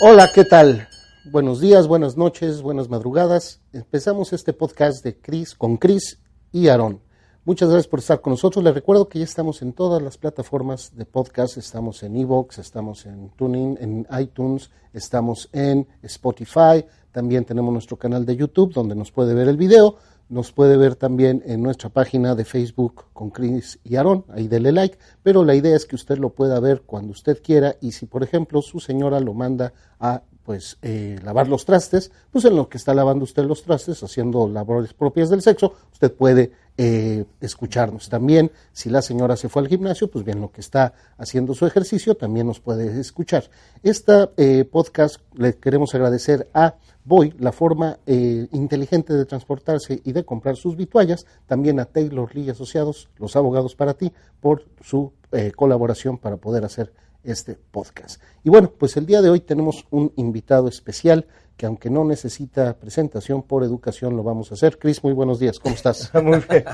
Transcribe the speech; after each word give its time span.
Hola, 0.00 0.30
¿qué 0.32 0.44
tal? 0.44 0.86
Buenos 1.24 1.60
días, 1.60 1.88
buenas 1.88 2.16
noches, 2.16 2.62
buenas 2.62 2.88
madrugadas. 2.88 3.60
Empezamos 3.72 4.32
este 4.32 4.52
podcast 4.52 5.02
de 5.02 5.20
Chris 5.20 5.56
con 5.56 5.76
Chris 5.76 6.20
y 6.52 6.68
Aaron. 6.68 7.00
Muchas 7.44 7.68
gracias 7.68 7.88
por 7.88 7.98
estar 7.98 8.20
con 8.20 8.30
nosotros. 8.30 8.62
Les 8.62 8.74
recuerdo 8.74 9.08
que 9.08 9.18
ya 9.18 9.24
estamos 9.24 9.60
en 9.60 9.72
todas 9.72 10.00
las 10.00 10.16
plataformas 10.16 10.94
de 10.94 11.04
podcast. 11.04 11.56
Estamos 11.56 12.04
en 12.04 12.16
Evox, 12.16 12.58
estamos 12.58 13.06
en 13.06 13.30
Tuning, 13.30 13.76
en 13.80 14.06
iTunes, 14.20 14.70
estamos 14.92 15.48
en 15.52 15.88
Spotify. 16.02 16.84
También 17.10 17.44
tenemos 17.44 17.72
nuestro 17.72 17.96
canal 17.96 18.24
de 18.24 18.36
YouTube 18.36 18.72
donde 18.72 18.94
nos 18.94 19.10
puede 19.10 19.34
ver 19.34 19.48
el 19.48 19.56
video. 19.56 19.96
Nos 20.28 20.52
puede 20.52 20.76
ver 20.76 20.94
también 20.94 21.42
en 21.46 21.62
nuestra 21.62 21.88
página 21.88 22.34
de 22.34 22.44
Facebook 22.44 23.06
con 23.14 23.30
Chris 23.30 23.78
y 23.82 23.96
Aaron, 23.96 24.24
ahí 24.28 24.46
dele 24.46 24.72
like, 24.72 24.98
pero 25.22 25.44
la 25.44 25.54
idea 25.54 25.74
es 25.74 25.86
que 25.86 25.96
usted 25.96 26.18
lo 26.18 26.30
pueda 26.30 26.60
ver 26.60 26.82
cuando 26.82 27.12
usted 27.12 27.40
quiera 27.42 27.76
y 27.80 27.92
si 27.92 28.04
por 28.04 28.22
ejemplo 28.22 28.60
su 28.60 28.78
señora 28.78 29.20
lo 29.20 29.32
manda 29.32 29.72
a 29.98 30.22
pues 30.44 30.78
eh, 30.80 31.18
lavar 31.22 31.46
los 31.46 31.66
trastes, 31.66 32.10
pues 32.30 32.46
en 32.46 32.56
lo 32.56 32.70
que 32.70 32.78
está 32.78 32.94
lavando 32.94 33.24
usted 33.24 33.44
los 33.44 33.62
trastes, 33.62 34.02
haciendo 34.02 34.48
labores 34.48 34.94
propias 34.94 35.28
del 35.28 35.42
sexo, 35.42 35.74
usted 35.92 36.10
puede 36.10 36.52
eh, 36.78 37.26
escucharnos. 37.40 38.08
También, 38.08 38.50
si 38.72 38.88
la 38.88 39.02
señora 39.02 39.36
se 39.36 39.50
fue 39.50 39.60
al 39.60 39.68
gimnasio, 39.68 40.10
pues 40.10 40.24
bien, 40.24 40.40
lo 40.40 40.50
que 40.50 40.62
está 40.62 40.94
haciendo 41.18 41.54
su 41.54 41.66
ejercicio, 41.66 42.16
también 42.16 42.46
nos 42.46 42.60
puede 42.60 42.98
escuchar. 42.98 43.50
Esta 43.82 44.30
eh, 44.38 44.64
podcast 44.64 45.20
le 45.34 45.56
queremos 45.56 45.94
agradecer 45.94 46.48
a 46.54 46.76
Boy, 47.08 47.34
la 47.38 47.52
forma 47.52 47.98
eh, 48.04 48.48
inteligente 48.52 49.14
de 49.14 49.24
transportarse 49.24 50.02
y 50.04 50.12
de 50.12 50.26
comprar 50.26 50.56
sus 50.56 50.76
vituallas, 50.76 51.24
también 51.46 51.80
a 51.80 51.86
Taylor 51.86 52.34
Lee 52.36 52.50
Asociados, 52.50 53.08
los 53.16 53.34
abogados 53.34 53.74
para 53.74 53.94
ti, 53.94 54.12
por 54.40 54.66
su 54.82 55.14
eh, 55.32 55.50
colaboración 55.56 56.18
para 56.18 56.36
poder 56.36 56.66
hacer 56.66 56.92
este 57.24 57.54
podcast. 57.54 58.20
Y 58.44 58.50
bueno, 58.50 58.70
pues 58.78 58.98
el 58.98 59.06
día 59.06 59.22
de 59.22 59.30
hoy 59.30 59.40
tenemos 59.40 59.86
un 59.90 60.12
invitado 60.16 60.68
especial 60.68 61.26
que 61.58 61.66
aunque 61.66 61.90
no 61.90 62.04
necesita 62.04 62.72
presentación 62.74 63.42
por 63.42 63.64
educación 63.64 64.16
lo 64.16 64.22
vamos 64.22 64.50
a 64.52 64.54
hacer. 64.54 64.78
Chris, 64.78 65.02
muy 65.02 65.12
buenos 65.12 65.40
días, 65.40 65.58
¿cómo 65.58 65.74
estás? 65.74 66.08
muy 66.22 66.38
bien, 66.48 66.64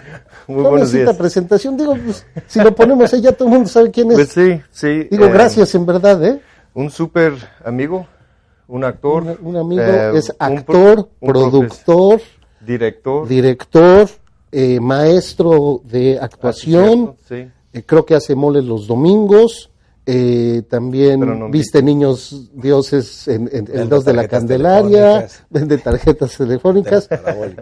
muy 0.46 0.56
no 0.62 0.70
buenos 0.70 0.80
necesita 0.80 1.04
días. 1.10 1.16
presentación, 1.16 1.76
digo, 1.78 1.96
pues, 2.04 2.26
si 2.46 2.60
lo 2.60 2.74
ponemos 2.74 3.12
ahí 3.14 3.22
ya 3.22 3.32
todo 3.32 3.48
el 3.48 3.54
mundo 3.54 3.68
sabe 3.70 3.90
quién 3.90 4.10
es. 4.10 4.14
Pues 4.16 4.28
sí, 4.28 4.60
sí. 4.70 5.08
digo, 5.10 5.24
eh, 5.24 5.30
gracias 5.32 5.74
en 5.74 5.86
verdad, 5.86 6.22
¿eh? 6.22 6.38
Un 6.74 6.90
súper 6.90 7.32
amigo, 7.64 8.06
un 8.68 8.84
actor. 8.84 9.22
Un, 9.40 9.48
un 9.48 9.56
amigo 9.56 9.82
eh, 9.82 10.18
es 10.18 10.30
actor, 10.38 11.08
un 11.18 11.28
productor, 11.32 12.20
director. 12.60 13.26
director, 13.26 14.08
eh, 14.52 14.78
maestro 14.80 15.80
de 15.84 16.18
actuación, 16.20 17.14
Ah, 17.18 17.24
Sí. 17.26 17.82
creo 17.86 18.04
que 18.04 18.14
hace 18.14 18.34
moles 18.34 18.64
los 18.64 18.86
domingos, 18.86 19.70
eh, 20.06 20.62
también 20.68 21.20
no 21.20 21.48
viste 21.50 21.82
niños 21.82 22.48
dioses 22.54 23.26
en, 23.28 23.48
en- 23.52 23.68
en 23.74 23.88
dos 23.88 24.04
de 24.04 24.12
la 24.12 24.22
Candelaria, 24.28 25.20
vende 25.50 25.78
tarjetas 25.78 26.36
telefónicas, 26.36 27.08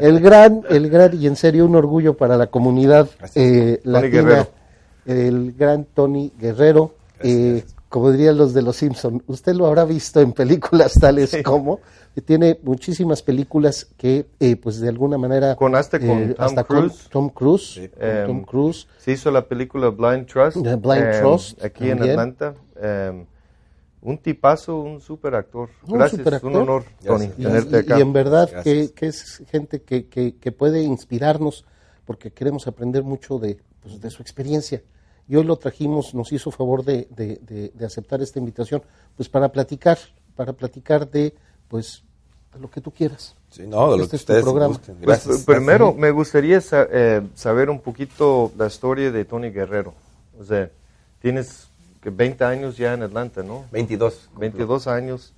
el 0.00 0.18
gran, 0.20 0.62
el 0.68 0.90
gran 0.90 1.14
y 1.20 1.26
en 1.28 1.36
serio 1.36 1.66
un 1.66 1.76
orgullo 1.76 2.14
para 2.16 2.36
la 2.36 2.48
comunidad 2.48 3.08
eh, 3.36 3.80
latina, 3.84 4.48
el 5.06 5.52
gran 5.52 5.84
Tony 5.94 6.32
Guerrero, 6.38 6.94
eh, 7.20 7.64
como 7.88 8.10
dirían 8.10 8.36
los 8.38 8.54
de 8.54 8.62
los 8.62 8.76
Simpson, 8.76 9.22
usted 9.26 9.54
lo 9.54 9.66
habrá 9.66 9.84
visto 9.84 10.20
en 10.20 10.32
películas 10.32 10.94
tales 10.94 11.36
como 11.44 11.80
que 12.14 12.20
tiene 12.20 12.58
muchísimas 12.62 13.22
películas 13.22 13.86
que 13.96 14.26
eh, 14.38 14.56
pues 14.56 14.80
de 14.80 14.88
alguna 14.88 15.16
manera 15.18 15.56
Con- 15.56 15.74
hasta 15.74 15.98
con 15.98 16.34
Tom 16.34 16.44
hasta 16.44 16.64
Cruise. 16.64 17.08
Tom 17.10 17.28
Cruise, 17.30 17.74
Sí. 17.74 17.88
con 17.88 18.26
Tom 18.26 18.42
Cruise 18.44 18.86
Se 18.98 19.12
hizo 19.12 19.30
la 19.30 19.46
película 19.48 19.88
Blind 19.88 20.26
Trust. 20.26 20.62
The 20.62 20.76
Blind 20.76 21.04
em, 21.14 21.20
Trust, 21.20 21.64
Aquí 21.64 21.90
en. 21.90 22.02
Atlanta. 22.02 22.54
em, 22.80 23.26
un 24.02 24.18
tipazo, 24.18 24.80
un 24.80 25.00
súper 25.00 25.34
actor. 25.36 25.68
Un 25.86 25.98
Gracias, 25.98 26.18
superactor. 26.18 26.50
un 26.50 26.56
honor, 26.58 26.84
Tony, 27.04 27.26
Gracias. 27.26 27.36
Tenerte 27.36 27.76
acá. 27.78 27.98
y 27.98 28.02
en 28.02 28.12
verdad 28.12 28.62
que, 28.62 28.90
que 28.92 29.06
es 29.06 29.42
gente 29.50 29.82
que, 29.82 30.06
que- 30.08 30.36
que 30.36 30.52
puede 30.52 30.82
inspirarnos 30.82 31.64
porque 32.04 32.32
queremos 32.32 32.66
aprender 32.66 33.04
mucho 33.04 33.38
de, 33.38 33.58
pues, 33.80 34.00
de 34.00 34.10
su 34.10 34.20
experiencia. 34.22 34.82
Y 35.28 35.36
hoy 35.36 35.44
lo 35.44 35.56
trajimos, 35.56 36.14
nos 36.14 36.32
hizo 36.32 36.50
favor 36.50 36.84
de, 36.84 37.06
de- 37.10 37.38
de- 37.42 37.70
de 37.72 37.86
aceptar 37.86 38.20
esta 38.20 38.40
invitación, 38.40 38.82
pues 39.16 39.28
para 39.28 39.50
platicar, 39.52 39.96
para 40.34 40.52
platicar 40.52 41.08
de, 41.08 41.32
pues, 41.68 42.02
lo 42.60 42.70
que 42.70 42.80
tú 42.80 42.90
quieras. 42.90 43.34
Sí, 43.50 43.66
no, 43.66 43.90
de 43.92 43.98
lo 43.98 44.04
Este 44.04 44.10
que 44.12 44.16
es 44.16 44.24
tu 44.24 44.32
ustedes 44.32 44.42
programa. 44.44 44.78
Pues, 44.78 45.00
Gracias. 45.00 45.44
primero, 45.44 45.92
me 45.94 46.10
gustaría 46.10 46.60
sa- 46.60 46.86
eh, 46.90 47.22
saber 47.34 47.70
un 47.70 47.80
poquito 47.80 48.50
la 48.56 48.66
historia 48.66 49.10
de 49.10 49.24
Tony 49.24 49.50
Guerrero. 49.50 49.94
O 50.38 50.44
sea, 50.44 50.70
tienes 51.20 51.68
que 52.00 52.10
20 52.10 52.44
años 52.44 52.76
ya 52.76 52.94
en 52.94 53.02
Atlanta, 53.02 53.42
¿no? 53.42 53.64
22. 53.72 54.30
22 54.38 54.86
años. 54.86 55.34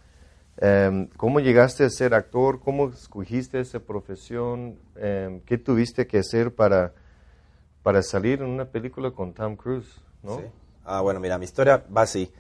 Em, 0.57 1.09
¿Cómo 1.17 1.41
llegaste 1.41 1.85
a 1.85 1.91
ser 1.91 2.15
actor? 2.15 2.61
¿Cómo 2.61 2.89
escogiste 2.91 3.59
esa 3.61 3.81
profesión? 3.81 4.77
Em, 4.97 5.41
¿Qué 5.41 5.59
tuviste 5.59 6.07
que 6.07 6.19
hacer 6.19 6.55
para, 6.55 6.93
para 7.83 8.03
salir 8.03 8.41
en 8.41 8.47
una 8.49 8.65
película 8.65 9.11
con 9.11 9.33
Tom 9.33 9.57
Cruise? 9.57 9.89
¿no? 10.23 10.37
Sí. 10.39 10.45
Ah, 10.85 11.01
bueno, 11.01 11.19
mira, 11.19 11.39
mi 11.39 11.45
historia 11.45 11.83
va 11.95 12.03
así. 12.03 12.31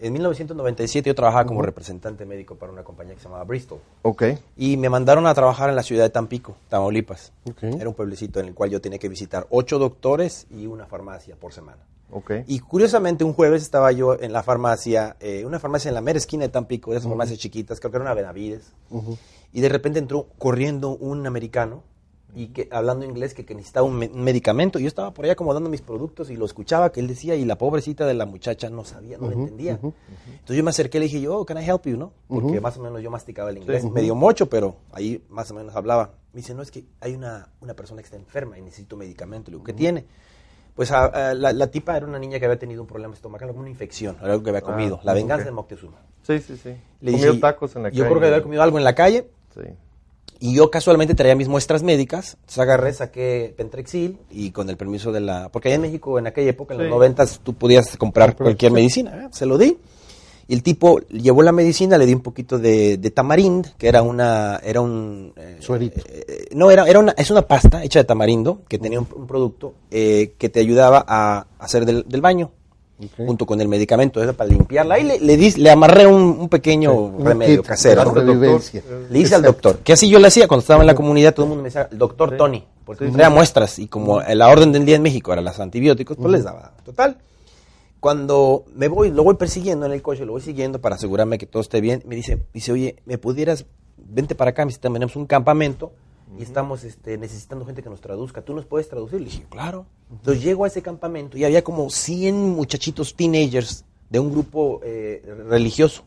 En 0.00 0.12
1997 0.12 1.08
yo 1.10 1.14
trabajaba 1.14 1.44
como 1.44 1.60
representante 1.60 2.24
médico 2.24 2.54
para 2.54 2.70
una 2.72 2.84
compañía 2.84 3.14
que 3.14 3.20
se 3.20 3.24
llamaba 3.24 3.44
Bristol. 3.44 3.80
Ok. 4.02 4.22
Y 4.56 4.76
me 4.76 4.88
mandaron 4.88 5.26
a 5.26 5.34
trabajar 5.34 5.68
en 5.70 5.76
la 5.76 5.82
ciudad 5.82 6.04
de 6.04 6.10
Tampico, 6.10 6.56
Tamaulipas. 6.68 7.32
Ok. 7.50 7.64
Era 7.64 7.88
un 7.88 7.94
pueblecito 7.94 8.38
en 8.38 8.46
el 8.46 8.54
cual 8.54 8.70
yo 8.70 8.80
tenía 8.80 8.98
que 8.98 9.08
visitar 9.08 9.46
ocho 9.50 9.78
doctores 9.78 10.46
y 10.50 10.66
una 10.66 10.86
farmacia 10.86 11.34
por 11.34 11.52
semana. 11.52 11.82
Ok. 12.10 12.32
Y 12.46 12.60
curiosamente, 12.60 13.24
un 13.24 13.32
jueves 13.32 13.62
estaba 13.62 13.90
yo 13.92 14.18
en 14.18 14.32
la 14.32 14.42
farmacia, 14.42 15.16
eh, 15.20 15.44
una 15.44 15.58
farmacia 15.58 15.88
en 15.88 15.94
la 15.94 16.00
mera 16.00 16.18
esquina 16.18 16.44
de 16.44 16.48
Tampico, 16.48 16.92
de 16.92 16.98
esas 16.98 17.08
farmacias 17.08 17.38
chiquitas, 17.38 17.80
creo 17.80 17.90
que 17.90 17.96
era 17.96 18.04
una 18.04 18.14
Benavides. 18.14 18.72
Y 19.52 19.60
de 19.60 19.68
repente 19.68 19.98
entró 19.98 20.28
corriendo 20.38 20.90
un 20.96 21.26
americano 21.26 21.82
y 22.34 22.48
que 22.48 22.68
hablando 22.70 23.04
inglés 23.04 23.32
que, 23.34 23.44
que 23.44 23.54
necesitaba 23.54 23.86
un, 23.86 23.96
me- 23.98 24.08
un 24.08 24.22
medicamento. 24.22 24.78
Yo 24.78 24.86
estaba 24.86 25.12
por 25.14 25.24
ahí 25.24 25.30
acomodando 25.30 25.70
mis 25.70 25.80
productos 25.80 26.30
y 26.30 26.36
lo 26.36 26.44
escuchaba 26.44 26.92
que 26.92 27.00
él 27.00 27.08
decía 27.08 27.34
y 27.34 27.44
la 27.44 27.56
pobrecita 27.58 28.06
de 28.06 28.14
la 28.14 28.26
muchacha 28.26 28.68
no 28.70 28.84
sabía, 28.84 29.16
no 29.18 29.26
lo 29.28 29.32
entendía. 29.32 29.72
Entonces 29.82 30.56
yo 30.56 30.62
me 30.62 30.70
acerqué 30.70 30.98
y 30.98 31.00
le 31.00 31.04
dije 31.06 31.20
yo, 31.22 31.38
oh, 31.38 31.44
can 31.46 31.58
I 31.60 31.64
help 31.64 31.86
you, 31.86 31.96
¿no? 31.96 32.12
Porque 32.28 32.60
más 32.60 32.76
o 32.76 32.82
menos 32.82 33.00
yo 33.02 33.10
masticaba 33.10 33.50
el 33.50 33.58
inglés, 33.58 33.84
medio 33.90 34.14
mocho, 34.14 34.48
pero 34.48 34.76
ahí 34.92 35.24
más 35.30 35.50
o 35.50 35.54
menos 35.54 35.74
hablaba. 35.74 36.12
Me 36.32 36.40
dice, 36.42 36.54
no, 36.54 36.62
es 36.62 36.70
que 36.70 36.84
hay 37.00 37.14
una, 37.14 37.48
una 37.60 37.74
persona 37.74 38.02
que 38.02 38.06
está 38.06 38.16
enferma 38.16 38.58
y 38.58 38.62
necesito 38.62 38.96
medicamento. 38.96 39.50
Le 39.50 39.56
digo, 39.56 39.64
¿qué 39.64 39.72
tiene? 39.72 40.04
Pues 40.74 40.92
a- 40.92 41.06
a 41.30 41.34
la, 41.34 41.52
la 41.52 41.66
tipa 41.68 41.96
era 41.96 42.06
una 42.06 42.18
niña 42.20 42.38
que 42.38 42.44
había 42.44 42.58
tenido 42.58 42.82
un 42.82 42.86
problema 42.86 43.14
estomacal, 43.14 43.50
una 43.50 43.70
infección, 43.70 44.16
algo 44.20 44.42
que 44.44 44.50
había 44.50 44.60
comido, 44.62 45.00
la 45.02 45.12
venganza 45.14 45.42
ok. 45.42 45.46
de 45.46 45.52
Moctezuma. 45.52 45.96
Sí, 46.22 46.38
sí, 46.40 46.56
sí. 46.56 46.76
Le 47.00 47.12
Comió 47.12 47.28
dije, 47.32 47.40
tacos 47.40 47.74
en 47.74 47.82
la 47.84 47.88
yo 47.88 48.04
calle. 48.04 48.10
creo 48.10 48.20
que 48.20 48.26
había 48.28 48.42
comido 48.42 48.62
algo 48.62 48.78
en 48.78 48.84
la 48.84 48.94
calle 48.94 49.28
Sí. 49.54 49.62
Y 50.40 50.54
yo 50.54 50.70
casualmente 50.70 51.14
traía 51.14 51.34
mis 51.34 51.48
muestras 51.48 51.82
médicas. 51.82 52.34
Entonces 52.40 52.58
agarré, 52.58 52.92
saqué 52.92 53.54
Pentrexil 53.56 54.18
y 54.30 54.50
con 54.52 54.70
el 54.70 54.76
permiso 54.76 55.10
de 55.12 55.20
la... 55.20 55.48
Porque 55.50 55.68
allá 55.68 55.76
en 55.76 55.82
México 55.82 56.18
en 56.18 56.26
aquella 56.26 56.50
época, 56.50 56.74
en 56.74 56.80
Sí. 56.80 56.84
los 56.84 56.90
noventas, 56.90 57.40
tú 57.42 57.54
podías 57.54 57.96
comprar 57.96 58.36
cualquier 58.36 58.72
medicina. 58.72 59.24
¿eh? 59.24 59.28
Se 59.32 59.46
lo 59.46 59.58
di. 59.58 59.78
Y 60.50 60.54
el 60.54 60.62
tipo 60.62 61.00
llevó 61.08 61.42
la 61.42 61.52
medicina, 61.52 61.98
le 61.98 62.06
di 62.06 62.14
un 62.14 62.22
poquito 62.22 62.58
de, 62.58 62.96
de 62.96 63.10
tamarind, 63.10 63.74
que 63.76 63.86
era 63.88 64.00
una... 64.02 64.58
Era 64.64 64.80
un... 64.80 65.32
eh, 65.36 66.24
eh, 66.26 66.44
no, 66.52 66.70
era, 66.70 66.86
era 66.88 66.98
una, 67.00 67.12
es 67.18 67.30
una 67.30 67.42
pasta 67.42 67.84
hecha 67.84 67.98
de 67.98 68.04
tamarindo 68.04 68.62
que 68.66 68.78
tenía 68.78 68.98
un, 68.98 69.06
un 69.14 69.26
producto 69.26 69.74
eh, 69.90 70.34
que 70.38 70.48
te 70.48 70.60
ayudaba 70.60 71.04
a 71.06 71.46
hacer 71.58 71.84
del, 71.84 72.04
del 72.08 72.20
baño. 72.22 72.50
Junto 73.16 73.46
con 73.46 73.60
el 73.60 73.68
medicamento, 73.68 74.20
era 74.22 74.32
para 74.32 74.50
limpiarla. 74.50 74.96
Ahí 74.96 75.04
le, 75.04 75.20
le, 75.20 75.36
di- 75.36 75.52
le 75.52 75.70
amarré 75.70 76.06
un, 76.06 76.20
un 76.40 76.48
pequeño 76.48 76.92
Un 76.92 77.24
remedio 77.24 77.62
kit 77.62 77.68
casero. 77.68 78.02
Le 79.10 79.18
hice 79.20 79.34
al 79.36 79.42
doctor, 79.42 79.78
que 79.78 79.92
así 79.92 80.08
yo 80.08 80.18
le 80.18 80.26
hacía 80.26 80.48
cuando 80.48 80.62
estaba 80.62 80.80
en 80.80 80.86
la 80.88 80.94
comunidad, 80.96 81.32
todo 81.32 81.44
el 81.46 81.50
mundo 81.50 81.62
me 81.62 81.68
decía, 81.68 81.88
el 81.92 81.96
doctor 81.98 82.36
Tony, 82.36 82.64
porque 82.84 83.04
traía 83.12 83.30
muestras 83.30 83.78
y 83.78 83.86
como 83.86 84.20
la 84.20 84.48
orden 84.48 84.72
del 84.72 84.84
día 84.84 84.96
en 84.96 85.02
México 85.02 85.32
era 85.32 85.40
los 85.42 85.60
antibióticos, 85.60 86.16
pues 86.16 86.32
les 86.32 86.42
daba. 86.44 86.72
Total, 86.84 87.18
cuando 88.00 88.64
me 88.74 88.88
voy, 88.88 89.10
lo 89.10 89.22
voy 89.24 89.34
persiguiendo 89.34 89.86
en 89.86 89.92
el 89.92 90.02
coche, 90.02 90.24
lo 90.24 90.32
voy 90.32 90.40
siguiendo 90.40 90.80
para 90.80 90.96
asegurarme 90.96 91.38
que 91.38 91.46
todo 91.46 91.60
esté 91.62 91.80
bien, 91.80 92.02
me 92.06 92.16
dice, 92.16 92.38
dice, 92.52 92.72
oye, 92.72 92.96
¿me 93.06 93.18
pudieras, 93.18 93.64
vente 93.96 94.34
para 94.34 94.50
acá, 94.50 94.64
me 94.64 94.70
dice, 94.70 94.80
tenemos 94.80 95.16
un 95.16 95.26
campamento 95.26 95.92
y 96.36 96.42
estamos 96.42 96.84
este, 96.84 97.16
necesitando 97.16 97.64
gente 97.64 97.82
que 97.82 97.88
nos 97.90 98.00
traduzca, 98.00 98.42
¿tú 98.42 98.54
nos 98.54 98.64
puedes 98.66 98.88
traducir? 98.88 99.20
Le 99.20 99.26
dije, 99.26 99.46
claro. 99.48 99.86
Entonces 100.10 100.42
llego 100.42 100.64
a 100.64 100.68
ese 100.68 100.82
campamento 100.82 101.38
y 101.38 101.44
había 101.44 101.62
como 101.64 101.88
100 101.90 102.34
muchachitos 102.50 103.14
teenagers 103.14 103.84
de 104.10 104.18
un 104.20 104.30
grupo 104.30 104.80
eh, 104.84 105.22
religioso. 105.48 106.02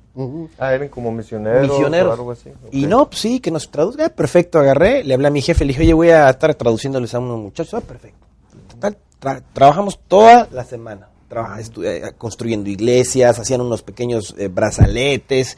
Ah, 0.58 0.74
eran 0.74 0.90
como 0.90 1.12
misioneros, 1.12 1.70
misioneros. 1.70 2.10
o 2.10 2.14
algo 2.14 2.32
así. 2.32 2.50
Y 2.72 2.86
no, 2.86 3.08
pues 3.08 3.22
sí, 3.22 3.40
que 3.40 3.52
nos 3.52 3.70
traduzca. 3.72 4.06
Ah, 4.08 4.10
perfecto, 4.10 4.60
agarré, 4.60 5.04
le 5.04 5.14
hablé 5.14 5.28
a 5.28 5.32
mi 5.32 5.42
jefe, 5.42 5.64
le 5.66 5.70
dije, 5.70 5.82
oye, 5.84 5.94
voy 5.94 6.10
a 6.10 6.30
estar 6.30 6.54
traduciéndoles 6.56 7.14
a 7.14 7.20
unos 7.20 7.40
muchachos. 7.40 7.74
Ah, 7.76 7.82
perfecto. 7.82 8.26
Total, 8.70 8.98
tra- 9.22 9.44
trabajamos 9.54 10.00
toda 10.08 10.48
la 10.52 10.64
semana, 10.64 11.10
traba- 11.30 11.60
estu- 11.60 11.86
eh, 11.86 12.14
construyendo 12.18 12.70
iglesias, 12.70 13.38
hacían 13.40 13.62
unos 13.62 13.84
pequeños 13.84 14.36
eh, 14.38 14.48
brazaletes. 14.48 15.58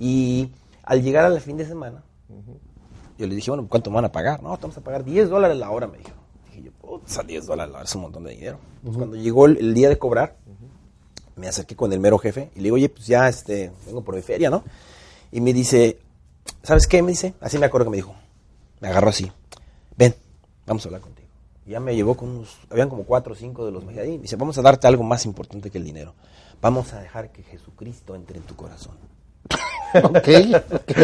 Y 0.00 0.48
al 0.82 1.02
llegar 1.02 1.26
al 1.26 1.40
fin 1.40 1.56
de 1.58 1.66
semana, 1.66 2.02
yo 3.18 3.26
le 3.26 3.34
dije, 3.34 3.50
bueno, 3.50 3.66
¿cuánto 3.68 3.90
me 3.90 3.96
van 3.96 4.06
a 4.06 4.12
pagar? 4.12 4.42
No, 4.42 4.56
te 4.56 4.62
vamos 4.62 4.76
a 4.76 4.80
pagar 4.80 5.04
10 5.04 5.28
dólares 5.28 5.56
la 5.56 5.70
hora, 5.70 5.86
me 5.86 5.98
dijo. 5.98 6.10
Dije 6.46 6.62
yo, 6.64 6.72
puta, 6.72 7.22
10 7.22 7.46
dólares 7.46 7.72
la 7.72 7.78
hora 7.78 7.84
es 7.84 7.94
un 7.94 8.02
montón 8.02 8.24
de 8.24 8.30
dinero. 8.32 8.58
Cuando 8.82 9.16
llegó 9.16 9.46
el, 9.46 9.58
el 9.58 9.74
día 9.74 9.88
de 9.88 9.98
cobrar, 9.98 10.36
me 11.36 11.48
acerqué 11.48 11.76
con 11.76 11.92
el 11.92 12.00
mero 12.00 12.18
jefe 12.18 12.50
y 12.54 12.58
le 12.58 12.64
digo, 12.64 12.74
oye, 12.74 12.88
pues 12.88 13.06
ya 13.06 13.28
este, 13.28 13.72
vengo 13.86 14.02
por 14.02 14.14
mi 14.14 14.22
feria, 14.22 14.50
¿no? 14.50 14.64
Y 15.30 15.40
me 15.40 15.52
dice, 15.52 15.98
¿sabes 16.62 16.86
qué? 16.86 17.02
Me 17.02 17.10
dice, 17.10 17.34
así 17.40 17.58
me 17.58 17.66
acuerdo 17.66 17.86
que 17.86 17.90
me 17.90 17.96
dijo. 17.96 18.14
Me 18.80 18.88
agarró 18.88 19.08
así. 19.08 19.30
Ven, 19.96 20.14
vamos 20.66 20.84
a 20.84 20.88
hablar 20.88 21.00
contigo. 21.00 21.28
Y 21.64 21.70
ya 21.70 21.80
me 21.80 21.94
llevó 21.94 22.16
con 22.16 22.28
unos, 22.28 22.58
habían 22.70 22.88
como 22.88 23.04
cuatro 23.04 23.32
o 23.32 23.36
cinco 23.36 23.64
de 23.64 23.72
los 23.72 23.86
ahí. 23.88 24.18
Dice, 24.18 24.36
vamos 24.36 24.58
a 24.58 24.62
darte 24.62 24.86
algo 24.86 25.04
más 25.04 25.24
importante 25.24 25.70
que 25.70 25.78
el 25.78 25.84
dinero. 25.84 26.14
Vamos 26.60 26.92
a 26.92 27.00
dejar 27.00 27.30
que 27.30 27.42
Jesucristo 27.42 28.14
entre 28.14 28.38
en 28.38 28.44
tu 28.44 28.56
corazón. 28.56 28.96
Ok. 30.02 30.28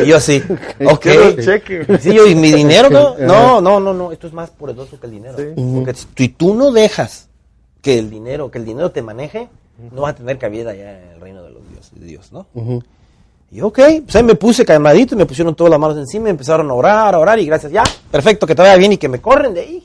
Y 0.04 0.06
yo 0.06 0.16
así, 0.16 0.42
ok. 0.86 1.00
Quiero 1.00 1.24
el 1.28 1.44
cheque. 1.44 1.98
Sí, 2.00 2.14
yo, 2.14 2.26
¿y 2.26 2.34
mi 2.34 2.52
dinero? 2.52 2.90
No, 2.90 3.16
no, 3.18 3.60
no, 3.60 3.80
no, 3.80 3.94
no, 3.94 4.12
esto 4.12 4.26
es 4.26 4.32
más 4.32 4.50
poderoso 4.50 4.98
que 4.98 5.06
el 5.06 5.12
dinero. 5.12 5.36
Sí. 5.36 5.52
Porque 5.74 5.94
si 5.94 6.06
tú, 6.06 6.22
y 6.22 6.28
tú 6.28 6.54
no 6.54 6.70
dejas 6.72 7.28
que 7.82 7.98
el 7.98 8.10
dinero, 8.10 8.50
que 8.50 8.58
el 8.58 8.64
dinero 8.64 8.90
te 8.90 9.02
maneje, 9.02 9.48
no 9.92 10.02
vas 10.02 10.12
a 10.12 10.16
tener 10.16 10.38
cabida 10.38 10.74
ya 10.74 10.98
en 10.98 11.10
el 11.10 11.20
reino 11.20 11.42
de 11.42 11.50
los 11.50 11.68
dioses, 11.70 11.98
de 11.98 12.06
Dios, 12.06 12.32
¿no? 12.32 12.46
Y 13.50 13.60
ok, 13.62 13.78
pues 14.04 14.16
ahí 14.16 14.22
me 14.22 14.34
puse 14.34 14.64
calmadito 14.64 15.16
me 15.16 15.24
pusieron 15.24 15.54
todas 15.54 15.70
las 15.70 15.80
manos 15.80 15.96
encima 15.96 16.28
y 16.28 16.30
empezaron 16.30 16.70
a 16.70 16.74
orar, 16.74 17.14
a 17.14 17.18
orar 17.18 17.38
y 17.38 17.46
gracias, 17.46 17.72
ya, 17.72 17.84
perfecto, 18.10 18.46
que 18.46 18.54
te 18.54 18.62
vaya 18.62 18.76
bien 18.76 18.92
y 18.92 18.98
que 18.98 19.08
me 19.08 19.20
corren 19.20 19.54
de 19.54 19.60
ahí. 19.60 19.84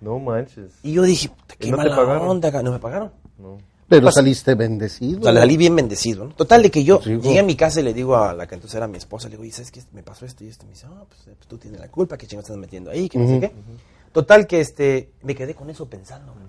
No 0.00 0.18
manches. 0.18 0.72
Y 0.82 0.92
yo 0.92 1.02
dije, 1.02 1.30
qué 1.58 1.68
¿Y 1.68 1.70
no 1.70 1.78
mala 1.78 2.20
onda, 2.22 2.62
no 2.62 2.72
me 2.72 2.78
pagaron. 2.78 3.10
No. 3.38 3.58
Pero 3.92 4.04
Pues- 4.04 4.14
saliste 4.14 4.54
bendecido. 4.54 5.20
O 5.20 5.22
sea, 5.24 5.34
salí 5.34 5.58
bien 5.58 5.76
bendecido, 5.76 6.24
¿no? 6.24 6.34
Total, 6.34 6.62
de 6.62 6.70
que 6.70 6.82
yo 6.82 6.98
Pues 6.98 7.22
llegué 7.22 7.40
a 7.40 7.42
mi 7.42 7.56
casa 7.56 7.80
y 7.80 7.82
le 7.82 7.92
digo 7.92 8.16
a 8.16 8.32
la 8.32 8.46
que 8.46 8.54
entonces 8.54 8.74
era 8.76 8.88
mi 8.88 8.96
esposa, 8.96 9.28
le 9.28 9.32
digo, 9.32 9.42
oye, 9.42 9.52
¿sabes 9.52 9.70
qué? 9.70 9.82
Me 9.92 10.02
pasó 10.02 10.24
esto 10.24 10.44
y 10.44 10.48
esto. 10.48 10.64
Me 10.64 10.70
dice, 10.72 10.86
ah, 10.88 11.04
pues, 11.06 11.36
tú 11.46 11.58
tienes 11.58 11.78
la 11.78 11.88
culpa, 11.88 12.16
¿qué 12.16 12.26
chingados 12.26 12.46
estás 12.48 12.56
metiendo 12.58 12.90
ahí? 12.90 13.06
Que 13.10 13.18
no 13.18 13.28
sé 13.28 13.38
qué. 13.40 13.52
Total, 14.12 14.46
que 14.46 14.60
este, 14.62 15.10
me 15.22 15.34
quedé 15.34 15.54
con 15.54 15.68
eso 15.68 15.90
pensando. 15.90 16.34
¿no? 16.34 16.40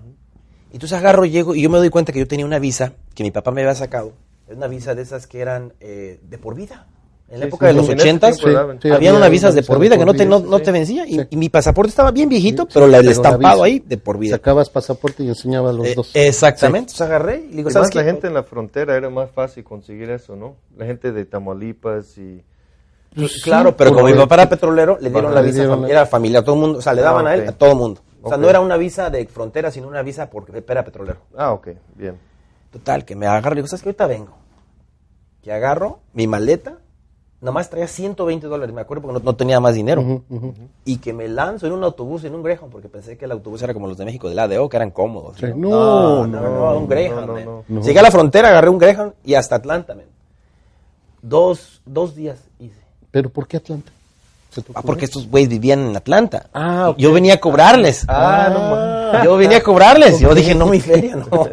Y 0.70 0.76
entonces 0.76 0.96
agarro, 0.96 1.26
llego 1.26 1.54
y 1.54 1.60
yo 1.60 1.68
me 1.68 1.76
doy 1.76 1.90
cuenta 1.90 2.12
que 2.14 2.18
yo 2.18 2.26
tenía 2.26 2.46
una 2.46 2.58
visa 2.58 2.94
que 3.14 3.22
mi 3.22 3.30
papá 3.30 3.50
me 3.50 3.60
había 3.60 3.74
sacado. 3.74 4.14
Es 4.48 4.56
una 4.56 4.66
visa 4.66 4.94
de 4.94 5.02
esas 5.02 5.26
que 5.26 5.40
eran 5.40 5.74
eh, 5.80 6.20
de 6.22 6.38
por 6.38 6.54
vida. 6.54 6.86
En 7.26 7.40
la 7.40 7.46
Sí, 7.46 7.48
época 7.48 7.66
sí, 7.66 7.68
de 7.68 7.72
los 7.74 7.86
sí, 7.86 7.92
en 7.92 7.98
ese 7.98 8.06
ochentas, 8.08 8.36
tiempo 8.38 8.58
daban. 8.58 8.76
Sí, 8.80 8.88
habían 8.88 8.96
había 8.96 9.14
unas 9.14 9.30
visas 9.30 9.48
una 9.50 9.54
de 9.54 9.60
visa 9.62 9.66
por 9.72 9.78
de 9.78 9.82
vida 9.82 9.94
que 9.94 9.98
por 9.98 10.06
no 10.06 10.12
te, 10.12 10.24
vida, 10.26 10.38
no, 10.38 10.46
no 10.46 10.58
te 10.60 10.72
vencía. 10.72 11.06
Y, 11.06 11.14
Sí. 11.20 11.26
y 11.30 11.36
mi 11.36 11.48
pasaporte 11.48 11.88
estaba 11.88 12.10
bien 12.10 12.28
viejito, 12.28 12.62
Sí, 12.64 12.68
pero 12.74 12.86
la- 12.86 12.98
el 12.98 13.08
estampado 13.08 13.62
ahí 13.64 13.78
de 13.80 13.96
por 13.96 14.18
vida. 14.18 14.36
Sacabas 14.36 14.68
pasaporte 14.70 15.22
y 15.24 15.28
enseñaba 15.28 15.72
los 15.72 15.86
Eh, 15.86 15.94
dos. 15.96 16.10
exactamente. 16.14 16.92
Entonces 16.92 17.00
agarré 17.00 17.36
y 17.50 17.56
digo, 17.56 17.70
Y 17.70 17.72
¿sabes 17.72 17.88
más 17.88 17.94
la 17.94 18.04
gente 18.04 18.26
en 18.26 18.34
la 18.34 18.42
frontera 18.42 18.94
era 18.96 19.08
más 19.10 19.30
fácil 19.30 19.64
conseguir 19.64 20.10
eso, 20.10 20.36
¿no? 20.36 20.56
La 20.76 20.84
gente 20.86 21.12
de 21.12 21.24
Tamaulipas 21.24 22.18
y... 22.18 22.42
Pues 23.16 23.42
Claro, 23.42 23.76
pero 23.76 23.94
como 23.94 24.06
mi 24.06 24.14
papá 24.14 24.34
era 24.34 24.48
petrolero, 24.48 24.98
le 25.00 25.08
dieron 25.08 25.34
la 25.34 25.40
visa, 25.40 25.60
dieron 25.62 25.88
era 25.88 26.04
familiar, 26.04 26.42
todo 26.44 26.56
el 26.56 26.60
mundo, 26.60 26.78
o 26.80 26.82
sea, 26.82 26.92
le 26.94 27.00
daban 27.02 27.26
Ah, 27.26 27.30
a 27.30 27.34
él, 27.36 27.48
a 27.48 27.52
todo 27.52 27.70
el 27.70 27.76
mundo. 27.76 28.00
O 28.22 28.28
sea, 28.28 28.36
Ok. 28.36 28.42
no 28.42 28.50
era 28.50 28.60
una 28.60 28.76
visa 28.76 29.08
de 29.08 29.24
frontera, 29.26 29.70
sino 29.70 29.86
una 29.88 30.02
visa 30.02 30.28
porque 30.30 30.62
era 30.68 30.84
petrolero. 30.84 31.20
Ah, 31.36 31.52
ok, 31.52 31.68
bien. 31.94 32.16
Total, 32.72 33.04
que 33.04 33.14
me 33.16 33.26
agarro 33.26 33.52
y 33.52 33.56
digo, 33.56 33.68
¿sabes 33.68 33.82
qué? 33.82 33.88
Ahorita 33.90 34.06
vengo. 34.08 34.36
Que 35.42 35.52
agarro 35.52 36.00
mi 36.12 36.26
maleta, 36.26 36.78
nomás 37.44 37.68
traía 37.68 37.86
120 37.86 38.46
dólares, 38.46 38.74
me 38.74 38.80
acuerdo 38.80 39.02
porque 39.02 39.18
no, 39.20 39.24
no 39.24 39.36
tenía 39.36 39.60
más 39.60 39.74
dinero. 39.74 40.22
Y 40.84 40.96
que 40.96 41.12
me 41.12 41.28
lanzo 41.28 41.66
en 41.66 41.72
un 41.74 41.84
autobús, 41.84 42.24
en 42.24 42.34
un 42.34 42.42
Greyhound, 42.42 42.72
porque 42.72 42.88
pensé 42.88 43.18
que 43.18 43.26
el 43.26 43.32
autobús 43.32 43.62
era 43.62 43.74
como 43.74 43.86
los 43.86 43.98
de 43.98 44.06
México, 44.06 44.28
del 44.28 44.38
ADO, 44.38 44.68
que 44.68 44.76
eran 44.76 44.90
cómodos. 44.90 45.36
Sí, 45.38 45.46
no, 45.54 46.26
no, 46.26 46.40
no, 46.40 46.78
un 46.78 46.88
Greyhound. 46.88 47.28
man. 47.68 47.82
Llegué 47.82 47.98
a 47.98 48.02
la 48.02 48.10
frontera, 48.10 48.48
agarré 48.48 48.70
un 48.70 48.78
Greyhound 48.78 49.12
y 49.24 49.34
hasta 49.34 49.56
Atlanta, 49.56 49.94
man. 49.94 50.06
Dos, 51.20 51.82
dos 51.84 52.14
días 52.16 52.38
hice. 52.58 52.80
¿Pero 53.10 53.28
por 53.28 53.46
qué 53.46 53.58
Atlanta? 53.58 53.92
¿Se 54.50 54.62
te 54.62 54.72
Ah, 54.74 54.82
porque 54.82 55.04
estos 55.04 55.28
güeyes 55.28 55.50
vivían 55.50 55.80
en 55.80 55.96
Atlanta. 55.96 56.46
Ah. 56.54 56.94
Yo 56.96 57.12
venía 57.12 57.34
a 57.34 57.40
cobrarles. 57.40 58.04
Ah, 58.08 59.12
no 59.12 59.24
Yo 59.24 59.36
venía 59.36 59.58
a 59.58 59.62
cobrarles. 59.62 60.18
Yo 60.20 60.34
dije, 60.34 60.54
no, 60.54 60.66
mi 60.66 60.80
feria, 60.80 61.16
no. 61.16 61.48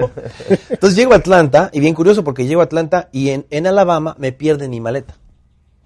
Entonces 0.69 0.95
llego 0.95 1.13
a 1.13 1.17
Atlanta, 1.17 1.69
y 1.73 1.79
bien 1.79 1.95
curioso 1.95 2.23
porque 2.23 2.45
llego 2.45 2.61
a 2.61 2.65
Atlanta 2.65 3.09
y 3.11 3.29
en, 3.29 3.45
en 3.49 3.67
Alabama 3.67 4.15
me 4.19 4.31
pierden 4.31 4.71
mi 4.71 4.79
maleta. 4.79 5.15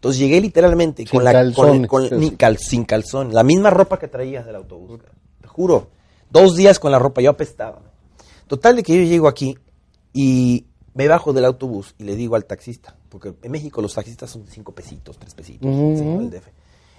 Entonces 0.05 0.19
llegué 0.19 0.39
literalmente 0.39 1.01
Sin 1.03 1.09
con 1.17 1.23
la, 1.23 1.31
con, 1.31 1.41
calzones, 1.41 1.87
con- 1.89 2.09
sí. 2.09 2.15
ni 2.15 2.31
cal- 2.31 2.59
sin 2.59 2.83
calzón, 2.85 3.33
la 3.33 3.41
misma 3.43 3.71
ropa 3.71 3.97
que 3.97 4.07
traías 4.07 4.45
del 4.45 4.55
autobús. 4.55 4.99
Te 5.41 5.47
juro. 5.47 5.87
Dos 6.29 6.55
días 6.55 6.77
con 6.77 6.91
la 6.91 6.99
ropa, 6.99 7.21
yo 7.21 7.31
apestaba. 7.31 7.81
Total 8.45 8.75
de 8.75 8.83
que 8.83 8.95
yo 8.95 9.01
llego 9.03 9.27
aquí 9.27 9.57
y 10.13 10.65
me 10.93 11.07
bajo 11.07 11.33
del 11.33 11.45
autobús 11.45 11.95
y 11.97 12.03
le 12.03 12.15
digo 12.15 12.35
al 12.35 12.45
taxista, 12.45 12.95
porque 13.09 13.33
en 13.41 13.51
México 13.51 13.81
los 13.81 13.95
taxistas 13.95 14.29
son 14.29 14.45
cinco 14.47 14.73
pesitos, 14.73 15.17
tres 15.17 15.33
pesitos, 15.33 15.67
Ujú. 15.67 15.95
sí, 15.97 16.03
¿no? 16.03 16.21
el 16.21 16.29
DF. 16.29 16.47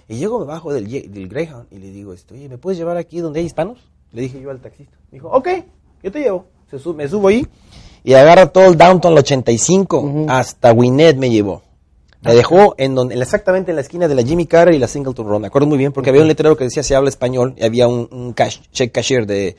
Y 0.09 0.15
llego, 0.17 0.39
me 0.39 0.45
bajo 0.45 0.73
del, 0.73 0.89
del 0.89 1.29
Greyhound 1.29 1.67
y 1.71 1.77
le 1.77 1.91
digo, 1.91 2.11
esto, 2.11 2.33
oye, 2.33 2.49
¿me 2.49 2.57
puedes 2.57 2.77
llevar 2.77 2.97
aquí 2.97 3.19
donde 3.21 3.39
hay 3.39 3.45
hispanos? 3.45 3.79
Le 4.11 4.23
dije 4.23 4.41
yo 4.41 4.51
al 4.51 4.59
taxista. 4.59 4.97
Me 5.11 5.17
dijo, 5.19 5.29
ok, 5.29 5.47
yo 6.03 6.11
te 6.11 6.19
llevo. 6.19 6.45
Se 6.69 6.77
sub- 6.77 6.95
me 6.97 7.07
subo 7.07 7.29
ahí 7.29 7.47
y 8.03 8.13
agarra 8.15 8.47
todo 8.47 8.65
el 8.65 8.77
downtown, 8.77 9.13
el 9.13 9.19
85, 9.19 9.97
Ujú. 9.99 10.25
hasta 10.27 10.73
Winnet 10.73 11.15
me 11.15 11.29
llevó. 11.29 11.61
Me 12.27 12.35
dejó 12.35 12.75
en 12.77 12.93
donde, 12.95 13.13
en 13.13 13.19
la- 13.19 13.25
exactamente 13.25 13.71
en 13.71 13.75
la 13.75 13.81
esquina 13.81 14.07
de 14.07 14.15
la 14.15 14.21
Jimmy 14.23 14.45
Carter 14.45 14.73
y 14.73 14.79
la 14.79 14.87
Singleton 14.87 15.27
Road. 15.27 15.39
Me 15.41 15.47
acuerdo 15.47 15.67
muy 15.67 15.77
bien 15.77 15.91
porque 15.91 16.09
había 16.09 16.21
un 16.21 16.27
letrero 16.27 16.55
que 16.57 16.65
decía 16.65 16.83
se 16.83 16.95
habla 16.95 17.09
español 17.09 17.53
y 17.57 17.63
había 17.65 17.87
un, 17.87 18.07
un 18.11 18.33
cash, 18.33 18.59
check 18.71 18.91
cashier 18.91 19.25
de, 19.25 19.55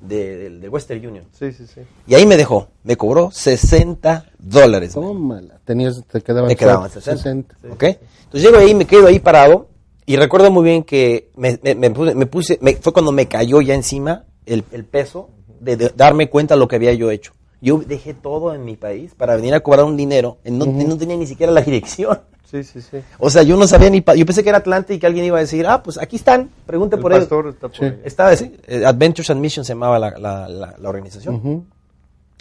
de, 0.00 0.68
Western 0.68 1.04
Union. 1.06 1.24
Sí, 1.38 1.52
sí, 1.52 1.66
sí. 1.66 1.80
Y 2.06 2.14
ahí 2.14 2.26
me 2.26 2.36
dejó. 2.36 2.68
Me 2.84 2.96
cobró 2.96 3.30
60 3.30 4.26
dólares. 4.38 4.94
Tómala. 4.94 5.60
Tenías, 5.64 6.02
te 6.10 6.20
quedaban, 6.20 6.48
Me 6.48 6.56
quedaban 6.56 6.90
solo 6.90 7.02
60. 7.02 7.56
¿Ok? 7.70 7.82
Entonces 7.84 8.42
llego 8.42 8.56
ahí, 8.58 8.74
me 8.74 8.84
quedo 8.86 9.06
ahí 9.06 9.18
parado. 9.18 9.68
Y 10.04 10.16
recuerdo 10.16 10.50
muy 10.50 10.64
bien 10.64 10.82
que 10.82 11.30
me, 11.36 11.58
me- 11.62 11.76
me 11.76 11.90
puse, 11.90 12.14
me 12.14 12.26
puse- 12.26 12.58
me- 12.60 12.74
fue 12.76 12.92
cuando 12.92 13.12
me 13.12 13.28
cayó 13.28 13.60
ya 13.60 13.74
encima 13.74 14.24
el, 14.46 14.64
el 14.72 14.84
peso 14.84 15.30
de, 15.60 15.76
de 15.76 15.92
darme 15.94 16.28
cuenta 16.28 16.54
de 16.54 16.60
lo 16.60 16.66
que 16.66 16.74
había 16.76 16.92
yo 16.94 17.10
hecho. 17.12 17.32
Yo 17.62 17.78
dejé 17.78 18.12
todo 18.12 18.54
en 18.54 18.64
mi 18.66 18.76
país 18.76 19.14
para 19.16 19.36
venir 19.36 19.54
a 19.54 19.60
cobrar 19.60 19.86
un 19.86 19.96
dinero. 19.96 20.36
no, 20.44 20.66
no 20.66 20.96
tenía 20.98 21.16
ni 21.16 21.26
siquiera 21.26 21.50
la 21.52 21.62
dirección. 21.62 22.20
Sí, 22.52 22.62
sí, 22.64 22.82
sí. 22.82 22.98
O 23.18 23.30
sea, 23.30 23.42
yo 23.44 23.56
no 23.56 23.66
sabía 23.66 23.88
ni... 23.88 24.04
Yo 24.14 24.26
pensé 24.26 24.42
que 24.42 24.50
era 24.50 24.58
Atlanta 24.58 24.92
y 24.92 24.98
que 24.98 25.06
alguien 25.06 25.24
iba 25.24 25.38
a 25.38 25.40
decir, 25.40 25.66
ah, 25.66 25.82
pues 25.82 25.96
aquí 25.96 26.16
están, 26.16 26.50
pregunte 26.66 26.96
El 26.96 27.00
por 27.02 27.12
ellos. 27.12 27.24
pastor 27.24 27.46
está 27.48 27.68
por 27.68 27.78
Sí. 27.78 27.84
ahí. 27.86 28.00
Estaba 28.04 28.28
así, 28.28 28.54
eh, 28.66 28.84
Adventures 28.84 29.30
and 29.30 29.40
Mission 29.40 29.64
se 29.64 29.72
llamaba 29.72 29.98
la, 29.98 30.10
la- 30.18 30.48
la- 30.50 30.74
la 30.78 30.88
organización. 30.90 31.64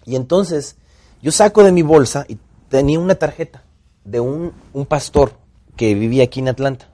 Y 0.05 0.17
entonces 0.17 0.75
yo 1.21 1.31
saco 1.31 1.63
de 1.63 1.71
mi 1.71 1.81
bolsa 1.81 2.25
y 2.27 2.37
tenía 2.67 2.99
una 2.99 3.15
tarjeta 3.15 3.63
de 4.03 4.19
un, 4.19 4.51
un 4.73 4.85
pastor 4.85 5.31
que 5.77 5.95
vivía 5.95 6.25
aquí 6.25 6.41
en 6.41 6.49
Atlanta. 6.49 6.89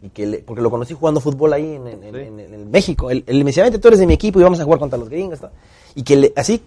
Y 0.00 0.10
que 0.10 0.24
le- 0.28 0.38
porque 0.38 0.62
lo 0.62 0.70
conocí 0.70 0.94
jugando 0.94 1.20
fútbol 1.20 1.52
ahí 1.52 1.74
en, 1.74 1.88
en- 1.88 2.04
en- 2.04 2.14
Sí. 2.14 2.20
en- 2.20 2.54
en 2.54 2.70
México. 2.70 3.10
Él, 3.10 3.24
él 3.26 3.38
me 3.38 3.46
decía, 3.46 3.64
vente, 3.64 3.80
tú 3.80 3.88
eres 3.88 3.98
de 3.98 4.06
mi 4.06 4.14
equipo 4.14 4.38
y 4.38 4.44
vamos 4.44 4.60
a 4.60 4.62
jugar 4.62 4.78
contra 4.78 4.96
los 5.00 5.08
gringos. 5.08 5.40
tal". 5.40 5.50
Y 5.96 6.04
que 6.04 6.14
le, 6.16 6.32
así, 6.36 6.62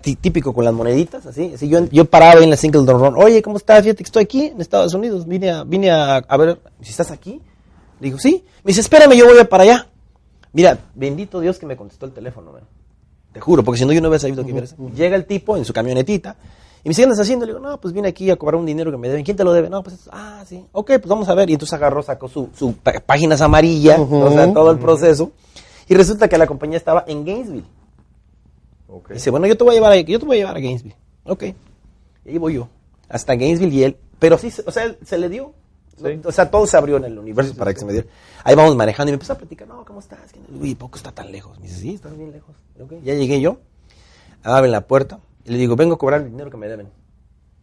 típico 0.00 0.52
con 0.52 0.64
las 0.64 0.74
moneditas, 0.74 1.26
así. 1.26 1.52
así 1.54 1.68
yo, 1.68 1.84
yo 1.90 2.04
paraba 2.04 2.42
en 2.42 2.50
la 2.50 2.56
Singleton 2.56 2.98
Run. 3.00 3.14
Oye, 3.16 3.42
¿cómo 3.42 3.56
estás? 3.56 3.82
Fíjate 3.82 3.98
que 3.98 4.08
estoy 4.08 4.22
aquí 4.24 4.46
en 4.46 4.60
Estados 4.60 4.94
Unidos. 4.94 5.26
Vine 5.26 5.50
a, 5.50 5.64
vine 5.64 5.90
a, 5.90 6.16
a 6.16 6.36
ver 6.36 6.60
si 6.80 6.90
estás 6.90 7.10
aquí. 7.10 7.40
Le 8.00 8.06
digo, 8.08 8.18
sí. 8.18 8.44
Me 8.64 8.70
dice, 8.70 8.80
espérame, 8.80 9.12
yo 9.14 9.26
voy 9.26 9.38
a 9.38 9.48
para 9.48 9.62
allá. 9.64 9.86
Mira, 10.52 10.78
bendito 10.94 11.40
Dios 11.40 11.58
que 11.58 11.66
me 11.66 11.76
contestó 11.76 12.06
el 12.06 12.12
teléfono, 12.12 12.52
man. 12.52 12.62
Te 13.32 13.40
juro, 13.40 13.62
porque 13.62 13.78
si 13.78 13.84
no 13.84 13.92
yo 13.92 14.00
no 14.00 14.08
hubiera 14.08 14.20
sabido 14.20 14.42
iba 14.48 14.62
a 14.62 14.66
ser. 14.66 14.78
Llega 14.94 15.14
el 15.16 15.26
tipo 15.26 15.56
en 15.56 15.64
su 15.66 15.72
camionetita 15.74 16.36
y 16.82 16.88
me 16.88 16.90
dice, 16.90 17.02
¿qué 17.02 17.04
andas 17.04 17.20
haciendo? 17.20 17.44
Le 17.44 17.52
digo, 17.52 17.62
no, 17.66 17.78
pues 17.80 17.92
vine 17.92 18.08
aquí 18.08 18.30
a 18.30 18.36
cobrar 18.36 18.58
un 18.58 18.64
dinero 18.64 18.90
que 18.90 18.96
me 18.96 19.08
deben. 19.08 19.24
¿Quién 19.24 19.36
te 19.36 19.44
lo 19.44 19.52
debe? 19.52 19.68
No, 19.68 19.82
pues, 19.82 20.08
ah, 20.12 20.42
sí. 20.46 20.64
Ok, 20.72 20.86
pues 20.92 21.06
vamos 21.06 21.28
a 21.28 21.34
ver. 21.34 21.50
Y 21.50 21.52
entonces 21.54 21.74
agarró, 21.74 22.02
sacó 22.02 22.28
su, 22.28 22.48
su 22.56 22.74
pá- 22.76 23.00
páginas 23.04 23.40
amarillas, 23.42 23.98
o 24.00 24.30
sea, 24.30 24.52
todo 24.54 24.70
el 24.70 24.78
proceso. 24.78 25.32
Y 25.88 25.94
resulta 25.94 26.28
que 26.28 26.38
la 26.38 26.46
compañía 26.46 26.78
estaba 26.78 27.04
en 27.06 27.24
Gainesville. 27.24 27.64
Dice, 29.14 29.30
bueno, 29.30 29.46
yo 29.46 29.56
te 29.56 29.64
voy 29.64 29.72
a 29.72 29.74
llevar 29.74 29.92
a, 29.92 30.00
yo 30.00 30.18
te 30.18 30.24
voy 30.26 30.36
a 30.36 30.40
llevar 30.40 30.56
a 30.56 30.60
Gainesville. 30.60 30.96
Ok. 31.24 31.42
Y 32.24 32.30
ahí 32.30 32.38
voy 32.38 32.54
yo. 32.54 32.68
Hasta 33.08 33.34
Gainesville 33.34 33.74
y 33.74 33.82
él. 33.84 33.96
Pero 34.18 34.38
sí, 34.38 34.50
o 34.64 34.70
sea, 34.70 34.84
él 34.84 34.98
se 35.04 35.18
le 35.18 35.28
dio. 35.28 35.52
Sí. 35.96 36.20
O 36.24 36.32
sea, 36.32 36.50
todo 36.50 36.66
se 36.66 36.76
abrió 36.76 36.98
en 36.98 37.04
el 37.04 37.18
universo 37.18 37.54
para 37.56 37.72
que 37.72 37.80
se 37.80 37.86
me 37.86 37.92
diera. 37.92 38.06
Ahí 38.44 38.54
vamos 38.54 38.76
manejando 38.76 39.10
y 39.10 39.12
me 39.12 39.14
empezó 39.14 39.32
a 39.32 39.38
platicar, 39.38 39.66
no, 39.66 39.84
¿cómo 39.84 40.00
estás? 40.00 40.18
No- 40.50 40.60
Uy, 40.60 40.74
poco 40.74 40.96
está 40.98 41.10
tan 41.10 41.32
lejos. 41.32 41.58
Me 41.58 41.66
dice, 41.66 41.80
sí, 41.80 41.94
estás 41.94 42.16
bien 42.16 42.32
lejos. 42.32 42.54
Ya 43.02 43.14
llegué 43.14 43.40
yo, 43.40 43.58
abren 44.42 44.72
la 44.72 44.82
puerta 44.82 45.20
y 45.44 45.52
le 45.52 45.58
digo, 45.58 45.74
vengo 45.74 45.94
a 45.94 45.98
cobrar 45.98 46.20
el 46.22 46.30
dinero 46.30 46.50
que 46.50 46.56
me 46.58 46.68
deben. 46.68 46.88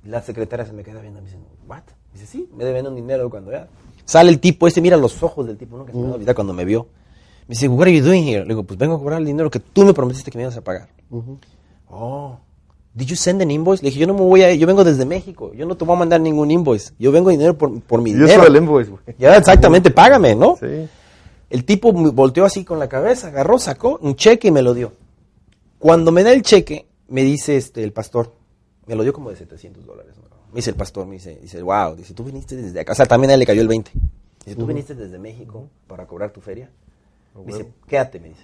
La 0.03 0.21
secretaria 0.21 0.65
se 0.65 0.73
me 0.73 0.83
queda 0.83 0.99
viendo 0.99 1.19
y 1.19 1.21
me 1.23 1.29
dice, 1.29 1.39
¿what? 1.67 1.83
Me 2.13 2.19
dice, 2.19 2.25
sí, 2.25 2.49
me 2.55 2.65
deben 2.65 2.87
un 2.87 2.95
dinero 2.95 3.29
cuando 3.29 3.51
ya. 3.51 3.67
Sale 4.05 4.29
el 4.31 4.39
tipo 4.39 4.67
este, 4.67 4.81
mira 4.81 4.97
los 4.97 5.21
ojos 5.23 5.45
del 5.47 5.57
tipo, 5.57 5.77
nunca 5.77 5.91
se 5.91 5.97
me 5.97 6.03
va 6.05 6.09
a 6.09 6.13
olvidar 6.15 6.35
cuando 6.35 6.53
me 6.53 6.65
vio. 6.65 6.87
Me 7.47 7.53
dice, 7.55 7.67
what 7.67 7.83
are 7.83 7.95
you 7.95 8.03
doing 8.03 8.23
here? 8.27 8.41
Le 8.41 8.47
digo, 8.49 8.63
pues 8.63 8.77
vengo 8.79 8.95
a 8.95 8.99
cobrar 8.99 9.19
el 9.19 9.25
dinero 9.25 9.49
que 9.51 9.59
tú 9.59 9.85
me 9.85 9.93
prometiste 9.93 10.31
que 10.31 10.37
me 10.37 10.43
ibas 10.43 10.57
a 10.57 10.61
pagar. 10.61 10.89
Oh, 11.89 12.37
did 12.93 13.07
you 13.07 13.15
send 13.15 13.41
an 13.41 13.51
invoice? 13.51 13.83
Le 13.83 13.89
dije, 13.89 13.99
yo 13.99 14.07
no 14.07 14.13
me 14.13 14.21
voy 14.21 14.41
a, 14.43 14.53
yo 14.53 14.65
vengo 14.67 14.83
desde 14.83 15.05
México, 15.05 15.53
yo 15.53 15.65
no 15.65 15.75
te 15.75 15.85
voy 15.85 15.95
a 15.95 15.99
mandar 15.99 16.21
ningún 16.21 16.49
invoice, 16.51 16.93
yo 16.97 17.11
vengo 17.11 17.29
dinero 17.29 17.57
por, 17.57 17.81
por 17.81 18.01
mi 18.01 18.11
Yo 18.11 18.19
dinero. 18.19 18.41
soy 18.43 18.49
el 18.51 18.55
invoice, 18.57 18.91
güey. 18.91 19.03
Ya, 19.17 19.35
exactamente, 19.37 19.91
págame, 19.91 20.35
¿no? 20.35 20.57
Sí. 20.59 20.87
El 21.49 21.65
tipo 21.65 21.93
volteó 21.93 22.45
así 22.45 22.65
con 22.65 22.79
la 22.79 22.89
cabeza, 22.89 23.27
agarró, 23.27 23.59
sacó 23.59 23.99
un 24.01 24.15
cheque 24.15 24.47
y 24.47 24.51
me 24.51 24.63
lo 24.63 24.73
dio. 24.73 24.91
Cuando 25.77 26.11
me 26.11 26.23
da 26.23 26.31
el 26.31 26.41
cheque, 26.41 26.87
me 27.09 27.23
dice 27.23 27.57
este, 27.57 27.83
el 27.83 27.93
pastor, 27.93 28.33
me 28.87 28.95
lo 28.95 29.03
dio 29.03 29.13
como 29.13 29.29
de 29.29 29.35
700 29.35 29.85
dólares. 29.85 30.15
¿no? 30.17 30.23
Me 30.51 30.55
dice 30.57 30.71
el 30.71 30.75
pastor, 30.75 31.05
me 31.05 31.13
dice, 31.13 31.37
dice, 31.41 31.61
wow, 31.61 31.95
dice, 31.95 32.13
tú 32.13 32.23
viniste 32.23 32.55
desde 32.55 32.79
acá, 32.79 32.93
o 32.93 32.95
sea, 32.95 33.05
también 33.05 33.31
a 33.31 33.33
él 33.35 33.39
le 33.39 33.45
cayó 33.45 33.61
el 33.61 33.67
20. 33.67 33.91
Dice, 34.45 34.55
tú 34.55 34.65
viniste 34.65 34.95
desde 34.95 35.19
México 35.19 35.67
para 35.87 36.05
cobrar 36.07 36.31
tu 36.31 36.41
feria. 36.41 36.69
Me 37.35 37.51
dice, 37.51 37.71
quédate, 37.87 38.19
me 38.19 38.29
dice. 38.29 38.43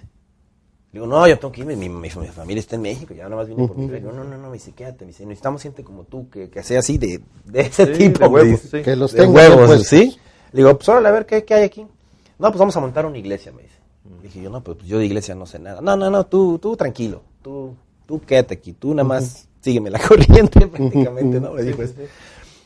Le 0.92 0.98
digo, 0.98 1.06
no, 1.06 1.26
yo 1.28 1.38
tengo 1.38 1.52
que 1.52 1.60
irme, 1.60 1.76
mi, 1.76 1.88
mi, 1.88 2.08
mi 2.08 2.26
familia 2.26 2.60
está 2.60 2.74
en 2.74 2.82
México, 2.82 3.14
ya 3.14 3.24
nada 3.24 3.36
más 3.36 3.48
vine 3.48 3.66
por 3.68 3.76
mi 3.76 3.86
hija. 3.86 4.00
No, 4.00 4.12
no, 4.12 4.24
no, 4.24 4.36
no, 4.36 4.48
me 4.48 4.54
dice, 4.54 4.72
quédate, 4.72 5.04
me 5.04 5.12
dice, 5.12 5.24
necesitamos 5.24 5.62
gente 5.62 5.84
como 5.84 6.02
tú, 6.04 6.28
que, 6.28 6.50
que 6.50 6.62
sea 6.64 6.80
así, 6.80 6.98
de, 6.98 7.20
de 7.44 7.60
ese 7.60 7.86
Sí, 7.94 8.08
tipo. 8.10 8.18
de 8.20 8.26
huevos, 8.28 8.60
sí. 8.60 8.82
Que 8.82 8.96
los 8.96 9.12
De 9.12 9.20
tengo 9.20 9.34
huevos, 9.34 9.66
puestos. 9.66 9.86
¿sí? 9.86 10.16
Le 10.52 10.62
digo, 10.62 10.76
pues 10.76 10.88
órale, 10.88 11.08
a 11.08 11.12
ver, 11.12 11.26
¿qué, 11.26 11.44
qué 11.44 11.54
hay 11.54 11.62
aquí? 11.64 11.82
No, 12.38 12.48
pues 12.48 12.58
vamos 12.58 12.76
a 12.76 12.80
montar 12.80 13.06
una 13.06 13.18
iglesia, 13.18 13.52
me 13.52 13.62
dice. 13.62 13.74
Dije 14.22 14.42
yo, 14.42 14.50
no, 14.50 14.62
pues 14.64 14.78
yo 14.78 14.98
de 14.98 15.06
iglesia 15.06 15.34
no 15.36 15.46
sé 15.46 15.58
nada. 15.60 15.80
No, 15.80 15.96
no, 15.96 16.10
no, 16.10 16.26
tú, 16.26 16.58
tú 16.58 16.76
tranquilo, 16.76 17.22
tú, 17.42 17.74
tú 18.06 18.20
quédate 18.22 18.54
aquí, 18.54 18.72
tú 18.72 18.92
nada 18.92 19.06
más 19.08 19.46
sígueme 19.60 19.90
la 19.90 19.98
corriente 20.08 20.66
prácticamente, 20.66 21.40
¿no? 21.40 21.52
Me 21.52 21.62
dijo 21.62 21.82
este. 21.82 22.08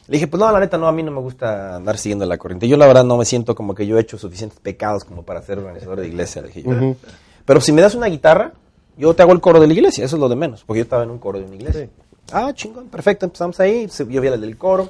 Le 0.07 0.13
dije, 0.17 0.27
pues 0.29 0.39
no, 0.41 0.51
la 0.51 0.61
neta, 0.61 0.79
no, 0.79 0.87
a 0.87 0.93
mí 0.93 1.03
no 1.03 1.11
me 1.11 1.21
gusta 1.21 1.77
andar 1.77 1.99
siguiendo 1.99 2.25
la 2.27 2.39
corriente. 2.39 2.69
Yo 2.69 2.77
la 2.79 2.87
verdad 2.87 3.05
no 3.05 3.17
me 3.19 3.25
siento 3.25 3.55
como 3.55 3.75
que 3.75 3.87
yo 3.87 3.99
he 3.99 4.01
hecho 4.01 4.17
suficientes 4.19 4.59
pecados 4.61 5.05
como 5.05 5.23
para 5.25 5.43
ser 5.43 5.59
organizador 5.59 6.01
de 6.01 6.09
iglesia, 6.09 6.41
le 6.43 6.49
dije 6.49 6.63
yo. 6.63 6.95
Pero 7.45 7.61
si 7.61 7.73
me 7.73 7.83
das 7.83 7.95
una 7.95 8.07
guitarra, 8.07 8.53
yo 8.97 9.15
te 9.15 9.23
hago 9.23 9.33
el 9.33 9.41
coro 9.41 9.61
de 9.61 9.67
la 9.67 9.73
iglesia, 9.73 10.05
eso 10.05 10.17
es 10.17 10.21
lo 10.21 10.29
de 10.29 10.37
menos, 10.37 10.65
porque 10.65 10.79
yo 10.79 10.85
estaba 10.85 11.03
en 11.03 11.11
un 11.11 11.19
coro 11.19 11.39
de 11.39 11.45
una 11.45 11.57
iglesia. 11.57 11.89
Ah, 12.33 12.53
chingón, 12.55 12.89
perfecto, 12.89 13.27
empezamos 13.27 13.61
ahí, 13.61 13.87
yo 13.87 14.21
vi 14.21 14.29
el 14.29 14.41
del 14.41 14.57
coro. 14.57 14.89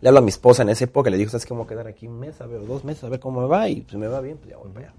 Le 0.00 0.08
hablo 0.08 0.18
a 0.18 0.22
mi 0.22 0.28
esposa 0.28 0.62
en 0.62 0.68
esa 0.68 0.84
época, 0.84 1.08
le 1.08 1.16
digo, 1.16 1.30
¿sabes 1.30 1.46
qué? 1.46 1.54
Me 1.54 1.58
voy 1.58 1.66
a 1.66 1.68
quedar 1.68 1.86
aquí 1.86 2.06
un 2.06 2.20
mes, 2.20 2.38
a 2.40 2.46
ver, 2.46 2.60
o 2.60 2.64
dos 2.64 2.84
meses, 2.84 3.04
a 3.04 3.08
ver 3.08 3.20
cómo 3.20 3.40
me 3.40 3.46
va, 3.46 3.68
y 3.68 3.86
si 3.88 3.96
me 3.96 4.06
va 4.06 4.20
bien, 4.20 4.36
pues 4.36 4.50
ya 4.50 4.58
voy 4.58 4.70
para 4.70 4.88
allá. 4.88 4.94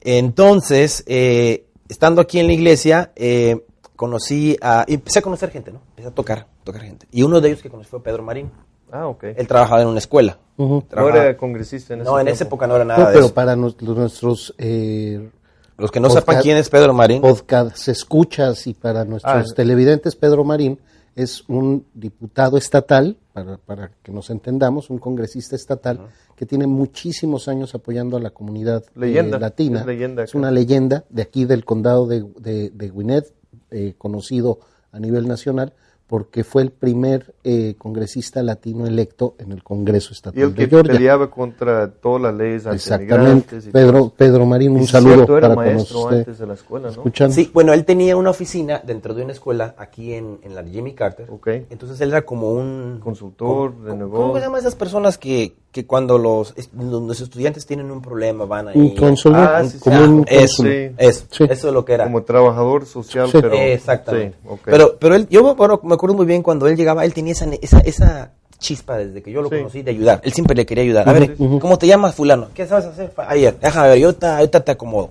Entonces, 0.00 1.04
eh, 1.06 1.66
estando 1.88 2.20
aquí 2.20 2.40
en 2.40 2.48
la 2.48 2.52
iglesia, 2.52 3.12
eh, 3.14 3.64
conocí 3.94 4.56
a, 4.60 4.84
y 4.88 4.94
empecé 4.94 5.20
a 5.20 5.22
conocer 5.22 5.50
gente, 5.50 5.72
¿no? 5.72 5.80
Empecé 5.90 6.08
a 6.08 6.10
tocar, 6.10 6.46
tocar 6.64 6.82
gente. 6.82 7.06
Y 7.12 7.22
uno 7.22 7.40
de 7.40 7.48
ellos 7.48 7.62
que 7.62 7.70
conocí 7.70 7.88
fue 7.88 8.02
Pedro 8.02 8.22
Marín. 8.22 8.50
Ah, 8.92 9.06
ok. 9.08 9.24
Él 9.36 9.46
trabajaba 9.48 9.82
en 9.82 9.88
una 9.88 9.98
escuela. 9.98 10.38
Ujú. 10.56 10.74
No 10.74 10.82
Trabajaba- 10.82 11.24
era 11.24 11.36
congresista 11.36 11.94
en 11.94 12.00
ese 12.00 12.10
no, 12.10 12.18
en 12.18 12.28
esa 12.28 12.44
época 12.44 12.66
no 12.66 12.76
era 12.76 12.84
nada 12.84 13.00
No, 13.00 13.06
de 13.08 13.12
pero 13.12 13.24
eso. 13.26 13.34
para 13.34 13.56
nos- 13.56 13.80
los- 13.82 13.96
nuestros 13.96 14.54
eh, 14.58 15.28
Los 15.76 15.90
que 15.90 16.00
no 16.00 16.08
podcast- 16.08 16.14
sepan 16.20 16.42
quién 16.42 16.56
es 16.56 16.70
Pedro 16.70 16.94
Marín, 16.94 17.20
podcast 17.20 17.88
escuchas 17.88 18.66
y 18.66 18.72
para 18.74 19.04
nuestros 19.04 19.50
Ah. 19.50 19.54
televidentes, 19.54 20.16
Pedro 20.16 20.44
Marín 20.44 20.78
es 21.14 21.44
un 21.48 21.84
diputado 21.94 22.56
estatal, 22.56 23.16
para, 23.32 23.58
para 23.58 23.90
que 24.02 24.12
nos 24.12 24.30
entendamos, 24.30 24.88
un 24.88 24.98
congresista 24.98 25.56
estatal 25.56 26.00
que 26.34 26.46
tiene 26.46 26.66
muchísimos 26.66 27.48
años 27.48 27.74
apoyando 27.74 28.16
a 28.16 28.20
la 28.20 28.30
comunidad 28.30 28.82
eh, 28.84 28.90
Leyenda, 28.94 29.38
latina. 29.38 29.80
es 29.80 29.86
leyenda 29.86 30.24
una 30.34 30.50
leyenda 30.50 31.04
de 31.10 31.22
aquí 31.22 31.44
del 31.44 31.64
condado 31.64 32.06
de, 32.06 32.24
de, 32.38 32.70
de 32.70 32.88
Gwinnett, 32.88 33.32
eh, 33.70 33.94
conocido 33.98 34.60
a 34.92 34.98
nivel 35.00 35.26
nacional, 35.28 35.72
porque 36.06 36.44
fue 36.44 36.62
el 36.62 36.70
primer 36.70 37.34
eh, 37.48 37.76
congresista 37.78 38.42
latino 38.42 38.86
electo 38.88 39.36
en 39.38 39.52
el 39.52 39.62
Congreso 39.62 40.12
Estatal 40.12 40.36
Y 40.36 40.42
el 40.42 40.52
que 40.52 40.62
de 40.64 40.68
Georgia. 40.68 40.92
peleaba 40.94 41.30
contra 41.30 41.88
todas 41.92 42.20
las 42.22 42.34
leyes 42.34 42.66
Exactamente. 42.66 43.58
y 43.58 43.70
Pedro, 43.70 44.12
Pedro 44.16 44.46
Marín, 44.46 44.72
un 44.72 44.80
sí, 44.80 44.88
saludo 44.88 45.14
cierto, 45.14 45.38
era 45.38 45.54
para 45.54 45.70
maestro 45.70 46.08
antes 46.08 46.38
de 46.38 46.46
la 46.46 46.54
escuela, 46.54 46.86
¿no? 46.86 46.92
¿Escuchan? 46.92 47.32
Sí, 47.32 47.48
bueno, 47.54 47.72
él 47.72 47.84
tenía 47.84 48.16
una 48.16 48.30
oficina 48.30 48.82
dentro 48.84 49.14
de 49.14 49.22
una 49.22 49.32
escuela 49.32 49.74
aquí 49.78 50.12
en, 50.14 50.40
en 50.42 50.56
la 50.56 50.64
Jimmy 50.64 50.94
Carter. 50.94 51.30
Ok. 51.30 51.46
Entonces 51.70 52.00
él 52.00 52.08
era 52.08 52.22
como 52.22 52.50
un... 52.50 52.98
Consultor 53.00 53.72
como- 53.74 53.84
de 53.84 53.90
como- 53.90 53.98
negocio. 54.04 54.26
¿Cómo 54.26 54.34
se 54.38 54.40
llaman 54.42 54.60
esas 54.60 54.74
personas 54.74 55.16
que, 55.16 55.54
que 55.70 55.86
cuando 55.86 56.18
los, 56.18 56.52
los, 56.76 57.20
estudiantes 57.20 57.64
tienen 57.64 57.92
un 57.92 58.02
problema 58.02 58.44
van 58.44 58.68
ahí? 58.68 58.76
Un 58.80 58.96
cónsul, 58.96 59.34
Ah, 59.36 59.60
un- 59.62 59.70
sí, 59.70 59.78
sí. 59.78 59.84
como 59.84 59.96
Ah, 59.96 60.08
un 60.08 60.24
eso. 60.28 60.62
Sí. 60.64 60.90
eso, 60.98 61.24
Sí. 61.30 61.44
eso 61.48 61.68
es 61.68 61.72
lo 61.74 61.84
que 61.84 61.92
era. 61.92 62.04
Como 62.04 62.24
trabajador 62.24 62.86
social, 62.86 63.26
Sí. 63.30 63.38
pero... 63.40 63.54
Exactamente. 63.54 64.36
Sí, 64.42 64.48
ok. 64.48 64.60
Pero, 64.64 64.96
pero 64.98 65.14
él, 65.14 65.28
yo 65.30 65.54
bueno, 65.54 65.80
me 65.84 65.94
acuerdo 65.94 66.16
muy 66.16 66.26
bien 66.26 66.42
cuando 66.42 66.66
él 66.66 66.76
llegaba, 66.76 67.04
él 67.04 67.14
tenía 67.14 67.35
esa, 67.42 67.50
esa, 67.60 67.78
esa 67.80 68.32
chispa 68.58 68.96
desde 68.98 69.22
que 69.22 69.30
yo 69.30 69.42
lo 69.42 69.48
Sí. 69.50 69.56
conocí 69.58 69.82
de 69.82 69.90
ayudar. 69.90 70.20
Él 70.24 70.32
siempre 70.32 70.56
le 70.56 70.64
quería 70.66 70.82
ayudar. 70.84 71.08
A 71.08 71.12
ver, 71.12 71.36
¿cómo 71.36 71.78
te 71.78 71.86
llamas, 71.86 72.14
fulano? 72.14 72.48
¿Qué 72.54 72.66
sabes 72.66 72.86
hacer? 72.86 73.12
Ayer, 73.28 73.58
déjame 73.60 73.88
ver, 73.90 73.98
yo 73.98 74.06
ahorita, 74.08 74.38
ahorita 74.38 74.60
te 74.64 74.72
acomodo. 74.72 75.10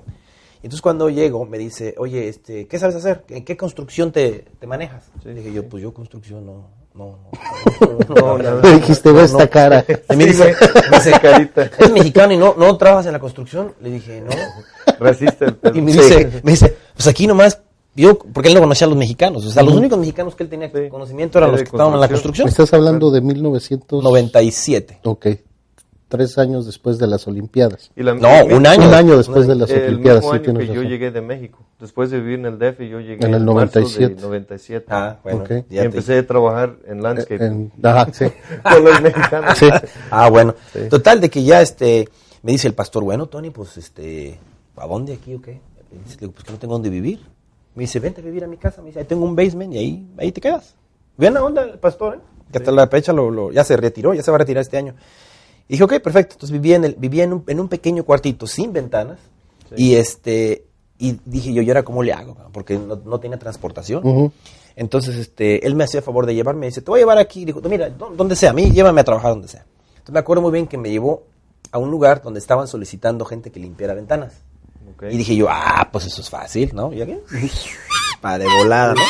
Y 0.61 0.65
entonces 0.65 0.81
cuando 0.81 1.09
llego 1.11 1.45
me 1.45 1.59
dice, 1.59 1.93
oye, 1.99 2.27
este, 2.27 2.67
¿qué 2.67 2.79
sabes 2.79 2.95
hacer? 2.95 3.23
¿En 3.29 3.45
qué 3.45 3.55
construcción 3.55 4.11
te, 4.11 4.45
te 4.59 4.65
manejas? 4.65 5.03
Sí, 5.23 5.29
dije 5.29 5.53
yo, 5.53 5.63
pues 5.69 5.83
yo 5.83 5.93
construcción 5.93 6.43
no, 6.43 6.69
no, 6.95 7.19
no. 8.09 8.15
No. 8.15 8.37
Le 8.63 8.71
dijiste, 8.77 9.11
esta 9.23 9.47
cara. 9.47 9.85
Y 10.09 10.15
me 10.15 10.25
dice, 10.25 10.55
me 10.89 10.97
dice, 10.97 11.11
carita. 11.21 11.69
¿eres 11.77 11.91
mexicano 11.91 12.33
y 12.33 12.37
no, 12.37 12.55
no 12.57 12.75
trabajas 12.77 13.05
en 13.05 13.11
la 13.13 13.19
construcción? 13.19 13.73
Le 13.79 13.91
dije, 13.91 14.21
no. 14.21 14.31
Racista 14.99 15.45
el. 15.45 15.77
Y 15.77 15.81
me 15.81 15.91
Sí. 15.91 15.99
dice, 15.99 16.41
me 16.43 16.51
dice, 16.53 16.75
pues 16.95 17.05
aquí 17.07 17.27
nomás, 17.27 17.61
yo, 17.95 18.17
porque 18.19 18.49
él 18.49 18.55
no 18.55 18.61
conocía 18.61 18.85
a 18.87 18.89
los 18.89 18.97
mexicanos, 18.97 19.45
o 19.45 19.49
sea, 19.51 19.63
los 19.63 19.73
únicos 19.75 19.97
mexicanos 19.97 20.35
que 20.35 20.43
él 20.43 20.49
tenía 20.49 20.69
Sí. 20.69 20.89
conocimiento 20.89 21.37
eran 21.37 21.49
Era 21.49 21.57
los 21.59 21.69
que 21.69 21.75
estaban 21.75 21.93
en 21.93 21.99
la 22.01 22.07
construcción. 22.09 22.47
Estás 22.47 22.73
hablando 22.73 23.09
de 23.11 23.21
1900... 23.21 24.03
97. 24.03 24.99
Ok. 25.03 25.27
Tres 26.07 26.37
años 26.37 26.67
después 26.67 26.99
de 26.99 27.07
las 27.07 27.27
Olimpiadas. 27.27 27.91
Y 27.95 28.03
la- 28.03 28.13
No, 28.13 28.45
un 28.55 28.67
año. 28.67 28.87
Un 28.87 28.93
año 28.93 29.17
después 29.17 29.47
de 29.47 29.55
las 29.55 29.69
El 29.71 29.85
Olimpiadas, 29.87 30.21
mismo 30.21 30.31
sí 30.31 30.35
año 30.35 30.43
tienes 30.43 30.61
que 30.61 30.67
yo 30.67 30.73
razón. 30.81 30.89
llegué 30.91 31.11
de 31.11 31.21
México. 31.21 31.59
Después 31.79 32.11
de 32.11 32.19
vivir 32.19 32.39
en 32.39 32.45
el 32.45 32.59
DF, 32.59 32.79
yo 32.87 32.99
llegué 32.99 33.25
En 33.25 33.33
el 33.33 33.39
marzo 33.43 33.45
97. 33.45 34.15
de 34.15 34.21
97. 34.21 34.85
Ah, 34.89 35.17
bueno. 35.23 35.39
Ok. 35.39 35.49
y 35.69 35.73
ya 35.75 35.81
te- 35.81 35.85
empecé 35.87 36.17
a 36.19 36.27
trabajar 36.27 36.75
en 36.87 37.01
landscape 37.01 37.43
En- 37.45 37.71
ajá, 37.81 38.07
sí. 38.13 38.25
con 38.63 38.83
los 38.85 39.01
mexicanos. 39.01 39.57
Sí. 39.57 39.67
Ah, 40.11 40.29
bueno. 40.29 40.53
Total, 40.91 41.19
de 41.19 41.29
que 41.29 41.43
ya 41.43 41.61
este, 41.61 42.07
me 42.43 42.51
dice 42.51 42.67
el 42.67 42.75
pastor, 42.75 43.03
bueno, 43.03 43.25
Tony, 43.25 43.49
pues 43.49 43.75
este, 43.77 44.37
¿a 44.77 44.85
dónde 44.87 45.13
aquí 45.13 45.33
o 45.33 45.41
qué? 45.41 45.59
Le 45.91 46.15
digo, 46.19 46.31
pues 46.33 46.43
que 46.45 46.51
no 46.51 46.59
tengo 46.59 46.73
dónde 46.75 46.89
vivir. 46.91 47.19
Me 47.75 47.81
dice, 47.83 47.99
vente 47.99 48.21
a 48.21 48.23
vivir 48.23 48.43
a 48.43 48.47
mi 48.47 48.57
casa. 48.57 48.81
Me 48.81 48.87
dice, 48.87 48.99
ahí 48.99 49.05
tengo 49.05 49.25
un 49.25 49.35
basement 49.35 49.73
y 49.73 49.77
ahí, 49.77 50.07
ahí 50.17 50.31
te 50.31 50.41
quedas. 50.41 50.75
Bien 51.17 51.33
la 51.33 51.43
onda 51.43 51.63
el 51.63 51.77
pastor, 51.79 52.15
¿eh? 52.15 52.19
Que 52.51 52.57
hasta 52.59 52.71
la 52.71 52.87
fecha 52.87 53.11
lo, 53.13 53.29
lo- 53.31 53.51
ya 53.51 53.63
se 53.63 53.75
retiró, 53.75 54.13
ya 54.13 54.21
se 54.23 54.31
va 54.31 54.35
a 54.35 54.39
retirar 54.39 54.61
este 54.61 54.77
año. 54.77 54.95
Y 55.67 55.73
dije, 55.73 55.83
ok, 55.83 55.99
perfecto. 56.01 56.33
Entonces 56.35 56.51
vivía 56.53 56.75
en, 56.77 56.85
el, 56.85 56.95
vivía 56.95 57.23
en, 57.23 57.33
un, 57.33 57.43
en 57.47 57.59
un 57.59 57.67
pequeño 57.67 58.03
cuartito 58.03 58.47
sin 58.47 58.71
ventanas. 58.71 59.17
Y 59.75 59.95
este 59.95 60.65
y 60.97 61.19
dije 61.25 61.51
yo, 61.53 61.61
¿y 61.61 61.67
ahora 61.69 61.83
cómo 61.83 62.03
le 62.03 62.13
hago? 62.13 62.37
Porque 62.53 62.77
no, 62.77 62.95
no 63.03 63.19
tenía 63.19 63.37
transportación. 63.37 64.01
Entonces, 64.77 65.15
este, 65.15 65.65
él 65.65 65.75
me 65.75 65.83
hacía 65.83 66.01
favor 66.01 66.25
de 66.25 66.35
llevarme. 66.35 66.67
Dice, 66.67 66.81
te 66.81 66.89
voy 66.91 66.99
a 66.99 67.01
llevar 67.01 67.17
aquí. 67.17 67.43
Dijo, 67.45 67.61
mira, 67.67 67.89
donde 67.89 68.35
sea, 68.35 68.51
a 68.51 68.53
mí 68.53 68.71
llévame 68.71 69.01
a 69.01 69.03
trabajar 69.03 69.31
donde 69.31 69.47
sea. 69.47 69.65
Entonces 69.95 70.13
me 70.13 70.19
acuerdo 70.19 70.41
muy 70.43 70.51
bien 70.51 70.67
que 70.67 70.77
me 70.77 70.89
llevó 70.89 71.23
a 71.71 71.77
un 71.79 71.89
lugar 71.91 72.21
donde 72.21 72.39
estaban 72.39 72.67
solicitando 72.67 73.25
gente 73.25 73.51
que 73.51 73.59
limpiara 73.59 73.93
ventanas. 73.93 74.33
Y 75.11 75.17
dije 75.17 75.35
yo, 75.35 75.47
ah, 75.49 75.87
pues 75.91 76.05
eso 76.05 76.21
es 76.21 76.29
fácil, 76.29 76.71
¿no? 76.73 76.91
Y 76.93 77.01
aquí, 77.01 77.17
para 78.21 78.39
de 78.39 78.47
volada, 78.47 78.93
¿no? 78.95 79.01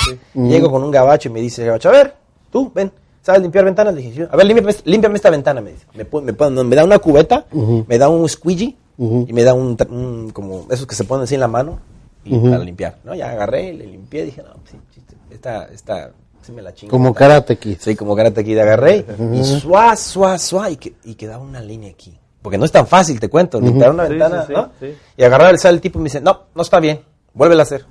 Llego 0.50 0.72
con 0.72 0.84
un 0.84 0.92
gabacho 0.92 1.30
y 1.30 1.32
me 1.32 1.42
dice, 1.42 1.66
gabacho, 1.66 1.90
a 1.90 1.92
ver, 1.94 2.16
tú, 2.52 2.72
ven, 2.74 2.92
¿sabes 3.22 3.42
limpiar 3.42 3.66
ventanas? 3.66 3.94
Le 3.94 4.02
dije, 4.02 4.14
yo, 4.16 4.28
a 4.32 4.36
ver, 4.36 4.46
límpiame, 4.46 4.74
límpiame 4.86 5.16
esta 5.16 5.30
ventana, 5.30 5.62
me 5.62 5.72
dice. 5.74 5.86
Me, 5.94 6.06
me, 6.22 6.64
me 6.64 6.76
da 6.76 6.84
una 6.84 7.00
cubeta, 7.00 7.46
me 7.88 7.98
da 7.98 8.10
un 8.10 8.28
squeegee 8.30 8.76
y 8.98 9.34
me 9.34 9.44
da 9.44 9.54
un, 9.54 9.78
un- 9.90 10.30
como, 10.32 10.68
esos 10.70 10.88
que 10.88 10.96
se 10.96 11.04
ponen 11.04 11.24
así 11.26 11.36
en 11.36 11.42
la 11.42 11.48
mano 11.48 11.80
y 12.24 12.38
para 12.50 12.64
limpiar, 12.64 12.98
¿no? 13.04 13.14
Ya 13.14 13.30
agarré, 13.32 13.74
le 13.74 13.86
limpié, 13.88 14.24
dije, 14.26 14.42
no, 14.42 14.54
pues 14.54 14.72
sí, 14.72 14.78
chiste, 14.94 15.16
esta, 15.30 15.66
esta, 15.66 16.12
sí 16.42 16.52
me 16.52 16.62
la 16.62 16.74
chingo. 16.74 16.90
Como 16.92 17.14
Karate 17.14 17.58
Kid. 17.58 17.78
Sí, 17.80 17.96
como 17.96 18.16
karate 18.16 18.42
aquí 18.42 18.54
de 18.54 18.62
agarré 18.62 19.06
y 19.34 19.44
suá, 19.44 19.96
suá, 19.96 20.38
suá, 20.40 20.70
y, 20.72 20.78
que, 20.78 20.94
y 21.04 21.16
quedaba 21.16 21.44
una 21.44 21.62
línea 21.62 21.92
aquí. 21.92 22.18
Porque 22.46 22.60
no 22.60 22.66
es 22.66 22.72
tan 22.72 22.86
fácil, 22.86 23.20
te 23.20 23.28
cuento, 23.28 23.60
limpiar 23.60 23.90
una 23.90 24.04
Sí, 24.06 24.12
ventana, 24.12 24.42
sí, 24.42 24.48
sí, 24.50 24.54
¿no? 24.54 24.70
sí. 24.80 24.96
Y 25.18 25.24
agarrar 25.24 25.50
el 25.52 25.58
sal, 25.58 25.74
el 25.74 25.82
tipo 25.82 25.98
y 25.98 26.04
me 26.04 26.10
dice, 26.10 26.22
no, 26.22 26.42
no 26.54 26.62
está 26.62 26.80
bien, 26.80 27.02
vuélvela 27.34 27.64
a 27.64 27.66
hacer. 27.66 27.86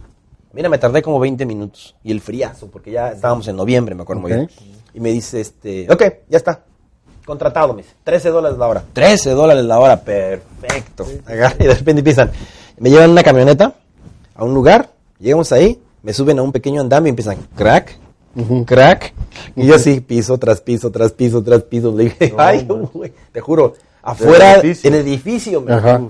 Mira, 0.53 0.69
me 0.69 0.79
tardé 0.79 1.03
como 1.03 1.19
20 1.19 1.45
minutos. 1.45 1.97
Y 2.05 2.13
el 2.13 2.21
friazo, 2.21 2.69
porque 2.69 2.93
ya 2.93 3.09
estábamos 3.09 3.49
en 3.49 3.57
noviembre, 3.57 3.97
me 3.97 4.03
acuerdo 4.03 4.23
muy 4.23 4.33
bien. 4.33 4.49
Y 4.95 5.01
me 5.01 5.11
dice, 5.11 5.41
este, 5.41 5.91
ok, 5.93 6.03
ya 6.29 6.37
está. 6.37 6.63
Contratado, 7.27 7.75
me 7.75 7.83
dice, 7.83 7.97
13 8.05 8.29
dólares 8.31 8.57
la 8.57 8.69
hora. 8.69 8.85
13 8.93 9.31
dólares 9.31 9.65
la 9.65 9.81
hora, 9.81 10.01
perfecto. 10.01 11.05
Agarra 11.27 11.57
y 11.59 11.65
de 11.67 11.75
repente 11.75 11.99
empiezan, 11.99 12.31
me 12.79 12.91
llevan 12.91 13.07
en 13.07 13.11
una 13.11 13.25
camioneta 13.25 13.75
a 14.37 14.45
un 14.45 14.55
lugar, 14.55 14.91
llegamos 15.19 15.51
ahí, 15.51 15.83
me 16.05 16.13
suben 16.13 16.39
a 16.39 16.43
un 16.43 16.53
pequeño 16.53 16.81
andamio 16.81 17.09
y 17.09 17.11
empiezan, 17.11 17.39
crack, 17.57 17.99
crack. 18.67 19.15
Y 19.57 19.67
yo 19.67 19.75
así, 19.75 20.01
piso 20.01 20.39
tras 20.39 20.61
piso, 20.61 20.93
tras 20.93 21.11
piso, 21.11 21.43
tras 21.43 21.63
piso. 21.65 21.93
Le 21.97 22.05
dije, 22.05 22.33
ay, 22.39 22.65
güey, 22.93 23.13
te 23.33 23.41
juro, 23.41 23.75
afuera, 24.05 24.55
edificio. 24.55 24.89
en 24.89 24.95
el 24.95 25.01
edificio, 25.03 25.65
Ajá. 25.69 26.01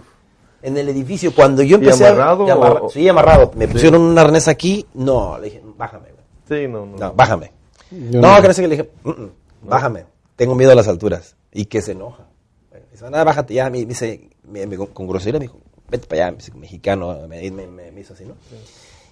En 0.62 0.76
el 0.78 0.88
edificio, 0.88 1.34
cuando 1.34 1.62
yo 1.62 1.76
empecé 1.76 2.06
amarrado 2.06 2.44
a... 2.44 2.48
y 2.48 2.50
amarra- 2.50 2.80
o- 2.82 2.88
sí, 2.90 3.06
amarrado. 3.08 3.50
Me 3.54 3.68
pusieron 3.68 4.00
un 4.00 4.18
arnés 4.18 4.48
aquí, 4.48 4.86
no, 4.94 5.36
le 5.38 5.44
dije, 5.46 5.62
bájame, 5.76 6.08
güey. 6.10 6.24
Sí, 6.62 6.68
no, 6.68 6.86
no. 6.86 6.96
No, 6.96 7.12
bájame. 7.12 7.52
Yo 7.90 8.20
no, 8.20 8.40
que 8.40 8.48
no 8.48 8.54
sé 8.54 8.62
qué 8.62 8.68
le 8.68 8.76
dije, 8.76 8.90
"Mm, 9.04 9.10
mm, 9.10 9.30
bájame. 9.68 10.06
Tengo 10.36 10.54
miedo 10.54 10.72
a 10.72 10.74
las 10.74 10.88
alturas. 10.88 11.36
Y 11.52 11.66
que 11.66 11.82
se 11.82 11.92
enoja. 11.92 12.24
Me 12.72 12.80
dice, 12.90 13.04
nada, 13.10 13.24
bájate 13.24 13.52
ya. 13.54 13.68
Me, 13.68 13.80
me 13.80 13.84
dice, 13.86 14.30
me- 14.48 14.66
me- 14.66 14.76
con 14.78 15.06
grosería 15.06 15.38
me 15.38 15.44
dijo, 15.44 15.58
vete 15.90 16.06
para 16.06 16.22
allá, 16.22 16.30
me 16.32 16.36
dice, 16.38 16.52
mexicano, 16.54 17.14
me, 17.28 17.50
me- 17.50 17.66
me- 17.66 17.92
me 17.92 18.00
hizo 18.00 18.14
así, 18.14 18.24
¿no? 18.24 18.34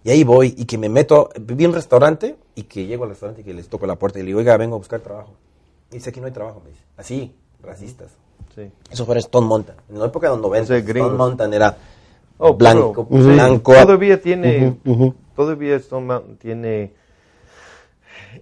Y 0.05 0.11
ahí 0.11 0.25
voy 0.25 0.55
y 0.57 0.65
que 0.65 0.79
me 0.79 0.89
meto, 0.89 1.29
viví 1.39 1.65
en 1.65 1.71
un 1.71 1.75
restaurante 1.77 2.35
y 2.55 2.63
que 2.65 2.87
llego 2.87 3.05
al 3.05 3.11
restaurante 3.11 3.43
y 3.43 3.45
que 3.45 3.53
les 3.55 3.69
toco 3.69 3.87
la 3.87 3.97
puerta 3.97 4.19
y 4.19 4.23
le 4.23 4.29
digo, 4.29 4.39
oiga, 4.41 4.57
vengo 4.57 4.75
a 4.77 4.79
buscar 4.79 5.01
trabajo. 5.01 5.35
Y 5.91 5.97
dice, 5.97 6.09
aquí 6.11 6.19
no 6.21 6.27
hay 6.27 6.33
trabajo, 6.33 6.61
me 6.65 6.71
dice. 6.71 6.83
Así, 6.97 7.35
racistas. 7.63 8.09
Sí. 8.55 8.63
Eso 8.91 9.05
fue 9.07 9.15
en 9.15 9.19
Stone 9.21 9.47
Mountain. 9.47 9.77
En 9.91 9.99
la 9.99 10.07
época 10.07 10.29
de 10.29 10.35
los 10.35 10.43
90, 10.43 10.77
Ese 10.77 10.87
gringo. 10.87 11.07
Stone 11.07 11.19
Mountain 11.19 11.55
era 11.55 11.77
Oh, 12.39 12.55
blanco, 12.55 13.07
pero, 13.09 13.23
sí, 13.23 13.31
blanco. 13.31 13.73
Todavía 13.73 14.21
tiene, 14.21 14.77
ujú. 14.85 15.15
todavía 15.37 15.77
Stone 15.77 16.07
Mountain 16.07 16.37
tiene 16.39 16.93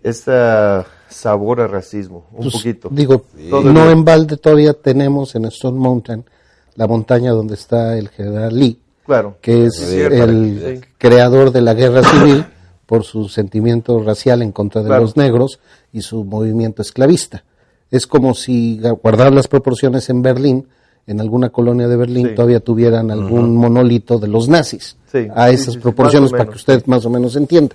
ese 0.02 0.84
sabor 1.08 1.60
a 1.60 1.66
racismo, 1.66 2.24
un 2.32 2.42
Pues, 2.44 2.54
poquito. 2.54 2.88
Digo, 2.90 3.22
Todavía. 3.50 3.72
no 3.72 3.90
en 3.90 4.04
balde 4.04 4.36
todavía 4.36 4.72
tenemos 4.74 5.34
en 5.34 5.44
Stone 5.46 5.78
Mountain 5.78 6.24
la 6.76 6.86
montaña 6.86 7.32
donde 7.32 7.54
está 7.54 7.96
el 7.98 8.08
general 8.08 8.58
Lee. 8.58 8.78
Claro. 9.04 9.38
que 9.40 9.64
es 9.66 9.74
Sí, 9.74 9.98
el 10.00 10.80
sí. 10.82 10.88
creador 10.96 11.50
de 11.50 11.62
la 11.62 11.74
guerra 11.74 12.04
civil 12.04 12.46
por 12.86 13.02
su 13.02 13.28
sentimiento 13.28 14.00
racial 14.04 14.40
en 14.40 14.52
contra 14.52 14.82
de 14.82 14.86
Claro. 14.86 15.02
los 15.02 15.16
negros 15.16 15.58
y 15.92 16.02
su 16.02 16.22
movimiento 16.22 16.80
esclavista. 16.80 17.42
Es 17.90 18.06
como 18.06 18.34
si 18.34 18.80
guardar 19.02 19.32
las 19.32 19.48
proporciones 19.48 20.08
en 20.10 20.22
Berlín, 20.22 20.68
en 21.06 21.20
alguna 21.20 21.50
colonia 21.50 21.88
de 21.88 21.96
Berlín, 21.96 22.28
Sí. 22.28 22.34
todavía 22.34 22.60
tuvieran 22.60 23.10
algún 23.10 23.56
monolito 23.56 24.18
de 24.18 24.28
los 24.28 24.48
nazis. 24.48 24.96
Sí, 25.10 25.26
a 25.34 25.50
esas 25.50 25.66
sí, 25.66 25.72
sí, 25.72 25.78
proporciones 25.78 26.30
para 26.30 26.46
que 26.46 26.54
usted 26.56 26.84
más 26.86 27.04
o 27.04 27.10
menos 27.10 27.34
entienda. 27.36 27.74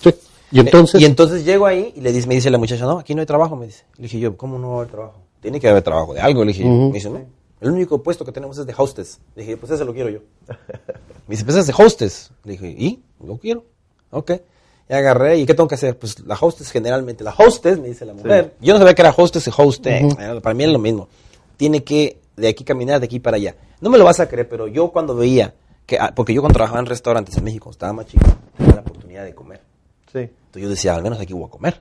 Sí. 0.00 0.14
Y 0.52 0.60
entonces, 0.60 1.00
Eh, 1.00 1.02
y 1.02 1.06
entonces 1.06 1.44
llego 1.44 1.66
ahí 1.66 1.92
y 1.96 2.00
le 2.00 2.12
dice, 2.12 2.28
me 2.28 2.34
dice 2.36 2.50
la 2.50 2.58
muchacha, 2.58 2.84
no, 2.84 2.98
aquí 3.00 3.14
no 3.14 3.20
hay 3.20 3.26
trabajo, 3.26 3.56
me 3.56 3.66
dice. 3.66 3.84
Le 3.96 4.04
dije 4.04 4.20
yo, 4.20 4.36
¿cómo 4.36 4.58
no 4.58 4.68
va 4.68 4.74
a 4.74 4.78
haber 4.78 4.90
trabajo? 4.92 5.14
Tiene 5.40 5.58
que 5.58 5.68
haber 5.68 5.82
trabajo 5.82 6.14
de 6.14 6.20
algo, 6.20 6.44
le 6.44 6.52
dije 6.52 6.62
yo. 6.62 6.70
Me 6.70 6.92
dice, 6.92 7.10
no, 7.10 7.20
el 7.60 7.70
único 7.70 8.00
puesto 8.02 8.24
que 8.24 8.30
tenemos 8.30 8.56
es 8.58 8.66
de 8.66 8.74
hostess. 8.76 9.18
Le 9.34 9.42
dije, 9.42 9.56
pues 9.56 9.72
ese 9.72 9.84
lo 9.84 9.92
quiero 9.92 10.10
yo. 10.10 10.20
Me 11.26 11.32
dice, 11.34 11.44
pues 11.44 11.56
es 11.56 11.66
de 11.66 11.74
hostess. 11.76 12.30
Le 12.44 12.52
dije, 12.52 12.68
¿y? 12.78 13.02
Lo 13.24 13.36
quiero. 13.38 13.64
Ok. 14.10 14.32
Y 14.88 14.92
agarré, 14.94 15.38
¿y 15.38 15.46
qué 15.46 15.54
tengo 15.54 15.68
que 15.68 15.74
hacer? 15.74 15.98
Pues 15.98 16.20
la 16.20 16.36
hostess 16.40 16.70
generalmente, 16.70 17.24
la 17.24 17.34
hostess, 17.36 17.78
me 17.78 17.88
dice 17.88 18.04
la 18.04 18.14
mujer. 18.14 18.54
Yo 18.60 18.72
no 18.72 18.78
sabía 18.78 18.94
que 18.94 19.02
era 19.02 19.14
hostess 19.16 19.46
y 19.48 19.50
host, 19.56 19.86
eh, 19.86 20.08
para 20.42 20.54
mí 20.54 20.64
es 20.64 20.70
lo 20.70 20.78
mismo. 20.78 21.08
Tiene 21.56 21.82
que 21.82 22.20
de 22.36 22.48
aquí 22.48 22.62
caminar, 22.64 23.00
de 23.00 23.06
aquí 23.06 23.18
para 23.18 23.36
allá. 23.36 23.56
No 23.80 23.90
me 23.90 23.98
lo 23.98 24.04
vas 24.04 24.20
a 24.20 24.28
creer, 24.28 24.48
pero 24.48 24.68
yo 24.68 24.90
cuando 24.92 25.16
veía, 25.16 25.54
que, 25.86 25.98
ah, 25.98 26.12
porque 26.14 26.32
yo 26.34 26.40
cuando 26.40 26.54
trabajaba 26.54 26.80
en 26.80 26.86
restaurantes 26.86 27.36
en 27.36 27.44
México, 27.44 27.70
estaba 27.70 27.92
más 27.92 28.06
chico, 28.06 28.24
tenía 28.56 28.74
la 28.76 28.80
oportunidad 28.82 29.24
de 29.24 29.34
comer. 29.34 29.60
Sí. 30.12 30.18
Entonces 30.20 30.62
yo 30.62 30.68
decía, 30.68 30.94
al 30.94 31.02
menos 31.02 31.18
aquí 31.20 31.32
voy 31.32 31.44
a 31.46 31.50
comer. 31.50 31.80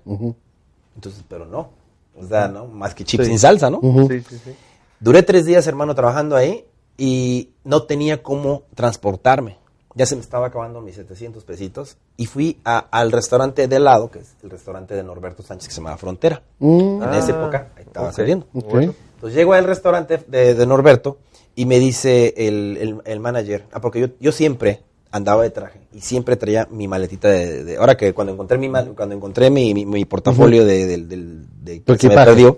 Entonces, 0.96 1.24
pero 1.28 1.46
no. 1.46 1.70
O 2.18 2.26
sea, 2.26 2.48
¿no? 2.48 2.66
Más 2.66 2.96
que 2.96 3.04
chips 3.04 3.26
Sí. 3.26 3.30
sin 3.32 3.40
salsa, 3.40 3.70
¿no? 3.70 3.82
Sí, 4.10 4.22
sí, 4.28 4.40
sí. 4.44 4.52
Duré 5.00 5.22
tres 5.24 5.46
días, 5.46 5.68
hermano, 5.68 5.94
trabajando 5.94 6.36
ahí 6.36 6.66
y 6.98 7.50
no 7.66 7.84
tenía 7.84 8.24
cómo 8.24 8.64
transportarme. 8.74 9.58
Ya 9.98 10.06
se 10.06 10.16
me 10.16 10.22
estaba 10.22 10.48
acabando 10.48 10.82
mis 10.82 10.96
700 10.96 11.44
pesitos 11.46 11.98
y 12.18 12.25
fui 12.25 12.60
a- 12.66 12.80
al 12.92 13.12
restaurante 13.14 13.68
de 13.68 13.80
lado, 13.80 14.12
que 14.12 14.20
es 14.20 14.36
el 14.44 14.50
restaurante 14.50 14.94
de 14.94 15.04
Norberto 15.04 15.42
Sánchez, 15.42 15.70
que 15.70 15.74
se 15.74 15.80
llama 15.82 15.96
Frontera. 15.98 16.44
Mm. 16.60 17.02
En 17.02 17.14
esa 17.14 17.28
Ah, 17.34 17.42
época 17.42 17.72
ahí 17.78 17.84
estaba 17.88 18.10
ok. 18.10 18.14
saliendo. 18.16 18.46
Bueno. 18.52 18.94
Entonces 19.16 19.38
llego 19.38 19.54
al 19.54 19.64
restaurante 19.64 20.20
de, 20.28 20.54
de 20.54 20.66
Norberto 20.66 21.18
y 21.56 21.66
me 21.66 21.80
dice 21.80 22.34
el, 22.36 22.78
el- 22.78 23.02
el 23.06 23.20
manager, 23.22 23.66
ah, 23.72 23.80
porque 23.80 24.02
yo, 24.02 24.08
yo 24.20 24.32
siempre 24.34 24.82
andaba 25.12 25.44
de 25.44 25.50
traje 25.52 25.80
y 25.94 26.02
siempre 26.02 26.36
traía 26.36 26.68
mi 26.70 26.90
maletita 26.90 27.30
de, 27.30 27.64
de- 27.64 27.78
ahora 27.78 27.96
que 27.96 28.14
cuando 28.14 28.34
encontré 28.34 28.58
mi 28.58 28.68
mal- 28.68 28.94
cuando 28.98 29.16
encontré 29.16 29.50
mi, 29.50 29.74
mi- 29.74 29.86
mi 29.86 30.04
portafolio 30.04 30.66
de, 30.66 30.86
del- 30.88 31.08
del- 31.08 31.46
de- 31.64 31.80
Tu 31.80 31.94
que 31.94 32.00
se 32.00 32.10
me 32.10 32.16
perdió. 32.16 32.58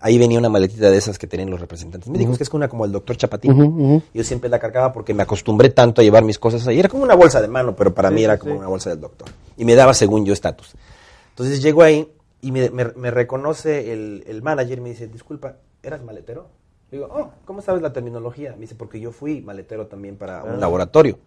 Ahí 0.00 0.18
venía 0.18 0.38
una 0.38 0.48
maletita 0.48 0.90
de 0.90 0.96
esas 0.96 1.18
que 1.18 1.26
tenían 1.26 1.50
los 1.50 1.60
representantes 1.60 2.08
médicos, 2.08 2.36
que 2.36 2.44
es 2.44 2.50
como 2.50 2.58
una 2.58 2.68
como 2.68 2.84
el 2.84 2.92
doctor 2.92 3.16
Chapatín. 3.16 3.52
Ujú. 3.60 4.02
Yo 4.12 4.24
siempre 4.24 4.48
la 4.50 4.58
cargaba 4.58 4.92
porque 4.92 5.14
me 5.14 5.22
acostumbré 5.22 5.70
tanto 5.70 6.00
a 6.00 6.04
llevar 6.04 6.22
mis 6.24 6.38
cosas 6.38 6.66
ahí. 6.66 6.78
Era 6.78 6.88
como 6.88 7.02
una 7.02 7.14
bolsa 7.14 7.40
de 7.40 7.48
mano, 7.48 7.74
pero 7.74 7.94
para 7.94 8.10
mí 8.10 8.22
era 8.24 8.38
como 8.38 8.54
una 8.56 8.66
bolsa 8.68 8.90
del 8.90 9.00
doctor. 9.00 9.28
Y 9.56 9.64
me 9.64 9.74
daba 9.74 9.94
según 9.94 10.24
yo 10.26 10.32
estatus. 10.32 10.74
Entonces 11.30 11.62
llego 11.62 11.82
ahí 11.82 12.08
y 12.42 12.52
me, 12.52 12.70
me- 12.70 12.92
me 12.96 13.10
reconoce 13.10 13.92
el, 13.92 14.24
el 14.26 14.42
manager 14.42 14.78
y 14.78 14.80
me 14.80 14.88
dice, 14.90 15.06
disculpa, 15.08 15.56
¿eras 15.82 16.02
maletero? 16.02 16.48
Digo, 16.90 17.08
oh, 17.10 17.30
¿cómo 17.44 17.62
sabes 17.62 17.82
la 17.82 17.92
terminología? 17.92 18.52
Me 18.52 18.60
dice, 18.60 18.74
porque 18.76 19.00
yo 19.00 19.10
fui 19.12 19.40
maletero 19.40 19.86
también 19.86 20.16
para 20.16 20.44
un 20.44 20.60
laboratorio. 20.60 21.18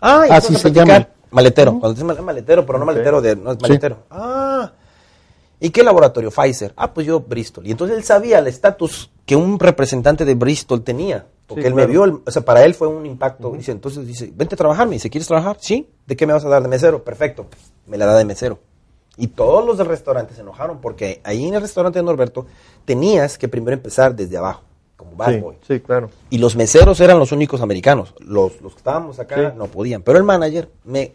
Ah, 0.00 0.24
y 0.28 0.32
Así 0.32 0.54
se 0.54 0.72
llama. 0.72 1.08
Maletero. 1.30 1.72
Cuando 1.80 1.90
dices 1.90 2.04
mal- 2.04 2.22
maletero, 2.22 2.64
pero 2.64 2.78
no 2.78 2.86
maletero 2.86 3.20
de, 3.20 3.34
no 3.36 3.50
es 3.52 3.56
Sí. 3.58 3.62
maletero. 3.62 3.98
Ah, 4.10 4.72
¿Y 5.64 5.70
qué 5.70 5.82
laboratorio? 5.82 6.30
Pfizer. 6.30 6.74
Ah, 6.76 6.92
pues 6.92 7.06
yo 7.06 7.20
Bristol. 7.20 7.66
Y 7.66 7.70
entonces 7.70 7.96
él 7.96 8.04
sabía 8.04 8.38
el 8.38 8.46
estatus 8.48 9.10
que 9.24 9.34
un 9.34 9.58
representante 9.58 10.24
de 10.24 10.34
Bristol 10.34 10.82
tenía. 10.82 11.26
Porque 11.46 11.62
Sí, 11.62 11.68
él 11.68 11.72
claro. 11.74 11.88
me 11.88 11.92
vio, 11.92 12.04
el- 12.04 12.18
o 12.26 12.30
sea, 12.30 12.42
para 12.42 12.64
él 12.64 12.74
fue 12.74 12.86
un 12.88 13.06
impacto. 13.06 13.50
Dice, 13.50 13.72
entonces 13.72 14.06
dice, 14.06 14.30
vente 14.34 14.54
a 14.54 14.58
trabajar. 14.58 14.86
Me 14.86 14.94
dice, 14.94 15.08
¿quieres 15.08 15.26
trabajar? 15.26 15.56
Sí. 15.60 15.88
¿De 16.06 16.16
qué 16.16 16.26
me 16.26 16.32
vas 16.34 16.44
a 16.44 16.48
dar? 16.48 16.62
De 16.62 16.68
mesero. 16.68 17.02
Perfecto. 17.02 17.46
Me 17.86 17.96
la 17.96 18.04
da 18.06 18.16
de 18.18 18.24
mesero. 18.26 18.58
Y 19.16 19.28
todos 19.28 19.64
los 19.64 19.78
del 19.78 19.86
restaurante 19.86 20.34
se 20.34 20.40
enojaron 20.42 20.80
porque 20.82 21.20
ahí 21.24 21.46
en 21.46 21.54
el 21.54 21.60
restaurante 21.62 21.98
de 21.98 22.02
Norberto 22.04 22.46
tenías 22.84 23.38
que 23.38 23.48
primero 23.48 23.74
empezar 23.76 24.14
desde 24.14 24.36
abajo, 24.36 24.62
como 24.96 25.12
bad 25.16 25.32
Sí, 25.34 25.40
boy. 25.40 25.56
sí, 25.66 25.80
claro. 25.80 26.10
Y 26.30 26.38
los 26.38 26.56
meseros 26.56 27.00
eran 27.00 27.18
los 27.18 27.30
únicos 27.32 27.60
americanos. 27.60 28.12
Los, 28.18 28.60
los 28.60 28.72
que 28.72 28.78
estábamos 28.78 29.18
acá 29.20 29.36
Sí. 29.52 29.56
no 29.56 29.66
podían. 29.68 30.02
Pero 30.02 30.18
el 30.18 30.24
manager 30.24 30.68
me, 30.84 31.12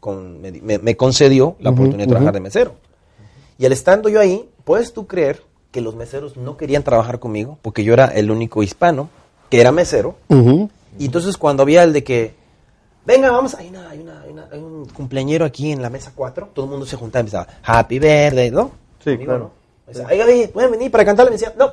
con- 0.00 0.40
me, 0.40 0.52
me- 0.52 0.78
me 0.78 0.96
concedió 0.96 1.56
la 1.58 1.70
oportunidad 1.70 2.06
de 2.06 2.10
trabajar 2.10 2.34
de 2.34 2.40
mesero. 2.40 2.74
Y 3.58 3.66
al 3.66 3.72
estando 3.72 4.08
yo 4.08 4.20
ahí, 4.20 4.48
¿puedes 4.64 4.92
tú 4.92 5.06
creer 5.06 5.42
que 5.70 5.80
los 5.80 5.94
meseros 5.94 6.36
no 6.36 6.56
querían 6.56 6.82
trabajar 6.82 7.18
conmigo? 7.18 7.58
Porque 7.62 7.84
yo 7.84 7.92
era 7.94 8.06
el 8.06 8.30
único 8.30 8.62
hispano 8.62 9.08
que 9.50 9.60
era 9.60 9.72
mesero. 9.72 10.16
Y 10.98 11.04
entonces 11.06 11.36
cuando 11.36 11.62
había 11.62 11.82
el 11.84 11.92
de 11.92 12.04
que, 12.04 12.34
venga, 13.04 13.30
vamos, 13.30 13.54
hay, 13.54 13.68
una, 13.68 13.90
hay, 13.90 14.00
una, 14.00 14.20
hay, 14.22 14.30
una- 14.30 14.48
hay 14.50 14.58
un 14.60 14.86
cumpleañero 14.86 15.44
aquí 15.44 15.70
en 15.72 15.82
la 15.82 15.90
mesa 15.90 16.12
4, 16.14 16.50
todo 16.54 16.64
el 16.66 16.70
mundo 16.70 16.86
se 16.86 16.96
juntaba 16.96 17.20
y 17.20 17.22
empezaba, 17.22 17.46
Happy 17.62 17.98
Birthday, 17.98 18.50
¿no? 18.50 18.70
Sí, 19.02 19.16
claro. 19.18 19.38
¿no? 19.38 19.50
Me 19.86 19.92
decía, 19.92 20.06
"Oiga, 20.10 20.24
oye, 20.24 20.48
¿pueden 20.48 20.70
venir 20.70 20.90
para 20.90 21.04
cantarle? 21.04 21.30
Me 21.30 21.36
decía, 21.36 21.52
no, 21.58 21.72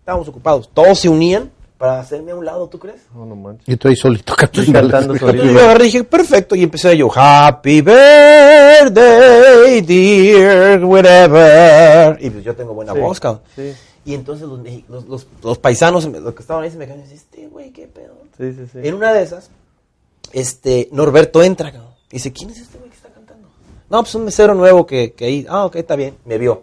estábamos 0.00 0.28
ocupados. 0.28 0.70
Todos 0.72 0.98
se 0.98 1.08
unían 1.08 1.50
para 1.78 2.00
hacerme 2.00 2.32
a 2.32 2.34
un 2.34 2.44
lado, 2.44 2.68
¿tú 2.68 2.78
crees? 2.78 3.00
Oh, 3.16 3.24
no 3.24 3.36
manches. 3.36 3.68
Y 3.68 3.76
tú 3.76 3.88
ahí 3.88 3.94
solito 3.96 4.34
cantando 4.34 5.14
yo 5.16 5.28
agarré 5.60 5.84
y 5.84 5.86
dije, 5.86 6.04
perfecto, 6.04 6.54
y 6.56 6.64
empecé 6.64 6.96
yo, 6.96 7.08
Happy 7.14 7.80
Birthday, 7.82 9.80
dear, 9.82 10.84
whatever. 10.84 12.18
Y 12.20 12.30
pues 12.30 12.44
yo 12.44 12.54
tengo 12.54 12.74
buena 12.74 12.92
Sí, 12.94 12.98
voz, 13.00 13.20
cabrón. 13.20 13.42
sí. 13.54 13.72
Y 14.04 14.14
entonces 14.14 14.46
los, 14.88 15.04
los- 15.06 15.26
los 15.42 15.58
paisanos, 15.58 16.04
los 16.06 16.34
que 16.34 16.40
estaban 16.42 16.64
ahí, 16.64 16.70
se 16.70 16.78
me 16.78 16.86
quedaron 16.86 17.04
y 17.04 17.08
dicen, 17.08 17.18
este 17.30 17.46
güey, 17.48 17.70
qué 17.72 17.86
pedo. 17.88 18.14
Sí, 18.38 18.52
sí, 18.54 18.66
sí. 18.72 18.78
En 18.82 18.94
una 18.94 19.12
de 19.12 19.22
esas, 19.22 19.50
este, 20.32 20.88
Norberto 20.92 21.42
entra, 21.42 21.70
cabrón, 21.72 21.92
y 22.10 22.14
dice, 22.14 22.32
¿quién 22.32 22.48
es 22.50 22.58
este 22.58 22.78
güey 22.78 22.88
que 22.90 22.96
está 22.96 23.10
cantando? 23.10 23.48
No, 23.90 24.00
pues 24.02 24.14
un 24.14 24.24
mesero 24.24 24.54
nuevo 24.54 24.86
que, 24.86 25.12
que 25.12 25.26
ahí, 25.26 25.46
ah, 25.48 25.66
ok, 25.66 25.76
está 25.76 25.94
bien, 25.94 26.16
me 26.24 26.38
vio. 26.38 26.62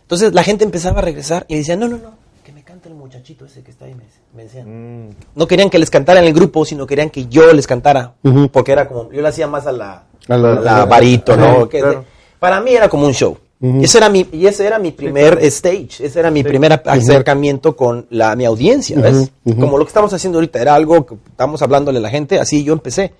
Entonces 0.00 0.32
la 0.32 0.42
gente 0.42 0.64
empezaba 0.64 0.98
a 1.00 1.02
regresar 1.02 1.44
y 1.46 1.56
decía, 1.56 1.76
no, 1.76 1.88
no, 1.88 1.98
no, 1.98 2.14
que 2.42 2.52
me 2.52 2.62
cante 2.62 2.88
el 2.88 2.94
muchachito 3.22 3.44
ese 3.46 3.62
que 3.62 3.70
está 3.70 3.84
ahí, 3.84 3.94
me, 3.94 4.02
me 4.34 4.42
decían. 4.44 5.06
Mm, 5.08 5.10
No 5.36 5.46
querían 5.46 5.70
que 5.70 5.78
les 5.78 5.90
cantara 5.90 6.18
en 6.20 6.26
el 6.26 6.32
grupo, 6.34 6.64
sino 6.64 6.86
querían 6.86 7.08
que 7.08 7.26
yo 7.26 7.52
les 7.52 7.66
cantara. 7.68 8.14
Porque 8.50 8.72
era 8.72 8.88
como, 8.88 9.12
yo 9.12 9.22
le 9.22 9.28
hacía 9.28 9.46
más 9.46 9.66
a 9.68 9.72
la, 9.72 10.04
A 10.28 10.36
la- 10.36 10.52
a 10.52 10.60
la 10.60 10.84
varito, 10.86 11.36
¿no? 11.36 11.62
Sí, 11.62 11.68
Que- 11.68 11.80
claro. 11.80 12.04
Para 12.40 12.60
mí 12.60 12.72
era 12.74 12.88
como 12.88 13.06
un 13.06 13.12
show. 13.14 13.38
Ese 13.60 13.98
era 13.98 14.08
mi, 14.08 14.26
y 14.32 14.46
ese 14.46 14.66
era 14.66 14.80
mi 14.80 14.90
primer 14.90 15.38
stage, 15.44 16.04
ese 16.04 16.18
era 16.18 16.32
mi 16.32 16.42
primer 16.42 16.72
acercamiento 16.84 17.76
con 17.76 18.06
la, 18.10 18.34
mi 18.34 18.44
audiencia, 18.44 18.98
¿ves? 19.00 19.30
Como 19.60 19.78
lo 19.78 19.84
que 19.84 19.88
estamos 19.90 20.12
haciendo 20.12 20.38
ahorita, 20.38 20.60
era 20.60 20.74
algo 20.74 21.06
que 21.06 21.14
estamos 21.30 21.62
hablándole 21.62 21.98
a 21.98 22.02
la 22.02 22.10
gente, 22.10 22.40
así 22.40 22.64
yo 22.64 22.72
empecé. 22.72 23.12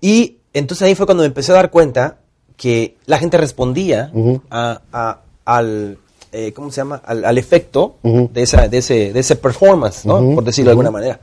Y 0.00 0.38
entonces 0.54 0.86
ahí 0.88 0.94
fue 0.94 1.04
cuando 1.04 1.24
me 1.24 1.26
empecé 1.26 1.52
a 1.52 1.56
dar 1.56 1.70
cuenta 1.70 2.20
que 2.56 2.96
la 3.04 3.18
gente 3.18 3.36
respondía 3.36 4.10
a- 4.50 4.80
a- 4.92 5.20
al, 5.44 5.98
eh, 6.32 6.52
¿cómo 6.52 6.70
se 6.70 6.76
llama? 6.78 7.00
Al, 7.04 7.24
al 7.24 7.38
efecto 7.38 7.96
de, 8.02 8.42
esa, 8.42 8.68
de, 8.68 8.78
ese, 8.78 9.12
de 9.12 9.20
ese 9.20 9.36
performance, 9.36 10.04
¿no? 10.06 10.34
Por 10.34 10.44
decirlo 10.44 10.68
de 10.68 10.72
alguna 10.72 10.90
manera. 10.90 11.20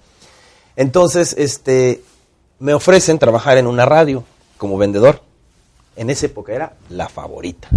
Entonces, 0.76 1.34
este, 1.38 2.02
me 2.60 2.74
ofrecen 2.74 3.18
trabajar 3.20 3.58
en 3.58 3.68
una 3.68 3.86
radio 3.86 4.24
como 4.58 4.78
vendedor. 4.78 5.22
En 5.96 6.10
esa 6.10 6.28
época 6.28 6.54
era 6.54 6.74
la 6.90 7.10
favorita. 7.10 7.70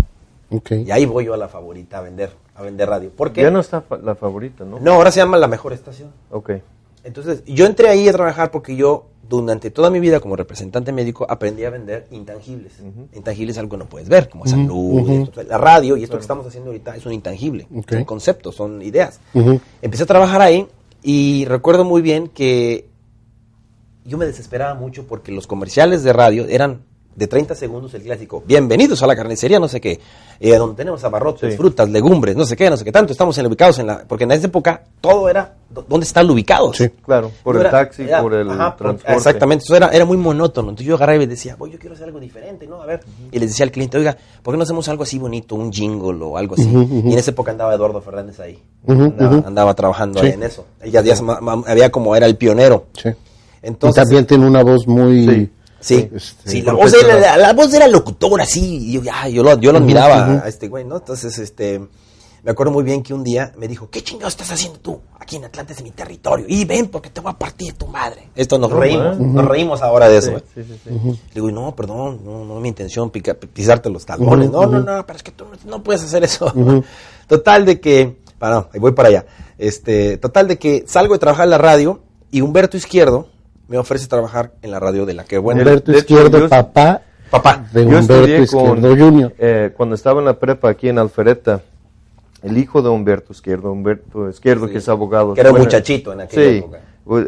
Ok. 0.50 0.72
Y 0.72 0.90
ahí 0.90 1.06
voy 1.06 1.24
yo 1.26 1.34
a 1.34 1.36
la 1.36 1.48
favorita 1.48 1.98
a 1.98 2.00
vender, 2.02 2.32
a 2.54 2.62
vender 2.62 2.88
radio. 2.88 3.10
¿Por 3.10 3.32
qué? 3.32 3.42
Ya 3.42 3.50
no 3.50 3.60
está 3.60 3.80
fa- 3.80 3.96
la 3.98 4.14
favorita, 4.14 4.64
¿no? 4.64 4.78
No, 4.80 4.92
ahora 4.94 5.10
se 5.10 5.20
llama 5.20 5.38
la 5.38 5.46
mejor 5.48 5.72
estación. 5.72 6.10
Ok. 6.30 6.50
Entonces, 7.04 7.42
yo 7.46 7.66
entré 7.66 7.88
ahí 7.88 8.08
a 8.08 8.12
trabajar 8.12 8.50
porque 8.50 8.76
yo, 8.76 9.06
durante 9.28 9.70
toda 9.70 9.90
mi 9.90 10.00
vida 10.00 10.20
como 10.20 10.36
representante 10.36 10.92
médico, 10.92 11.26
aprendí 11.28 11.64
a 11.64 11.70
vender 11.70 12.06
intangibles. 12.10 12.74
Intangibles 13.12 13.56
es 13.56 13.58
algo 13.58 13.70
que 13.70 13.76
no 13.78 13.88
puedes 13.88 14.08
ver, 14.08 14.28
como 14.28 14.46
salud. 14.46 15.08
esto. 15.10 15.30
O 15.30 15.34
sea, 15.34 15.44
la 15.44 15.58
radio 15.58 15.96
y 15.96 16.04
esto 16.04 16.16
que 16.16 16.22
estamos 16.22 16.46
haciendo 16.46 16.70
ahorita 16.70 16.96
es 16.96 17.06
un 17.06 17.12
intangible. 17.12 17.66
Son 17.88 18.04
conceptos, 18.04 18.54
son 18.54 18.82
ideas. 18.82 19.20
Empecé 19.82 20.02
a 20.02 20.06
trabajar 20.06 20.40
ahí 20.42 20.66
y 21.02 21.44
recuerdo 21.46 21.84
muy 21.84 22.02
bien 22.02 22.28
que 22.28 22.88
yo 24.04 24.18
me 24.18 24.26
desesperaba 24.26 24.74
mucho 24.74 25.06
porque 25.06 25.32
los 25.32 25.46
comerciales 25.46 26.02
de 26.02 26.12
radio 26.12 26.46
eran 26.46 26.82
de 27.14 27.26
30 27.26 27.54
segundos 27.54 27.92
el 27.94 28.02
clásico. 28.02 28.42
Bienvenidos 28.46 29.02
a 29.02 29.06
la 29.06 29.14
carnicería, 29.16 29.58
no 29.58 29.68
sé 29.68 29.80
qué, 29.80 30.00
eh, 30.38 30.56
donde 30.56 30.76
tenemos 30.76 31.02
abarrotes, 31.04 31.50
Sí. 31.52 31.56
frutas, 31.56 31.88
legumbres, 31.90 32.36
no 32.36 32.44
sé 32.46 32.56
qué, 32.56 32.70
no 32.70 32.76
sé 32.76 32.84
qué 32.84 32.92
tanto. 32.92 33.12
Estamos 33.12 33.36
en, 33.36 33.46
ubicados 33.46 33.78
en 33.80 33.88
la. 33.88 34.04
Porque 34.06 34.24
en 34.24 34.32
esa 34.32 34.46
época 34.46 34.82
todo 35.00 35.28
era. 35.28 35.54
¿Dónde 35.88 36.04
están 36.04 36.28
ubicados? 36.28 36.76
Sí. 36.78 36.88
Claro, 37.04 37.30
por 37.44 37.54
No 37.54 37.60
el 37.60 37.66
era- 37.66 37.78
taxi, 37.78 38.02
era- 38.02 38.20
por 38.22 38.34
el 38.34 38.50
ajá, 38.50 38.70
por- 38.76 38.86
transporte. 38.88 39.12
Exactamente, 39.16 39.64
eso 39.64 39.76
era, 39.76 39.88
era 39.90 40.04
muy 40.04 40.16
monótono. 40.16 40.70
Entonces 40.70 40.86
yo 40.88 40.96
agarraba 40.96 41.22
y 41.22 41.26
decía, 41.26 41.54
voy, 41.56 41.70
yo 41.70 41.78
quiero 41.78 41.94
hacer 41.94 42.06
algo 42.06 42.18
diferente, 42.18 42.66
¿no? 42.66 42.82
A 42.82 42.86
ver. 42.86 43.00
Y 43.30 43.38
les 43.38 43.50
decía 43.50 43.64
al 43.66 43.70
cliente, 43.70 43.96
oiga, 43.98 44.16
¿por 44.42 44.52
qué 44.54 44.56
no 44.58 44.64
hacemos 44.64 44.88
algo 44.88 45.04
así 45.04 45.18
bonito, 45.18 45.54
un 45.54 45.72
jingle 45.72 46.24
o 46.24 46.36
algo 46.36 46.54
así? 46.54 46.68
Y 46.68 47.12
en 47.12 47.18
esa 47.18 47.30
época 47.30 47.52
andaba 47.52 47.72
Eduardo 47.74 48.00
Fernández 48.00 48.40
ahí. 48.40 48.58
Andaba, 48.88 49.42
andaba 49.46 49.74
trabajando 49.74 50.20
Sí. 50.20 50.26
ahí 50.26 50.32
en 50.32 50.42
eso. 50.42 50.64
Ella 50.82 51.02
había 51.66 51.90
como 51.90 52.16
era 52.16 52.26
el 52.26 52.36
pionero. 52.36 52.86
Sí. 53.00 53.10
Entonces, 53.62 54.02
y 54.02 54.04
también 54.06 54.26
tiene 54.26 54.46
una 54.46 54.62
voz 54.64 54.86
muy... 54.88 55.26
Sí. 55.26 55.50
Sí, 55.80 56.10
Este, 56.14 56.50
sí 56.50 56.62
la, 56.62 56.72
voz 56.74 56.92
era, 56.94 57.18
la, 57.18 57.36
la 57.38 57.52
voz 57.54 57.72
era 57.74 57.88
locutora, 57.88 58.44
así, 58.44 58.88
y 58.88 58.92
yo, 58.92 59.02
ya, 59.02 59.26
yo 59.28 59.42
lo, 59.42 59.58
yo 59.58 59.72
lo 59.72 59.78
admiraba 59.78 60.42
a 60.44 60.48
este 60.48 60.68
güey, 60.68 60.84
¿no? 60.84 60.96
Entonces, 60.98 61.38
este, 61.38 61.80
Me 62.42 62.50
acuerdo 62.52 62.72
muy 62.72 62.84
bien 62.84 63.02
que 63.02 63.12
un 63.12 63.22
día 63.24 63.52
me 63.58 63.66
dijo, 63.68 63.90
¿qué 63.90 64.02
chingados 64.02 64.32
estás 64.32 64.50
haciendo 64.52 64.78
tú? 64.80 65.00
Aquí 65.18 65.36
en 65.36 65.44
Atlanta 65.44 65.72
es 65.74 65.82
mi 65.82 65.90
territorio. 65.90 66.46
Y 66.48 66.64
ven 66.64 66.88
porque 66.88 67.10
te 67.10 67.20
voy 67.20 67.30
a 67.32 67.38
partir 67.38 67.74
tu 67.74 67.86
madre. 67.86 68.30
Esto 68.34 68.58
nos 68.58 68.70
reímos, 68.72 69.18
nos 69.18 69.44
reímos 69.46 69.82
ahora 69.82 70.08
de 70.08 70.16
eso. 70.18 70.30
¿eh? 70.38 70.44
Sí, 70.54 70.62
sí, 70.64 70.80
sí. 70.82 70.90
Le 70.90 71.18
digo, 71.34 71.50
no, 71.50 71.76
perdón, 71.76 72.20
no, 72.24 72.44
no 72.46 72.56
es 72.56 72.62
mi 72.62 72.68
intención 72.68 73.10
pica- 73.10 73.34
pisarte 73.34 73.90
los 73.90 74.06
talones. 74.06 74.50
No, 74.50 74.64
no, 74.66 74.80
no, 74.80 75.06
pero 75.06 75.16
es 75.18 75.22
que 75.22 75.32
tú 75.32 75.44
no, 75.44 75.70
no 75.70 75.82
puedes 75.82 76.02
hacer 76.02 76.24
eso. 76.24 76.50
Total 77.28 77.64
de 77.66 77.78
que, 77.80 78.16
para, 78.38 78.54
no, 78.54 78.68
ahí 78.72 78.80
voy 78.80 78.92
para 78.92 79.08
allá. 79.10 79.26
Este, 79.58 80.16
total 80.16 80.48
de 80.48 80.58
que 80.58 80.84
salgo 80.86 81.12
de 81.12 81.18
trabajar 81.20 81.44
en 81.44 81.50
la 81.50 81.58
radio 81.58 82.00
y 82.30 82.40
Humberto 82.40 82.78
Izquierdo 82.78 83.28
me 83.70 83.78
ofrece 83.78 84.06
trabajar 84.08 84.52
en 84.62 84.72
la 84.72 84.80
radio 84.80 85.06
de 85.06 85.14
la 85.14 85.24
que 85.24 85.38
buena. 85.38 85.60
Humberto 85.62 85.92
Izquierdo, 85.92 86.38
yo- 86.40 86.48
papá 86.48 87.02
Papá. 87.30 87.64
de 87.72 87.82
Yo 87.84 88.00
Humberto 88.00 88.20
Izquierdo 88.28 88.58
con, 88.58 88.82
Jr. 88.98 89.34
eh, 89.38 89.72
cuando 89.76 89.94
estaba 89.94 90.18
en 90.18 90.26
la 90.26 90.38
prepa 90.40 90.68
aquí 90.68 90.88
en 90.88 90.98
Alfereta, 90.98 91.62
el 92.42 92.58
hijo 92.58 92.82
de 92.82 92.88
Humberto 92.88 93.32
Izquierdo, 93.32 93.70
Humberto 93.70 94.28
Izquierdo, 94.28 94.68
que 94.68 94.78
es 94.78 94.88
abogado. 94.88 95.34
Que 95.34 95.40
era 95.40 95.50
un 95.50 95.54
Bueno, 95.54 95.64
muchachito 95.66 96.12
en 96.12 96.22
aquella 96.22 96.50
sí, 96.50 96.56
época. 96.58 96.80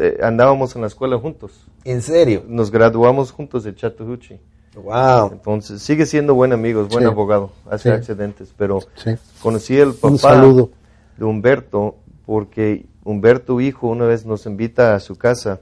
eh, 0.03 0.17
andábamos 0.21 0.75
en 0.75 0.81
la 0.81 0.87
escuela 0.87 1.17
juntos. 1.17 1.51
¿En 1.85 2.01
serio? 2.01 2.43
Nos 2.47 2.69
graduamos 2.71 3.31
juntos 3.31 3.63
de 3.63 3.73
Chattahoochee. 3.73 4.39
Wow. 4.75 5.31
Entonces, 5.33 5.81
sigue 5.81 6.05
siendo 6.05 6.33
buen 6.33 6.51
amigo, 6.51 6.81
es 6.81 6.89
buen 6.89 7.03
Sí. 7.05 7.09
abogado, 7.09 7.51
hace 7.69 7.89
Sí. 7.89 7.95
accidentes, 7.95 8.53
pero 8.57 8.79
Sí. 8.95 9.11
conocí 9.41 9.79
al 9.79 9.93
papá 9.93 10.07
Un 10.09 10.17
saludo. 10.19 10.69
de 11.15 11.23
Humberto 11.25 11.95
porque 12.25 12.85
Humberto 13.05 13.61
hijo 13.61 13.87
una 13.87 14.05
vez 14.05 14.25
nos 14.25 14.45
invita 14.47 14.95
a 14.95 14.99
su 14.99 15.15
casa 15.15 15.59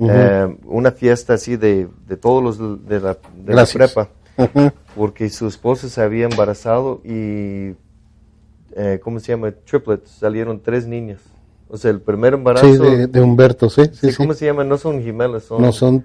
eh, 0.00 0.56
una 0.64 0.90
fiesta 0.92 1.34
así 1.34 1.56
de, 1.56 1.88
de 2.06 2.16
todos 2.16 2.42
los 2.42 2.86
de 2.88 3.00
la, 3.00 3.18
de 3.44 3.54
la 3.54 3.66
prepa 3.66 4.08
Ujú. 4.36 4.70
porque 4.96 5.28
su 5.28 5.46
esposa 5.46 5.88
se 5.88 6.00
había 6.00 6.24
embarazado 6.24 7.00
y 7.04 7.74
eh, 8.76 9.00
¿cómo 9.02 9.20
se 9.20 9.32
llama? 9.32 9.50
triplets 9.52 10.10
salieron 10.10 10.60
tres 10.60 10.86
niñas 10.86 11.20
o 11.68 11.76
sea 11.76 11.90
el 11.90 12.00
primer 12.00 12.34
embarazo 12.34 12.66
Sí, 12.72 12.78
de, 12.78 13.06
de 13.06 13.20
Humberto, 13.20 13.68
sí, 13.68 13.82
sí, 13.86 13.90
sí, 13.94 14.10
sí. 14.12 14.16
¿cómo 14.16 14.32
se 14.34 14.46
llama? 14.46 14.64
no 14.64 14.78
son 14.78 15.02
gemelas 15.02 15.44
son 15.44 15.60
No 15.62 15.72
son 15.72 16.04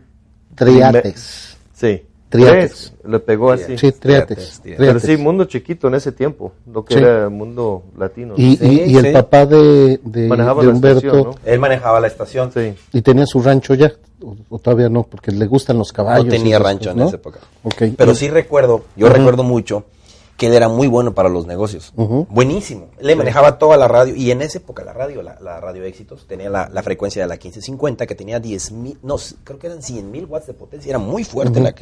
triates. 0.56 1.58
sí 1.74 2.04
Triates. 2.30 2.94
tres, 3.02 3.12
le 3.12 3.20
pegó 3.20 3.52
así 3.52 3.78
Sí, 3.78 3.92
triates. 3.92 4.00
Triates, 4.00 4.62
pero 4.64 4.78
triates. 4.78 5.04
sí, 5.04 5.18
mundo 5.18 5.46
chiquito 5.46 5.88
en 5.88 5.96
ese 5.96 6.12
tiempo, 6.12 6.54
lo 6.72 6.84
que 6.84 6.96
Sí. 6.96 7.00
era 7.00 7.30
mundo 7.30 7.84
latino. 7.98 8.34
Y, 8.36 8.58
Sí, 8.58 8.66
y- 8.88 8.92
y 8.94 8.98
el 8.98 9.06
sí. 9.06 9.12
papá 9.14 9.46
de, 9.46 10.00
de, 10.04 10.28
Manejaba 10.28 10.62
de 10.62 10.68
la 10.68 10.74
Humberto 10.74 10.98
estación, 11.00 11.24
¿no? 11.24 11.36
Él 11.46 11.60
manejaba 11.60 12.00
la 12.00 12.08
estación. 12.08 12.52
Sí. 12.52 12.74
y 12.94 13.02
tenía 13.02 13.26
su 13.26 13.42
rancho 13.42 13.74
ya, 13.76 13.92
o, 14.24 14.36
o 14.50 14.60
todavía 14.60 14.90
no, 14.90 15.04
porque 15.04 15.32
le 15.32 15.46
gustan 15.46 15.78
los 15.78 15.94
caballos. 15.94 16.26
No 16.26 16.32
tenía 16.32 16.58
rancho 16.60 16.90
cosas, 16.90 16.94
en 16.94 17.00
¿no? 17.00 17.08
esa 17.08 17.16
época. 17.18 17.40
Ok. 17.64 17.84
Pero 17.96 18.12
Y- 18.12 18.16
sí 18.16 18.28
recuerdo, 18.30 18.86
yo 18.96 19.08
recuerdo 19.08 19.44
mucho 19.44 19.86
que 20.38 20.48
él 20.48 20.54
era 20.54 20.68
muy 20.68 20.88
bueno 20.88 21.14
para 21.14 21.30
los 21.30 21.46
negocios. 21.48 21.94
Buenísimo. 21.96 22.90
Le 23.00 23.16
manejaba 23.16 23.58
toda 23.58 23.78
la 23.78 23.88
radio. 23.88 24.16
Y 24.16 24.32
en 24.32 24.42
esa 24.42 24.58
época 24.58 24.84
la 24.84 24.92
radio, 24.94 25.22
la, 25.22 25.38
la 25.40 25.62
radio 25.62 25.84
éxitos, 25.86 26.28
tenía 26.28 26.50
la, 26.50 26.70
la 26.70 26.84
frecuencia 26.84 27.22
de 27.22 27.28
la 27.28 27.36
1550 27.36 28.06
que 28.06 28.16
tenía 28.16 28.40
10 28.40 28.72
mil, 28.74 29.00
no, 29.02 29.16
creo 29.44 29.60
que 29.60 29.68
eran 29.68 29.82
100 29.82 30.12
mil 30.12 30.26
watts 30.26 30.48
de 30.48 30.54
potencia. 30.54 30.90
Era 30.90 31.00
muy 31.00 31.24
fuerte 31.24 31.62
la, 31.62 31.74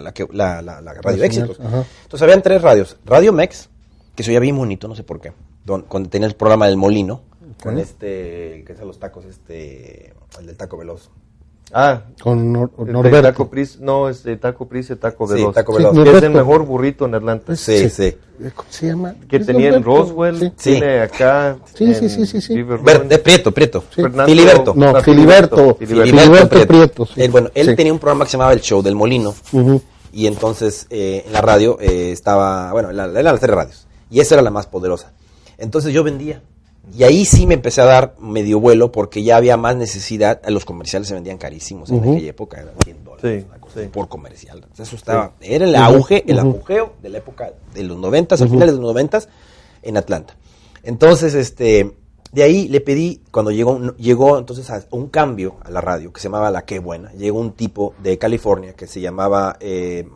la, 0.00 0.62
la 0.62 0.94
radio 0.94 1.22
éxitos. 1.24 1.58
Entonces 1.60 2.22
habían 2.22 2.42
tres 2.42 2.62
radios. 2.62 2.96
Radio 3.04 3.32
Mex, 3.32 3.68
que 4.14 4.22
se 4.22 4.30
oía 4.30 4.40
bien 4.40 4.56
bonito, 4.56 4.88
no 4.88 4.94
sé 4.94 5.04
por 5.04 5.20
qué. 5.20 5.32
Don, 5.64 5.82
cuando 5.82 6.08
tenía 6.08 6.28
el 6.28 6.34
programa 6.34 6.66
del 6.66 6.78
Molino, 6.78 7.22
con 7.62 7.78
este, 7.78 8.64
que 8.66 8.72
es 8.72 8.80
a 8.80 8.84
los 8.84 8.98
tacos, 8.98 9.24
este, 9.26 10.14
el 10.38 10.46
del 10.46 10.56
taco 10.56 10.78
veloz. 10.78 11.10
Ah, 11.72 12.00
Con 12.22 12.52
Nor- 12.54 12.70
de 12.86 12.92
Norberto. 12.92 13.22
Taco 13.28 13.50
Pris, 13.50 13.78
no, 13.78 14.08
es 14.08 14.22
de 14.22 14.36
Taco 14.38 14.66
Pris 14.66 14.88
y 14.90 14.96
Taco 14.96 15.26
Sí, 15.28 15.34
Veloz. 15.34 15.54
Taco 15.54 15.72
Sí, 15.76 15.78
Veloz. 15.84 16.04
que 16.04 16.16
es 16.16 16.22
el 16.22 16.30
mejor 16.30 16.64
burrito 16.64 17.04
en 17.04 17.14
Atlanta. 17.14 17.54
Sí, 17.56 17.90
sí. 17.90 18.04
Eh, 18.04 18.50
¿Cómo 18.54 18.68
se 18.70 18.86
llama? 18.86 19.14
Que 19.28 19.40
tenía 19.40 19.68
en 19.74 19.82
Roswell, 19.82 20.38
sí. 20.38 20.46
Sí. 20.56 20.70
tiene 20.72 21.00
acá. 21.00 21.56
Sí, 21.74 21.84
en 21.84 21.94
sí, 21.94 22.08
sí, 22.08 22.26
sí, 22.26 22.40
sí. 22.40 22.54
De 22.62 23.18
Prieto, 23.18 23.52
Prieto. 23.52 23.82
Fernando- 23.82 24.24
Filiberto. 24.32 24.72
No, 24.74 24.92
No, 24.92 25.00
Filiberto. 25.02 25.74
Filiberto. 25.78 26.16
Filiberto, 26.16 26.66
Prieto. 26.66 27.06
sí. 27.06 27.12
Él, 27.22 27.30
bueno, 27.30 27.50
él 27.54 27.66
Sí. 27.68 27.76
tenía 27.76 27.92
un 27.92 27.98
programa 27.98 28.24
que 28.24 28.30
se 28.30 28.36
llamaba 28.38 28.52
El 28.54 28.60
Show 28.60 28.82
del 28.82 28.94
Molino. 28.94 29.34
Y 30.10 30.26
entonces 30.26 30.86
eh, 30.88 31.24
en 31.26 31.32
la 31.34 31.42
radio 31.42 31.76
eh, 31.80 32.12
estaba, 32.12 32.72
bueno, 32.72 32.92
la- 32.92 33.04
eran 33.06 33.24
las 33.24 33.40
tres 33.40 33.54
radios. 33.54 33.86
Y 34.10 34.20
esa 34.20 34.36
era 34.36 34.42
la 34.42 34.50
más 34.50 34.66
poderosa. 34.66 35.12
Entonces 35.58 35.92
yo 35.92 36.02
vendía. 36.02 36.40
Y 36.96 37.04
ahí 37.04 37.24
sí 37.24 37.46
me 37.46 37.54
empecé 37.54 37.80
a 37.80 37.84
dar 37.84 38.14
medio 38.18 38.60
vuelo 38.60 38.90
porque 38.90 39.22
ya 39.22 39.36
había 39.36 39.56
más 39.56 39.76
necesidad. 39.76 40.40
Los 40.48 40.64
comerciales 40.64 41.08
se 41.08 41.14
vendían 41.14 41.38
carísimos 41.38 41.90
en 41.90 42.00
aquella 42.00 42.30
época, 42.30 42.60
eran 42.60 42.74
100 42.82 43.04
dólares 43.04 43.42
Sí, 43.42 43.46
una 43.48 43.60
cosa, 43.60 43.82
sí. 43.82 43.88
por 43.88 44.08
comercial. 44.08 44.66
Eso 44.78 44.96
estaba, 44.96 45.32
era 45.40 45.64
el 45.64 45.76
auge, 45.76 46.24
el 46.26 46.38
apogeo 46.38 46.94
de 47.02 47.08
la 47.08 47.18
época 47.18 47.52
de 47.74 47.82
los 47.82 47.98
noventas, 47.98 48.40
al 48.40 48.48
finales 48.48 48.74
de 48.74 48.80
los 48.80 48.88
noventas, 48.88 49.28
en 49.82 49.96
Atlanta. 49.96 50.36
Entonces, 50.82 51.34
este, 51.34 51.94
de 52.32 52.42
ahí 52.42 52.68
le 52.68 52.80
pedí, 52.80 53.22
cuando 53.30 53.50
llegó, 53.50 53.94
llegó 53.96 54.38
entonces 54.38 54.70
a 54.70 54.84
un 54.90 55.08
cambio 55.08 55.56
a 55.64 55.70
la 55.70 55.80
radio 55.80 56.12
que 56.12 56.20
se 56.20 56.28
llamaba 56.28 56.50
La 56.50 56.64
Qué 56.64 56.78
Buena, 56.78 57.12
llegó 57.12 57.40
un 57.40 57.52
tipo 57.52 57.94
de 58.02 58.18
California 58.18 58.74
que 58.74 58.86
se 58.86 59.00
llamaba, 59.00 59.56
eh, 59.60 60.08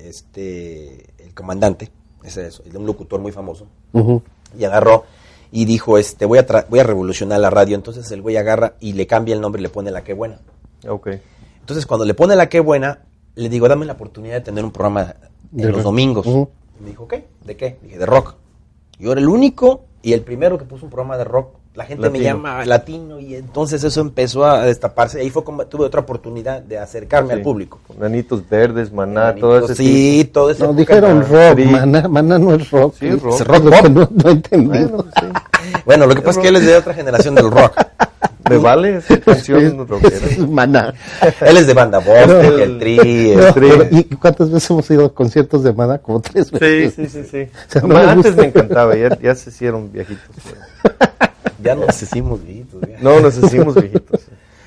este, 0.00 1.06
el 1.18 1.34
comandante, 1.34 1.90
ese 2.22 2.46
es 2.46 2.60
un 2.74 2.86
locutor 2.86 3.20
muy 3.20 3.32
famoso, 3.32 3.66
y 4.58 4.64
agarró 4.64 5.04
y 5.52 5.64
dijo, 5.64 5.98
este, 5.98 6.24
voy 6.24 6.38
a, 6.38 6.46
tra- 6.46 6.66
voy 6.68 6.80
a 6.80 6.84
revolucionar 6.84 7.40
la 7.40 7.50
radio. 7.50 7.74
Entonces 7.76 8.10
el 8.12 8.22
güey 8.22 8.36
agarra 8.36 8.74
y 8.80 8.92
le 8.94 9.06
cambia 9.06 9.34
el 9.34 9.40
nombre 9.40 9.60
y 9.60 9.62
le 9.62 9.68
pone 9.68 9.90
La 9.90 10.02
Qué 10.04 10.12
Buena. 10.12 10.40
Ok. 10.88 11.08
Entonces, 11.60 11.84
cuando 11.86 12.04
le 12.04 12.14
pone 12.14 12.36
la 12.36 12.48
que 12.48 12.60
buena, 12.60 13.00
le 13.34 13.48
digo, 13.48 13.66
dame 13.68 13.86
la 13.86 13.94
oportunidad 13.94 14.34
de 14.34 14.40
tener 14.40 14.64
un 14.64 14.70
programa 14.70 15.16
De 15.50 15.68
los 15.70 15.82
domingos. 15.82 16.24
Y 16.26 16.82
me 16.84 16.90
dijo, 16.90 17.04
¿ok? 17.04 17.14
¿De 17.44 17.56
qué? 17.56 17.78
Dije, 17.82 17.98
de 17.98 18.06
rock. 18.06 18.36
Yo 18.98 19.10
era 19.12 19.20
el 19.20 19.28
único 19.28 19.84
y 20.06 20.12
el 20.12 20.20
primero 20.20 20.56
que 20.56 20.64
puso 20.64 20.84
un 20.84 20.90
programa 20.92 21.18
de 21.18 21.24
rock. 21.24 21.56
La 21.74 21.84
gente 21.84 22.08
me 22.10 22.20
llama 22.20 22.64
latino 22.64 23.18
y 23.18 23.34
entonces 23.34 23.82
eso 23.82 24.00
empezó 24.00 24.44
a 24.44 24.64
destaparse. 24.64 25.18
Ahí 25.18 25.30
fue 25.30 25.42
como 25.42 25.66
tuve 25.66 25.84
otra 25.84 26.02
oportunidad 26.02 26.62
de 26.62 26.78
acercarme 26.78 27.32
al 27.32 27.42
público. 27.42 27.80
Nanitos 27.98 28.48
verdes, 28.48 28.92
maná, 28.92 29.34
todo 29.34 29.64
ese 29.64 29.74
Sí, 29.74 30.30
todo 30.32 30.50
eso. 30.50 30.66
No, 30.66 30.74
dijeron 30.74 31.26
rock, 31.28 31.58
Sí. 31.58 31.64
maná, 31.64 32.06
maná 32.06 32.38
no 32.38 32.54
es 32.54 32.70
rock. 32.70 32.94
Sí, 33.00 33.10
rock. 33.10 33.40
Es 33.40 33.90
no, 33.90 34.08
no 34.12 34.28
he 34.28 34.32
entendido. 34.32 34.88
Bueno, 34.90 35.04
sí. 35.18 35.26
Bueno, 35.84 36.06
lo 36.06 36.14
que 36.14 36.22
pasa 36.22 36.38
es 36.38 36.42
que 36.44 36.48
él 36.50 36.56
es 36.56 36.66
de 36.66 36.76
otra 36.76 36.94
generación 36.94 37.34
del 37.34 37.50
rock. 37.50 37.72
Me 38.48 38.56
vale 38.58 38.96
esa 38.96 39.18
canción 39.20 39.86
rockera. 39.88 40.16
Es 40.26 40.38
maná. 40.38 40.94
Él 41.40 41.56
es 41.56 41.66
de 41.66 41.74
banda 41.74 42.00
No. 42.04 42.12
el 42.58 42.78
Tri, 42.78 42.98
el 43.32 43.38
No, 43.38 43.52
Tri. 43.54 43.68
pero, 43.70 43.86
¿Y 43.90 44.04
cuántas 44.16 44.50
veces 44.50 44.70
hemos 44.70 44.90
ido 44.90 45.06
a 45.06 45.14
conciertos 45.14 45.62
de 45.64 45.72
maná? 45.72 45.98
Como 45.98 46.20
tres 46.20 46.48
Sí, 46.48 46.58
veces. 46.58 46.94
sí, 46.94 47.06
sí, 47.08 47.24
sí. 47.30 47.50
sea, 47.68 47.82
no 47.82 47.88
Ma- 47.88 47.94
me 48.04 48.10
Antes 48.10 48.26
gusta. 48.32 48.42
me 48.42 48.48
encantaba, 48.48 48.96
ya, 48.96 49.18
ya 49.20 49.34
se 49.34 49.50
hicieron 49.50 49.90
viejitos. 49.92 50.36
Ya 51.62 51.74
nos 51.74 52.00
hicimos 52.02 52.44
viejitos. 52.44 52.80
ya. 52.82 52.98
No, 53.00 53.20
nos 53.20 53.36
hicimos 53.38 53.74
viejitos. 53.74 54.20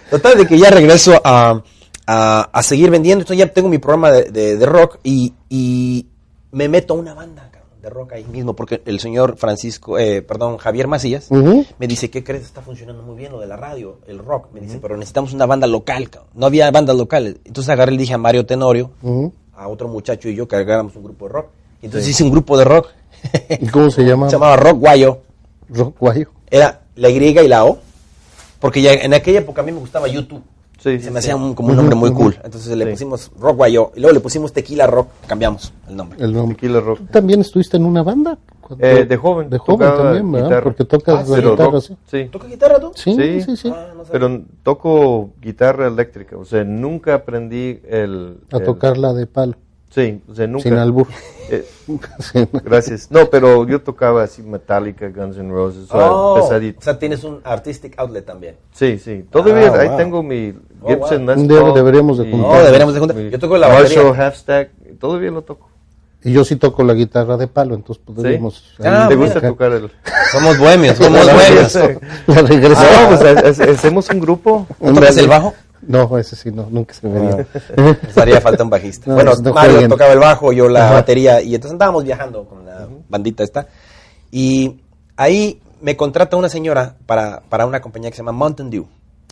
Total, 0.09 0.37
de 0.37 0.47
que 0.47 0.57
ya 0.57 0.69
regreso 0.71 1.21
a, 1.23 1.61
a, 2.07 2.49
a 2.51 2.63
seguir 2.63 2.89
vendiendo. 2.89 3.21
Entonces 3.21 3.45
ya 3.45 3.51
tengo 3.53 3.69
mi 3.69 3.77
programa 3.77 4.11
de, 4.11 4.23
de- 4.31 4.57
de 4.57 4.65
rock 4.65 4.97
y, 5.03 5.33
y 5.49 6.07
me 6.51 6.67
meto 6.67 6.95
a 6.95 6.97
una 6.97 7.13
banda 7.13 7.48
rock 7.89 8.13
ahí 8.13 8.23
mismo. 8.25 8.55
Porque 8.55 8.81
el 8.85 8.99
señor 8.99 9.37
Francisco, 9.37 9.97
eh, 9.97 10.21
perdón, 10.21 10.57
Javier 10.57 10.87
Macías, 10.87 11.29
me 11.31 11.87
dice, 11.87 12.09
¿qué 12.09 12.23
crees? 12.23 12.43
Está 12.43 12.61
funcionando 12.61 13.03
muy 13.03 13.15
bien 13.15 13.31
lo 13.31 13.39
de 13.39 13.47
la 13.47 13.55
radio, 13.57 13.99
el 14.07 14.19
rock. 14.19 14.47
Me 14.53 14.61
dice, 14.61 14.79
pero 14.81 14.95
necesitamos 14.97 15.33
una 15.33 15.45
banda 15.45 15.67
local. 15.67 16.09
cabrón. 16.09 16.29
No 16.35 16.45
había 16.45 16.69
bandas 16.71 16.95
locales. 16.95 17.37
Entonces 17.45 17.69
agarré 17.69 17.93
y 17.93 17.95
le 17.97 18.01
dije 18.01 18.13
a 18.13 18.17
Mario 18.17 18.45
Tenorio, 18.45 18.91
a 19.53 19.67
otro 19.67 19.87
muchacho 19.87 20.29
y 20.29 20.35
yo 20.35 20.47
que 20.47 20.55
hagáramos 20.55 20.95
un 20.95 21.03
grupo 21.03 21.27
de 21.27 21.33
rock. 21.33 21.47
Y 21.81 21.85
entonces 21.85 22.09
hice 22.09 22.23
un 22.23 22.31
grupo 22.31 22.57
de 22.57 22.65
rock. 22.65 22.89
¿Y 23.49 23.67
cómo 23.67 23.89
se 23.89 24.03
llama? 24.03 24.25
Se 24.29 24.35
llamaba 24.35 24.55
Rock 24.55 24.79
Guayo. 24.79 25.19
Rock 25.69 25.97
guayo. 25.99 26.29
Era 26.49 26.81
la 26.95 27.09
Y 27.09 27.17
y 27.17 27.47
la 27.47 27.65
O. 27.65 27.79
Porque 28.59 28.81
ya 28.81 28.93
en 28.93 29.13
aquella 29.13 29.39
época 29.39 29.61
a 29.61 29.65
mí 29.65 29.71
me 29.71 29.79
gustaba 29.79 30.07
YouTube. 30.07 30.43
Sí, 30.79 30.97
se 30.97 30.99
sí, 31.01 31.05
me 31.11 31.21
sí. 31.21 31.27
hacía 31.29 31.35
un- 31.35 31.53
como 31.53 31.69
un 31.69 31.75
nombre 31.75 31.95
muy 31.95 32.11
cool. 32.13 32.37
Entonces 32.43 32.75
le 32.77 32.85
Sí. 32.85 32.91
pusimos 32.91 33.31
Rock 33.39 33.57
Guayo. 33.57 33.91
Y 33.95 33.99
luego 33.99 34.13
le 34.13 34.19
pusimos 34.21 34.53
Tequila 34.53 34.87
Rock. 34.87 35.09
Cambiamos 35.27 35.73
el 35.89 35.95
nombre. 35.97 36.23
El 36.23 36.33
nombre. 36.33 36.55
Tequila 36.55 36.79
Rock. 36.79 36.99
¿Tú 36.99 37.05
también 37.07 37.41
estuviste 37.41 37.77
en 37.77 37.85
una 37.85 38.01
banda? 38.01 38.37
Eh, 38.77 39.03
de 39.09 39.17
joven. 39.17 39.49
De 39.49 39.57
joven 39.57 39.89
también, 39.89 40.31
¿verdad? 40.31 40.47
guitarra. 40.47 40.63
Porque 40.63 40.85
tocas 40.85 41.15
Ah, 41.15 41.23
la 41.29 41.35
Pero 41.35 41.51
guitarra, 41.51 41.71
rock, 41.71 41.81
¿sí? 41.81 41.97
sí. 42.05 42.29
¿Toca 42.31 42.47
guitarra 42.47 42.79
tú? 42.79 42.91
Sí, 42.95 43.15
Sí. 43.15 43.41
sí, 43.41 43.57
sí. 43.57 43.73
Ah, 43.75 43.87
no. 43.97 44.03
Pero 44.11 44.41
toco 44.61 45.31
guitarra 45.41 45.87
eléctrica, 45.87 46.37
o 46.37 46.45
sea, 46.45 46.63
nunca 46.63 47.15
aprendí 47.15 47.79
el... 47.89 48.37
A 48.51 48.57
el- 48.57 48.63
tocarla 48.63 49.13
de 49.13 49.25
palo, 49.25 49.55
Sí, 49.89 50.21
o 50.29 50.35
sea, 50.35 50.47
nunca... 50.47 50.63
sin 50.63 50.73
albur. 50.77 51.07
Eh, 51.51 51.65
gracias. 52.63 53.09
No, 53.09 53.27
pero 53.31 53.65
yo 53.67 53.81
tocaba 53.81 54.21
así 54.21 54.43
Metallica, 54.43 55.09
Guns 55.09 55.35
N' 55.37 55.51
Roses, 55.51 55.87
Oh, 55.89 56.35
pesadito. 56.39 56.77
o 56.79 56.83
sea, 56.83 56.99
tienes 56.99 57.23
un 57.23 57.39
artistic 57.43 57.95
outlet 57.97 58.23
también. 58.23 58.55
Sí, 58.71 58.99
sí. 58.99 59.25
Todavía 59.31 59.71
Ah, 59.73 59.79
ahí 59.81 59.87
wow. 59.87 59.97
tengo 59.97 60.21
mi 60.21 60.53
Oh, 60.79 60.87
Gibson 60.89 61.25
wow. 61.25 61.27
Les 61.29 61.37
Un 61.37 61.47
día 61.47 61.59
Paul 61.61 61.73
deberíamos 61.73 62.17
de 62.19 62.29
juntar. 62.29 62.51
No, 62.59 62.63
deberíamos 62.63 62.93
de 62.93 62.99
juntar. 62.99 63.17
mi 63.17 63.29
Yo 63.31 63.39
toco 63.39 63.57
la 63.57 63.67
Marshall 63.67 64.03
batería. 64.09 64.27
Half 64.27 64.35
Stack, 64.37 64.69
todavía 64.99 65.31
lo 65.31 65.41
toco. 65.41 65.67
Y 66.23 66.33
yo 66.33 66.43
sí 66.45 66.55
toco 66.57 66.83
la 66.83 66.93
guitarra 66.93 67.35
de 67.35 67.47
palo, 67.47 67.73
entonces 67.73 68.03
podríamos... 68.05 68.75
¿Sí? 68.77 68.83
Ah, 68.85 69.07
¿Te 69.09 69.15
mira. 69.15 69.25
gusta 69.33 69.41
tocar 69.47 69.71
el...? 69.71 69.89
Somos 70.31 70.55
bohemios, 70.59 70.97
somos 70.99 71.25
La 71.25 71.33
bohemios. 71.33 71.75
La 72.27 72.41
regreso. 72.43 72.81
Ah, 72.83 73.05
pues 73.09 73.21
ha- 73.21 73.47
ha- 73.69 73.71
hacemos 73.73 74.07
un 74.11 74.19
grupo. 74.19 74.67
¿Tocas 74.79 75.17
el 75.17 75.27
bajo? 75.27 75.55
No, 75.81 76.17
ese 76.17 76.35
sí, 76.35 76.51
no, 76.51 76.67
nunca 76.69 76.93
se 76.93 77.07
me 77.07 77.19
dio. 77.21 77.45
Nos 78.03 78.17
haría 78.17 78.41
falta 78.41 78.63
un 78.63 78.69
bajista. 78.69 79.09
No, 79.09 79.15
bueno, 79.15 79.33
no 79.41 79.53
Mario 79.53 79.71
jueguen. 79.73 79.89
tocaba 79.89 80.13
el 80.13 80.19
bajo, 80.19 80.51
yo 80.51 80.67
la 80.67 80.85
Ajá. 80.85 80.93
batería, 80.95 81.41
y 81.41 81.55
entonces 81.55 81.73
andábamos 81.73 82.03
viajando 82.03 82.45
con 82.45 82.65
la 82.65 82.87
bandita 83.07 83.43
esta. 83.43 83.67
Y 84.31 84.79
ahí 85.15 85.61
me 85.81 85.95
contrata 85.95 86.35
una 86.37 86.49
señora 86.49 86.95
para, 87.05 87.41
para 87.49 87.65
una 87.65 87.79
compañía 87.81 88.09
que 88.09 88.15
se 88.17 88.21
llama 88.21 88.33
Mountain 88.33 88.69
Dew. 88.69 88.87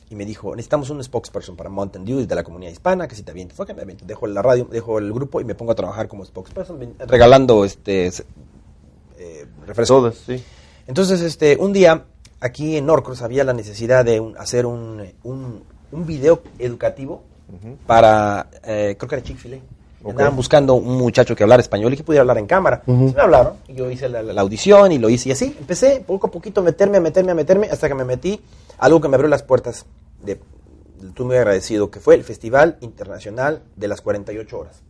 Y 0.10 0.16
me 0.16 0.24
dijo, 0.26 0.52
necesitamos 0.56 0.90
un 0.90 1.04
spokesperson 1.04 1.58
para 1.58 1.70
Mountain 1.70 2.06
Dew 2.06 2.26
de 2.26 2.34
la 2.34 2.44
comunidad 2.44 2.72
hispana, 2.72 3.10
que 3.10 3.16
si 3.16 3.24
te 3.24 3.32
avientas, 3.32 3.60
ok, 3.60 3.74
me 3.76 3.82
aviento. 3.82 4.06
Dejo 4.06 4.26
la 4.26 4.42
radio, 4.42 4.66
dejo 4.72 5.00
el 5.00 5.12
grupo 5.12 5.42
y 5.42 5.44
me 5.44 5.54
pongo 5.54 5.74
a 5.74 5.76
trabajar 5.76 6.08
como 6.08 6.24
spokesperson, 6.24 6.80
regalando 7.08 7.66
este 7.66 8.08
eh, 9.18 9.46
refrescos. 9.66 9.88
Todas, 9.88 10.16
sí. 10.16 10.42
Entonces, 10.88 11.20
este, 11.22 11.58
un 11.60 11.74
día, 11.74 12.06
aquí 12.40 12.78
en 12.78 12.86
Norcross 12.86 13.22
había 13.22 13.44
la 13.44 13.52
necesidad 13.52 14.06
de 14.06 14.22
un- 14.22 14.38
hacer 14.38 14.66
un, 14.66 15.04
un, 15.24 15.64
un 15.92 16.06
video 16.06 16.42
educativo 16.60 17.24
para, 17.86 18.48
eh, 18.64 18.96
creo 18.98 19.10
que 19.10 19.16
era 19.16 19.24
Chick-fil-A. 19.24 19.58
Ok. 20.04 20.12
Andaban 20.12 20.36
buscando 20.36 20.76
un 20.76 20.98
muchacho 20.98 21.36
que 21.36 21.44
hablara 21.44 21.62
español 21.62 21.94
y 21.94 21.98
que 21.98 22.04
pudiera 22.04 22.22
hablar 22.22 22.38
en 22.38 22.46
cámara. 22.46 22.84
Me 22.86 23.14
hablaron, 23.20 23.54
y 23.68 23.74
yo 23.74 23.90
hice 23.90 24.08
la, 24.08 24.22
la 24.22 24.42
audición 24.42 24.92
y 24.92 25.00
lo 25.00 25.10
hice 25.10 25.30
y 25.30 25.32
así. 25.32 25.56
Empecé 25.60 26.04
poco 26.06 26.28
a 26.28 26.32
poquito 26.32 26.62
a 26.62 26.64
meterme, 26.64 26.98
a 26.98 27.02
meterme, 27.02 27.32
a 27.32 27.36
meterme, 27.36 27.68
hasta 27.70 27.88
que 27.88 27.96
me 27.96 28.06
metí 28.06 28.40
algo 28.78 29.02
que 29.02 29.08
me 29.08 29.16
abrió 29.16 29.28
las 29.30 29.44
puertas 29.44 29.86
de, 30.24 30.40
estoy 31.06 31.26
muy 31.26 31.36
agradecido, 31.38 31.90
que 31.90 32.00
fue 32.00 32.16
el 32.16 32.24
Festival 32.24 32.78
Internacional 32.82 33.64
de 33.76 33.88
las 33.88 34.02
48 34.02 34.60
Horas 34.60 34.84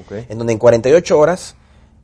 Ok. 0.00 0.12
en 0.28 0.38
donde 0.38 0.52
en 0.54 0.58
48 0.58 1.18
horas 1.18 1.56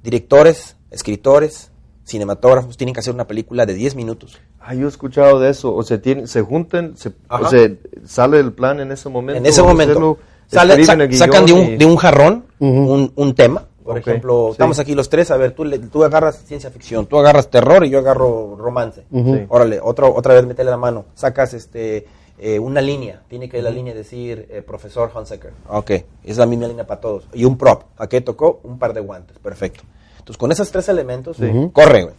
directores, 0.03 0.77
escritores, 0.91 1.70
cinematógrafos 2.11 2.77
tienen 2.77 2.93
que 2.95 3.01
hacer 3.01 3.15
una 3.15 3.27
película 3.27 3.65
de 3.67 3.75
10 3.75 3.95
minutos. 3.97 4.39
Ah, 4.61 4.75
yo 4.75 4.87
he 4.87 4.89
escuchado 4.89 5.41
de 5.41 5.51
eso. 5.51 5.75
O 5.75 5.83
sea, 5.83 6.01
tienen, 6.03 6.29
se 6.29 6.43
juntan, 6.43 6.97
se, 6.97 7.13
o 7.29 7.49
sea, 7.49 7.71
sale 8.05 8.39
el 8.41 8.53
plan 8.53 8.81
en 8.81 8.93
ese 8.93 9.09
momento. 9.09 9.39
En 9.39 9.47
ese 9.47 9.63
momento 9.63 10.19
sale- 10.47 10.85
sa- 10.85 10.97
sacan 11.13 11.47
de 11.47 11.53
un, 11.53 11.61
y- 11.61 11.77
de 11.77 11.87
un 11.87 11.97
jarrón 11.97 12.45
un, 12.59 13.13
un 13.15 13.35
tema. 13.35 13.67
Por 13.83 13.99
ejemplo, 13.99 14.47
sí. 14.49 14.53
estamos 14.53 14.79
aquí 14.79 14.95
los 14.95 15.09
tres, 15.09 15.31
a 15.31 15.37
ver, 15.37 15.53
tú, 15.53 15.65
le- 15.65 15.79
tú 15.79 16.05
agarras 16.05 16.45
ciencia 16.45 16.71
ficción, 16.71 17.07
tú 17.07 17.19
agarras 17.19 17.49
terror 17.51 17.85
y 17.85 17.91
yo 17.91 17.99
agarro 17.99 18.55
romance. 18.57 19.05
Sí. 19.13 19.47
Órale, 19.49 19.81
otro, 19.83 20.15
otra 20.15 20.35
vez 20.35 20.47
métele 20.47 20.71
la 20.71 20.77
mano. 20.77 21.07
Sacas 21.15 21.55
este 21.55 22.07
eh, 22.39 22.59
una 22.59 22.81
línea, 22.81 23.23
tiene 23.29 23.49
que 23.49 23.61
la 23.61 23.71
línea 23.71 23.93
decir 23.95 24.47
eh, 24.51 24.63
profesor 24.63 25.11
Hunsaker. 25.15 25.53
Ok, 25.69 25.91
es 26.25 26.37
la 26.39 26.47
misma 26.47 26.69
línea 26.69 26.87
para 26.87 27.01
todos. 27.01 27.25
Y 27.35 27.45
un 27.45 27.59
prop, 27.59 27.83
¿a 27.99 28.07
qué 28.07 28.21
tocó? 28.21 28.61
Un 28.63 28.79
par 28.79 28.95
de 28.95 29.01
guantes, 29.01 29.39
perfecto. 29.39 29.83
Entonces 30.21 30.39
con 30.39 30.53
esos 30.53 30.71
tres 30.71 30.89
elementos, 30.89 31.37
Sí. 31.37 31.47
corre, 31.73 32.05
güey. 32.05 32.15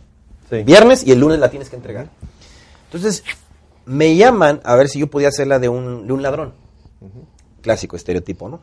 Sí. 0.50 0.64
Viernes 0.64 1.06
y 1.08 1.12
el 1.12 1.20
lunes 1.20 1.40
la 1.40 1.50
tienes 1.50 1.70
que 1.70 1.78
entregar. 1.78 2.10
Entonces, 2.86 3.24
me 3.86 4.16
llaman 4.18 4.60
a 4.66 4.76
ver 4.76 4.90
si 4.90 5.00
yo 5.00 5.08
podía 5.08 5.30
hacerla 5.30 5.60
de 5.60 5.70
un, 5.70 6.06
de 6.08 6.14
un 6.14 6.22
ladrón. 6.22 6.54
Clásico 7.62 7.96
estereotipo, 7.96 8.50
¿no? 8.50 8.60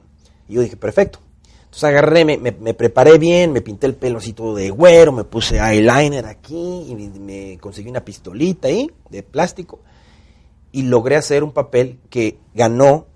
Y 0.48 0.54
yo 0.54 0.60
dije, 0.60 0.76
perfecto. 0.76 1.20
Entonces 1.64 1.84
agarré, 1.84 2.24
me, 2.24 2.38
me- 2.38 2.52
me 2.52 2.74
preparé 2.74 3.18
bien, 3.18 3.52
me 3.52 3.60
pinté 3.60 3.86
el 3.86 3.94
pelo 3.94 4.18
así 4.18 4.32
todo 4.32 4.54
de 4.54 4.70
güero, 4.70 5.12
me 5.12 5.24
puse 5.24 5.58
eyeliner 5.58 6.24
aquí 6.26 6.86
y 6.88 6.94
me, 6.94 7.08
me 7.20 7.58
conseguí 7.58 7.90
una 7.90 8.04
pistolita 8.04 8.68
ahí 8.68 8.90
de 9.10 9.22
plástico 9.22 9.80
y 10.72 10.82
logré 10.82 11.16
hacer 11.16 11.44
un 11.44 11.52
papel 11.52 11.98
que 12.10 12.38
ganó 12.54 13.06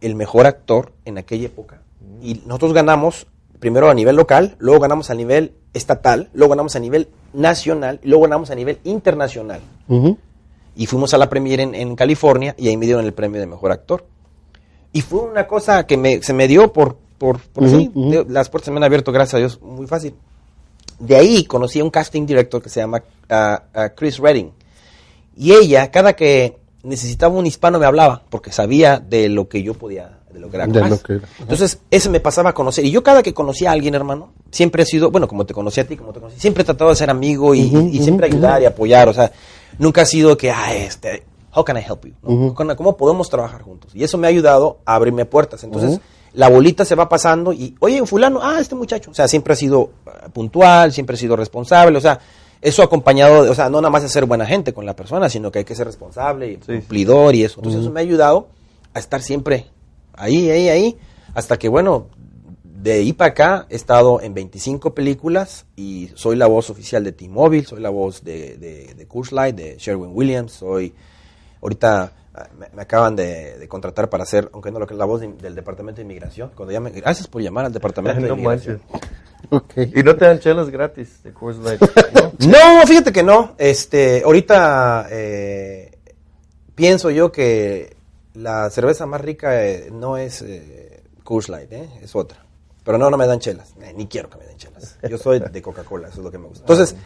el 0.00 0.14
mejor 0.14 0.46
actor 0.46 0.92
en 1.04 1.18
aquella 1.18 1.46
época. 1.46 1.82
Y 2.22 2.42
nosotros 2.46 2.72
ganamos 2.72 3.26
primero 3.58 3.90
a 3.90 3.94
nivel 3.94 4.16
local, 4.16 4.56
luego 4.58 4.80
ganamos 4.80 5.10
a 5.10 5.14
nivel 5.14 5.52
estatal, 5.74 6.30
luego 6.32 6.50
ganamos 6.50 6.76
a 6.76 6.80
nivel 6.80 7.08
nacional 7.32 8.00
y 8.02 8.08
luego 8.08 8.24
ganamos 8.24 8.50
a 8.50 8.54
nivel 8.54 8.78
internacional. 8.84 9.60
Y 10.76 10.86
fuimos 10.86 11.12
a 11.14 11.18
la 11.18 11.28
premiere 11.28 11.64
en, 11.64 11.74
en 11.74 11.96
California 11.96 12.54
y 12.56 12.68
ahí 12.68 12.76
me 12.76 12.86
dieron 12.86 13.04
el 13.04 13.12
premio 13.12 13.40
de 13.40 13.46
mejor 13.46 13.72
actor. 13.72 14.06
Y 14.92 15.02
fue 15.02 15.20
una 15.20 15.46
cosa 15.46 15.86
que 15.86 15.96
me, 15.96 16.22
se 16.22 16.32
me 16.32 16.48
dio 16.48 16.72
por, 16.72 16.96
por, 17.18 17.40
por 17.40 17.68
sí. 17.68 17.90
Las 18.28 18.48
puertas 18.48 18.66
se 18.66 18.70
me 18.70 18.78
han 18.78 18.84
abierto, 18.84 19.12
gracias 19.12 19.34
a 19.34 19.38
Dios, 19.38 19.60
muy 19.60 19.86
fácil. 19.86 20.14
De 20.98 21.16
ahí 21.16 21.44
conocí 21.44 21.80
a 21.80 21.84
un 21.84 21.90
casting 21.90 22.26
director 22.26 22.62
que 22.62 22.68
se 22.68 22.80
llama 22.80 23.02
Chris 23.96 24.18
Redding. 24.18 24.52
Y 25.36 25.52
ella, 25.52 25.90
cada 25.90 26.14
que 26.14 26.58
necesitaba 26.82 27.34
un 27.34 27.46
hispano, 27.46 27.78
me 27.78 27.86
hablaba, 27.86 28.22
porque 28.30 28.50
sabía 28.50 28.98
de 28.98 29.28
lo 29.28 29.48
que 29.48 29.62
yo 29.62 29.74
podía, 29.74 30.17
de 30.32 30.40
lo 30.40 30.50
que 30.50 30.56
era. 30.56 30.66
Entonces, 31.40 31.78
ese 31.90 32.08
me 32.10 32.20
pasaba 32.20 32.50
a 32.50 32.54
conocer. 32.54 32.84
Y 32.84 32.90
yo 32.90 33.02
cada 33.02 33.22
que 33.22 33.32
conocía 33.34 33.70
a 33.70 33.72
alguien, 33.72 33.94
hermano, 33.94 34.32
siempre 34.50 34.82
he 34.82 34.86
sido, 34.86 35.10
bueno, 35.10 35.26
como 35.28 35.46
te 35.46 35.54
conocí 35.54 35.80
a 35.80 35.86
ti, 35.86 35.96
como 35.96 36.12
te 36.12 36.20
conocí, 36.20 36.38
siempre 36.40 36.62
he 36.62 36.64
tratado 36.64 36.90
de 36.90 36.96
ser 36.96 37.10
amigo 37.10 37.54
y, 37.54 37.68
siempre 38.02 38.26
ayudar 38.26 38.60
y 38.62 38.66
apoyar. 38.66 39.08
O 39.08 39.12
sea, 39.14 39.30
nunca 39.78 40.02
ha 40.02 40.06
sido 40.06 40.36
que, 40.36 40.50
ah, 40.50 40.74
este, 40.74 41.24
how 41.54 41.64
can 41.64 41.76
I 41.76 41.80
help 41.80 42.04
you? 42.06 42.12
¿Cómo- 42.54 42.76
¿Cómo 42.76 42.96
podemos 42.96 43.28
trabajar 43.30 43.62
juntos? 43.62 43.92
Y 43.94 44.04
eso 44.04 44.18
me 44.18 44.26
ha 44.26 44.30
ayudado 44.30 44.78
a 44.84 44.94
abrirme 44.94 45.24
puertas. 45.24 45.64
Entonces, 45.64 46.00
la 46.34 46.48
bolita 46.48 46.84
se 46.84 46.94
va 46.94 47.08
pasando 47.08 47.52
y, 47.52 47.74
oye, 47.80 48.04
fulano, 48.06 48.40
ah, 48.42 48.58
este 48.60 48.74
muchacho. 48.74 49.10
O 49.10 49.14
sea, 49.14 49.26
siempre 49.28 49.54
ha 49.54 49.56
sido 49.56 49.90
eh, 50.06 50.28
puntual, 50.32 50.92
siempre 50.92 51.14
ha 51.14 51.18
sido 51.18 51.36
responsable. 51.36 51.96
O 51.96 52.00
sea, 52.02 52.20
eso 52.60 52.82
acompañado, 52.82 53.44
de- 53.44 53.50
o 53.50 53.54
sea, 53.54 53.70
no 53.70 53.80
nada 53.80 53.90
más 53.90 54.02
de 54.02 54.08
ser 54.08 54.26
buena 54.26 54.44
gente 54.44 54.74
con 54.74 54.84
la 54.84 54.94
persona, 54.94 55.28
sino 55.30 55.50
que 55.50 55.60
hay 55.60 55.64
que 55.64 55.74
ser 55.74 55.86
responsable 55.86 56.48
y 56.52 56.54
Sí. 56.56 56.60
cumplidor 56.80 57.34
y 57.34 57.44
eso. 57.44 57.60
Entonces, 57.60 57.80
eso 57.82 57.90
me 57.90 58.00
ha 58.00 58.02
ayudado 58.02 58.48
a 58.94 58.98
estar 58.98 59.22
siempre 59.22 59.66
ahí, 60.18 60.50
ahí, 60.50 60.68
ahí, 60.68 60.98
hasta 61.34 61.56
que, 61.58 61.68
bueno, 61.68 62.06
de 62.64 62.92
ahí 62.92 63.12
para 63.12 63.30
acá 63.30 63.66
he 63.70 63.76
estado 63.76 64.20
en 64.20 64.34
25 64.34 64.94
películas 64.94 65.66
y 65.76 66.10
soy 66.14 66.36
la 66.36 66.46
voz 66.46 66.70
oficial 66.70 67.02
de 67.04 67.12
T-Mobile, 67.12 67.64
soy 67.64 67.80
la 67.80 67.90
voz 67.90 68.22
de, 68.22 68.56
de, 68.56 68.94
de 68.94 69.06
Light, 69.32 69.56
de 69.56 69.76
Sherwin 69.78 70.10
Williams, 70.14 70.52
soy, 70.52 70.94
ahorita 71.60 72.12
ah, 72.34 72.48
me, 72.58 72.66
me 72.74 72.82
acaban 72.82 73.16
de, 73.16 73.58
de 73.58 73.68
contratar 73.68 74.08
para 74.08 74.22
hacer, 74.22 74.48
aunque 74.52 74.70
no 74.70 74.78
lo 74.78 74.86
que 74.86 74.94
es 74.94 74.98
la 74.98 75.06
voz 75.06 75.20
de- 75.20 75.32
del 75.32 75.54
Departamento 75.56 75.96
de 75.96 76.02
Inmigración, 76.02 76.50
cuando 76.54 76.72
llamen, 76.72 76.92
gracias 76.94 77.26
por 77.26 77.42
llamar 77.42 77.64
al 77.64 77.72
Departamento 77.72 78.20
de 78.22 78.28
no 78.28 78.34
Inmigración. 78.34 78.80
manches. 78.92 79.08
Ok. 79.50 79.72
Y 79.96 80.02
no 80.02 80.16
te 80.16 80.24
dan 80.26 80.40
chelas 80.40 80.68
gratis 80.68 81.22
de 81.22 81.32
Coors 81.32 81.58
Light, 81.58 81.80
¿no? 81.80 82.32
No, 82.48 82.86
fíjate 82.86 83.12
que 83.12 83.22
no. 83.22 83.54
Este, 83.56 84.22
ahorita 84.24 85.06
eh, 85.10 85.92
pienso 86.74 87.10
yo 87.10 87.30
que 87.32 87.96
la 88.38 88.70
cerveza 88.70 89.06
más 89.06 89.20
rica 89.20 89.64
eh, 89.66 89.88
no 89.92 90.16
es 90.16 90.42
eh, 90.42 91.02
Coors 91.24 91.48
Light, 91.48 91.72
eh, 91.72 91.88
es 92.02 92.14
otra. 92.14 92.44
Pero 92.84 92.96
no, 92.98 93.10
no 93.10 93.16
me 93.16 93.26
dan 93.26 93.38
chelas. 93.38 93.74
Eh, 93.82 93.92
ni 93.96 94.06
quiero 94.06 94.30
que 94.30 94.38
me 94.38 94.44
den 94.46 94.56
chelas. 94.56 94.96
Yo 95.08 95.18
soy 95.18 95.40
de 95.40 95.60
Coca-Cola, 95.62 96.08
eso 96.08 96.18
es 96.18 96.24
lo 96.24 96.30
que 96.30 96.38
me 96.38 96.46
gusta. 96.48 96.62
Entonces, 96.62 96.96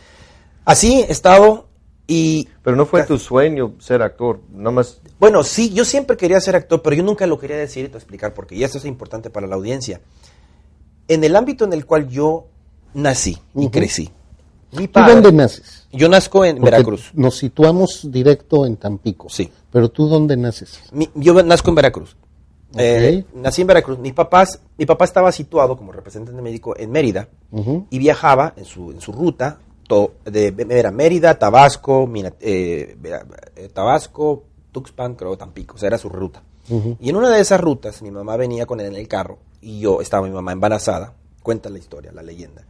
así 0.64 1.00
he 1.00 1.10
estado 1.10 1.68
y 2.06 2.48
Pero 2.62 2.76
no 2.76 2.84
fue 2.86 3.02
tu 3.04 3.18
sueño 3.18 3.74
ser 3.80 4.02
actor, 4.02 4.40
nada 4.52 4.70
más. 4.72 5.00
bueno, 5.18 5.42
sí, 5.42 5.72
yo 5.72 5.84
siempre 5.84 6.16
quería 6.16 6.40
ser 6.40 6.54
actor, 6.56 6.82
pero 6.82 6.94
yo 6.96 7.02
nunca 7.02 7.26
lo 7.26 7.38
quería 7.38 7.56
decir 7.56 7.84
y 7.84 7.88
te 7.88 7.92
voy 7.92 7.96
a 7.96 8.02
explicar 8.02 8.34
por 8.34 8.46
qué. 8.46 8.54
Y 8.56 8.64
esto 8.64 8.78
es 8.78 8.84
importante 8.84 9.30
para 9.30 9.46
la 9.46 9.54
audiencia. 9.56 10.00
En 11.08 11.24
el 11.24 11.34
ámbito 11.34 11.64
en 11.64 11.72
el 11.72 11.84
cual 11.86 12.08
yo 12.08 12.46
nací 12.94 13.38
y 13.54 13.68
crecí. 13.70 14.10
Mi 14.72 14.86
¿Tú 14.86 14.92
padre- 15.00 15.14
dónde 15.14 15.32
naces? 15.32 15.81
Yo 15.92 16.08
nazco 16.08 16.44
en 16.44 16.56
Porque 16.56 16.70
Veracruz. 16.70 17.10
Nos 17.14 17.36
situamos 17.36 18.10
directo 18.10 18.64
en 18.66 18.76
Tampico. 18.76 19.28
Sí. 19.28 19.50
Pero 19.70 19.90
tú 19.90 20.08
dónde 20.08 20.36
naces? 20.36 20.80
Mi- 20.92 21.10
yo 21.14 21.40
nazco 21.42 21.70
en 21.70 21.74
Veracruz. 21.76 22.16
Eh, 22.74 23.24
nací 23.34 23.60
en 23.60 23.66
Veracruz. 23.66 23.98
Mis 23.98 24.14
papás, 24.14 24.58
mi 24.78 24.86
papá 24.86 25.04
estaba 25.04 25.30
situado 25.30 25.76
como 25.76 25.92
representante 25.92 26.40
médico 26.40 26.74
en 26.76 26.90
Mérida 26.90 27.28
y 27.90 27.98
viajaba 27.98 28.54
en 28.56 28.64
su, 28.64 28.90
en 28.92 29.00
su 29.02 29.12
ruta 29.12 29.58
to- 29.86 30.12
de, 30.24 30.54
era 30.70 30.90
Mérida, 30.90 31.38
Tabasco, 31.38 32.06
Mina- 32.06 32.32
eh, 32.40 32.96
eh, 33.56 33.68
Tabasco, 33.74 34.44
Tuxpan, 34.72 35.14
creo, 35.16 35.36
Tampico. 35.36 35.74
O 35.74 35.78
sea, 35.78 35.88
era 35.88 35.98
su 35.98 36.08
ruta. 36.08 36.42
Y 37.00 37.10
en 37.10 37.16
una 37.16 37.28
de 37.28 37.40
esas 37.40 37.60
rutas, 37.60 38.00
mi 38.00 38.10
mamá 38.10 38.36
venía 38.38 38.64
con 38.64 38.80
él 38.80 38.86
en 38.86 38.94
el 38.96 39.06
carro 39.08 39.38
y 39.60 39.80
yo 39.80 40.00
estaba 40.00 40.26
mi 40.26 40.32
mamá 40.32 40.52
embarazada. 40.52 41.12
Cuenta 41.42 41.68
la 41.68 41.78
historia, 41.78 42.12
la 42.12 42.22
leyenda. 42.22 42.62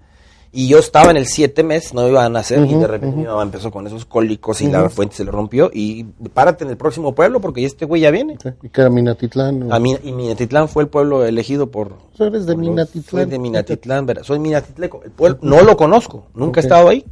Y 0.54 0.68
yo 0.68 0.78
estaba 0.78 1.10
en 1.10 1.16
el 1.16 1.26
siete 1.26 1.62
mes, 1.62 1.94
no 1.94 2.06
iba 2.06 2.22
a 2.24 2.28
nacer, 2.28 2.58
y 2.66 2.74
de 2.74 2.86
repente 2.86 3.16
mi 3.16 3.24
mamá 3.24 3.42
empezó 3.42 3.70
con 3.70 3.86
esos 3.86 4.04
cólicos 4.04 4.60
y 4.60 4.66
la 4.66 4.90
fuente 4.90 5.16
se 5.16 5.24
le 5.24 5.30
rompió. 5.30 5.70
Y 5.72 6.04
párate 6.34 6.64
en 6.64 6.70
el 6.70 6.76
próximo 6.76 7.14
pueblo 7.14 7.40
porque 7.40 7.64
este 7.64 7.86
güey 7.86 8.02
ya 8.02 8.10
viene. 8.10 8.36
¿Y 8.62 8.68
que 8.68 8.80
era 8.82 8.90
Minatitlán? 8.90 9.62
o- 9.70 9.74
A 9.74 9.78
mí, 9.78 9.96
y 10.04 10.12
Minatitlán 10.12 10.68
fue 10.68 10.82
el 10.82 10.90
pueblo 10.90 11.24
elegido 11.24 11.70
por... 11.70 11.94
Eres 12.18 12.44
de 12.44 12.52
por 12.52 12.62
los- 12.64 12.70
Minatitlán. 12.70 13.04
Soy 13.22 13.24
de 13.30 13.38
Minatitlán, 13.38 14.04
Vera- 14.06 14.24
soy 14.24 14.38
minatitleco. 14.40 15.00
El 15.04 15.10
pueblo, 15.12 15.38
no 15.40 15.62
lo 15.62 15.74
conozco, 15.76 16.26
nunca 16.34 16.60
he 16.60 16.62
estado 16.64 16.88
ahí. 16.88 17.06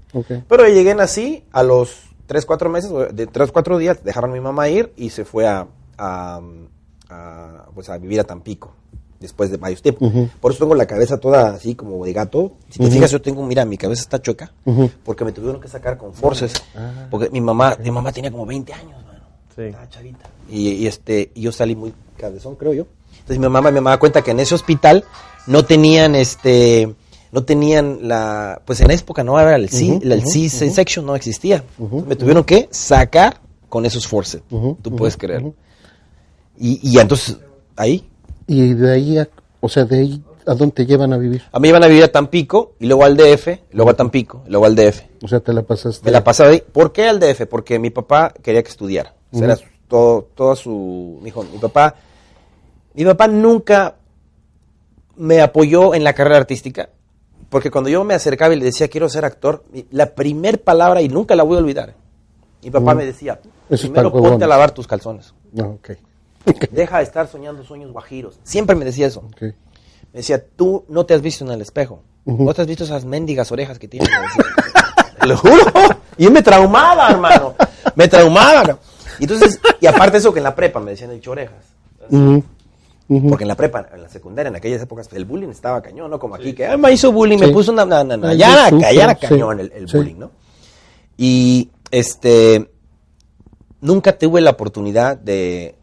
Pero 0.46 0.68
llegué 0.68 0.92
así, 1.00 1.42
a 1.50 1.62
los 1.62 1.96
3, 2.26 2.44
4 2.44 2.68
meses, 2.68 2.92
de 3.14 3.26
3, 3.26 3.50
4 3.52 3.78
días, 3.78 4.04
dejaron 4.04 4.30
a 4.30 4.34
mi 4.34 4.40
mamá 4.40 4.68
ir 4.68 4.92
y 4.98 5.08
se 5.10 5.24
fue 5.24 5.46
a, 5.48 5.66
a, 5.96 6.40
a, 7.08 7.66
pues 7.74 7.88
a 7.88 7.96
vivir 7.96 8.20
a 8.20 8.24
Tampico, 8.24 8.74
después 9.20 9.50
de 9.50 9.58
varios 9.58 9.82
tiempos. 9.82 10.10
Por 10.40 10.50
eso 10.50 10.64
tengo 10.64 10.74
la 10.74 10.86
cabeza 10.86 11.18
toda 11.18 11.54
así 11.54 11.74
como 11.74 12.04
de 12.04 12.12
gato. 12.12 12.52
Si 12.70 12.78
te 12.78 12.90
fijas, 12.90 13.10
yo 13.10 13.20
tengo, 13.20 13.44
mira, 13.44 13.64
mi 13.64 13.76
cabeza 13.76 14.02
está 14.02 14.20
chueca, 14.20 14.52
porque 15.04 15.24
me 15.24 15.32
tuvieron 15.32 15.60
que 15.60 15.68
sacar 15.68 15.96
con 15.98 16.14
forces. 16.14 16.54
Ah. 16.74 17.06
Porque 17.10 17.28
mi 17.30 17.40
mamá, 17.40 17.76
mi 17.82 17.90
mamá 17.90 18.10
tenía 18.12 18.30
como 18.32 18.46
20 18.46 18.72
años, 18.72 19.04
mano. 19.04 19.20
Sí. 19.54 19.62
Estaba 19.62 19.88
chavita. 19.88 20.26
Y, 20.50 20.68
y, 20.70 20.86
este, 20.86 21.30
y 21.34 21.42
yo 21.42 21.52
salí 21.52 21.76
muy 21.76 21.92
cabezón, 22.16 22.56
creo 22.56 22.72
yo. 22.72 22.86
Entonces 23.12 23.38
mi 23.38 23.48
mamá, 23.48 23.70
mi 23.70 23.80
mamá 23.80 23.98
cuenta 23.98 24.22
que 24.22 24.30
en 24.30 24.40
ese 24.40 24.54
hospital 24.54 25.04
no 25.46 25.64
tenían 25.64 26.14
este 26.14 26.94
no 27.32 27.44
tenían 27.44 28.08
la 28.08 28.60
pues 28.64 28.80
en 28.80 28.88
la 28.88 28.94
época 28.94 29.22
no 29.22 29.38
era 29.38 29.54
el 29.54 29.68
C, 29.68 30.00
el 30.02 30.26
C 30.26 30.48
section 30.48 31.04
no 31.06 31.14
existía. 31.14 31.62
Me 32.06 32.16
tuvieron 32.16 32.42
que 32.44 32.68
sacar 32.72 33.40
con 33.68 33.84
esos 33.84 34.06
forceps. 34.06 34.44
Ujú, 34.50 34.78
Tú 34.82 34.96
puedes 34.96 35.16
creer. 35.16 35.44
y 36.58 36.98
entonces 36.98 37.36
ahí 37.76 38.09
Y 38.52 38.74
de 38.74 38.92
ahí, 38.92 39.16
a, 39.18 39.28
o 39.60 39.68
sea, 39.68 39.84
de 39.84 40.00
ahí, 40.00 40.24
¿a 40.44 40.54
dónde 40.54 40.74
te 40.74 40.86
llevan 40.86 41.12
a 41.12 41.18
vivir? 41.18 41.42
a 41.52 41.60
mí 41.60 41.68
iban 41.68 41.84
a 41.84 41.86
vivir 41.86 42.02
a 42.02 42.08
Tampico 42.08 42.72
y 42.80 42.86
luego 42.86 43.04
al 43.04 43.16
DF, 43.16 43.46
luego 43.70 43.90
a 43.90 43.94
Tampico, 43.94 44.42
y 44.46 44.50
luego 44.50 44.66
al 44.66 44.74
DF. 44.74 45.02
O 45.22 45.28
sea, 45.28 45.38
te 45.38 45.52
la 45.52 45.62
pasaste. 45.62 46.04
Me 46.04 46.10
la 46.10 46.24
pasaba 46.24 46.50
ahí. 46.50 46.60
¿Por 46.72 46.90
qué 46.92 47.08
al 47.08 47.20
DF? 47.20 47.46
Porque 47.46 47.78
mi 47.78 47.90
papá 47.90 48.34
quería 48.42 48.62
que 48.64 48.70
estudiara. 48.70 49.14
O 49.30 49.36
sea, 49.38 49.46
era 49.46 49.58
todo, 49.86 50.28
todo 50.34 50.56
su... 50.56 51.20
Mi, 51.22 51.28
hijo, 51.28 51.44
mi 51.44 51.58
papá... 51.58 51.94
Mi 52.94 53.04
papá 53.04 53.28
nunca 53.28 53.94
me 55.16 55.40
apoyó 55.42 55.94
en 55.94 56.02
la 56.02 56.12
carrera 56.12 56.38
artística. 56.38 56.88
Porque 57.50 57.70
cuando 57.70 57.88
yo 57.88 58.02
me 58.02 58.14
acercaba 58.14 58.52
y 58.54 58.58
le 58.58 58.64
decía, 58.64 58.88
quiero 58.88 59.08
ser 59.08 59.24
actor, 59.24 59.64
la 59.92 60.14
primer 60.14 60.62
palabra, 60.62 61.02
y 61.02 61.08
nunca 61.08 61.36
la 61.36 61.42
voy 61.44 61.56
a 61.56 61.60
olvidar, 61.60 61.94
mi 62.64 62.70
papá 62.70 62.94
Mm. 62.94 62.98
me 62.98 63.06
decía, 63.06 63.40
Eso 63.68 63.82
primero 63.82 64.10
ponte 64.10 64.44
a 64.44 64.48
lavar 64.48 64.72
tus 64.72 64.86
calzones. 64.88 65.34
Ah, 65.56 65.66
ok. 65.66 65.90
Deja 66.70 66.98
de 66.98 67.04
estar 67.04 67.28
soñando 67.28 67.64
sueños 67.64 67.92
guajiros. 67.92 68.38
Siempre 68.44 68.74
me 68.76 68.84
decía 68.84 69.06
eso. 69.06 69.22
Me 69.40 69.54
decía, 70.12 70.42
tú 70.56 70.84
no 70.88 71.04
te 71.06 71.14
has 71.14 71.22
visto 71.22 71.44
en 71.44 71.50
el 71.52 71.60
espejo. 71.60 72.02
Ujú. 72.24 72.44
No 72.44 72.54
te 72.54 72.62
has 72.62 72.68
visto 72.68 72.84
esas 72.84 73.04
mendigas 73.04 73.50
orejas 73.52 73.78
que 73.78 73.88
tienes. 73.88 74.08
me 74.08 74.20
decía. 74.20 74.44
Te 75.20 75.26
lo 75.26 75.36
juro. 75.36 75.54
Y 76.16 76.28
me 76.30 76.42
traumaba, 76.42 77.10
hermano. 77.10 77.54
Me 77.94 78.08
traumaba. 78.08 78.78
Y 79.18 79.24
entonces, 79.24 79.60
y 79.80 79.86
aparte 79.86 80.16
eso 80.18 80.32
que 80.32 80.38
en 80.40 80.44
la 80.44 80.54
prepa 80.54 80.80
me 80.80 80.92
decían, 80.92 81.10
he 81.10 81.14
dicho 81.14 81.30
orejas. 81.30 81.62
Ujú, 82.08 82.42
ujú. 83.08 83.28
Porque 83.28 83.44
en 83.44 83.48
la 83.48 83.54
prepa, 83.56 83.86
en 83.92 84.02
la 84.02 84.08
secundaria, 84.08 84.48
en 84.48 84.56
aquellas 84.56 84.80
épocas, 84.82 85.08
el 85.12 85.24
bullying 85.26 85.48
estaba 85.50 85.82
cañón, 85.82 86.10
¿no? 86.10 86.18
Como 86.18 86.34
aquí, 86.34 86.54
que 86.54 86.66
"Ah, 86.66 86.76
me 86.78 86.90
hizo 86.92 87.12
bullying, 87.12 87.38
Sí. 87.38 87.46
me 87.46 87.52
puso 87.52 87.70
una... 87.72 87.84
Ya, 88.34 88.52
era, 88.52 88.70
sufro, 88.70 88.80
ya 88.92 89.04
era 89.04 89.14
sí. 89.14 89.26
cañón 89.26 89.60
el, 89.60 89.72
el 89.74 89.88
Sí. 89.88 89.96
bullying, 89.98 90.16
¿no? 90.18 90.30
Y, 91.18 91.70
este, 91.90 92.70
nunca 93.80 94.16
tuve 94.18 94.40
la 94.40 94.50
oportunidad 94.50 95.16
de, 95.18 95.74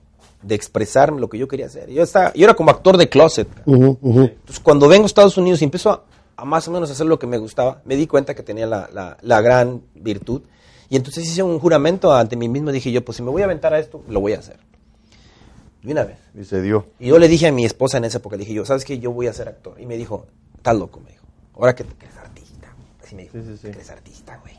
de 0.48 0.56
expresarme 0.56 1.20
lo 1.20 1.30
que 1.30 1.38
yo 1.38 1.48
quería 1.48 1.66
hacer. 1.68 1.90
Yo, 1.90 2.02
estaba, 2.04 2.34
yo 2.34 2.44
era 2.46 2.54
como 2.54 2.72
actor 2.72 2.98
de 2.98 3.10
closet. 3.10 3.48
Entonces, 3.68 4.60
cuando 4.62 4.88
vengo 4.88 5.04
a 5.04 5.08
Estados 5.08 5.38
Unidos 5.38 5.62
y 5.62 5.66
empiezo 5.66 5.92
a, 5.92 6.04
a 6.36 6.46
más 6.46 6.68
o 6.68 6.72
menos 6.72 6.90
hacer 6.90 7.06
lo 7.06 7.20
que 7.20 7.28
me 7.28 7.38
gustaba, 7.38 7.82
me 7.86 7.96
di 7.96 8.08
cuenta 8.08 8.34
que 8.36 8.44
tenía 8.44 8.66
la, 8.66 8.90
la- 8.94 9.18
la 9.22 9.42
gran 9.42 9.82
virtud. 9.96 10.42
Y 10.90 10.96
entonces 10.96 11.26
hice 11.26 11.44
un 11.44 11.60
juramento 11.60 12.14
ante 12.14 12.36
mí 12.38 12.48
mismo. 12.48 12.72
Dije 12.72 12.92
yo, 12.92 13.04
pues 13.04 13.18
si 13.18 13.24
me 13.24 13.30
voy 13.30 13.42
a 13.42 13.46
aventar 13.46 13.74
a 13.74 13.80
esto, 13.80 14.02
lo 14.08 14.22
voy 14.22 14.34
a 14.34 14.40
hacer. 14.40 14.58
De 15.84 15.92
una 15.92 16.04
vez. 16.06 16.18
Y 16.34 16.44
se 16.44 16.62
dio. 16.62 16.88
Y 17.00 17.08
yo 17.08 17.20
le 17.20 17.28
dije 17.28 17.48
a 17.48 17.52
mi 17.52 17.66
esposa 17.66 17.98
en 17.98 18.06
esa 18.06 18.18
época, 18.20 18.36
le 18.36 18.42
dije 18.42 18.54
yo, 18.54 18.66
¿sabes 18.66 18.86
qué? 18.86 18.98
Yo 19.00 19.12
voy 19.12 19.28
a 19.28 19.34
ser 19.34 19.48
actor. 19.48 19.80
Y 19.80 19.86
me 19.86 19.98
dijo, 19.98 20.26
estás 20.56 20.76
loco, 20.76 21.00
me 21.02 21.12
dijo. 21.12 21.26
Ahora 21.56 21.76
que 21.76 21.84
te 21.84 21.94
crees 21.96 22.16
artista. 22.18 22.74
Así 23.04 23.16
me 23.16 23.24
dijo, 23.24 23.38
Sí, 23.38 23.44
sí, 23.46 23.56
sí. 23.58 23.62
"Te 23.68 23.72
crees 23.72 23.90
artista, 23.90 24.38
güey, 24.42 24.54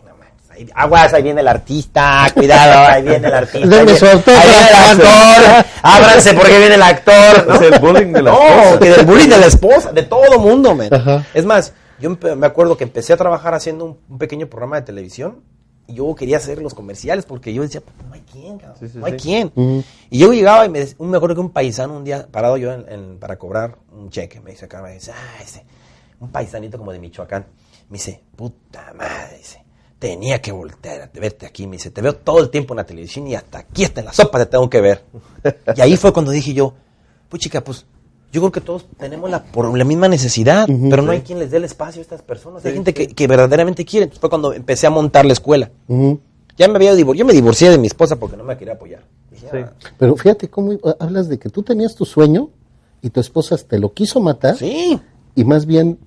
Aguas, 0.74 1.12
ahí 1.14 1.22
viene 1.22 1.40
el 1.40 1.48
artista, 1.48 2.26
cuidado, 2.34 2.88
ahí 2.88 3.02
viene 3.02 3.28
el 3.28 3.34
artista. 3.34 3.68
Denme 3.68 3.76
ahí 3.76 3.84
viene- 3.84 3.98
su 3.98 4.06
autógrafo. 4.06 4.40
ahí 4.48 4.48
viene 4.54 4.70
el 4.70 5.00
actor, 5.00 5.66
ábranse 5.82 6.34
porque 6.34 6.58
viene 6.58 6.74
el 6.74 6.82
actor. 6.82 7.46
¿no? 7.46 7.54
Es 7.54 7.60
el 7.62 7.78
bullying 7.80 8.12
de 8.12 8.22
la 8.22 8.30
No, 8.32 8.42
esposa. 8.42 8.78
que 8.80 8.90
del 8.90 9.06
bullying 9.06 9.28
de 9.28 9.38
la 9.38 9.46
esposa, 9.46 9.92
de 9.92 10.02
todo 10.02 10.38
mundo, 10.38 10.74
man. 10.74 10.92
Ajá. 10.92 11.26
Es 11.34 11.44
más, 11.44 11.72
yo 12.00 12.16
me 12.36 12.46
acuerdo 12.46 12.76
que 12.76 12.84
empecé 12.84 13.12
a 13.12 13.16
trabajar 13.16 13.54
haciendo 13.54 13.84
un, 13.84 13.98
un 14.08 14.18
pequeño 14.18 14.46
programa 14.48 14.76
de 14.76 14.82
televisión 14.82 15.42
y 15.86 15.94
yo 15.94 16.14
quería 16.14 16.36
hacer 16.36 16.60
los 16.60 16.74
comerciales 16.74 17.24
porque 17.24 17.52
yo 17.54 17.62
decía, 17.62 17.80
no 18.06 18.14
hay 18.14 18.22
quién, 18.30 18.58
cabrón, 18.58 18.76
Sí, 18.78 18.88
sí, 18.88 18.98
no 18.98 19.06
hay 19.06 19.12
sí. 19.12 19.18
quién. 19.18 19.52
Y 20.10 20.18
yo 20.18 20.32
llegaba 20.32 20.66
y 20.66 20.68
me, 20.68 20.86
me 20.98 21.16
acuerdo 21.16 21.34
que 21.36 21.40
un 21.40 21.50
paisano 21.50 21.96
un 21.96 22.04
día 22.04 22.26
parado 22.30 22.56
yo 22.56 22.72
en- 22.72 22.84
en- 22.88 23.18
para 23.18 23.36
cobrar 23.38 23.76
un 23.92 24.10
cheque, 24.10 24.40
me 24.40 24.50
dice 24.50 24.66
acá, 24.66 24.82
me 24.82 24.92
dice, 24.92 25.12
ah, 25.12 25.42
ese, 25.42 25.64
un 26.20 26.30
paisanito 26.30 26.76
como 26.78 26.92
de 26.92 26.98
Michoacán, 26.98 27.46
me 27.88 27.94
dice, 27.96 28.22
puta 28.36 28.92
madre, 28.94 29.38
dice, 29.38 29.64
tenía 29.98 30.40
que 30.40 30.52
voltear 30.52 31.02
a 31.02 31.10
verte 31.20 31.46
aquí, 31.46 31.66
me 31.66 31.76
dice, 31.76 31.90
te 31.90 32.00
veo 32.02 32.14
todo 32.14 32.40
el 32.40 32.50
tiempo 32.50 32.74
en 32.74 32.78
la 32.78 32.86
televisión 32.86 33.26
y 33.26 33.34
hasta 33.34 33.58
aquí, 33.58 33.84
hasta 33.84 34.00
en 34.00 34.06
la 34.06 34.12
sopa 34.12 34.38
te 34.38 34.46
tengo 34.46 34.68
que 34.70 34.80
ver. 34.80 35.04
y 35.76 35.80
ahí 35.80 35.96
fue 35.96 36.12
cuando 36.12 36.30
dije 36.30 36.52
yo, 36.54 36.74
pues 37.28 37.42
chica, 37.42 37.62
pues 37.64 37.84
yo 38.30 38.40
creo 38.42 38.52
que 38.52 38.60
todos 38.60 38.86
tenemos 38.98 39.28
la, 39.30 39.42
por 39.42 39.76
la 39.76 39.84
misma 39.84 40.06
necesidad, 40.08 40.66
pero 40.90 41.02
no 41.02 41.12
Sí. 41.12 41.16
hay 41.16 41.22
quien 41.22 41.38
les 41.38 41.50
dé 41.50 41.56
el 41.56 41.64
espacio 41.64 42.00
a 42.00 42.02
estas 42.02 42.22
personas. 42.22 42.64
Hay 42.64 42.74
gente 42.74 42.92
que, 42.94 43.08
que 43.08 43.26
verdaderamente 43.26 43.84
quiere. 43.86 44.04
Entonces 44.04 44.20
fue 44.20 44.28
cuando 44.28 44.52
empecé 44.52 44.86
a 44.86 44.90
montar 44.90 45.24
la 45.24 45.32
escuela. 45.32 45.70
Ya 46.58 46.68
me 46.68 46.76
había 46.76 46.94
divor- 46.94 47.14
yo 47.16 47.24
me 47.24 47.32
divorcié 47.32 47.70
de 47.70 47.78
mi 47.78 47.86
esposa 47.86 48.16
porque 48.16 48.36
no 48.36 48.44
me 48.44 48.56
quería 48.56 48.74
apoyar. 48.74 49.02
"Ah, 49.52 49.72
Pero 49.98 50.14
fíjate 50.16 50.48
cómo 50.50 50.76
hablas 51.00 51.28
de 51.28 51.38
que 51.38 51.48
tú 51.48 51.62
tenías 51.62 51.94
tu 51.94 52.04
sueño 52.04 52.50
y 53.00 53.10
tu 53.10 53.20
esposa 53.20 53.56
te 53.56 53.78
lo 53.78 53.92
quiso 53.94 54.20
matar 54.20 54.56
sí. 54.58 55.00
y 55.34 55.44
más 55.44 55.64
bien 55.66 55.98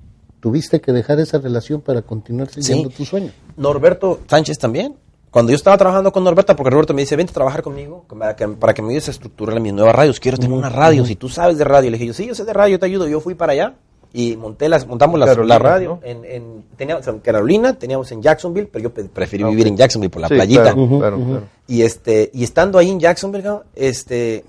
tuviste 0.41 0.81
que 0.81 0.91
dejar 0.91 1.19
esa 1.21 1.37
relación 1.37 1.79
para 1.79 2.01
continuar 2.01 2.49
siguiendo 2.49 2.89
Sí. 2.89 2.95
tu 2.97 3.05
sueño. 3.05 3.31
Norberto 3.55 4.19
Sánchez 4.27 4.57
también. 4.57 4.95
Cuando 5.29 5.51
yo 5.51 5.55
estaba 5.55 5.77
trabajando 5.77 6.11
con 6.11 6.25
Norberto, 6.25 6.53
porque 6.57 6.71
Roberto 6.71 6.93
me 6.93 7.03
dice, 7.03 7.15
vente 7.15 7.31
a 7.31 7.33
trabajar 7.35 7.61
conmigo 7.61 8.03
para 8.09 8.35
que, 8.35 8.45
para 8.49 8.73
que 8.73 8.81
me 8.81 8.89
ayudes 8.89 9.07
a 9.07 9.11
estructurar 9.11 9.61
mis 9.61 9.71
nuevas 9.71 9.95
radios. 9.95 10.19
Quiero 10.19 10.37
tener 10.37 10.51
una 10.57 10.67
radio, 10.67 11.05
si 11.05 11.15
tú 11.15 11.29
sabes 11.29 11.57
de 11.57 11.63
radio. 11.63 11.89
Le 11.89 11.95
dije 11.97 12.07
yo, 12.07 12.13
sí, 12.13 12.25
yo 12.27 12.35
sé 12.35 12.43
de 12.43 12.51
radio, 12.51 12.77
te 12.77 12.85
ayudo. 12.87 13.07
Yo 13.07 13.21
fui 13.21 13.33
para 13.33 13.53
allá 13.53 13.75
y 14.11 14.35
monté 14.35 14.67
las, 14.67 14.85
montamos 14.85 15.17
las- 15.17 15.29
Carolina, 15.29 15.55
la 15.55 15.59
radio. 15.59 15.99
¿no? 16.01 16.05
En, 16.05 16.25
en- 16.25 16.65
teníamos 16.75 17.07
en 17.07 17.19
Carolina, 17.19 17.79
teníamos 17.79 18.11
en 18.11 18.21
Jacksonville, 18.21 18.67
pero 18.69 18.83
yo 18.89 18.93
preferí 18.93 19.45
vivir 19.45 19.67
en 19.67 19.77
Jacksonville 19.77 20.09
por 20.09 20.21
la 20.21 20.27
Sí, 20.27 20.33
playita. 20.33 20.63
Claro, 20.63 20.81
Ujú, 20.83 20.99
claro, 20.99 21.17
ujú. 21.17 21.29
claro. 21.29 21.45
Y 21.67 21.83
este, 21.83 22.29
y 22.33 22.43
estando 22.43 22.77
ahí 22.77 22.89
en 22.89 22.99
Jacksonville, 22.99 23.43
¿no? 23.45 23.63
este, 23.73 24.43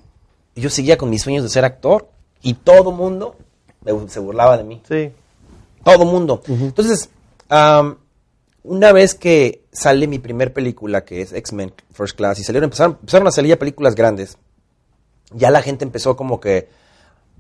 yo 0.57 0.69
seguía 0.69 0.99
con 0.99 1.11
mis 1.11 1.23
sueños 1.23 1.45
de 1.45 1.51
ser 1.51 1.65
actor 1.65 2.09
y 2.43 2.55
todo 2.55 2.91
mundo 2.91 3.37
me- 3.85 4.09
se 4.09 4.19
burlaba 4.19 4.57
de 4.59 4.65
mí. 4.65 4.83
Sí. 4.89 5.11
Todo 5.85 6.05
mundo. 6.05 6.43
Entonces, 6.49 7.11
am, 7.49 7.99
una 8.63 8.93
vez 8.93 9.15
que 9.15 9.65
sale 9.73 10.07
mi 10.07 10.19
primer 10.19 10.53
película, 10.53 11.05
que 11.05 11.21
es 11.23 11.33
X-Men 11.33 11.73
First 11.93 12.17
Class, 12.17 12.39
y 12.39 12.45
salieron, 12.45 12.65
empezaron, 12.65 12.99
empezaron 13.01 13.27
a 13.27 13.31
salir 13.33 13.51
ya 13.51 13.59
películas 13.59 13.95
grandes, 13.95 14.39
ya 15.33 15.51
la 15.51 15.63
gente 15.63 15.85
empezó 15.85 16.17
como 16.17 16.41
que 16.41 16.69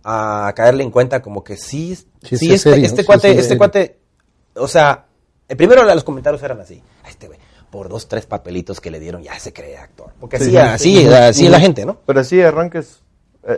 a 0.04 0.52
caerle 0.56 0.82
en 0.82 0.90
cuenta 0.90 1.22
como 1.22 1.44
que 1.44 1.56
sí, 1.56 1.94
Sí, 1.94 2.06
sí, 2.22 2.36
sí, 2.36 2.46
es 2.48 2.54
este, 2.54 2.70
serio, 2.70 2.86
este 2.86 3.04
cuate, 3.04 3.32
sí, 3.32 3.38
este 3.38 3.56
cuate, 3.58 3.98
o 4.54 4.66
sea, 4.66 5.06
el 5.48 5.56
primero 5.56 5.84
los 5.84 6.04
comentarios 6.04 6.42
eran 6.42 6.60
así, 6.60 6.82
"Ah, 7.04 7.08
este 7.10 7.28
güey, 7.28 7.38
por 7.70 7.88
dos, 7.88 8.08
tres 8.08 8.26
papelitos 8.26 8.80
que 8.80 8.90
le 8.90 9.00
dieron 9.00 9.22
ya 9.22 9.38
se 9.38 9.52
cree 9.52 9.76
actor. 9.78 10.12
Porque 10.20 10.38
Sí, 10.38 10.56
así, 10.56 10.96
sí, 10.96 10.98
así, 10.98 11.08
sí. 11.08 11.14
así 11.14 11.44
es 11.46 11.50
la 11.50 11.60
gente, 11.60 11.86
¿no? 11.86 11.98
Pero 12.04 12.20
así 12.20 12.40
arranques, 12.40 13.00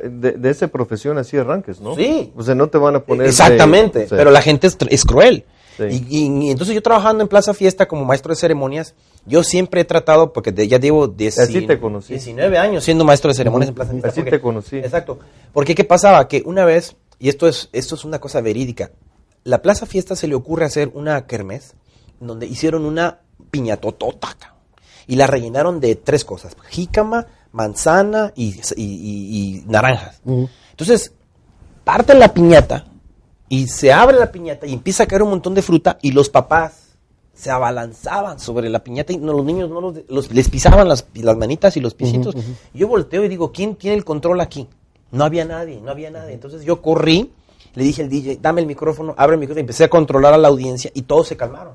de, 0.09 0.33
de 0.33 0.51
esa 0.51 0.69
profesión 0.69 1.19
así 1.19 1.37
arranques, 1.37 1.81
¿no? 1.81 1.95
Sí. 1.95 2.33
O 2.37 2.43
sea, 2.43 2.55
no 2.55 2.69
te 2.69 2.79
van 2.79 2.97
a 2.97 3.01
poner... 3.01 3.25
de- 3.25 3.31
Exactamente, 3.31 4.05
o 4.05 4.09
sea, 4.09 4.19
pero 4.19 4.31
la 4.31 4.41
gente 4.43 4.67
es, 4.89 5.05
cruel. 5.05 5.45
Sí. 5.77 5.85
Y, 6.09 6.19
y- 6.27 6.47
y 6.47 6.51
entonces 6.51 6.75
yo 6.75 6.83
trabajando 6.83 7.23
en 7.23 7.29
Plaza 7.29 7.53
Fiesta 7.53 7.87
como 7.87 8.05
maestro 8.05 8.31
de 8.31 8.37
ceremonias, 8.37 8.95
yo 9.27 9.43
siempre 9.43 9.81
he 9.81 9.85
tratado, 9.85 10.33
porque 10.33 10.53
de- 10.53 10.69
ya 10.69 10.79
llevo 10.79 11.09
10 11.09 11.39
Así 11.41 11.67
te 11.67 11.79
conocí. 11.81 12.15
19 12.15 12.57
años 12.59 12.85
siendo 12.85 13.05
maestro 13.05 13.29
de 13.31 13.35
ceremonias 13.35 13.69
en 13.71 13.75
Plaza 13.75 13.91
Fiesta. 13.91 14.09
Así 14.09 14.21
porque- 14.21 14.31
te 14.31 14.41
conocí. 14.41 14.77
Exacto. 14.79 15.19
Porque 15.53 15.75
¿qué 15.75 15.85
pasaba? 15.85 16.29
Que 16.29 16.43
una 16.47 16.65
vez, 16.65 16.97
y 17.19 17.29
esto 17.29 17.47
es, 17.49 17.69
esto 17.73 17.95
es 17.97 18.05
una 18.05 18.21
cosa 18.21 18.41
verídica, 18.41 18.93
la 19.43 19.61
Plaza 19.63 19.85
Fiesta 19.85 20.17
se 20.17 20.29
le 20.29 20.35
ocurre 20.35 20.65
hacer 20.65 20.91
una 20.95 21.27
kermés 21.27 21.75
donde 22.21 22.47
hicieron 22.47 22.85
una 22.87 23.19
piñatotota 23.51 24.37
y 25.07 25.17
la 25.17 25.27
rellenaron 25.27 25.81
de 25.81 25.97
tres 25.97 26.25
cosas, 26.25 26.57
jícama, 26.69 27.27
manzana 27.55 28.33
y, 28.35 28.61
y- 28.77 28.83
y- 28.83 29.59
y 29.59 29.65
naranjas. 29.67 30.21
Entonces, 30.71 31.13
parten 31.85 32.19
la 32.19 32.35
piñata 32.35 32.85
y 33.49 33.69
se 33.69 33.93
abre 33.93 34.19
la 34.19 34.31
piñata 34.33 34.67
y 34.67 34.73
empieza 34.73 35.05
a 35.05 35.07
caer 35.07 35.23
un 35.23 35.31
montón 35.31 35.55
de 35.55 35.63
fruta 35.63 35.97
y 36.03 36.11
los 36.13 36.29
papás 36.29 36.81
se 37.33 37.51
abalanzaban 37.51 38.39
sobre 38.41 38.69
la 38.69 38.83
piñata 38.83 39.13
y 39.13 39.19
no, 39.19 39.33
los 39.33 39.45
niños 39.45 39.71
no 39.71 39.81
los, 39.81 39.95
los- 40.09 40.33
les 40.33 40.49
pisaban 40.49 40.89
las, 40.89 41.07
las 41.15 41.37
manitas 41.37 41.77
y 41.77 41.81
los 41.81 41.95
pisitos. 41.95 42.35
Yo 42.75 42.89
volteo 42.89 43.25
y 43.25 43.29
digo, 43.29 43.53
¿quién 43.53 43.77
tiene 43.77 43.97
el 43.97 44.05
control 44.05 44.41
aquí? 44.41 44.69
No 45.13 45.25
había 45.25 45.45
nadie, 45.45 45.81
no 45.81 45.91
había 45.93 46.11
nadie. 46.11 46.35
Entonces 46.35 46.65
yo 46.65 46.83
corrí, 46.83 47.31
le 47.75 47.85
dije 47.85 48.03
al 48.03 48.09
DJ, 48.09 48.39
dame 48.43 48.63
el 48.63 48.67
micrófono, 48.67 49.15
abre 49.17 49.35
el 49.35 49.41
micrófono, 49.41 49.61
y 49.61 49.63
empecé 49.63 49.85
a 49.85 49.89
controlar 49.91 50.35
a 50.35 50.39
la 50.39 50.49
audiencia 50.49 50.91
y 50.93 51.03
todos 51.03 51.29
se 51.29 51.37
calmaron. 51.37 51.75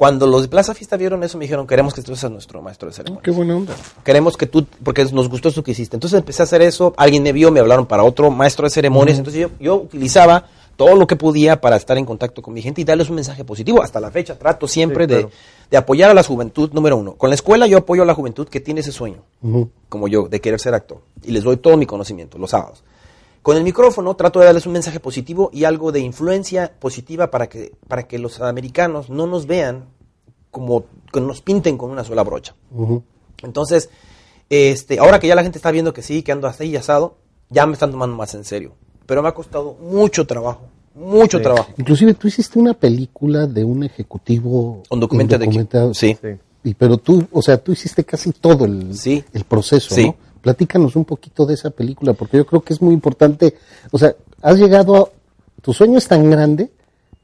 Cuando 0.00 0.26
los 0.26 0.40
de 0.40 0.48
Plaza 0.48 0.72
Fiesta 0.72 0.96
vieron 0.96 1.22
eso, 1.24 1.36
me 1.36 1.44
dijeron, 1.44 1.66
queremos 1.66 1.92
que 1.92 2.00
tú 2.00 2.16
seas 2.16 2.32
nuestro 2.32 2.62
maestro 2.62 2.88
de 2.88 2.94
ceremonia 2.94 3.22
Qué 3.22 3.30
buena 3.32 3.54
onda. 3.54 3.74
queremos 4.02 4.34
que 4.38 4.46
tú, 4.46 4.64
porque 4.82 5.04
nos 5.12 5.28
gustó 5.28 5.50
eso 5.50 5.62
que 5.62 5.72
hiciste. 5.72 5.94
Entonces 5.94 6.18
empecé 6.18 6.40
a 6.40 6.44
hacer 6.44 6.62
eso, 6.62 6.94
alguien 6.96 7.22
me 7.22 7.34
vio, 7.34 7.50
me 7.52 7.60
hablaron 7.60 7.84
para 7.84 8.02
otro 8.02 8.30
maestro 8.30 8.64
de 8.64 8.70
ceremonias, 8.70 9.18
entonces 9.18 9.42
yo, 9.42 9.50
yo 9.60 9.76
utilizaba 9.76 10.46
todo 10.76 10.94
lo 10.94 11.06
que 11.06 11.16
podía 11.16 11.60
para 11.60 11.76
estar 11.76 11.98
en 11.98 12.06
contacto 12.06 12.40
con 12.40 12.54
mi 12.54 12.62
gente 12.62 12.80
y 12.80 12.84
darles 12.84 13.10
un 13.10 13.16
mensaje 13.16 13.44
positivo. 13.44 13.82
Hasta 13.82 14.00
la 14.00 14.10
fecha 14.10 14.38
trato 14.38 14.66
siempre 14.66 15.04
Sí, 15.04 15.08
de, 15.12 15.20
claro. 15.20 15.30
de 15.70 15.76
apoyar 15.76 16.08
a 16.08 16.14
la 16.14 16.22
juventud, 16.22 16.70
número 16.72 16.96
uno. 16.96 17.16
Con 17.16 17.28
la 17.28 17.34
escuela 17.34 17.66
yo 17.66 17.76
apoyo 17.76 18.02
a 18.02 18.06
la 18.06 18.14
juventud 18.14 18.48
que 18.48 18.60
tiene 18.60 18.80
ese 18.80 18.92
sueño, 18.92 19.18
como 19.90 20.08
yo, 20.08 20.28
de 20.28 20.40
querer 20.40 20.58
ser 20.60 20.72
actor. 20.72 21.02
Y 21.22 21.32
les 21.32 21.44
doy 21.44 21.58
todo 21.58 21.76
mi 21.76 21.84
conocimiento, 21.84 22.38
los 22.38 22.48
sábados. 22.52 22.82
Con 23.42 23.56
el 23.56 23.64
micrófono 23.64 24.14
trato 24.16 24.38
de 24.40 24.46
darles 24.46 24.66
un 24.66 24.72
mensaje 24.72 25.00
positivo 25.00 25.50
y 25.52 25.64
algo 25.64 25.92
de 25.92 26.00
influencia 26.00 26.72
positiva 26.78 27.30
para 27.30 27.48
que, 27.48 27.72
para 27.88 28.02
que 28.04 28.18
los 28.18 28.40
americanos 28.40 29.08
no 29.08 29.26
nos 29.26 29.46
vean 29.46 29.86
como 30.50 30.84
que 31.12 31.20
nos 31.20 31.40
pinten 31.40 31.78
con 31.78 31.90
una 31.90 32.04
sola 32.04 32.22
brocha. 32.22 32.54
Entonces, 33.42 33.88
este, 34.50 34.98
ahora 34.98 35.18
que 35.20 35.26
ya 35.28 35.34
la 35.34 35.42
gente 35.42 35.58
está 35.58 35.70
viendo 35.70 35.92
que 35.92 36.02
sí, 36.02 36.22
que 36.22 36.32
ando 36.32 36.48
así 36.48 36.64
y 36.64 36.76
asado, 36.76 37.16
ya 37.48 37.66
me 37.66 37.72
están 37.74 37.90
tomando 37.90 38.14
más 38.16 38.34
en 38.34 38.44
serio. 38.44 38.72
Pero 39.06 39.22
me 39.22 39.28
ha 39.28 39.32
costado 39.32 39.74
mucho 39.80 40.26
trabajo, 40.26 40.62
mucho 40.94 41.38
Sí. 41.38 41.42
trabajo. 41.42 41.70
Inclusive 41.78 42.14
tú 42.14 42.28
hiciste 42.28 42.58
una 42.58 42.74
película 42.74 43.46
de 43.46 43.64
un 43.64 43.84
ejecutivo 43.84 44.82
Un 44.90 45.00
documented 45.00 45.36
indocumentado. 45.40 45.94
Sí. 45.94 46.16
Sí. 46.20 46.28
Y, 46.62 46.74
pero 46.74 46.98
tú, 46.98 47.26
o 47.32 47.40
sea, 47.40 47.56
tú 47.56 47.72
hiciste 47.72 48.04
casi 48.04 48.32
todo 48.32 48.66
el, 48.66 48.94
Sí. 48.96 49.24
el 49.32 49.44
proceso, 49.44 49.94
Sí. 49.94 50.06
¿no? 50.06 50.16
Platícanos 50.40 50.96
un 50.96 51.04
poquito 51.04 51.44
de 51.46 51.54
esa 51.54 51.70
película, 51.70 52.12
porque 52.14 52.36
yo 52.38 52.46
creo 52.46 52.62
que 52.62 52.72
es 52.72 52.80
muy 52.82 52.94
importante. 52.94 53.54
O 53.90 53.98
sea, 53.98 54.14
has 54.42 54.58
llegado 54.58 54.96
a... 54.96 55.08
Tu 55.62 55.72
sueño 55.72 55.98
es 55.98 56.08
tan 56.08 56.30
grande 56.30 56.70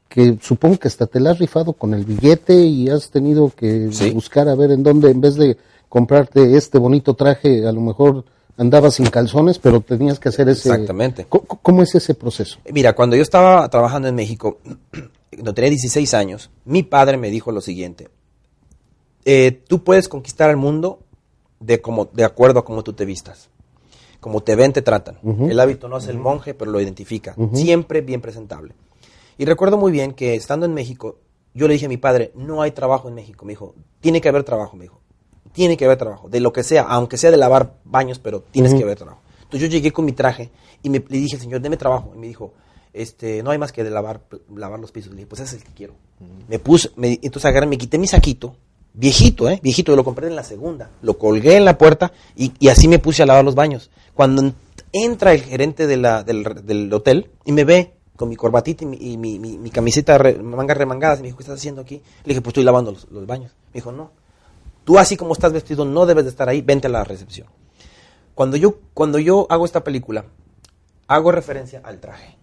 que 0.07 0.37
supongo 0.41 0.77
que 0.77 0.87
hasta 0.87 1.07
te 1.07 1.19
la 1.19 1.31
has 1.31 1.39
rifado 1.39 1.73
con 1.73 1.93
el 1.93 2.05
billete 2.05 2.55
y 2.55 2.87
has 2.89 3.09
tenido 3.09 3.51
que 3.55 3.89
Sí. 3.91 4.11
buscar 4.11 4.47
a 4.47 4.55
ver 4.55 4.71
en 4.71 4.83
dónde, 4.83 5.09
en 5.11 5.19
vez 5.19 5.35
de 5.35 5.57
comprarte 5.89 6.55
este 6.55 6.77
bonito 6.77 7.13
traje, 7.15 7.65
a 7.67 7.71
lo 7.71 7.81
mejor 7.81 8.23
andabas 8.57 8.95
sin 8.95 9.07
calzones, 9.07 9.57
pero 9.59 9.81
tenías 9.81 10.19
que 10.19 10.29
hacer 10.29 10.47
ese... 10.49 10.69
Exactamente. 10.69 11.25
¿Cómo, 11.27 11.45
cómo 11.45 11.83
es 11.83 11.93
ese 11.95 12.13
proceso? 12.13 12.59
Mira, 12.71 12.93
cuando 12.93 13.15
yo 13.15 13.21
estaba 13.23 13.67
trabajando 13.69 14.07
en 14.07 14.15
México, 14.15 14.59
cuando 15.31 15.53
tenía 15.53 15.71
16 15.71 16.13
años, 16.13 16.49
mi 16.65 16.83
padre 16.83 17.17
me 17.17 17.29
dijo 17.31 17.51
lo 17.51 17.61
siguiente. 17.61 18.09
eh, 19.25 19.51
tú 19.67 19.83
puedes 19.83 20.07
conquistar 20.07 20.49
el 20.49 20.57
mundo 20.57 20.99
de, 21.59 21.81
como, 21.81 22.05
de 22.05 22.23
acuerdo 22.23 22.59
a 22.59 22.65
cómo 22.65 22.83
tú 22.83 22.93
te 22.93 23.05
vistas. 23.05 23.49
Como 24.19 24.41
te 24.41 24.55
ven, 24.55 24.73
te 24.73 24.81
tratan. 24.81 25.19
El 25.49 25.59
hábito 25.59 25.87
no 25.87 25.97
es 25.97 26.07
el 26.07 26.17
monje, 26.17 26.53
pero 26.53 26.71
lo 26.71 26.81
identifica. 26.81 27.35
Siempre 27.55 28.01
bien 28.01 28.19
presentable. 28.21 28.73
Y 29.37 29.45
recuerdo 29.45 29.77
muy 29.77 29.91
bien 29.91 30.13
que 30.13 30.33
estando 30.35 30.65
en 30.65 30.73
México, 30.73 31.17
yo 31.53 31.67
le 31.67 31.73
dije 31.73 31.85
a 31.85 31.89
mi 31.89 31.97
padre, 31.97 32.31
no 32.35 32.61
hay 32.61 32.71
trabajo 32.71 33.07
en 33.09 33.15
México. 33.15 33.45
Me 33.45 33.51
dijo, 33.53 33.75
tiene 33.99 34.19
que 34.21 34.29
haber 34.29 34.43
trabajo, 34.43 34.75
me 34.75 34.83
dijo. 34.85 34.99
Tiene 35.53 35.77
que 35.77 35.85
haber 35.85 35.97
trabajo, 35.97 36.29
de 36.29 36.39
lo 36.39 36.51
que 36.53 36.61
sea, 36.63 36.83
aunque 36.83 37.17
sea 37.17 37.31
de 37.31 37.37
lavar 37.37 37.77
baños, 37.83 38.19
pero 38.19 38.41
tienes 38.41 38.73
que 38.73 38.83
haber 38.83 38.97
trabajo. 38.97 39.21
Entonces 39.43 39.61
yo 39.61 39.67
llegué 39.67 39.91
con 39.93 40.05
mi 40.05 40.11
traje 40.11 40.49
y 40.83 40.89
me, 40.89 40.99
le 40.99 41.17
dije, 41.19 41.37
señor, 41.37 41.61
deme 41.61 41.77
trabajo. 41.77 42.11
Y 42.15 42.19
me 42.19 42.27
dijo, 42.27 42.53
este, 42.93 43.41
no 43.43 43.51
hay 43.51 43.57
más 43.57 43.71
que 43.71 43.83
de 43.83 43.89
lavar, 43.89 44.21
lavar 44.55 44.79
los 44.79 44.91
pisos. 44.91 45.11
Le 45.11 45.17
dije, 45.17 45.27
pues 45.27 45.41
ese 45.41 45.55
es 45.55 45.61
el 45.61 45.67
que 45.67 45.73
quiero. 45.73 45.93
Me 46.47 46.59
puse, 46.59 46.91
me- 46.95 47.19
entonces 47.21 47.45
agarré, 47.45 47.65
me 47.67 47.77
quité 47.77 47.97
mi 47.97 48.07
saquito, 48.07 48.55
viejito, 48.97 49.47
¿eh? 49.49 49.59
Viejito, 49.63 49.95
lo 49.95 50.03
compré 50.03 50.27
en 50.27 50.35
la 50.35 50.43
segunda. 50.43 50.89
Lo 51.01 51.17
colgué 51.17 51.55
en 51.55 51.63
la 51.65 51.77
puerta 51.77 52.11
y, 52.35 52.51
y 52.59 52.67
así 52.67 52.87
me 52.87 52.99
puse 52.99 53.23
a 53.23 53.25
lavar 53.25 53.45
los 53.45 53.55
baños. 53.55 53.89
Cuando 54.13 54.41
en- 54.41 54.55
entra 54.91 55.33
el 55.33 55.41
gerente 55.41 55.87
de 55.87 55.97
la- 55.97 56.23
del, 56.23 56.43
del 56.65 56.91
hotel 56.91 57.29
y 57.45 57.51
me 57.51 57.63
ve 57.63 57.93
con 58.15 58.27
mi 58.29 58.35
corbatita 58.35 58.83
y 58.83 58.87
mi, 58.87 58.97
y 58.99 59.17
mi, 59.17 59.37
mi- 59.39 59.57
mi 59.57 59.69
camiseta, 59.69 60.17
re- 60.17 60.37
mangas 60.39 60.75
remangadas, 60.77 61.19
y 61.19 61.21
me 61.21 61.27
dijo, 61.27 61.37
¿qué 61.37 61.43
estás 61.43 61.59
haciendo 61.59 61.81
aquí? 61.81 62.01
Le 62.23 62.29
dije, 62.29 62.41
pues 62.41 62.51
estoy 62.51 62.63
lavando 62.63 62.91
los, 62.91 63.07
los 63.11 63.25
baños. 63.27 63.51
Me 63.67 63.73
dijo, 63.79 63.91
no, 63.91 64.11
tú 64.83 64.97
así 64.97 65.15
como 65.15 65.33
estás 65.33 65.53
vestido 65.53 65.85
no 65.85 66.05
debes 66.07 66.23
de 66.25 66.31
estar 66.31 66.49
ahí, 66.49 66.61
vente 66.61 66.87
a 66.87 66.89
la 66.89 67.03
recepción. 67.03 67.47
Cuando 68.33 68.57
yo, 68.57 68.79
cuando 68.93 69.19
yo 69.19 69.45
hago 69.49 69.65
esta 69.65 69.83
película, 69.83 70.25
hago 71.07 71.31
referencia 71.31 71.81
al 71.83 71.99
traje, 71.99 72.37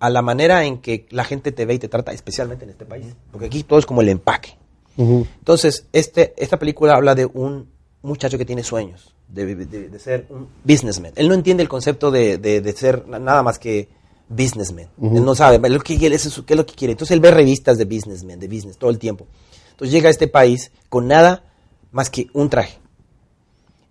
a 0.00 0.08
la 0.10 0.22
manera 0.22 0.64
en 0.64 0.78
que 0.78 1.06
la 1.10 1.24
gente 1.24 1.52
te 1.52 1.66
ve 1.66 1.74
y 1.74 1.78
te 1.78 1.88
trata, 1.88 2.12
especialmente 2.12 2.64
en 2.64 2.70
este 2.70 2.84
país, 2.86 3.14
porque 3.30 3.46
aquí 3.46 3.62
todo 3.62 3.78
es 3.78 3.86
como 3.86 4.00
el 4.00 4.08
empaque. 4.08 4.56
Entonces, 4.96 5.86
este, 5.92 6.34
esta 6.36 6.58
película 6.58 6.94
habla 6.94 7.14
de 7.14 7.26
un 7.26 7.68
muchacho 8.02 8.38
que 8.38 8.44
tiene 8.44 8.62
sueños, 8.62 9.14
de, 9.28 9.54
de- 9.54 9.88
de 9.88 9.98
ser 9.98 10.26
un 10.30 10.48
businessman. 10.64 11.12
Él 11.16 11.28
no 11.28 11.34
entiende 11.34 11.62
el 11.62 11.68
concepto 11.68 12.10
de, 12.10 12.74
ser 12.76 13.06
na- 13.08 13.18
nada 13.18 13.42
más 13.42 13.58
que 13.58 13.88
businessman. 14.28 14.88
Él 15.00 15.24
no 15.24 15.34
sabe 15.34 15.68
lo 15.68 15.80
que 15.80 15.96
quiere, 15.98 16.16
es- 16.16 16.42
qué 16.46 16.54
es 16.54 16.56
lo 16.56 16.66
que 16.66 16.74
quiere. 16.74 16.92
Entonces, 16.92 17.12
él 17.14 17.20
ve 17.20 17.30
revistas 17.30 17.78
de 17.78 17.84
businessman, 17.86 18.38
de 18.38 18.46
business, 18.48 18.76
todo 18.78 18.90
el 18.90 18.98
tiempo. 18.98 19.26
Entonces, 19.72 19.92
llega 19.92 20.08
a 20.08 20.10
este 20.10 20.28
país 20.28 20.70
con 20.88 21.08
nada 21.08 21.44
más 21.92 22.10
que 22.10 22.28
un 22.32 22.48
traje. 22.48 22.78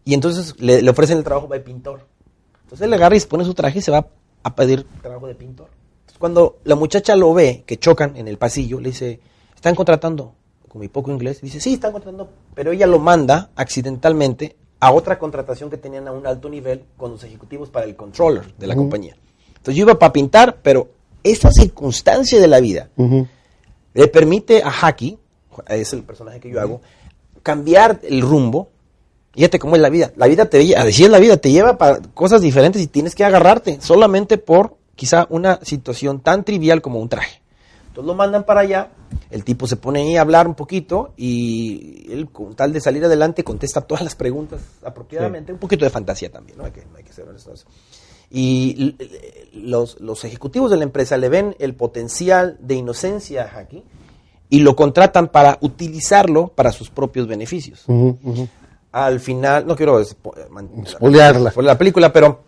Y 0.05 0.13
entonces 0.13 0.55
le, 0.59 0.81
le 0.81 0.89
ofrecen 0.89 1.17
el 1.17 1.23
trabajo 1.23 1.47
de 1.47 1.59
pintor. 1.61 2.05
Entonces 2.63 2.83
él 2.83 2.89
le 2.89 2.95
agarra 2.97 3.15
y 3.15 3.19
se 3.19 3.27
pone 3.27 3.45
su 3.45 3.53
traje 3.53 3.79
y 3.79 3.81
se 3.81 3.91
va 3.91 4.07
a 4.43 4.55
pedir 4.55 4.85
trabajo 5.01 5.27
de 5.27 5.35
pintor. 5.35 5.69
Entonces, 6.01 6.17
cuando 6.19 6.57
la 6.65 6.75
muchacha 6.75 7.15
lo 7.15 7.33
ve, 7.33 7.63
que 7.65 7.77
chocan 7.77 8.17
en 8.17 8.27
el 8.27 8.37
pasillo, 8.37 8.79
le 8.81 8.89
dice, 8.89 9.19
están 9.55 9.75
contratando, 9.75 10.33
con 10.73 10.79
mi 10.79 10.87
poco 10.87 11.11
inglés, 11.11 11.39
dice, 11.39 11.59
sí, 11.59 11.75
están 11.75 11.91
contratando, 11.91 12.31
pero 12.55 12.71
ella 12.71 12.87
lo 12.87 12.97
manda 12.97 13.51
accidentalmente 13.55 14.55
a 14.79 14.91
otra 14.91 15.19
contratación 15.19 15.69
que 15.69 15.77
tenían 15.77 16.07
a 16.07 16.11
un 16.11 16.25
alto 16.25 16.49
nivel 16.49 16.81
con 16.97 17.11
los 17.11 17.23
ejecutivos 17.23 17.69
para 17.69 17.85
el 17.85 17.95
controller 17.95 18.55
de 18.57 18.65
la 18.65 18.75
compañía. 18.75 19.15
Entonces 19.49 19.75
yo 19.75 19.83
iba 19.83 19.99
para 19.99 20.11
pintar, 20.11 20.57
pero 20.63 20.89
esa 21.21 21.51
circunstancia 21.51 22.41
de 22.41 22.47
la 22.47 22.59
vida 22.59 22.89
le 23.93 24.07
permite 24.07 24.63
a 24.63 24.71
Haki, 24.71 25.19
es 25.67 25.93
el 25.93 26.01
personaje 26.01 26.39
que 26.39 26.49
yo 26.49 26.59
hago, 26.59 26.81
cambiar 27.43 27.99
el 28.01 28.21
rumbo. 28.21 28.69
Fíjate 29.31 29.59
cómo 29.59 29.75
es 29.75 29.81
la 29.83 29.89
vida. 29.89 30.11
La 30.15 30.25
vida 30.25 30.45
te 30.45 30.65
lleva, 30.65 30.81
así 30.81 31.03
es 31.03 31.11
la 31.11 31.19
vida, 31.19 31.37
te 31.37 31.51
lleva 31.51 31.77
para 31.77 31.99
cosas 32.15 32.41
diferentes 32.41 32.81
y 32.81 32.87
tienes 32.87 33.13
que 33.13 33.23
agarrarte 33.23 33.79
solamente 33.79 34.39
por 34.39 34.75
quizá 34.95 35.27
una 35.29 35.59
situación 35.61 36.19
tan 36.19 36.43
trivial 36.43 36.81
como 36.81 36.99
un 36.99 37.09
traje. 37.09 37.42
Entonces 37.93 38.07
lo 38.07 38.15
mandan 38.15 38.43
para 38.43 38.61
allá, 38.61 38.89
el 39.29 39.43
tipo 39.43 39.67
se 39.67 39.75
pone 39.75 40.01
ahí 40.01 40.17
a 40.17 40.21
hablar 40.21 40.47
un 40.47 40.55
poquito 40.55 41.13
y 41.15 42.11
él 42.11 42.27
con 42.31 42.55
tal 42.55 42.73
de 42.73 42.81
salir 42.81 43.05
adelante 43.05 43.43
contesta 43.43 43.81
todas 43.81 44.03
las 44.03 44.15
preguntas 44.15 44.61
apropiadamente, 44.83 45.53
un 45.53 45.59
poquito 45.59 45.85
de 45.85 45.91
fantasía 45.91 46.31
también, 46.31 46.57
¿no? 46.57 46.65
Hay 46.65 46.71
que, 46.71 46.83
hay 46.97 47.03
que 47.03 47.13
ser 47.13 47.29
honestos. 47.29 47.67
Y 48.31 48.95
los, 49.53 50.01
los 50.01 50.23
ejecutivos 50.25 50.71
de 50.71 50.77
la 50.77 50.85
empresa 50.85 51.17
le 51.17 51.29
ven 51.29 51.55
el 51.59 51.75
potencial 51.75 52.57
de 52.61 52.73
inocencia 52.73 53.43
a 53.43 53.59
Haki 53.59 53.83
y 54.49 54.61
lo 54.61 54.75
contratan 54.75 55.27
para 55.27 55.59
utilizarlo 55.61 56.47
para 56.47 56.71
sus 56.71 56.89
propios 56.89 57.27
beneficios. 57.27 57.85
Al 58.91 59.19
final, 59.19 59.67
no 59.67 59.75
quiero 59.75 60.03
Spoilearla. 60.03 61.51
spoilear 61.51 61.55
la 61.55 61.77
película, 61.77 62.11
pero, 62.11 62.41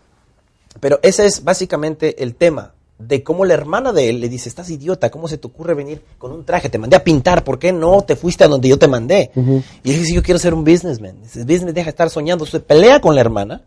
pero 0.80 0.98
ese 1.04 1.24
es 1.24 1.44
básicamente 1.44 2.20
el 2.20 2.34
tema 2.34 2.72
de 2.98 3.22
cómo 3.22 3.44
la 3.44 3.54
hermana 3.54 3.92
de 3.92 4.08
él 4.08 4.20
le 4.20 4.28
dice, 4.28 4.48
estás 4.48 4.70
idiota, 4.70 5.10
¿cómo 5.10 5.28
se 5.28 5.36
te 5.38 5.46
ocurre 5.46 5.74
venir 5.74 6.02
con 6.18 6.32
un 6.32 6.44
traje? 6.44 6.70
Te 6.70 6.78
mandé 6.78 6.96
a 6.96 7.04
pintar, 7.04 7.44
¿por 7.44 7.58
qué 7.58 7.72
no 7.72 8.00
te 8.02 8.16
fuiste 8.16 8.44
a 8.44 8.48
donde 8.48 8.68
yo 8.68 8.78
te 8.78 8.88
mandé? 8.88 9.30
Y 9.34 9.90
él 9.92 9.98
dice, 10.00 10.14
yo 10.14 10.22
quiero 10.22 10.38
ser 10.38 10.54
un 10.54 10.64
businessman. 10.64 11.20
Dice, 11.22 11.40
business 11.40 11.74
deja 11.74 11.84
de 11.86 11.90
estar 11.90 12.08
soñando. 12.08 12.46
Se 12.46 12.58
pelea 12.60 13.00
con 13.00 13.14
la 13.14 13.20
hermana 13.20 13.62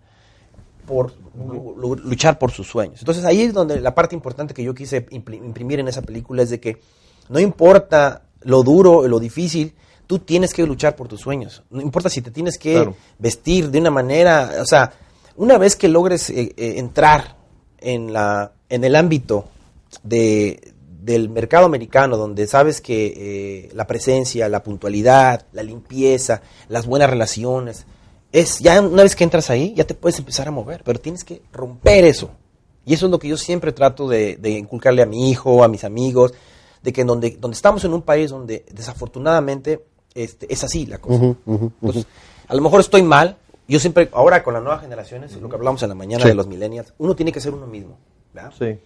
por 0.87 1.13
lu- 1.37 1.75
lu- 1.77 1.95
luchar 1.95 2.39
por 2.39 2.51
sus 2.51 2.67
sueños. 2.67 2.99
Entonces 2.99 3.23
ahí 3.23 3.41
es 3.43 3.53
donde 3.53 3.79
la 3.79 3.93
parte 3.93 4.15
importante 4.15 4.53
que 4.55 4.63
yo 4.63 4.73
quise 4.73 5.05
imprimir 5.11 5.79
en 5.79 5.87
esa 5.87 6.01
película 6.01 6.41
es 6.41 6.49
de 6.49 6.59
que 6.59 6.77
no 7.29 7.39
importa 7.39 8.23
lo 8.41 8.63
duro, 8.63 9.07
lo 9.07 9.19
difícil, 9.19 9.75
tú 10.07 10.17
tienes 10.17 10.53
que 10.55 10.65
luchar 10.65 10.95
por 10.95 11.07
tus 11.07 11.21
sueños. 11.21 11.61
No 11.69 11.81
importa 11.81 12.09
si 12.09 12.21
te 12.23 12.31
tienes 12.31 12.57
que 12.57 12.73
Claro. 12.73 12.95
vestir 13.19 13.69
de 13.69 13.77
una 13.79 13.91
manera, 13.91 14.53
o 14.59 14.65
sea, 14.65 14.91
una 15.35 15.59
vez 15.59 15.75
que 15.75 15.87
logres 15.87 16.31
eh, 16.31 16.53
eh, 16.57 16.73
entrar 16.77 17.37
en 17.81 18.13
la 18.13 18.53
en 18.69 18.83
el 18.83 18.95
ámbito 18.95 19.45
de 20.03 20.73
del 21.01 21.29
mercado 21.29 21.65
americano 21.65 22.17
donde 22.17 22.45
sabes 22.45 22.81
que 22.81 23.13
eh, 23.15 23.69
la 23.73 23.87
presencia, 23.87 24.49
la 24.49 24.63
puntualidad, 24.63 25.45
la 25.53 25.63
limpieza, 25.63 26.41
las 26.67 26.85
buenas 26.85 27.09
relaciones, 27.09 27.85
es 28.31 28.59
ya 28.59 28.79
una 28.81 29.03
vez 29.03 29.15
que 29.15 29.23
entras 29.23 29.49
ahí 29.49 29.73
ya 29.75 29.85
te 29.85 29.93
puedes 29.93 30.19
empezar 30.19 30.47
a 30.47 30.51
mover, 30.51 30.83
pero 30.83 30.99
tienes 30.99 31.23
que 31.23 31.41
romper 31.51 32.05
eso. 32.05 32.31
Y 32.85 32.93
eso 32.93 33.05
es 33.05 33.11
lo 33.11 33.19
que 33.19 33.27
yo 33.27 33.37
siempre 33.37 33.71
trato 33.71 34.07
de, 34.07 34.35
de 34.37 34.51
inculcarle 34.51 35.01
a 35.01 35.05
mi 35.05 35.29
hijo, 35.29 35.63
a 35.63 35.67
mis 35.67 35.83
amigos, 35.83 36.33
de 36.81 36.93
que 36.93 37.03
donde, 37.03 37.37
donde 37.39 37.55
estamos 37.55 37.83
en 37.83 37.93
un 37.93 38.01
país 38.01 38.29
donde 38.29 38.65
desafortunadamente 38.71 39.85
este, 40.13 40.51
es 40.51 40.63
así 40.63 40.85
la 40.85 40.97
cosa. 40.97 41.35
Entonces, 41.45 42.05
a 42.47 42.55
lo 42.55 42.61
mejor 42.61 42.79
estoy 42.79 43.03
mal. 43.03 43.37
Yo 43.69 43.79
siempre, 43.79 44.09
ahora 44.13 44.43
con 44.43 44.53
las 44.53 44.63
nuevas 44.63 44.81
generaciones, 44.81 45.33
lo 45.39 45.47
que 45.47 45.55
hablamos 45.55 45.81
en 45.83 45.89
la 45.89 45.95
mañana 45.95 46.23
Sí. 46.23 46.29
de 46.29 46.35
los 46.35 46.47
millennials, 46.47 46.93
uno 46.97 47.15
tiene 47.15 47.31
que 47.31 47.39
ser 47.39 47.53
uno 47.53 47.67
mismo. 47.67 47.97
¿verdad? 48.33 48.51
Sí. 48.57 48.77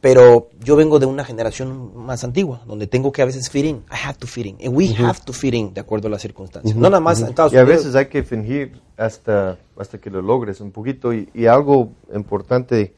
Pero 0.00 0.48
yo 0.60 0.76
vengo 0.76 1.00
de 1.00 1.06
una 1.06 1.24
generación 1.24 1.90
más 1.96 2.22
antigua, 2.22 2.62
donde 2.66 2.86
tengo 2.86 3.10
que 3.10 3.20
a 3.22 3.24
veces 3.24 3.50
fit 3.50 3.64
in. 3.64 3.76
I 3.90 3.96
have 4.06 4.16
to 4.18 4.28
fit 4.28 4.46
in. 4.46 4.56
And 4.64 4.76
we 4.76 4.94
have 4.94 5.20
to 5.24 5.32
fit 5.32 5.54
in 5.54 5.74
de 5.74 5.80
acuerdo 5.80 6.06
a 6.06 6.10
las 6.12 6.22
circunstancias. 6.22 6.76
No 6.76 6.82
nada 6.88 7.00
más 7.00 7.20
en 7.20 7.28
Estados 7.28 7.52
Y 7.52 7.56
a 7.56 7.62
Unidos. 7.62 7.78
veces 7.78 7.96
hay 7.96 8.06
que 8.06 8.22
fingir 8.22 8.80
hasta, 8.96 9.58
hasta 9.76 9.98
que 9.98 10.08
lo 10.10 10.22
logres 10.22 10.60
un 10.60 10.70
poquito. 10.70 11.12
Y, 11.12 11.28
y 11.34 11.46
algo 11.46 11.90
importante, 12.14 12.94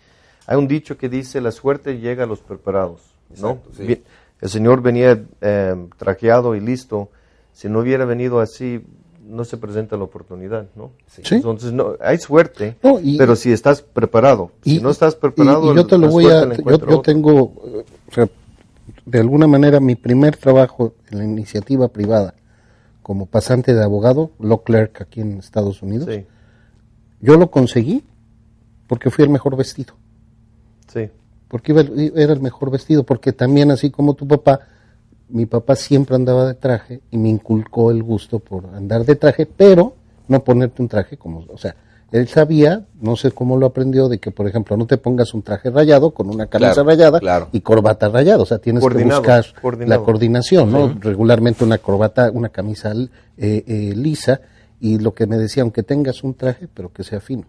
hay 0.47 0.57
un 0.59 0.69
dicho 0.69 0.99
que 0.99 1.09
dice, 1.09 1.41
la 1.41 1.53
suerte 1.53 1.99
llega 1.99 2.25
a 2.25 2.27
los 2.27 2.41
preparados. 2.41 3.01
¿no? 3.41 3.61
Sí. 3.77 4.03
El 4.43 4.49
Señor 4.51 4.83
venía 4.83 5.23
eh, 5.41 5.75
trajeado 5.97 6.55
y 6.55 6.61
listo. 6.61 7.09
Si 7.53 7.69
no 7.71 7.79
hubiera 7.81 8.05
venido 8.05 8.41
así, 8.41 8.85
no 9.23 9.45
se 9.45 9.57
presenta 9.57 9.97
la 9.97 10.05
oportunidad. 10.05 10.67
¿no? 10.77 10.91
Sí. 11.07 11.23
Entonces, 11.35 11.73
no, 11.73 11.95
hay 12.01 12.19
suerte, 12.19 12.77
No, 12.83 12.99
y- 13.01 13.19
pero 13.19 13.37
si 13.37 13.53
estás 13.53 13.83
preparado. 13.83 14.51
si 14.63 14.81
no 14.81 14.91
estás 14.91 15.15
preparado, 15.17 15.69
y, 15.69 15.73
y 15.73 15.77
yo 15.77 15.87
te 15.87 15.99
lo 15.99 16.09
voy 16.09 16.27
a 16.27 16.53
yo, 16.55 16.79
yo 16.89 17.01
tengo 17.01 17.33
o 17.43 17.85
sea, 18.13 18.29
de 19.07 19.19
alguna 19.21 19.47
manera 19.47 19.79
mi 19.81 19.95
primer 19.95 20.37
trabajo 20.37 20.95
en 21.11 21.19
la 21.19 21.25
iniciativa 21.25 21.89
privada 21.89 22.35
como 23.03 23.27
pasante 23.27 23.73
de 23.75 23.83
abogado 23.83 24.31
law 24.41 24.63
clerk 24.63 25.01
aquí 25.03 25.21
en 25.21 25.39
Estados 25.39 25.83
Unidos 25.83 26.09
Sí, 26.13 26.25
yo 27.21 27.37
lo 27.37 27.51
conseguí 27.51 28.03
porque 28.87 29.11
fui 29.11 29.25
el 29.25 29.31
mejor 29.31 29.57
vestido 29.57 29.95
sí. 30.93 31.09
porque 31.49 31.73
iba 31.73 31.83
era 31.83 32.33
el 32.33 32.41
mejor 32.41 32.71
vestido 32.71 33.05
porque 33.05 33.33
también 33.33 33.71
así 33.71 33.91
como 33.91 34.15
tu 34.15 34.27
papá 34.27 34.61
mi 35.33 35.47
papá 35.47 35.77
siempre 35.77 36.17
andaba 36.17 36.47
de 36.47 36.55
traje 36.55 37.01
y 37.11 37.19
me 37.19 37.29
inculcó 37.29 37.91
el 37.91 38.03
gusto 38.03 38.39
por 38.39 38.67
andar 38.75 39.05
de 39.05 39.17
traje 39.17 39.47
pero 39.47 39.95
no 40.29 40.43
ponerte 40.45 40.83
un 40.83 40.89
traje 40.89 41.17
como 41.17 41.45
o 41.49 41.59
sea 41.59 41.75
él 42.13 42.27
sabía 42.27 42.87
no 43.01 43.15
sé 43.15 43.31
cómo 43.31 43.57
lo 43.57 43.67
aprendió 43.67 44.09
de 44.09 44.19
que 44.19 44.31
por 44.33 44.49
ejemplo 44.49 44.77
no 44.77 44.87
te 44.87 44.99
pongas 44.99 45.33
un 45.33 45.43
traje 45.43 45.71
rayado 45.71 46.11
con 46.11 46.29
una 46.29 46.47
camisa 46.47 46.73
Claro, 46.75 46.89
rayada 46.89 47.21
claro. 47.21 47.49
y 47.53 47.61
corbata 47.61 48.09
rayada 48.09 48.43
o 48.43 48.47
sea 48.47 48.59
tienes 48.59 48.83
Coordinado, 48.83 49.23
que 49.23 49.29
buscar 49.29 49.61
coordinado. 49.63 50.01
la 50.01 50.05
coordinación 50.05 50.73
no 50.73 50.95
regularmente 51.01 51.63
una 51.65 51.79
corbata 51.79 52.31
una 52.33 52.49
camisa 52.49 52.93
eh, 52.93 53.09
eh, 53.67 53.93
lisa 53.97 54.41
y 54.81 54.99
lo 54.99 55.15
que 55.15 55.27
me 55.27 55.37
decía 55.39 55.63
aunque 55.63 55.83
tengas 55.85 56.25
un 56.25 56.35
traje 56.35 56.67
pero 56.73 56.93
que 56.93 57.05
sea 57.05 57.21
fino 57.21 57.45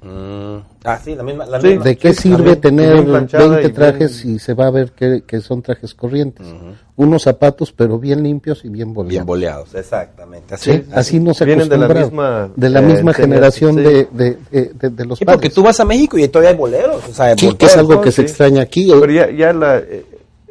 Mm, 0.00 0.58
ah, 0.84 0.98
sí, 1.04 1.16
la 1.16 1.24
misma. 1.24 1.44
La 1.46 1.60
Sí. 1.60 1.66
misma. 1.68 1.84
¿De 1.84 1.96
qué 1.96 2.14
Sí, 2.14 2.22
sirve 2.28 2.54
tener 2.54 2.92
bien 2.92 3.04
planchada 3.06 3.42
20 3.48 3.58
y 3.58 3.62
bien- 3.64 3.74
trajes 3.74 4.24
y 4.24 4.38
se 4.38 4.54
va 4.54 4.68
a 4.68 4.70
ver 4.70 4.92
que, 4.92 5.24
que 5.26 5.40
son 5.40 5.60
trajes 5.60 5.92
corrientes? 5.92 6.46
Unos 6.94 7.22
zapatos, 7.22 7.72
pero 7.72 7.98
bien 7.98 8.22
limpios 8.22 8.64
y 8.64 8.68
bien 8.68 8.88
Bien 8.88 8.94
boleados. 8.94 9.26
boleados, 9.26 9.74
exactamente. 9.74 10.54
Así, 10.54 10.72
Sí, 10.72 10.84
así 10.92 11.18
no 11.20 11.34
se 11.34 11.44
Vienen 11.44 11.68
de 11.68 11.78
la 11.78 11.88
misma, 11.88 12.48
de 12.54 12.68
la 12.70 12.78
eh, 12.78 12.82
misma 12.82 13.12
generación 13.12 13.74
sí. 13.74 13.80
de, 13.82 14.08
de, 14.12 14.38
de- 14.52 14.72
de- 14.74 14.90
de 14.90 15.04
los 15.04 15.18
Sí, 15.18 15.24
porque 15.24 15.36
padres. 15.38 15.54
tú 15.54 15.62
vas 15.64 15.80
a 15.80 15.84
México 15.84 16.16
y 16.16 16.28
todavía 16.28 16.50
hay 16.50 16.56
boleros. 16.56 17.08
O 17.08 17.12
sea, 17.12 17.36
Sí, 17.36 17.52
que 17.54 17.66
es 17.66 17.76
algo 17.76 18.00
que 18.00 18.12
se 18.12 18.22
extraña 18.22 18.62
aquí. 18.62 18.88
Pero 19.00 19.12
ya, 19.12 19.30
ya 19.32 19.52
la, 19.52 19.78
eh, 19.78 20.06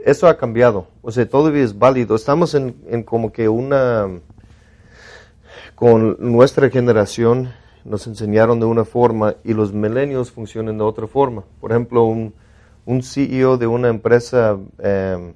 eso 0.05 0.27
ha 0.27 0.35
cambiado. 0.37 0.87
O 1.01 1.11
sea, 1.11 1.25
todavía 1.27 1.63
es 1.63 1.77
válido. 1.79 2.17
Estamos 2.17 2.53
en, 2.53 2.75
en 2.89 3.03
como 3.03 3.31
que 3.31 3.47
una... 3.47 4.07
Con 5.75 6.17
nuestra 6.19 6.69
generación 6.69 7.53
nos 7.87 8.05
enseñaron 8.07 8.59
de 8.59 8.65
una 8.65 8.83
forma 8.85 9.35
y 9.43 9.53
los 9.53 9.71
milenios 9.73 10.29
funcionan 10.31 10.77
de 10.77 10.83
otra 10.83 11.07
forma. 11.07 11.43
Por 11.61 11.71
ejemplo, 11.71 12.03
un, 12.03 12.33
un 12.85 13.01
CEO 13.01 13.57
de 13.57 13.65
una 13.67 13.87
empresa 13.87 14.57
eh, 14.79 15.33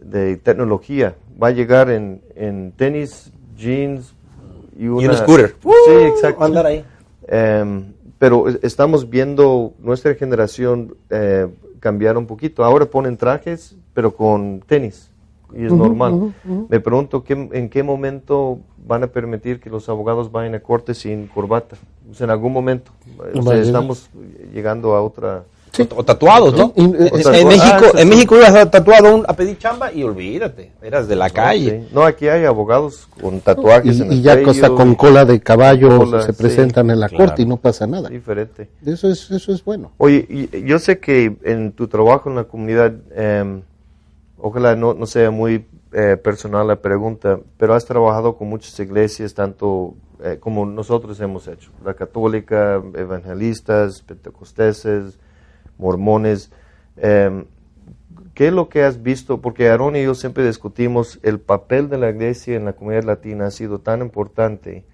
de 0.00 0.36
tecnología 0.36 1.14
va 1.42 1.48
a 1.48 1.50
llegar 1.50 1.90
en, 1.90 2.22
en 2.36 2.72
tenis, 2.72 3.32
jeans 3.56 4.14
y, 4.78 4.86
una, 4.86 5.10
un 5.10 5.16
scooter. 5.16 5.54
Sí, 5.62 5.92
exacto. 6.04 6.44
andar 6.44 6.66
ahí. 6.66 6.84
Em, 7.26 7.92
pero 8.18 8.48
es- 8.48 8.58
estamos 8.62 9.08
viendo 9.10 9.72
nuestra 9.80 10.14
generación 10.14 10.94
eh, 11.10 11.48
cambiar 11.80 12.16
un 12.16 12.26
poquito. 12.26 12.64
Ahora 12.64 12.86
ponen 12.86 13.16
trajes, 13.16 13.76
pero 13.94 14.14
con 14.14 14.60
tenis. 14.66 15.10
Y 15.56 15.64
es 15.66 15.72
normal. 15.72 16.34
Me 16.68 16.80
pregunto 16.80 17.22
qué, 17.24 17.48
en 17.52 17.68
qué 17.68 17.82
momento 17.82 18.58
van 18.86 19.02
a 19.04 19.06
permitir 19.08 19.60
que 19.60 19.70
los 19.70 19.88
abogados 19.88 20.30
vayan 20.32 20.54
a 20.54 20.60
corte 20.60 20.94
sin 20.94 21.26
corbata. 21.26 21.76
O 22.10 22.14
sea, 22.14 22.24
en 22.24 22.30
algún 22.30 22.52
momento. 22.52 22.90
O 23.18 23.42
sea, 23.42 23.42
Vale. 23.42 23.62
estamos 23.62 24.08
llegando 24.52 24.94
a 24.94 25.02
otra... 25.02 25.44
O, 25.76 26.00
o 26.00 26.04
tatuados, 26.04 26.54
¿no? 26.56 26.72
Y- 26.76 26.82
y- 26.84 26.86
en. 27.40 27.48
México, 27.48 27.84
Ah, 27.86 27.90
en 27.94 27.98
sí. 27.98 28.06
México 28.06 28.36
ibas 28.36 28.54
a 28.54 28.70
tatuado 28.70 29.12
un- 29.12 29.24
a 29.26 29.32
pedir 29.34 29.58
chamba 29.58 29.92
y 29.92 30.04
olvídate, 30.04 30.70
eras 30.80 31.08
de 31.08 31.16
la 31.16 31.30
calle. 31.30 31.80
Sí. 31.80 31.88
No, 31.92 32.02
aquí 32.04 32.28
hay 32.28 32.44
abogados 32.44 33.08
con 33.20 33.40
tatuajes 33.40 33.98
en 33.98 34.06
Y, 34.06 34.14
el 34.14 34.18
y 34.20 34.22
ya 34.22 34.34
cuello 34.34 34.46
cosa 34.46 34.68
con 34.70 34.94
cola 34.94 35.24
de 35.24 35.40
caballo 35.40 35.98
Cola, 35.98 36.22
se 36.22 36.32
sí. 36.32 36.38
presentan 36.40 36.90
en 36.90 37.00
la 37.00 37.08
Claro. 37.08 37.24
corte 37.26 37.42
y 37.42 37.46
no 37.46 37.56
pasa 37.56 37.88
nada. 37.88 38.08
diferente. 38.08 38.68
Eso 38.86 39.08
es 39.10 39.28
eso 39.32 39.50
es 39.52 39.64
bueno. 39.64 39.90
Oye, 39.96 40.24
y- 40.28 40.64
yo 40.64 40.78
sé 40.78 41.00
que 41.00 41.36
en 41.42 41.72
tu 41.72 41.88
trabajo 41.88 42.30
en 42.30 42.36
la 42.36 42.44
comunidad, 42.44 42.92
em, 43.12 43.62
ojalá 44.46 44.76
no, 44.76 44.92
no 44.92 45.06
sea 45.06 45.30
muy 45.30 45.66
eh, 45.92 46.16
personal 46.16 46.66
la 46.66 46.82
pregunta, 46.82 47.40
pero 47.56 47.74
has 47.74 47.86
trabajado 47.86 48.36
con 48.36 48.48
muchas 48.48 48.78
iglesias, 48.78 49.32
tanto 49.32 49.94
eh, 50.22 50.36
como 50.38 50.66
nosotros 50.66 51.18
hemos 51.20 51.48
hecho, 51.48 51.70
la 51.84 51.94
católica, 51.94 52.82
evangelistas, 52.94 54.02
pentecosteses, 54.02 55.18
mormones. 55.78 56.52
Em, 56.96 57.46
¿Qué 58.34 58.48
es 58.48 58.52
lo 58.52 58.68
que 58.68 58.82
has 58.82 59.02
visto? 59.02 59.40
Porque 59.40 59.68
Aaron 59.68 59.96
y 59.96 60.04
yo 60.04 60.14
siempre 60.14 60.46
discutimos 60.46 61.20
el 61.22 61.40
papel 61.40 61.88
de 61.88 61.98
la 61.98 62.10
iglesia 62.10 62.56
en 62.56 62.66
la 62.66 62.74
comunidad 62.74 63.04
latina 63.04 63.46
ha 63.46 63.50
sido 63.50 63.78
tan 63.78 64.02
importante 64.02 64.84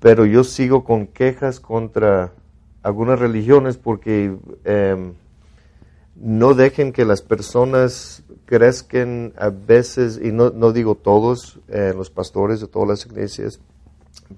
pero 0.00 0.26
yo 0.26 0.44
sigo 0.44 0.84
con 0.84 1.06
quejas 1.06 1.60
contra 1.60 2.32
algunas 2.82 3.18
religiones 3.18 3.76
porque 3.76 4.36
em, 4.64 5.14
no 6.20 6.54
dejen 6.54 6.92
que 6.92 7.04
las 7.04 7.22
personas 7.22 8.22
crezcan 8.46 9.32
a 9.36 9.50
veces, 9.50 10.20
y 10.22 10.32
no, 10.32 10.50
no 10.50 10.72
digo 10.72 10.94
todos, 10.94 11.58
eh, 11.68 11.92
los 11.96 12.10
pastores 12.10 12.60
de 12.60 12.68
todas 12.68 12.88
las 12.88 13.06
iglesias, 13.06 13.60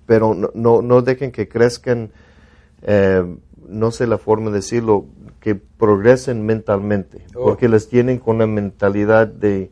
pero 0.06 0.34
no, 0.34 0.50
no, 0.54 0.82
no 0.82 1.02
dejen 1.02 1.30
que 1.30 1.48
crezcan, 1.48 2.10
eh, 2.82 3.22
no 3.68 3.90
sé 3.90 4.06
la 4.06 4.18
forma 4.18 4.50
de 4.50 4.56
decirlo, 4.56 5.06
que 5.40 5.54
progresen 5.54 6.44
mentalmente, 6.44 7.24
Oh. 7.34 7.44
porque 7.44 7.68
les 7.68 7.88
tienen 7.88 8.18
con 8.18 8.38
la 8.38 8.46
mentalidad 8.46 9.28
de, 9.28 9.70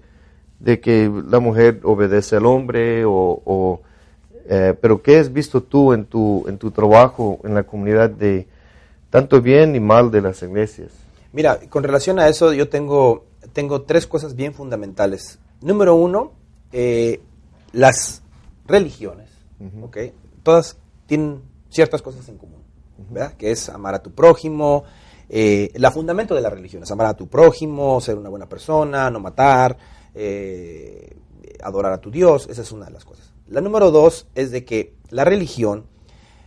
de 0.61 0.80
que 0.80 1.11
la 1.28 1.40
mujer 1.40 1.80
obedece 1.82 2.36
al 2.36 2.46
hombre 2.46 3.04
o, 3.04 3.42
o, 3.44 3.80
eh, 4.48 4.74
pero 4.80 5.02
¿qué 5.02 5.18
has 5.18 5.32
visto 5.32 5.62
tú 5.62 5.92
en 5.92 6.04
tu, 6.04 6.44
en 6.46 6.57
tu 6.59 6.70
trabajo 6.70 7.40
en 7.42 7.54
la 7.54 7.64
comunidad 7.64 8.11
de 8.11 8.46
tanto 9.11 9.40
bien 9.42 9.74
y 9.74 9.80
mal 9.80 10.11
de 10.11 10.20
las 10.20 10.42
iglesias? 10.42 10.92
Mira, 11.37 11.61
con 11.68 11.82
relación 11.84 12.18
a 12.18 12.28
eso, 12.28 12.55
yo 12.55 12.70
tengo, 12.70 13.26
tengo 13.53 13.82
tres 13.82 14.07
cosas 14.07 14.37
bien 14.37 14.55
fundamentales. 14.55 15.39
Número 15.61 15.95
uno, 15.95 16.32
eh, 16.72 17.20
las 17.72 18.22
religiones, 18.64 19.28
¿ok? 19.82 19.99
Todas 20.43 20.78
tienen 21.05 21.43
ciertas 21.68 22.01
cosas 22.01 22.26
en 22.30 22.39
común, 22.39 22.62
¿verdad? 23.11 23.34
Que 23.34 23.51
es 23.51 23.68
amar 23.68 23.95
a 23.95 24.03
tu 24.03 24.12
prójimo. 24.12 24.84
Eh, 25.28 25.72
la 25.74 25.91
fundamento 25.91 26.34
de 26.34 26.41
la 26.41 26.49
religión 26.49 26.84
es 26.84 26.91
amar 26.91 27.09
a 27.09 27.14
tu 27.14 27.28
prójimo, 27.28 28.01
ser 28.01 28.16
una 28.16 28.30
buena 28.30 28.49
persona, 28.49 29.11
no 29.11 29.20
matar, 29.20 29.76
eh, 30.14 31.18
adorar 31.62 31.93
a 31.93 32.01
tu 32.01 32.11
Dios. 32.11 32.49
Esa 32.49 32.62
es 32.62 32.72
una 32.72 32.87
de 32.87 32.93
las 32.93 33.05
cosas. 33.05 33.30
La 33.47 33.61
número 33.61 33.91
dos 33.91 34.26
es 34.34 34.51
de 34.53 34.64
que 34.64 34.95
la 35.11 35.26
religión 35.26 35.84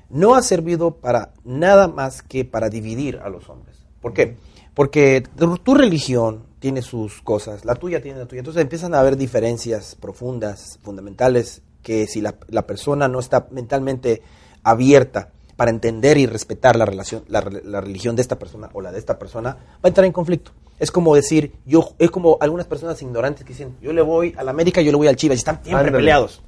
no 0.09 0.33
ha 0.33 0.41
servido 0.41 0.95
para 0.95 1.33
nada 1.43 1.87
más 1.87 2.23
que 2.23 2.43
para 2.43 2.69
dividir 2.69 3.19
a 3.19 3.29
los 3.29 3.49
hombres. 3.49 3.77
¿Por 4.01 4.13
qué? 4.13 4.48
Porque 4.79 5.21
tu, 5.35 5.57
tu 5.57 5.75
religión 5.75 6.45
tiene 6.59 6.81
sus 6.81 7.21
cosas, 7.21 7.65
la 7.65 7.75
tuya 7.75 8.01
tiene 8.01 8.17
la 8.19 8.27
tuya. 8.27 8.39
Entonces 8.39 8.61
empiezan 8.61 8.95
a 8.95 9.01
haber 9.01 9.17
diferencias 9.17 9.97
profundas, 9.99 10.79
fundamentales, 10.81 11.61
que 11.83 12.07
si 12.07 12.21
la, 12.21 12.35
la 12.47 12.65
persona 12.65 13.09
no 13.09 13.19
está 13.19 13.49
mentalmente 13.51 14.21
abierta 14.63 15.31
para 15.57 15.69
entender 15.69 16.17
y 16.17 16.27
respetar 16.27 16.77
la 16.77 16.85
relación, 16.85 17.25
la, 17.27 17.41
la 17.65 17.81
religión 17.81 18.15
de 18.15 18.21
esta 18.21 18.39
persona 18.39 18.69
o 18.71 18.79
la 18.79 18.93
de 18.93 18.99
esta 18.99 19.19
persona, 19.19 19.49
va 19.49 19.79
a 19.83 19.87
entrar 19.89 20.05
en 20.05 20.13
conflicto. 20.13 20.53
Es 20.79 20.91
como 20.91 21.13
decir, 21.13 21.51
yo, 21.65 21.89
es 21.99 22.09
como 22.09 22.37
algunas 22.39 22.65
personas 22.65 23.01
ignorantes 23.01 23.43
que 23.43 23.51
dicen, 23.51 23.75
yo 23.81 23.91
le 23.91 24.01
voy 24.01 24.33
a 24.37 24.45
la 24.45 24.51
América, 24.51 24.79
yo 24.79 24.91
le 24.91 24.97
voy 24.97 25.07
al 25.07 25.17
Chivas, 25.17 25.35
y 25.35 25.39
están 25.39 25.55
siempre 25.55 25.87
Ándale. 25.87 25.97
peleados. 25.97 26.41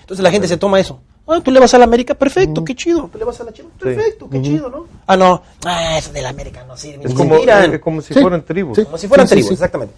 Entonces 0.00 0.24
la 0.24 0.30
gente 0.30 0.48
se 0.48 0.56
toma 0.56 0.80
eso. 0.80 1.02
Ah, 1.28 1.40
tú 1.42 1.50
le 1.50 1.58
vas 1.58 1.74
a 1.74 1.78
la 1.78 1.84
América, 1.84 2.14
perfecto, 2.14 2.62
qué 2.64 2.74
chido. 2.76 3.08
Tú 3.12 3.18
le 3.18 3.24
vas 3.24 3.40
a 3.40 3.44
la 3.44 3.52
Chivas, 3.52 3.72
perfecto, 3.78 4.28
qué 4.30 4.40
chido, 4.42 4.70
¿no? 4.70 4.86
Ah, 5.06 5.16
no, 5.16 5.42
ah, 5.64 5.98
eso 5.98 6.12
de 6.12 6.22
la 6.22 6.28
América 6.28 6.64
no 6.64 6.76
sirve. 6.76 7.04
Es 7.04 7.10
ni 7.10 7.16
como, 7.16 7.34
se 7.34 7.40
miran. 7.40 7.74
es 7.74 7.80
como 7.80 8.00
si 8.00 8.14
Sí. 8.14 8.20
fueran 8.20 8.44
tribus. 8.44 8.76
Sí. 8.76 8.84
Como 8.84 8.96
si 8.98 9.08
fueran 9.08 9.26
tribus, 9.26 9.48
sí. 9.48 9.54
exactamente. 9.54 9.94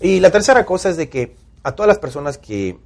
Y 0.00 0.20
la 0.20 0.30
tercera 0.30 0.64
cosa 0.64 0.90
es 0.90 0.96
de 0.96 1.08
que 1.08 1.34
a 1.64 1.72
todas 1.72 1.88
las 1.88 1.98
personas 1.98 2.38
que, 2.38 2.78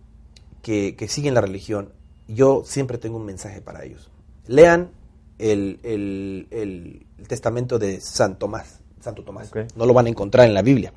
que, 0.63 0.97
que 0.97 1.07
siguen 1.09 1.35
la 1.35 1.43
religión, 1.43 1.91
yo 2.29 2.63
siempre 2.65 2.97
tengo 2.97 3.19
un 3.19 3.27
mensaje 3.27 3.61
para 3.61 3.85
ellos. 3.85 4.09
Lean 4.47 4.91
el, 5.39 5.79
el- 5.83 6.47
el- 6.51 7.07
el 7.19 7.29
testamento 7.29 7.79
de 7.79 8.01
San 8.01 8.39
Tomás, 8.39 8.81
Santo 9.01 9.23
Tomás. 9.23 9.51
No 9.77 9.85
lo 9.85 9.93
van 9.93 10.07
a 10.07 10.09
encontrar 10.09 10.47
en 10.47 10.55
la 10.55 10.63
Biblia. 10.63 10.93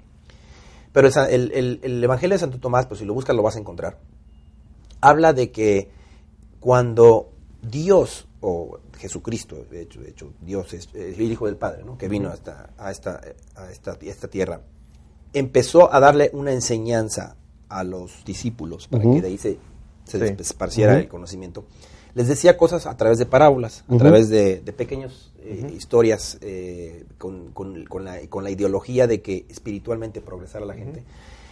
Pero 0.94 1.10
el- 1.10 1.80
el 1.84 2.04
Evangelio 2.04 2.36
de 2.36 2.40
Santo 2.40 2.58
Tomás, 2.60 2.86
pues 2.86 3.00
si 3.02 3.06
lo 3.06 3.14
buscas 3.14 3.36
lo 3.36 3.44
vas 3.44 3.58
a 3.58 3.60
encontrar. 3.60 3.98
Habla 5.02 5.34
de 5.34 5.52
que 5.52 5.90
cuando 6.66 7.30
Dios, 7.62 8.26
o 8.42 8.80
Jesucristo, 8.98 9.68
de 9.70 9.84
hecho, 9.84 10.02
de 10.02 10.10
hecho 10.10 10.34
Dios 10.42 10.74
es, 10.74 10.90
es 10.96 11.16
el 11.20 11.32
Hijo 11.32 11.46
del 11.46 11.58
Padre, 11.58 11.84
¿no? 11.86 11.96
que 11.96 12.08
vino 12.10 12.30
hasta, 12.30 12.72
a, 12.80 12.90
esta, 12.90 13.22
a, 13.56 13.70
esta, 13.72 13.92
a 13.92 13.98
esta 14.02 14.28
tierra, 14.30 14.62
empezó 15.32 15.94
a 15.94 16.00
darle 16.00 16.32
una 16.34 16.54
enseñanza 16.54 17.36
a 17.70 17.84
los 17.84 18.26
discípulos 18.26 18.88
para 18.88 19.04
que 19.04 19.22
de 19.22 19.28
ahí 19.28 19.38
se, 19.38 19.60
se 20.06 20.18
Sí. 20.28 20.36
esparciera 20.40 20.98
el 20.98 21.08
conocimiento. 21.08 21.66
Les 22.16 22.28
decía 22.28 22.58
cosas 22.58 22.88
a 22.88 22.98
través 22.98 23.20
de 23.20 23.28
parábolas, 23.28 23.84
a 23.88 23.98
través 23.98 24.30
de, 24.30 24.60
de 24.62 24.74
pequeñas 24.74 25.32
historias 25.72 26.40
eh, 26.42 27.06
con, 27.20 27.52
con- 27.52 27.86
con 27.86 28.06
la, 28.06 28.20
con 28.28 28.44
la 28.44 28.50
ideología 28.50 29.06
de 29.06 29.22
que 29.22 29.46
espiritualmente 29.50 30.20
progresara 30.20 30.66
la 30.66 30.74
gente. 30.74 31.04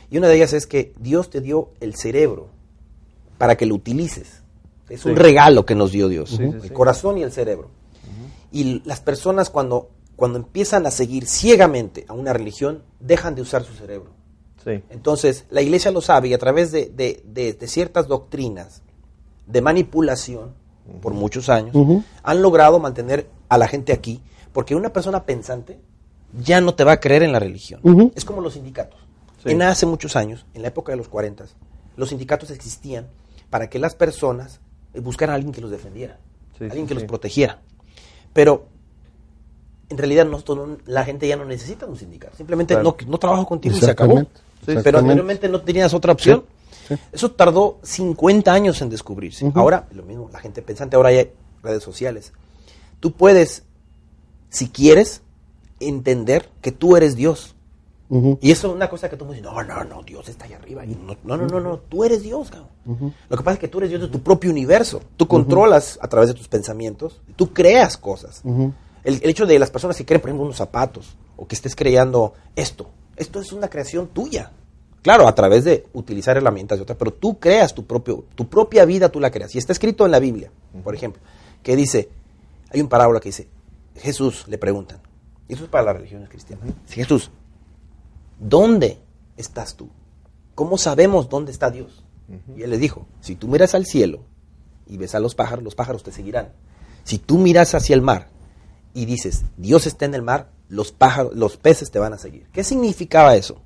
Y 0.09 0.17
una 0.17 0.27
de 0.27 0.37
ellas 0.37 0.53
es 0.53 0.65
que 0.65 0.91
Dios 0.99 1.29
te 1.29 1.39
dio 1.39 1.69
el 1.81 1.93
cerebro 1.93 2.47
para 3.37 3.57
que 3.57 3.67
lo 3.67 3.75
utilices. 3.75 4.41
Es 4.89 5.05
un 5.05 5.15
regalo 5.15 5.65
que 5.65 5.75
nos 5.75 5.91
dio 5.91 6.07
Dios, 6.09 6.29
Sí, 6.31 6.37
sí, 6.37 6.43
el 6.43 6.73
corazón 6.73 7.17
y 7.17 7.23
el 7.23 7.31
cerebro. 7.31 7.69
Y 8.51 8.81
las 8.85 8.99
personas 8.99 9.49
cuando, 9.49 9.89
cuando 10.15 10.37
empiezan 10.37 10.85
a 10.85 10.91
seguir 10.91 11.25
ciegamente 11.25 12.05
a 12.07 12.13
una 12.13 12.33
religión, 12.33 12.83
dejan 12.99 13.33
de 13.35 13.41
usar 13.41 13.63
su 13.63 13.73
cerebro. 13.73 14.11
Sí. 14.63 14.81
Entonces, 14.91 15.45
la 15.49 15.61
iglesia 15.61 15.91
lo 15.91 16.01
sabe 16.01 16.27
y 16.29 16.33
a 16.33 16.37
través 16.37 16.71
de, 16.71 16.85
de- 16.95 17.23
de- 17.25 17.53
de 17.53 17.67
ciertas 17.67 18.07
doctrinas 18.07 18.81
de 19.47 19.61
manipulación 19.61 20.53
por 21.01 21.13
muchos 21.13 21.49
años, 21.49 21.73
han 22.23 22.41
logrado 22.41 22.79
mantener 22.79 23.27
a 23.49 23.57
la 23.57 23.67
gente 23.67 23.91
aquí, 23.93 24.21
porque 24.51 24.75
una 24.75 24.91
persona 24.93 25.23
pensante 25.25 25.79
ya 26.39 26.61
no 26.61 26.75
te 26.75 26.83
va 26.83 26.93
a 26.93 26.99
creer 26.99 27.23
en 27.23 27.31
la 27.31 27.39
religión. 27.39 27.79
Es 28.15 28.25
como 28.25 28.41
los 28.41 28.53
sindicatos. 28.53 28.99
En 29.45 29.61
hace 29.63 29.85
muchos 29.85 30.15
años, 30.15 30.45
en 30.53 30.61
la 30.61 30.67
época 30.69 30.91
de 30.91 30.97
los 30.97 31.07
40, 31.07 31.45
los 31.97 32.09
sindicatos 32.09 32.51
existían 32.51 33.07
para 33.49 33.69
que 33.69 33.79
las 33.79 33.95
personas 33.95 34.59
eh, 34.93 34.99
buscaran 34.99 35.33
a 35.33 35.35
alguien 35.35 35.53
que 35.53 35.61
los 35.61 35.71
defendiera, 35.71 36.17
Sí, 36.57 36.65
alguien 36.65 36.83
sí, 36.85 36.87
que 36.89 36.93
los 36.95 37.03
protegiera. 37.03 37.59
Pero 38.33 38.65
en 39.89 39.97
realidad 39.97 40.25
nosotros 40.25 40.67
no- 40.67 40.77
la 40.85 41.03
gente 41.05 41.27
ya 41.27 41.35
no 41.35 41.45
necesita 41.45 41.85
un 41.85 41.97
sindicato. 41.97 42.35
Simplemente 42.37 42.73
Claro. 42.73 42.95
no, 43.01 43.11
no 43.11 43.17
trabajo 43.17 43.45
contigo 43.45 43.75
y 43.75 43.79
se 43.79 43.91
acabó. 43.91 44.23
Pero 44.65 44.99
anteriormente 44.99 45.49
no 45.49 45.61
tenías 45.61 45.93
otra 45.93 46.13
opción. 46.13 46.43
Sí, 46.87 46.95
sí. 46.95 47.01
Eso 47.11 47.31
tardó 47.31 47.79
50 47.83 48.51
años 48.53 48.81
en 48.81 48.89
descubrirse. 48.89 49.51
Ahora, 49.55 49.87
lo 49.91 50.03
mismo, 50.03 50.29
la 50.31 50.39
gente 50.39 50.61
pensante, 50.61 50.95
ahora 50.95 51.09
hay 51.09 51.31
redes 51.61 51.83
sociales. 51.83 52.33
tú 52.99 53.11
puedes, 53.11 53.63
si 54.49 54.69
quieres, 54.69 55.21
entender 55.81 56.49
que 56.61 56.71
tú 56.71 56.95
eres 56.95 57.15
Dios. 57.17 57.52
Y 58.41 58.51
eso 58.51 58.67
es 58.67 58.75
una 58.75 58.89
cosa 58.89 59.09
que 59.09 59.17
tú 59.17 59.25
me 59.25 59.31
dices, 59.31 59.43
no, 59.43 59.63
no, 59.63 59.83
no, 59.83 60.03
Dios 60.03 60.29
está 60.29 60.45
allá 60.45 60.57
arriba. 60.57 60.85
Y 60.85 60.89
no, 60.89 61.17
no, 61.23 61.37
no, 61.37 61.47
no, 61.47 61.59
no, 61.59 61.77
tú 61.79 62.03
eres 62.03 62.21
Dios, 62.21 62.51
cabrón. 62.51 63.13
Lo 63.29 63.37
que 63.37 63.43
pasa 63.43 63.53
es 63.53 63.59
que 63.59 63.67
tú 63.67 63.79
eres 63.79 63.89
Dios 63.89 64.01
de 64.01 64.07
tu 64.07 64.21
propio 64.21 64.51
universo. 64.51 65.01
Tú 65.17 65.27
controlas 65.27 65.97
a 66.01 66.07
través 66.07 66.29
de 66.29 66.35
tus 66.35 66.47
pensamientos, 66.47 67.21
tú 67.35 67.53
creas 67.53 67.97
cosas. 67.97 68.41
El, 69.03 69.19
el 69.21 69.29
hecho 69.29 69.45
de 69.45 69.57
las 69.57 69.71
personas 69.71 69.97
que 69.97 70.05
creen, 70.05 70.21
por 70.21 70.29
ejemplo, 70.29 70.45
unos 70.45 70.57
zapatos, 70.57 71.15
o 71.35 71.47
que 71.47 71.55
estés 71.55 71.75
creando 71.75 72.33
esto, 72.55 72.89
esto 73.15 73.41
es 73.41 73.51
una 73.51 73.69
creación 73.69 74.07
tuya. 74.07 74.51
Claro, 75.01 75.27
a 75.27 75.35
través 75.35 75.65
de 75.65 75.85
utilizar 75.93 76.37
herramientas 76.37 76.77
de 76.77 76.83
otras, 76.83 76.97
pero 76.97 77.11
tú 77.11 77.37
creas 77.37 77.73
tu, 77.73 77.85
propio, 77.85 78.23
tu 78.35 78.47
propia 78.47 78.85
vida, 78.85 79.09
tú 79.09 79.19
la 79.19 79.31
creas. 79.31 79.53
Y 79.53 79.57
está 79.57 79.73
escrito 79.73 80.05
en 80.05 80.11
la 80.11 80.19
Biblia, 80.19 80.49
por 80.83 80.95
ejemplo, 80.95 81.21
que 81.61 81.75
dice, 81.75 82.09
hay 82.71 82.79
un 82.79 82.87
parábola 82.87 83.19
que 83.19 83.29
dice, 83.29 83.49
Jesús, 83.95 84.45
le 84.47 84.57
preguntan, 84.57 84.99
y 85.49 85.53
eso 85.53 85.65
es 85.65 85.69
para 85.69 85.83
las 85.83 85.97
religiones 85.97 86.29
cristianas, 86.29 86.65
dice, 86.65 86.95
Jesús, 86.95 87.31
¿dónde 88.43 88.99
estás 89.37 89.75
tú? 89.75 89.89
¿Cómo 90.55 90.77
sabemos 90.77 91.29
dónde 91.29 91.51
está 91.51 91.71
Dios? 91.71 92.03
Y 92.55 92.63
él 92.63 92.69
le 92.69 92.77
dijo, 92.77 93.05
si 93.21 93.35
tú 93.35 93.47
miras 93.47 93.75
al 93.75 93.85
cielo 93.85 94.23
y 94.87 94.97
ves 94.97 95.15
a 95.15 95.19
los 95.19 95.35
pájaros, 95.35 95.63
los 95.63 95.75
pájaros 95.75 96.03
te 96.03 96.11
seguirán. 96.11 96.49
Si 97.03 97.17
tú 97.17 97.37
miras 97.37 97.73
hacia 97.75 97.95
el 97.95 98.01
mar 98.01 98.29
y 98.93 99.05
dices, 99.05 99.43
Dios 99.57 99.87
está 99.87 100.05
en 100.05 100.13
el 100.13 100.21
mar, 100.21 100.49
los 100.69 100.91
pájaros, 100.91 101.35
los 101.35 101.57
peces 101.57 101.91
te 101.91 101.99
van 101.99 102.13
a 102.13 102.17
seguir. 102.17 102.47
¿Qué 102.51 102.63
significaba 102.63 103.35
eso? 103.35 103.61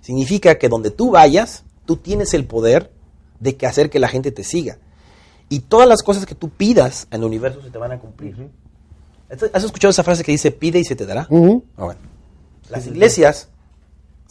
Significa 0.00 0.56
que 0.56 0.68
donde 0.68 0.90
tú 0.90 1.12
vayas, 1.12 1.64
tú 1.86 1.96
tienes 1.96 2.34
el 2.34 2.46
poder 2.46 2.90
de 3.40 3.56
que 3.56 3.66
hacer 3.66 3.90
que 3.90 3.98
la 3.98 4.08
gente 4.08 4.32
te 4.32 4.44
siga. 4.44 4.78
Y 5.48 5.60
todas 5.60 5.88
las 5.88 6.02
cosas 6.02 6.26
que 6.26 6.34
tú 6.34 6.48
pidas 6.48 7.06
en 7.10 7.20
el 7.20 7.26
universo 7.26 7.62
se 7.62 7.70
te 7.70 7.78
van 7.78 7.92
a 7.92 7.98
cumplir. 7.98 8.50
¿Has 9.52 9.64
escuchado 9.64 9.90
esa 9.90 10.02
frase 10.02 10.24
que 10.24 10.32
dice 10.32 10.50
pide 10.50 10.78
y 10.78 10.84
se 10.84 10.96
te 10.96 11.06
dará? 11.06 11.22
Ah, 11.22 11.84
bueno. 11.84 12.00
Las 12.68 12.86
iglesias 12.86 13.48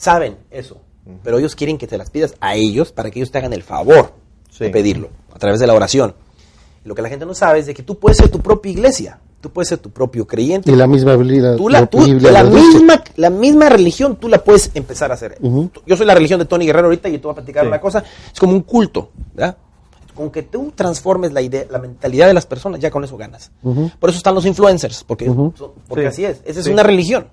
saben 0.02 0.38
eso, 0.49 0.78
pero 1.24 1.38
ellos 1.38 1.56
quieren 1.56 1.78
que 1.78 1.86
te 1.88 1.97
las 1.97 2.10
pidas 2.10 2.34
a 2.39 2.56
ellos 2.56 2.91
para 2.91 3.12
que 3.12 3.20
ellos 3.20 3.30
te 3.32 3.38
hagan 3.38 3.54
el 3.54 3.62
favor 3.64 4.14
Sí. 4.49 4.64
de 4.66 4.70
pedirlo 4.72 5.10
a 5.34 5.38
través 5.39 5.60
de 5.60 5.68
la 5.68 5.74
oración. 5.74 6.16
Y 6.84 6.88
lo 6.88 6.95
que 6.95 7.02
la 7.04 7.10
gente 7.10 7.26
no 7.26 7.34
sabe 7.36 7.60
es 7.60 7.68
de 7.68 7.74
que 7.76 7.84
tú 7.84 7.99
puedes 7.99 8.18
ser 8.18 8.30
tu 8.30 8.39
propia 8.39 8.72
iglesia, 8.72 9.20
tú 9.39 9.52
puedes 9.52 9.70
ser 9.70 9.78
tu 9.78 9.91
propio 9.91 10.26
creyente. 10.26 10.72
Y 10.72 10.76
la 10.76 10.88
misma 10.88 11.16
Tú 11.56 11.70
la, 11.70 11.86
tú- 11.86 11.99
misma, 11.99 13.04
la 13.16 13.30
misma 13.30 13.70
religión 13.70 14.16
tú 14.16 14.28
la 14.28 14.43
puedes 14.43 14.72
empezar 14.74 15.12
a 15.12 15.14
hacer. 15.14 15.38
Yo 15.86 15.95
soy 15.95 16.06
la 16.08 16.16
religión 16.16 16.39
de 16.39 16.45
Tony 16.45 16.66
Guerrero 16.66 16.88
ahorita 16.88 17.08
y 17.10 17.14
te 17.20 17.24
voy 17.24 17.32
a 17.32 17.36
platicar 17.36 17.64
Sí. 17.64 17.68
una 17.68 17.80
cosa. 17.80 18.04
Es 18.34 18.39
como 18.39 18.54
un 18.54 18.62
culto, 18.64 19.12
¿verdad? 19.36 19.56
Con 20.16 20.30
que 20.32 20.43
tú 20.43 20.74
transformes 20.76 21.32
la 21.32 21.41
idea, 21.41 21.66
la 21.70 21.80
mentalidad 21.80 22.28
de 22.28 22.34
las 22.34 22.45
personas, 22.45 22.80
ya 22.82 22.89
con 22.91 23.04
eso 23.04 23.16
ganas. 23.18 23.52
Por 23.99 24.10
eso 24.10 24.18
están 24.18 24.36
los 24.36 24.45
influencers, 24.45 25.04
porque, 25.06 25.30
Ujú. 25.30 25.54
son- 25.56 25.72
porque 25.88 26.04
Sí. 26.04 26.08
así 26.08 26.26
es. 26.26 26.41
Esa 26.45 26.60
es 26.60 26.66
Sí. 26.66 26.72
una 26.72 26.84
religión. 26.84 27.28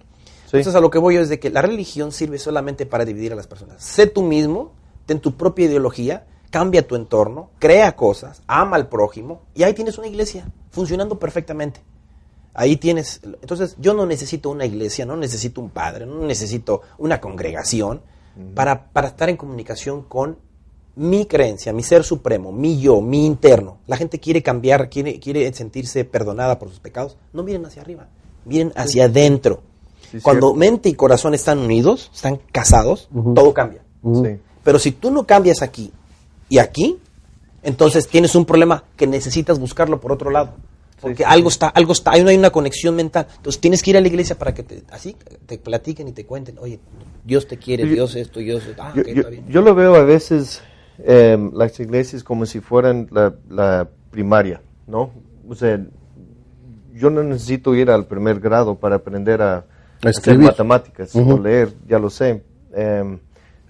Entonces 0.56 0.74
a 0.74 0.80
lo 0.80 0.90
que 0.90 0.98
voy 0.98 1.16
yo 1.16 1.20
es 1.20 1.28
de 1.28 1.38
que 1.38 1.50
la 1.50 1.62
religión 1.62 2.12
sirve 2.12 2.38
solamente 2.38 2.86
para 2.86 3.04
dividir 3.04 3.32
a 3.32 3.36
las 3.36 3.46
personas. 3.46 3.82
Sé 3.82 4.06
tú 4.06 4.22
mismo, 4.22 4.72
ten 5.06 5.20
tu 5.20 5.36
propia 5.36 5.66
ideología, 5.66 6.26
cambia 6.50 6.86
tu 6.86 6.96
entorno, 6.96 7.50
crea 7.58 7.94
cosas, 7.94 8.42
ama 8.46 8.76
al 8.76 8.88
prójimo 8.88 9.42
y 9.54 9.62
ahí 9.62 9.74
tienes 9.74 9.98
una 9.98 10.06
iglesia 10.06 10.50
funcionando 10.70 11.18
perfectamente. 11.18 11.80
Ahí 12.54 12.76
tienes, 12.76 13.20
entonces 13.22 13.76
yo 13.78 13.94
no 13.94 14.06
necesito 14.06 14.50
una 14.50 14.64
iglesia, 14.64 15.06
no 15.06 15.16
necesito 15.16 15.60
un 15.60 15.70
padre, 15.70 16.06
no 16.06 16.24
necesito 16.24 16.82
una 16.96 17.20
congregación 17.20 18.00
para, 18.54 18.90
para 18.90 19.08
estar 19.08 19.28
en 19.28 19.36
comunicación 19.36 20.02
con 20.02 20.38
mi 20.96 21.26
creencia, 21.26 21.72
mi 21.72 21.84
ser 21.84 22.02
supremo, 22.02 22.50
mi 22.50 22.80
yo, 22.80 23.00
mi 23.00 23.24
interno. 23.24 23.78
La 23.86 23.96
gente 23.96 24.18
quiere 24.18 24.42
cambiar, 24.42 24.90
quiere, 24.90 25.20
quiere 25.20 25.52
sentirse 25.52 26.04
perdonada 26.04 26.58
por 26.58 26.68
sus 26.68 26.80
pecados. 26.80 27.16
No 27.32 27.44
miren 27.44 27.64
hacia 27.66 27.82
arriba, 27.82 28.08
miren 28.44 28.72
hacia 28.74 29.04
adentro. 29.04 29.62
Sí, 30.10 30.20
Cuando 30.20 30.48
cierto. 30.48 30.58
mente 30.58 30.88
y 30.88 30.94
corazón 30.94 31.34
están 31.34 31.58
unidos, 31.58 32.10
están 32.14 32.38
casados, 32.52 33.08
todo 33.34 33.52
cambia. 33.54 33.82
Sí. 34.02 34.38
Pero 34.64 34.78
si 34.78 34.92
tú 34.92 35.10
no 35.10 35.26
cambias 35.26 35.62
aquí 35.62 35.92
y 36.48 36.58
aquí, 36.58 36.98
entonces 37.62 38.08
tienes 38.08 38.34
un 38.34 38.44
problema 38.44 38.84
que 38.96 39.06
necesitas 39.06 39.58
buscarlo 39.58 40.00
por 40.00 40.12
otro 40.12 40.30
lado. 40.30 40.54
Porque 41.00 41.18
sí, 41.18 41.24
algo 41.26 41.48
está, 41.48 41.68
algo 41.68 41.92
está, 41.92 42.10
hay 42.12 42.22
una, 42.22 42.30
hay 42.30 42.38
una 42.38 42.50
conexión 42.50 42.96
mental. 42.96 43.26
Entonces 43.36 43.60
tienes 43.60 43.82
que 43.82 43.90
ir 43.90 43.96
a 43.96 44.00
la 44.00 44.08
iglesia 44.08 44.36
para 44.36 44.52
que 44.52 44.62
te, 44.64 44.82
así 44.90 45.14
te 45.46 45.56
platiquen 45.58 46.08
y 46.08 46.12
te 46.12 46.24
cuenten, 46.26 46.58
oye, 46.58 46.80
Dios 47.24 47.46
te 47.46 47.56
quiere, 47.56 47.84
Yo- 47.86 47.94
Dios 47.94 48.16
esto, 48.16 48.40
Dios 48.40 48.64
esto. 48.66 48.82
Ah, 48.82 48.92
yo- 48.94 49.02
está 49.02 49.28
bien. 49.28 49.46
yo 49.48 49.60
lo 49.62 49.74
veo 49.74 49.94
a 49.94 50.02
veces 50.02 50.60
em, 51.04 51.52
las 51.54 51.78
iglesias 51.78 52.24
como 52.24 52.46
si 52.46 52.58
fueran 52.60 53.06
la, 53.12 53.32
la 53.48 53.88
primaria, 54.10 54.60
¿no? 54.88 55.10
O 55.48 55.54
sea, 55.54 55.80
yo 56.94 57.10
no 57.10 57.22
necesito 57.22 57.74
ir 57.76 57.90
al 57.90 58.06
primer 58.06 58.40
grado 58.40 58.74
para 58.74 58.96
aprender 58.96 59.40
a, 59.40 59.64
hacer 60.00 60.10
escribir. 60.10 60.46
matemáticas 60.46 61.14
Ujú. 61.14 61.34
o 61.34 61.38
leer, 61.40 61.72
ya 61.88 61.98
lo 61.98 62.10
sé. 62.10 62.42
Em, 62.74 63.18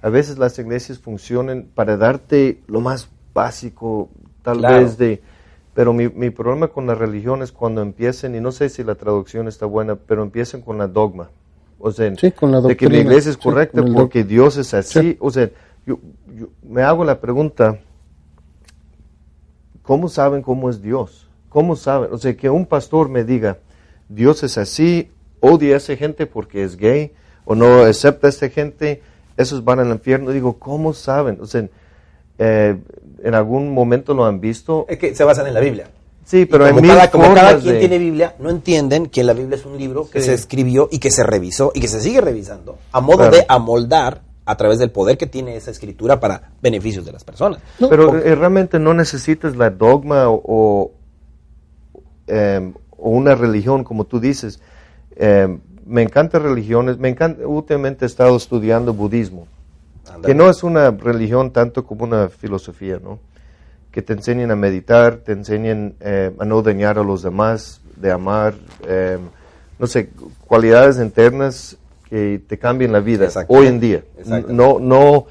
a 0.03 0.09
veces 0.09 0.39
las 0.39 0.59
iglesias 0.59 0.99
funcionan 0.99 1.69
para 1.75 1.97
darte 1.97 2.61
lo 2.67 2.81
más 2.81 3.09
básico, 3.35 4.09
tal 4.43 4.59
Claro. 4.59 4.77
vez 4.81 4.99
de... 4.99 5.23
Pero 5.75 5.93
mi, 5.93 6.09
mi 6.09 6.31
problema 6.31 6.69
con 6.69 6.87
la 6.89 6.95
religión 6.97 7.41
es 7.43 7.53
cuando 7.53 7.83
empiecen, 7.83 8.35
y 8.35 8.41
no 8.41 8.51
sé 8.51 8.69
si 8.69 8.83
la 8.83 8.97
traducción 8.97 9.47
está 9.47 9.65
buena, 9.65 9.95
pero 9.95 10.23
empiezan 10.25 10.61
con 10.61 10.77
la 10.79 10.89
dogma. 10.89 11.31
O 11.79 11.93
sea, 11.93 12.13
Sí, 12.17 12.33
con 12.33 12.51
la 12.51 12.61
de 12.61 12.77
que 12.77 12.89
la 12.89 12.99
iglesia 12.99 13.31
es 13.31 13.37
correcta 13.37 13.85
porque 13.95 14.25
Dios 14.25 14.57
es 14.57 14.75
así. 14.75 15.01
Sí. 15.01 15.17
O 15.21 15.31
sea, 15.31 15.49
yo, 15.87 16.01
yo 16.35 16.49
me 16.65 16.83
hago 16.83 17.05
la 17.05 17.21
pregunta, 17.21 17.79
¿cómo 19.83 20.09
saben 20.09 20.43
cómo 20.43 20.69
es 20.71 20.83
Dios? 20.83 21.29
¿Cómo 21.49 21.77
saben? 21.77 22.13
O 22.13 22.19
sea, 22.19 22.37
que 22.37 22.51
un 22.51 22.67
pastor 22.67 23.09
me 23.09 23.25
diga, 23.25 23.59
Dios 24.09 24.43
es 24.43 24.59
así, 24.59 25.11
odia 25.41 25.75
a 25.75 25.77
esa 25.79 25.97
gente 25.97 26.27
porque 26.27 26.63
es 26.65 26.77
gay, 26.77 27.13
o 27.45 27.55
no 27.55 27.83
acepta 27.83 28.27
a 28.27 28.31
esa 28.31 28.49
gente, 28.49 29.03
esos 29.37 29.65
van 29.65 29.81
al 29.81 29.89
infierno. 29.89 30.31
Digo, 30.33 30.59
¿cómo 30.59 30.93
saben? 30.93 31.39
O 31.41 31.47
sea, 31.47 31.67
eh, 32.39 32.77
en 33.23 33.35
algún 33.35 33.73
momento 33.73 34.15
lo 34.15 34.25
han 34.25 34.41
visto. 34.41 34.87
Es 34.89 34.99
que 34.99 35.15
se 35.15 35.25
basan 35.25 35.47
en 35.47 35.55
la 35.55 35.61
Biblia. 35.61 35.89
Sí, 36.25 36.45
pero 36.45 36.67
Y 36.67 36.71
como 36.71 36.83
mil 36.83 36.91
cada, 36.91 37.11
como 37.11 37.35
cada 37.35 37.59
quien 37.59 37.75
de- 37.75 37.81
tiene 37.81 37.99
Biblia, 37.99 38.35
no 38.39 38.51
entienden 38.51 39.07
que 39.07 39.25
la 39.25 39.33
Biblia 39.33 39.57
es 39.57 39.65
un 39.65 39.79
libro 39.79 40.11
que 40.11 40.21
Sí. 40.21 40.27
se 40.27 40.35
escribió 40.35 40.89
y 40.93 40.99
que 40.99 41.11
se 41.11 41.23
revisó 41.25 41.73
y 41.75 41.81
que 41.81 41.89
se 41.89 42.01
sigue 42.01 42.21
revisando 42.21 42.79
a 42.93 43.01
modo 43.01 43.17
Claro. 43.19 43.37
de 43.37 43.47
amoldar 43.49 44.21
a 44.45 44.57
través 44.57 44.79
del 44.79 44.91
poder 44.91 45.17
que 45.17 45.27
tiene 45.27 45.57
esa 45.57 45.71
escritura 45.71 46.21
para 46.21 46.51
beneficios 46.61 47.07
de 47.07 47.13
las 47.13 47.25
personas. 47.25 47.61
No, 47.79 47.89
Pero 47.89 48.09
porque- 48.09 48.29
eh, 48.29 48.35
realmente 48.35 48.79
no 48.79 48.93
necesitas 48.93 49.57
la 49.57 49.71
dogma 49.71 50.29
o, 50.29 50.43
o, 50.45 50.93
em, 52.27 52.75
o 52.97 53.11
una 53.11 53.35
religión, 53.35 53.85
como 53.85 54.05
tú 54.05 54.21
dices. 54.21 54.61
Em, 55.19 55.59
me 55.85 56.03
encantan 56.03 56.45
religiones, 56.45 56.97
me 56.99 57.09
encanta, 57.09 57.45
últimamente 57.47 58.05
he 58.05 58.07
estado 58.07 58.37
estudiando 58.37 58.95
budismo, 58.95 59.49
que 60.25 60.33
no 60.35 60.49
es 60.49 60.63
una 60.63 60.91
religión 60.93 61.51
tanto 61.51 61.85
como 61.85 62.05
una 62.05 62.29
filosofía, 62.29 63.01
¿no? 63.03 63.19
Que 63.91 64.01
te 64.01 64.13
enseñan 64.13 64.53
a 64.53 64.57
meditar, 64.57 65.17
te 65.17 65.33
enseñan 65.33 65.95
eh, 66.01 66.31
a 66.39 66.45
no 66.45 66.63
dañar 66.63 66.99
a 66.99 67.03
los 67.03 67.23
demás, 67.23 67.81
de 67.97 68.13
amar, 68.13 68.55
em, 68.87 69.21
no 69.79 69.87
sé, 69.89 70.11
cualidades 70.47 70.99
internas 70.99 71.77
que 72.09 72.41
te 72.47 72.57
cambian 72.59 72.93
la 72.93 73.01
vida 73.01 73.29
hoy 73.49 73.67
en 73.67 73.81
día. 73.81 74.05
No, 74.49 74.79
no 74.79 75.27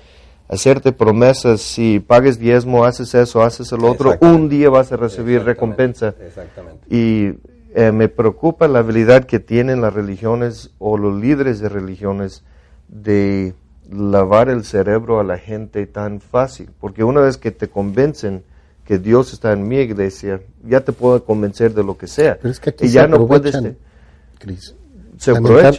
hacerte 0.49 0.91
promesas, 0.91 1.61
si 1.61 1.99
pagues 1.99 2.39
diezmo, 2.39 2.83
haces 2.83 3.13
eso, 3.15 3.41
haces 3.41 3.71
el 3.71 3.85
otro, 3.85 4.17
un 4.21 4.49
día 4.49 4.69
vas 4.69 4.91
a 4.91 4.97
recibir 4.97 5.37
Exactamente. 5.37 5.53
recompensa. 5.53 6.13
Exactamente. 6.19 6.87
Y 6.89 7.33
eh, 7.79 7.91
me 7.91 8.09
preocupa 8.09 8.67
la 8.67 8.79
habilidad 8.79 9.25
que 9.25 9.39
tienen 9.39 9.81
las 9.81 9.93
religiones 9.93 10.71
o 10.79 10.97
los 10.97 11.21
líderes 11.21 11.59
de 11.59 11.69
religiones 11.69 12.43
de 12.87 13.53
lavar 13.91 14.49
el 14.49 14.63
cerebro 14.65 15.19
a 15.19 15.23
la 15.23 15.37
gente 15.37 15.85
tan 15.85 16.19
fácil. 16.19 16.69
Porque 16.79 17.03
una 17.03 17.21
vez 17.21 17.37
que 17.37 17.51
te 17.51 17.67
convencen 17.67 18.43
que 18.83 18.97
Dios 18.97 19.31
está 19.31 19.51
en 19.53 19.67
mi 19.67 19.77
iglesia, 19.77 20.41
ya 20.67 20.81
te 20.81 20.91
puedo 20.91 21.23
convencer 21.23 21.73
de 21.75 21.83
lo 21.83 21.97
que 21.97 22.07
sea. 22.07 22.37
Pero 22.41 22.51
es 22.51 22.59
que 22.59 22.71
aquí 22.71 22.85
y 22.85 22.87
se 22.87 22.93
ya 22.95 23.07
no 23.07 23.27
puedes... 23.27 23.55
Cris. 24.39 24.73
Se 25.19 25.33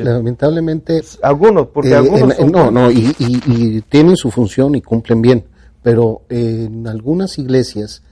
lamentablemente, 0.05 1.01
Algunos, 1.22 1.68
porque 1.68 1.90
eh, 1.90 1.94
algunos... 1.96 2.38
en- 2.38 2.53
no, 2.53 2.70
no, 2.70 2.84
buenos. 2.84 2.94
y, 2.94 3.14
y- 3.18 3.76
y 3.76 3.80
tienen 3.82 4.16
su 4.16 4.30
función 4.30 4.74
y 4.74 4.82
cumplen 4.82 5.20
bien, 5.22 5.44
pero 5.82 6.22
en 6.28 6.86
algunas 6.86 7.38
iglesias 7.38 8.03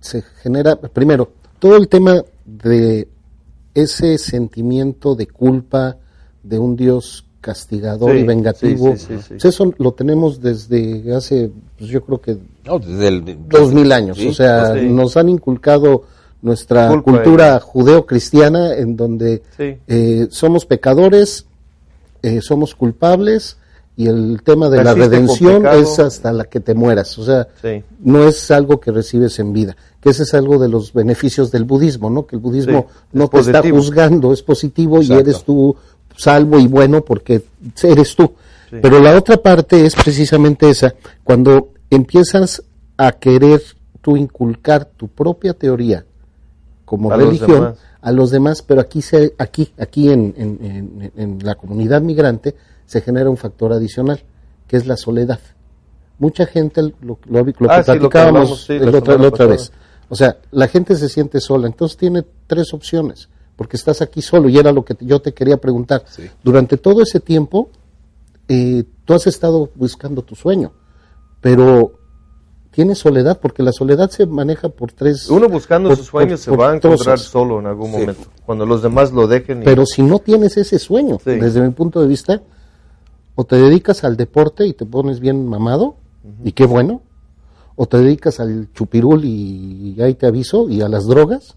se 0.00 0.22
genera, 0.42 0.76
primero, 0.76 1.30
todo 1.58 1.76
el 1.76 1.88
tema 1.88 2.22
de 2.44 3.08
ese 3.74 4.18
sentimiento 4.18 5.14
de 5.14 5.26
culpa 5.26 5.96
de 6.42 6.58
un 6.58 6.76
Dios 6.76 7.24
castigador 7.40 8.12
Sí, 8.12 8.18
y 8.18 8.22
vengativo, 8.24 8.96
sí, 8.96 9.16
sí, 9.18 9.24
pues 9.28 9.44
eso 9.44 9.72
lo 9.78 9.92
tenemos 9.92 10.40
desde 10.40 11.14
hace, 11.14 11.50
pues 11.78 11.88
yo 11.90 12.02
creo 12.02 12.20
que 12.20 12.36
No, 12.64 12.78
desde 12.78 13.08
el, 13.08 13.38
dos 13.48 13.72
mil 13.72 13.92
años. 13.92 14.18
O 14.18 14.32
sea, 14.32 14.74
nos 14.74 15.16
han 15.16 15.28
inculcado 15.28 16.04
nuestra 16.42 16.88
Culpa 16.88 17.12
cultura 17.12 17.54
de- 17.54 17.60
judeo-cristiana 17.60 18.74
en 18.74 18.96
donde 18.96 19.42
eh, 19.58 20.26
somos 20.30 20.66
pecadores, 20.66 21.46
eh, 22.22 22.40
somos 22.40 22.74
culpables 22.74 23.56
y 23.98 24.06
el 24.06 24.42
tema 24.44 24.70
de 24.70 24.82
la 24.84 24.94
redención 24.94 25.66
es 25.66 25.98
hasta 25.98 26.32
la 26.32 26.44
que 26.44 26.60
te 26.60 26.72
mueras, 26.72 27.18
o 27.18 27.24
sea, 27.24 27.48
Sí. 27.60 27.82
no 28.00 28.28
es 28.28 28.48
algo 28.52 28.78
que 28.78 28.92
recibes 28.92 29.38
en 29.40 29.52
vida, 29.52 29.76
que 30.00 30.10
ese 30.10 30.22
es 30.22 30.34
algo 30.34 30.56
de 30.58 30.68
los 30.68 30.92
beneficios 30.92 31.50
del 31.50 31.64
budismo, 31.64 32.08
¿no? 32.08 32.24
Que 32.24 32.36
el 32.36 32.40
budismo 32.42 32.86
Sí, 32.88 32.98
no 33.12 33.24
es 33.24 33.30
te 33.30 33.38
está 33.40 33.62
juzgando, 33.68 34.32
es 34.32 34.42
positivo 34.42 35.02
y 35.02 35.10
eres 35.12 35.42
tú 35.42 35.74
salvo 36.16 36.60
y 36.60 36.68
bueno 36.68 37.04
porque 37.04 37.42
eres 37.82 38.14
tú. 38.14 38.30
Sí. 38.70 38.76
Pero 38.80 39.00
la 39.00 39.16
otra 39.16 39.36
parte 39.38 39.84
es 39.84 39.96
precisamente 39.96 40.70
esa, 40.70 40.94
cuando 41.24 41.70
empiezas 41.90 42.62
a 42.96 43.10
querer 43.12 43.60
tú 44.00 44.16
inculcar 44.16 44.84
tu 44.84 45.08
propia 45.08 45.54
teoría 45.54 46.04
como 46.84 47.10
A 47.12 47.16
religión 47.16 47.74
a 48.00 48.12
los 48.12 48.30
demás, 48.30 48.62
pero 48.62 48.80
aquí 48.80 49.02
se, 49.02 49.34
aquí, 49.38 49.72
aquí 49.76 50.08
en, 50.10 50.34
en- 50.36 50.58
en- 50.62 51.12
en 51.16 51.38
la 51.44 51.56
comunidad 51.56 52.00
migrante 52.00 52.54
se 52.88 53.00
genera 53.02 53.28
un 53.28 53.36
factor 53.36 53.70
adicional, 53.72 54.20
que 54.66 54.76
es 54.78 54.86
la 54.86 54.96
soledad. 54.96 55.38
Mucha 56.18 56.46
gente, 56.46 56.80
lo, 56.82 56.90
lo- 57.02 57.18
lo 57.28 57.44
que 57.44 57.50
Ah, 57.68 57.82
que 57.84 57.84
platicábamos 57.84 58.64
sí, 58.64 58.72
el 58.72 58.90
la 58.90 58.98
otra, 58.98 59.14
otra 59.16 59.46
vez. 59.46 59.70
O 60.08 60.16
sea, 60.16 60.38
la 60.52 60.66
gente 60.68 60.96
se 60.96 61.08
siente 61.10 61.38
sola, 61.38 61.66
entonces 61.66 61.98
tiene 61.98 62.24
tres 62.46 62.72
opciones, 62.72 63.28
porque 63.56 63.76
estás 63.76 64.00
aquí 64.00 64.22
solo, 64.22 64.48
y 64.48 64.56
era 64.58 64.72
lo 64.72 64.84
que 64.84 64.94
te- 64.94 65.04
yo 65.04 65.20
te 65.20 65.34
quería 65.34 65.58
preguntar. 65.58 66.02
Sí. 66.08 66.22
Durante 66.42 66.78
todo 66.78 67.02
ese 67.02 67.20
tiempo, 67.20 67.68
eh, 68.48 68.84
tú 69.04 69.12
has 69.14 69.26
estado 69.26 69.68
buscando 69.74 70.22
tu 70.22 70.34
sueño, 70.34 70.72
pero 71.42 71.92
tienes 72.70 72.98
soledad, 72.98 73.38
porque 73.40 73.62
la 73.62 73.72
soledad 73.72 74.08
se 74.10 74.24
maneja 74.26 74.68
por 74.70 74.92
tres... 74.92 75.28
Uno 75.28 75.48
buscando 75.48 75.90
por- 75.90 75.98
sus 75.98 76.06
sueños 76.06 76.40
por- 76.40 76.44
se 76.44 76.50
por 76.50 76.60
va 76.60 76.70
a 76.70 76.76
encontrar 76.76 77.16
trozos. 77.16 77.26
solo 77.30 77.58
en 77.60 77.66
algún 77.66 77.92
Sí. 77.92 77.98
momento. 77.98 78.22
Cuando 78.46 78.64
los 78.66 78.82
demás 78.82 79.12
lo 79.12 79.26
dejen. 79.26 79.62
y- 79.62 79.64
Pero 79.64 79.84
si 79.84 80.02
no 80.02 80.18
tienes 80.20 80.56
ese 80.56 80.78
sueño, 80.78 81.18
Sí. 81.22 81.32
desde 81.32 81.60
mi 81.60 81.70
punto 81.70 82.00
de 82.00 82.06
vista, 82.08 82.40
o 83.40 83.44
te 83.44 83.54
dedicas 83.54 84.02
al 84.02 84.16
deporte 84.16 84.66
y 84.66 84.72
te 84.72 84.84
pones 84.84 85.20
bien 85.20 85.46
mamado, 85.46 85.94
y 86.42 86.50
qué 86.50 86.66
bueno, 86.66 87.02
o 87.76 87.86
te 87.86 87.96
dedicas 87.98 88.40
al 88.40 88.66
chupirul 88.72 89.24
y, 89.24 89.96
ahí 90.02 90.14
te 90.14 90.26
aviso, 90.26 90.68
y 90.68 90.80
a 90.82 90.88
las 90.88 91.06
drogas, 91.06 91.54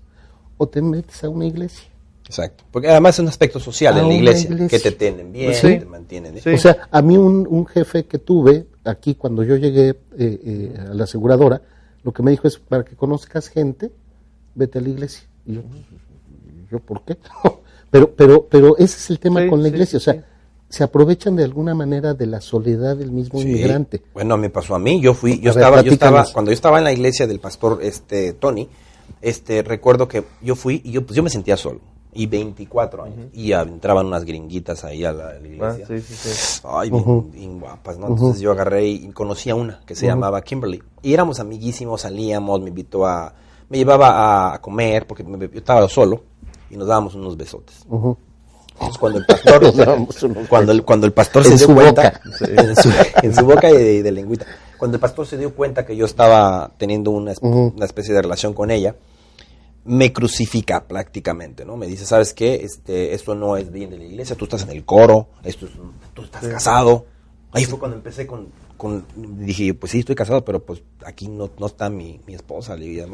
o 0.57 0.67
te 0.67 0.79
metes 0.84 1.23
a 1.23 1.29
una 1.29 1.47
iglesia. 1.47 1.89
Exacto. 2.27 2.65
Porque 2.69 2.88
además 2.88 3.15
es 3.15 3.19
un 3.21 3.29
aspecto 3.29 3.59
social 3.59 3.95
A 3.97 4.01
en 4.01 4.09
la 4.09 4.13
iglesia, 4.13 4.51
iglesia. 4.51 4.77
que 4.77 4.91
te 4.91 4.95
tienen 4.95 5.34
bien, 5.34 5.55
Sí. 5.55 5.79
te 5.79 5.86
mantienen. 5.86 6.39
Sí. 6.39 6.49
O 6.51 6.57
sea, 6.59 6.88
a 6.91 7.01
mí 7.01 7.17
un, 7.17 7.47
un 7.49 7.65
jefe 7.65 8.05
que 8.05 8.19
tuve 8.19 8.67
aquí 8.84 9.15
cuando 9.15 9.41
yo 9.43 9.55
llegué 9.55 9.89
eh, 9.89 9.95
eh, 10.19 10.75
a 10.88 10.93
la 10.93 11.05
aseguradora, 11.05 11.63
lo 12.03 12.11
que 12.11 12.21
me 12.21 12.29
dijo 12.29 12.47
es, 12.47 12.59
para 12.59 12.86
que 12.86 12.95
conozcas 12.95 13.47
gente, 13.47 13.91
vete 14.53 14.77
a 14.77 14.82
la 14.84 14.89
iglesia. 14.89 15.27
Y 15.47 15.55
yo, 15.55 15.61
yo 16.71 16.77
¿por 16.77 17.01
qué? 17.05 17.17
pero, 17.89 18.11
pero, 18.13 18.45
pero 18.47 18.77
ese 18.77 18.97
es 18.97 19.09
el 19.09 19.17
tema 19.19 19.41
Sí, 19.41 19.49
con 19.49 19.63
la 19.63 19.69
iglesia. 19.69 19.99
sí, 19.99 20.09
o 20.09 20.13
sea, 20.13 20.13
sí. 20.13 20.19
Se 20.72 20.84
aprovechan 20.84 21.36
de 21.36 21.43
alguna 21.43 21.76
manera 21.76 22.13
de 22.13 22.26
la 22.26 22.41
soledad 22.41 22.95
del 22.97 23.11
mismo 23.11 23.39
Sí. 23.39 23.47
inmigrante. 23.49 24.01
Bueno, 24.13 24.38
me 24.38 24.49
pasó 24.49 24.74
a 24.76 24.80
mí. 24.80 24.99
Yo 25.01 25.13
fui, 25.13 25.39
yo 25.39 25.51
A 25.51 25.53
ver, 25.53 25.63
estaba, 25.63 25.82
yo 25.82 25.91
estaba, 25.91 26.26
cuando 26.34 26.49
yo 26.51 26.53
estaba 26.55 26.78
en 26.80 26.86
la 26.86 26.91
iglesia 26.93 27.28
del 27.28 27.39
pastor 27.39 27.80
este 27.84 28.34
Tony, 28.34 28.67
este 29.22 29.61
recuerdo 29.63 30.07
que 30.07 30.24
yo 30.41 30.55
fui 30.55 30.82
y 30.84 30.91
yo 30.91 31.05
pues 31.05 31.15
yo 31.15 31.24
me 31.24 31.30
sentía 31.30 31.57
solo 31.57 31.80
y 32.13 32.26
24 32.26 33.03
años 33.03 33.28
y 33.34 33.51
entraban 33.53 34.05
unas 34.07 34.26
gringuitas 34.26 34.84
ahí 34.84 35.03
a 35.05 35.11
la, 35.13 35.28
a 35.30 35.34
la 35.34 35.39
Ah, 35.39 35.47
iglesia. 35.78 35.88
sí, 35.88 36.01
sí, 36.01 36.13
sí. 36.34 36.61
Ay, 36.65 36.89
bien, 36.89 37.32
bien 37.32 37.59
guapas, 37.59 37.97
¿no? 37.97 38.07
Entonces 38.07 38.41
yo 38.41 38.51
agarré 38.51 38.88
y 38.88 39.07
conocí 39.11 39.49
a 39.49 39.55
una 39.55 39.80
que 39.86 39.95
se 39.95 40.07
llamaba 40.07 40.41
Kimberly. 40.41 40.82
Y 41.01 41.13
éramos 41.13 41.39
amiguísimos, 41.39 42.01
salíamos, 42.01 42.61
me 42.61 42.69
invitó 42.69 43.05
a... 43.05 43.34
Me 43.69 43.78
llevaba 43.78 44.53
a 44.53 44.59
comer 44.61 45.07
porque 45.07 45.24
me- 45.24 45.38
yo 45.47 45.57
estaba 45.59 45.88
solo 45.88 46.24
y 46.69 46.76
nos 46.76 46.88
dábamos 46.88 47.15
unos 47.15 47.38
besotes. 47.38 47.86
Entonces 48.82 48.97
cuando 48.97 49.19
el 49.19 49.25
pastor... 49.25 50.47
Cuando, 50.49 50.71
el, 50.71 50.84
cuando 50.84 51.05
el 51.07 51.13
pastor 51.13 51.43
se 51.45 51.55
dio 51.55 51.67
cuenta... 51.73 52.03
boca. 52.03 52.21
En, 52.61 52.75
su, 52.75 52.89
en 53.21 53.36
su 53.36 53.45
boca 53.45 53.69
y 53.69 53.73
de, 53.77 54.03
de 54.03 54.11
lengüita. 54.11 54.45
Cuando 54.77 54.95
el 54.97 55.01
pastor 55.01 55.27
se 55.27 55.38
dio 55.38 55.53
cuenta 55.53 55.86
que 55.86 55.95
yo 55.95 56.05
estaba 56.05 56.71
teniendo 56.77 57.11
una, 57.11 57.34
una 57.41 57.86
especie 57.86 58.13
de 58.13 58.21
relación 58.21 58.53
con 58.53 58.71
ella, 58.71 58.95
me 59.86 60.11
crucifica 60.13 60.84
prácticamente, 60.88 61.65
¿no? 61.65 61.77
Me 61.77 61.88
dice, 61.88 62.05
¿sabes 62.05 62.34
qué? 62.34 62.55
Este, 62.63 63.13
esto 63.13 63.36
no 63.36 63.57
es 63.57 63.71
bien 63.71 63.89
de 63.91 63.97
la 63.97 64.03
iglesia, 64.05 64.36
tú 64.36 64.45
estás 64.45 64.63
en 64.63 64.69
el 64.71 64.84
coro, 64.86 65.29
esto 65.43 65.65
es 65.67 65.75
un- 65.75 65.93
tú 66.13 66.23
estás 66.23 66.45
casado. 66.47 67.05
Ahí 67.51 67.65
fue 67.65 67.79
cuando 67.79 67.97
empecé 67.97 68.25
con, 68.27 68.47
con- 68.82 69.05
dije, 69.45 69.67
yo, 69.67 69.75
pues 69.79 69.91
sí, 69.91 69.99
estoy 69.99 70.15
casado, 70.15 70.43
pero 70.43 70.59
pues 70.63 70.82
aquí 71.05 71.27
no, 71.27 71.51
no 71.59 71.67
está 71.67 71.88
mi, 71.89 72.19
mi 72.25 72.34
esposa, 72.34 72.75
le 72.75 72.86
digo, 72.86 73.05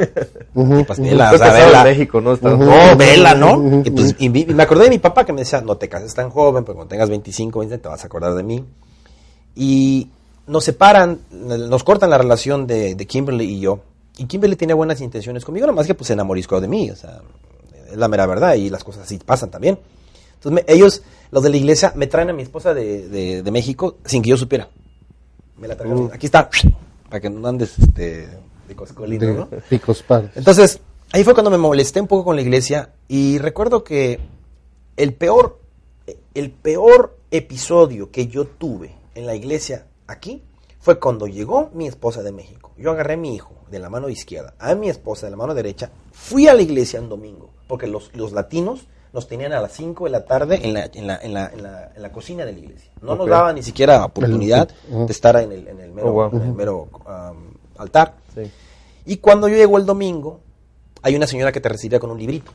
pues 0.86 1.00
vela, 1.00 1.26
Estoy 1.26 1.36
o 1.36 1.38
sea, 1.40 1.48
casado 1.48 1.66
vela. 1.66 1.82
en 1.82 1.88
México, 1.90 2.22
¿no? 2.22 2.34
Está- 2.34 2.50
No, 2.56 2.96
vela, 2.98 3.34
¿no? 3.36 3.82
Y, 3.84 3.90
pues, 3.92 4.16
y 4.18 4.30
vi- 4.30 4.46
y 4.50 4.54
me 4.54 4.64
acordé 4.64 4.86
de 4.86 4.90
mi 4.92 5.00
papá 5.00 5.26
que 5.26 5.34
me 5.34 5.42
decía, 5.42 5.60
no 5.60 5.76
te 5.76 5.90
cases 5.90 6.14
tan 6.14 6.30
joven, 6.30 6.64
porque 6.64 6.78
cuando 6.78 6.90
tengas 6.90 7.10
25, 7.10 7.60
20 7.60 7.78
te 7.80 7.88
vas 7.90 8.02
a 8.02 8.08
acordar 8.08 8.34
de 8.36 8.44
mí. 8.44 8.64
Y 9.56 10.10
nos 10.48 10.64
separan, 10.64 11.20
nos 11.32 11.84
cortan 11.84 12.10
la 12.10 12.18
relación 12.18 12.68
de, 12.68 12.96
de 12.96 13.06
Kimberly 13.06 13.44
y 13.46 13.60
yo. 13.60 13.80
Y 14.18 14.26
Kimberly 14.26 14.56
tenía 14.56 14.76
buenas 14.76 15.02
intenciones 15.02 15.44
conmigo, 15.44 15.68
nomás 15.68 15.86
que 15.88 15.94
pues 15.94 16.08
se 16.08 16.14
enamoriscó 16.14 16.62
de 16.62 16.68
mí, 16.68 16.90
o 16.90 16.96
sea, 16.96 17.22
es 17.92 17.98
la 17.98 18.08
mera 18.08 18.26
verdad 18.26 18.56
y 18.56 18.70
las 18.70 18.84
cosas 18.84 19.04
así 19.04 19.18
pasan 19.18 19.52
también. 19.52 19.78
Entonces 20.36 20.64
me- 20.66 20.74
ellos, 20.74 21.02
los 21.32 21.44
de 21.44 21.50
la 21.50 21.58
iglesia, 21.58 21.92
me 21.96 22.08
traen 22.08 22.30
a 22.30 22.34
mi 22.34 22.44
esposa 22.44 22.74
de, 22.74 23.08
de- 23.10 23.44
de 23.44 23.52
México 23.52 23.98
sin 24.06 24.22
que 24.22 24.30
yo 24.30 24.38
supiera. 24.38 24.70
Me 25.58 25.68
la 25.68 25.76
trajeron, 25.76 26.12
aquí 26.14 26.28
está, 26.28 26.50
para 27.10 27.20
que 27.20 27.30
no 27.30 27.48
andes 27.48 27.80
este, 27.80 28.28
de 28.68 28.76
coscolino, 28.76 29.34
¿no? 29.34 29.46
De 29.46 29.62
picos 29.62 30.04
pares. 30.04 30.32
Entonces, 30.36 30.80
ahí 31.12 31.24
fue 31.24 31.34
cuando 31.34 31.50
me 31.50 31.58
molesté 31.58 32.00
un 32.02 32.08
poco 32.08 32.26
con 32.26 32.36
la 32.36 32.42
iglesia 32.42 32.94
y 33.08 33.38
recuerdo 33.40 33.84
que 33.84 34.20
el 34.98 35.14
peor, 35.14 35.60
el 36.34 36.52
peor 36.52 37.18
episodio 37.32 38.12
que 38.12 38.28
yo 38.28 38.46
tuve 38.46 38.96
en 39.16 39.26
la 39.26 39.36
iglesia 39.36 39.88
aquí 40.08 40.44
fue 40.80 41.00
cuando 41.00 41.28
llegó 41.28 41.70
mi 41.74 41.88
esposa 41.88 42.24
de 42.24 42.32
México. 42.32 42.72
Yo 42.78 42.92
agarré 42.92 43.16
a 43.16 43.18
mi 43.18 43.36
hijo 43.36 43.54
de 43.70 43.80
la 43.80 43.90
mano 43.90 44.10
izquierda, 44.10 44.54
a 44.60 44.76
mi 44.76 44.90
esposa 44.90 45.28
de 45.28 45.32
la 45.32 45.38
mano 45.38 45.54
derecha, 45.54 45.92
fui 46.12 46.48
a 46.48 46.54
la 46.54 46.62
iglesia 46.62 47.02
un 47.02 47.10
domingo, 47.10 47.50
porque 47.68 47.88
los, 47.88 48.16
los 48.16 48.32
latinos 48.32 48.88
nos 49.18 49.28
tenían 49.28 49.52
a 49.52 49.60
las 49.62 49.72
5 49.72 50.04
de 50.04 50.10
la 50.12 50.26
tarde 50.26 50.60
en 50.64 50.76
la, 50.76 50.86
en 50.94 51.08
la, 51.08 51.18
en 51.18 51.34
la, 51.34 51.48
en 51.52 51.64
la, 51.64 51.92
en 51.96 52.02
la 52.04 52.12
cocina 52.12 52.46
de 52.46 52.54
la 52.54 52.60
iglesia. 52.60 52.92
No 53.02 53.16
nos 53.16 53.22
Ok. 53.26 53.30
daban 53.32 53.56
ni 53.56 53.64
siquiera 53.64 54.06
oportunidad 54.06 54.70
Ujú. 54.92 55.08
de 55.08 55.12
estar 55.12 55.36
en 55.38 55.52
el, 55.52 55.68
en 55.68 55.80
el 55.80 55.92
mero, 55.92 56.10
Oh, 56.10 56.12
wow. 56.12 56.30
en 56.40 56.42
el 56.48 56.54
mero 56.54 56.84
um, 56.84 57.54
altar. 57.80 58.14
Sí. 58.36 58.44
Y 59.08 59.18
cuando 59.18 59.48
yo 59.48 59.56
llego 59.56 59.80
el 59.80 59.88
domingo, 59.88 60.40
hay 61.02 61.16
una 61.16 61.26
señora 61.26 61.52
que 61.52 61.60
te 61.60 61.68
recibía 61.68 62.00
con 62.00 62.12
un 62.12 62.20
librito. 62.20 62.52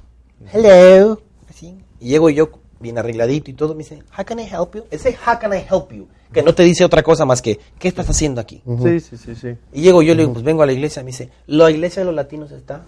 Hello. 0.53 1.21
Así. 1.51 1.77
Y 1.99 2.11
llego 2.11 2.31
yo 2.31 2.51
bien 2.79 2.97
arregladito 2.97 3.51
y 3.51 3.55
todo. 3.55 3.75
Me 3.75 3.79
dice, 3.79 4.05
how 4.17 4.25
can 4.25 4.39
I 4.39 4.45
help 4.45 4.77
you? 4.77 4.85
Ese 4.93 5.17
how 5.27 5.37
can 5.41 5.53
I 5.53 5.65
help 5.69 5.91
you? 5.93 6.07
Que 6.33 6.45
no 6.45 6.55
te 6.55 6.63
dice 6.63 6.85
otra 6.85 7.03
cosa 7.03 7.25
más 7.25 7.43
que, 7.43 7.59
¿qué 7.77 7.89
estás 7.89 8.09
haciendo 8.09 8.41
aquí? 8.41 8.63
Sí, 8.85 9.01
sí, 9.01 9.17
sí, 9.17 9.35
sí. 9.35 9.57
Y 9.73 9.83
llego 9.83 10.01
yo, 10.01 10.15
le 10.15 10.23
digo, 10.23 10.33
pues 10.35 10.45
vengo 10.45 10.63
a 10.63 10.67
la 10.67 10.73
iglesia. 10.73 11.03
Me 11.03 11.09
dice, 11.09 11.29
la 11.49 11.69
iglesia 11.73 12.03
de 12.03 12.07
los 12.07 12.15
latinos 12.15 12.53
está 12.53 12.85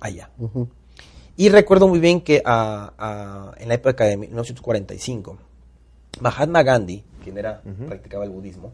allá. 0.00 0.28
Ujú. 0.38 0.68
Y 1.36 1.48
recuerdo 1.48 1.88
muy 1.88 1.98
bien 1.98 2.20
que 2.20 2.42
ah, 2.44 2.92
ah, 2.98 3.52
en 3.58 3.68
la 3.68 3.74
época 3.74 4.04
de 4.04 4.16
1945, 4.16 5.36
Mahatma 6.20 6.62
Gandhi, 6.62 7.02
quien 7.24 7.38
era, 7.38 7.62
practicaba 7.88 8.24
el 8.24 8.30
budismo, 8.30 8.70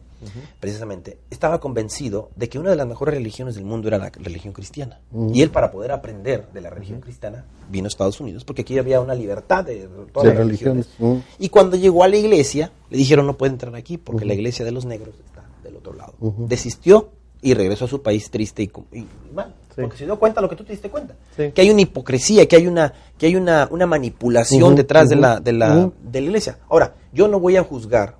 precisamente, 0.59 1.17
estaba 1.29 1.59
convencido 1.59 2.29
de 2.35 2.49
que 2.49 2.59
una 2.59 2.69
de 2.69 2.75
las 2.75 2.85
mejores 2.85 3.15
religiones 3.15 3.55
del 3.55 3.63
mundo 3.63 3.87
era 3.87 3.97
la 3.97 4.09
religión 4.09 4.53
cristiana. 4.53 4.99
Y 5.33 5.41
él, 5.41 5.49
para 5.49 5.71
poder 5.71 5.91
aprender 5.91 6.47
de 6.53 6.61
la 6.61 6.69
religión 6.69 6.99
cristiana, 6.99 7.45
vino 7.69 7.85
a 7.85 7.87
Estados 7.87 8.19
Unidos, 8.19 8.43
porque 8.43 8.63
aquí 8.63 8.77
había 8.77 8.99
una 8.99 9.15
libertad 9.15 9.63
de 9.63 9.87
todas 10.11 10.27
De 10.27 10.35
las 10.35 10.45
religiones. 10.45 10.89
Y 11.39 11.49
cuando 11.49 11.77
llegó 11.77 12.03
a 12.03 12.09
la 12.09 12.17
iglesia, 12.17 12.71
le 12.89 12.97
dijeron 12.97 13.25
no 13.25 13.37
puede 13.37 13.53
entrar 13.53 13.73
aquí 13.75 13.97
porque 13.97 14.25
la 14.25 14.33
iglesia 14.33 14.65
de 14.65 14.71
los 14.71 14.85
negros 14.85 15.15
está 15.25 15.45
del 15.63 15.77
otro 15.77 15.93
lado. 15.93 16.13
Desistió 16.19 17.09
y 17.41 17.53
regresó 17.53 17.85
a 17.85 17.87
su 17.87 18.01
país 18.01 18.29
triste 18.29 18.63
y 18.63 18.71
mal. 19.33 19.55
Sí. 19.75 19.81
Porque 19.81 19.97
se 19.97 20.05
dio 20.05 20.19
cuenta 20.19 20.41
lo 20.41 20.49
que 20.49 20.55
tú 20.55 20.63
te 20.63 20.73
diste 20.73 20.89
cuenta. 20.89 21.15
Sí. 21.35 21.51
Que 21.51 21.61
hay 21.61 21.69
una 21.69 21.81
hipocresía, 21.81 22.47
que 22.47 22.55
hay 22.55 22.67
una, 22.67 22.93
que 23.17 23.27
hay 23.27 23.35
una, 23.35 23.67
una 23.71 23.85
manipulación 23.85 24.75
detrás 24.75 25.09
de, 25.09 25.15
la, 25.15 25.39
de, 25.39 25.53
la, 25.53 25.89
de 26.01 26.21
la 26.21 26.27
iglesia. 26.27 26.57
Ahora, 26.69 26.95
yo 27.13 27.27
no 27.27 27.39
voy 27.39 27.55
a 27.57 27.63
juzgar, 27.63 28.17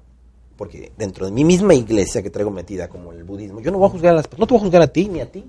porque 0.57 0.91
dentro 0.97 1.25
de 1.25 1.31
mi 1.31 1.43
misma 1.43 1.73
iglesia 1.73 2.21
que 2.21 2.29
traigo 2.29 2.51
metida 2.51 2.87
como 2.87 3.11
el 3.11 3.23
budismo, 3.23 3.59
yo 3.59 3.71
no 3.71 3.77
voy 3.79 3.87
a 3.87 3.91
juzgar 3.91 4.13
a 4.13 4.15
las 4.17 4.29
no 4.37 4.47
te 4.47 4.53
voy 4.53 4.59
a 4.59 4.63
juzgar 4.63 4.81
a 4.81 4.87
ti, 4.87 5.07
ni 5.07 5.19
a 5.19 5.31
ti, 5.31 5.45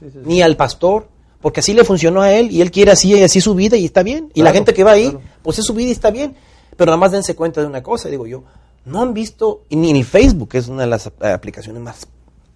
Sí, 0.00 0.06
ni 0.24 0.42
al 0.42 0.56
pastor, 0.56 1.08
porque 1.40 1.60
así 1.60 1.74
le 1.74 1.82
funcionó 1.84 2.20
a 2.22 2.32
él 2.32 2.52
y 2.52 2.60
él 2.60 2.70
quiere 2.70 2.92
así 2.92 3.12
y 3.14 3.22
así 3.22 3.40
su 3.40 3.54
vida 3.54 3.76
y 3.76 3.84
está 3.84 4.02
bien. 4.02 4.30
Y 4.34 4.42
la 4.42 4.52
gente 4.52 4.72
que 4.72 4.84
va 4.84 4.92
ahí, 4.92 5.10
claro. 5.10 5.20
pues 5.42 5.58
es 5.58 5.64
su 5.64 5.74
vida 5.74 5.88
y 5.88 5.92
está 5.92 6.10
bien. 6.10 6.36
Pero 6.76 6.90
nada 6.90 6.98
más 6.98 7.10
dense 7.10 7.34
cuenta 7.34 7.60
de 7.60 7.66
una 7.66 7.82
cosa, 7.82 8.08
digo 8.08 8.26
yo, 8.26 8.44
no 8.84 9.02
han 9.02 9.12
visto, 9.12 9.62
ni, 9.70 9.92
ni 9.92 10.04
Facebook, 10.04 10.50
que 10.50 10.58
es 10.58 10.68
una 10.68 10.82
de 10.82 10.88
las 10.88 11.06
eh, 11.06 11.26
aplicaciones 11.26 11.82
más 11.82 12.06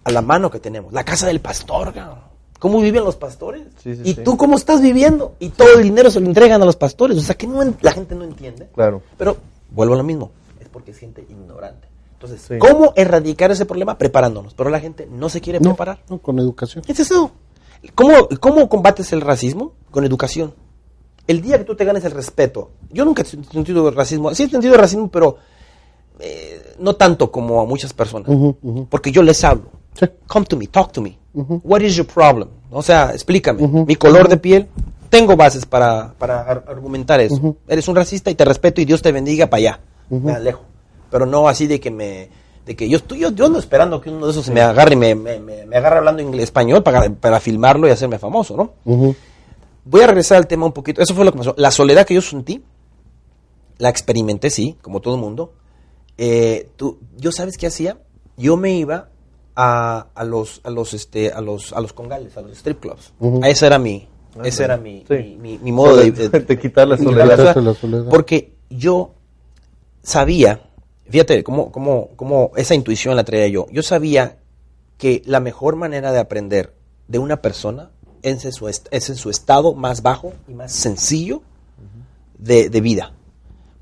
a 0.03 0.11
la 0.11 0.21
mano 0.21 0.49
que 0.51 0.59
tenemos, 0.59 0.91
la 0.93 1.03
casa 1.03 1.27
del 1.27 1.39
pastor, 1.39 1.93
cabrón. 1.93 2.32
¿Cómo 2.63 2.79
viven 2.79 3.03
los 3.03 3.17
pastores? 3.17 3.63
Sí, 3.83 3.93
sí, 3.93 4.01
¿Y 4.05 4.13
sí. 4.13 4.21
tú 4.23 4.37
cómo 4.37 4.55
estás 4.55 4.81
viviendo? 4.81 5.35
Y 5.39 5.49
todo 5.49 5.73
el 5.75 5.83
dinero 5.83 6.09
se 6.09 6.21
lo 6.21 6.27
entregan 6.27 6.61
a 6.61 6.65
los 6.65 6.77
pastores. 6.77 7.17
O 7.17 7.21
sea, 7.21 7.35
que 7.35 7.45
no 7.45 7.61
la 7.81 7.91
gente 7.91 8.15
no 8.15 8.23
entiende. 8.23 8.69
Claro. 8.73 9.01
Pero 9.17 9.35
vuelvo 9.69 9.95
a 9.95 9.97
lo 9.97 10.03
mismo, 10.03 10.31
es 10.61 10.69
porque 10.69 10.91
es 10.91 10.97
gente 10.97 11.25
ignorante. 11.29 11.89
Entonces, 12.13 12.41
Sí. 12.41 12.57
¿cómo 12.59 12.93
erradicar 12.95 13.51
ese 13.51 13.65
problema? 13.65 13.97
Preparándonos. 13.97 14.53
Pero 14.53 14.69
la 14.69 14.79
gente 14.79 15.05
no 15.11 15.27
se 15.27 15.41
quiere 15.41 15.59
No, 15.59 15.71
preparar. 15.71 16.03
no, 16.09 16.19
con 16.19 16.39
educación. 16.39 16.85
Es 16.87 17.01
eso. 17.01 17.31
¿Cómo, 17.95 18.29
¿Cómo 18.39 18.69
combates 18.69 19.11
el 19.11 19.19
racismo? 19.19 19.73
Con 19.91 20.05
educación. 20.05 20.53
El 21.27 21.41
día 21.41 21.57
que 21.57 21.65
tú 21.65 21.75
te 21.75 21.83
ganes 21.83 22.05
el 22.05 22.11
respeto. 22.11 22.71
Yo 22.91 23.03
nunca 23.03 23.23
he 23.23 23.25
sentido 23.25 23.91
racismo. 23.91 24.33
Sí 24.33 24.43
he 24.43 24.49
sentido 24.49 24.77
racismo, 24.77 25.11
pero 25.11 25.35
eh, 26.19 26.75
no 26.79 26.95
tanto 26.95 27.29
como 27.29 27.59
a 27.59 27.65
muchas 27.65 27.91
personas, 27.93 28.29
porque 28.89 29.11
yo 29.11 29.21
les 29.21 29.43
hablo. 29.43 29.65
Sí. 29.99 30.05
Come 30.27 30.45
to 30.45 30.55
me, 30.55 30.67
talk 30.67 30.93
to 30.93 31.01
me. 31.01 31.17
Ujú. 31.33 31.61
What 31.63 31.81
is 31.81 31.95
your 31.95 32.05
problem? 32.07 32.49
O 32.71 32.81
sea, 32.81 33.11
explícame. 33.13 33.63
Ujú. 33.63 33.85
Mi 33.85 33.95
color 33.95 34.27
de 34.29 34.37
piel, 34.37 34.67
tengo 35.09 35.35
bases 35.35 35.65
para, 35.65 36.13
para 36.17 36.41
ar- 36.41 36.63
argumentar 36.67 37.19
eso. 37.19 37.35
Ujú. 37.35 37.57
Eres 37.67 37.87
un 37.87 37.95
racista 37.95 38.29
y 38.31 38.35
te 38.35 38.45
respeto 38.45 38.81
y 38.81 38.85
Dios 38.85 39.01
te 39.01 39.11
bendiga 39.11 39.47
para 39.47 39.59
allá. 39.59 39.79
Me 40.09 40.31
alejo. 40.33 40.61
Pero 41.09 41.25
no 41.25 41.47
así 41.47 41.67
de 41.67 41.79
que 41.79 41.91
me... 41.91 42.29
De 42.65 42.75
que 42.77 42.87
yo 42.87 42.95
estoy, 42.97 43.19
yo, 43.19 43.31
yo 43.31 43.45
ando 43.47 43.59
esperando 43.59 43.99
que 43.99 44.09
uno 44.09 44.25
de 44.25 44.31
esos 44.31 44.49
me 44.49 44.61
agarre 44.61 44.93
y 44.93 44.95
me, 44.95 45.15
me, 45.15 45.37
me- 45.39 45.65
me 45.65 45.75
agarre 45.75 45.97
hablando 45.97 46.21
inglés, 46.21 46.45
español 46.45 46.81
para, 46.81 47.09
para 47.09 47.39
filmarlo 47.41 47.87
y 47.87 47.91
hacerme 47.91 48.17
famoso, 48.19 48.55
¿no? 48.55 48.73
Voy 49.85 50.01
a 50.01 50.07
regresar 50.07 50.37
al 50.37 50.47
tema 50.47 50.65
un 50.65 50.71
poquito. 50.71 51.01
Eso 51.01 51.13
fue 51.13 51.25
lo 51.25 51.31
que 51.33 51.39
pasó. 51.39 51.53
La 51.57 51.71
soledad 51.71 52.05
que 52.05 52.13
yo 52.13 52.21
sentí, 52.21 52.63
la 53.79 53.89
experimenté, 53.89 54.49
sí, 54.49 54.77
como 54.81 55.01
todo 55.01 55.15
el 55.15 55.21
mundo. 55.21 55.51
Eh, 56.17 56.69
tú, 56.77 56.99
yo 57.17 57.31
sabes 57.33 57.57
qué 57.57 57.67
hacía? 57.67 57.97
Yo 58.37 58.55
me 58.55 58.71
iba 58.75 59.09
a, 59.55 60.07
a 60.15 60.23
los, 60.23 60.61
a 60.63 60.69
los, 60.69 60.93
este, 60.93 61.31
a 61.31 61.41
los, 61.41 61.73
a 61.73 61.79
los 61.81 61.93
congales, 61.93 62.35
a 62.37 62.41
los 62.41 62.51
strip 62.57 62.79
clubs. 62.79 63.13
Ujú. 63.19 63.41
Ese 63.45 63.65
era 63.67 63.77
mi, 63.79 64.07
Ah, 64.35 64.41
ese 64.45 64.63
bueno. 64.63 64.73
era 64.73 64.83
mi, 64.83 65.05
Sí. 65.07 65.13
mi, 65.13 65.37
mi- 65.37 65.57
mi 65.59 65.71
modo 65.71 65.95
de, 65.97 66.11
De- 66.11 66.29
de 66.39 66.59
quitar 66.59 66.87
la 66.87 66.97
soledad. 66.97 67.55
La 67.63 67.73
soledad. 67.75 68.09
Porque 68.09 68.55
yo 68.69 69.11
sabía, 70.01 70.61
fíjate 71.07 71.43
cómo, 71.43 71.71
cómo, 71.71 72.09
cómo 72.15 72.51
esa 72.55 72.73
intuición 72.75 73.15
la 73.15 73.23
traía 73.23 73.47
yo. 73.47 73.67
Yo 73.71 73.83
sabía 73.83 74.37
que 74.97 75.21
la 75.25 75.39
mejor 75.39 75.75
manera 75.75 76.11
de 76.11 76.19
aprender 76.19 76.73
de 77.07 77.19
una 77.19 77.41
persona 77.41 77.91
es 78.21 78.43
en 78.45 78.51
su, 78.53 78.67
est- 78.67 78.87
es 78.91 79.09
en 79.09 79.15
su 79.17 79.29
estado 79.29 79.75
más 79.75 80.01
bajo 80.01 80.33
y 80.47 80.53
más 80.53 80.71
sencillo 80.71 81.41
de, 82.37 82.69
de 82.69 82.81
vida. 82.81 83.13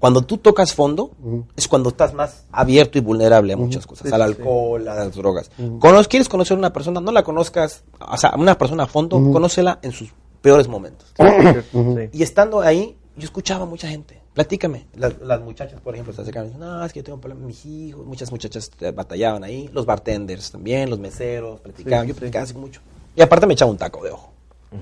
Cuando 0.01 0.23
tú 0.23 0.37
tocas 0.37 0.73
fondo, 0.73 1.11
es 1.55 1.67
cuando 1.69 1.89
estás 1.89 2.13
más 2.13 2.43
abierto 2.51 2.97
y 2.97 3.01
vulnerable 3.01 3.53
a 3.53 3.57
muchas 3.57 3.87
cosas, 3.87 4.07
Sí, 4.09 4.13
al 4.13 4.19
sí, 4.21 4.27
alcohol, 4.27 4.85
a 4.89 4.95
las 4.95 5.15
drogas. 5.15 5.49
Cono- 5.79 6.03
¿Quieres 6.03 6.27
conocer 6.27 6.55
a 6.55 6.57
una 6.57 6.73
persona? 6.73 6.99
No 6.99 7.11
la 7.13 7.23
conozcas, 7.23 7.83
o 7.99 8.17
sea, 8.17 8.33
una 8.35 8.57
persona 8.57 8.83
a 8.83 8.87
fondo, 8.87 9.15
conócela 9.31 9.79
en 9.83 9.93
sus 9.93 10.09
peores 10.41 10.67
momentos. 10.67 11.13
Sí. 11.15 11.23
Y 12.13 12.23
estando 12.23 12.59
ahí, 12.61 12.97
yo 13.15 13.23
escuchaba 13.25 13.63
a 13.63 13.67
mucha 13.67 13.87
gente. 13.87 14.19
Platícame. 14.33 14.87
Las, 14.95 15.19
las 15.21 15.39
muchachas, 15.41 15.79
por 15.81 15.93
ejemplo, 15.93 16.13
se 16.13 16.21
acercaban 16.21 16.47
y 16.49 16.53
dicen, 16.53 16.65
no, 16.67 16.83
es 16.85 16.91
que 16.93 16.99
yo 16.99 17.03
tengo 17.03 17.15
un 17.17 17.21
problema, 17.21 17.45
mis 17.45 17.65
hijos. 17.65 18.05
Muchas 18.05 18.31
muchachas 18.31 18.71
eh, 18.79 18.91
batallaban 18.91 19.43
ahí. 19.43 19.69
Los 19.73 19.85
bartenders 19.85 20.49
también, 20.51 20.89
los 20.89 20.97
meseros, 20.99 21.59
platicaban. 21.59 22.05
Sí, 22.05 22.09
yo 22.09 22.13
sí. 22.15 22.19
platicaba 22.21 22.43
así 22.43 22.53
mucho. 22.55 22.81
Y 23.15 23.21
aparte 23.21 23.45
me 23.45 23.53
echaba 23.53 23.69
un 23.69 23.77
taco 23.77 24.03
de 24.03 24.09
ojo. 24.11 24.31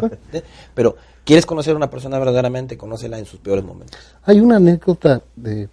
sea. 0.00 0.42
Pero, 0.74 0.94
¿quieres 1.26 1.44
conocer 1.44 1.74
a 1.74 1.76
una 1.76 1.90
persona 1.90 2.18
verdaderamente? 2.18 2.78
Conócela 2.78 3.18
en 3.18 3.26
sus 3.26 3.40
peores 3.40 3.64
momentos. 3.64 4.00
Hay 4.24 4.40
una 4.40 4.56
anécdota 4.56 5.20
de 5.34 5.68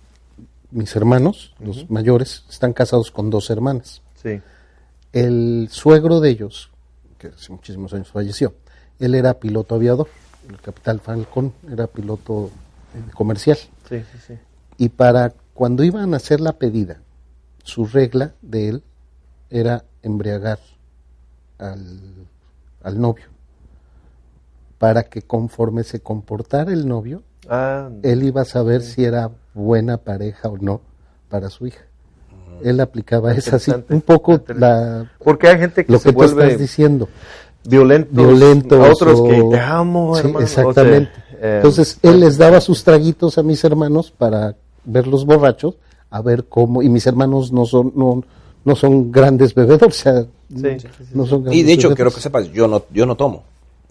mis 0.72 0.93
hermanos, 0.95 1.54
los 1.60 1.89
mayores, 1.89 2.43
están 2.49 2.74
casados 2.74 3.12
con 3.12 3.30
dos 3.30 3.49
hermanas. 3.49 4.01
Sí. 4.22 4.41
El 5.14 5.70
suegro 5.72 6.20
de 6.20 6.32
ellos, 6.32 6.72
que 7.20 7.28
hace 7.28 7.51
muchísimos 7.51 7.93
años 7.93 8.10
falleció, 8.10 8.56
él 8.99 9.16
era 9.16 9.36
piloto 9.36 9.76
aviador, 9.76 10.08
el 10.49 10.60
capital 10.60 10.99
Falcón 10.99 11.54
era 11.72 11.88
piloto 11.88 12.49
eh, 12.95 13.12
comercial. 13.14 13.58
Sí, 13.88 13.99
sí, 13.99 14.18
sí. 14.28 14.34
Y 14.78 14.89
para 14.89 15.34
cuando 15.54 15.84
iban 15.84 16.14
a 16.14 16.18
hacer 16.18 16.41
la 16.41 16.54
pedida, 16.54 16.99
su 17.64 17.86
regla 17.86 18.34
de 18.41 18.70
él 18.70 18.84
era 19.51 19.86
embriagar 20.01 20.60
al, 21.60 21.99
al 22.82 22.99
novio. 22.99 23.26
Para 24.84 25.04
que 25.04 25.22
conforme 25.22 25.86
se 25.86 26.02
comportara 26.02 26.74
el 26.74 26.86
novio, 26.90 27.22
Ah, 27.48 27.88
él 28.02 28.22
iba 28.24 28.42
a 28.42 28.46
saber 28.46 28.82
si 28.82 29.06
era 29.06 29.32
buena 29.54 29.96
pareja 29.96 30.50
o 30.50 30.58
no 30.58 30.82
para 31.30 31.50
su 31.50 31.68
hija. 31.68 31.84
Él 32.62 32.82
aplicaba 32.82 33.32
esa 33.32 33.56
así, 33.56 33.72
un 33.88 34.02
poco 34.02 34.42
la, 34.58 35.10
porque 35.24 35.48
hay 35.48 35.58
gente 35.60 35.86
que 35.86 35.92
lo 35.94 36.00
se 36.00 36.10
que 36.10 36.14
tú 36.18 36.24
estás 36.26 36.60
diciendo. 36.60 37.08
violentos, 37.66 38.14
violentos 38.14 38.78
a 38.86 38.92
otros 38.92 39.22
o- 39.22 39.24
que 39.24 39.42
te 39.52 39.60
amo, 39.62 40.16
Sí, 40.16 40.20
hermano. 40.28 40.46
O 40.46 40.48
sea, 40.50 40.64
exactamente. 40.64 41.12
eh, 41.40 41.54
Entonces 41.56 41.98
él 42.02 42.20
les 42.20 42.38
daba 42.38 42.60
sus 42.60 42.84
traguitos 42.84 43.38
a 43.38 43.44
mis 43.44 43.64
hermanos 43.64 44.12
para 44.12 44.58
verlos 44.84 45.26
borrachos, 45.26 45.78
a 46.10 46.22
ver 46.22 46.44
cómo 46.50 46.82
y 46.84 46.90
mis 46.90 47.08
hermanos 47.08 47.54
no 47.54 47.66
son 47.66 47.94
no, 47.96 48.22
no 48.66 48.76
son 48.76 49.14
grandes 49.14 49.56
bebedores, 49.56 49.98
o 49.98 50.02
sea, 50.02 50.24
Sí, 50.54 50.78
sí, 50.78 50.88
sí, 50.98 51.04
no 51.14 51.26
son 51.26 51.40
Y 51.40 51.44
grandes 51.46 51.66
de 51.68 51.72
hecho, 51.72 51.82
quiero 51.88 51.96
bebedores. 51.96 52.16
que 52.16 52.22
sepas, 52.22 52.52
yo 52.52 52.68
no, 52.68 52.84
yo 52.92 53.06
no 53.06 53.16
tomo. 53.16 53.44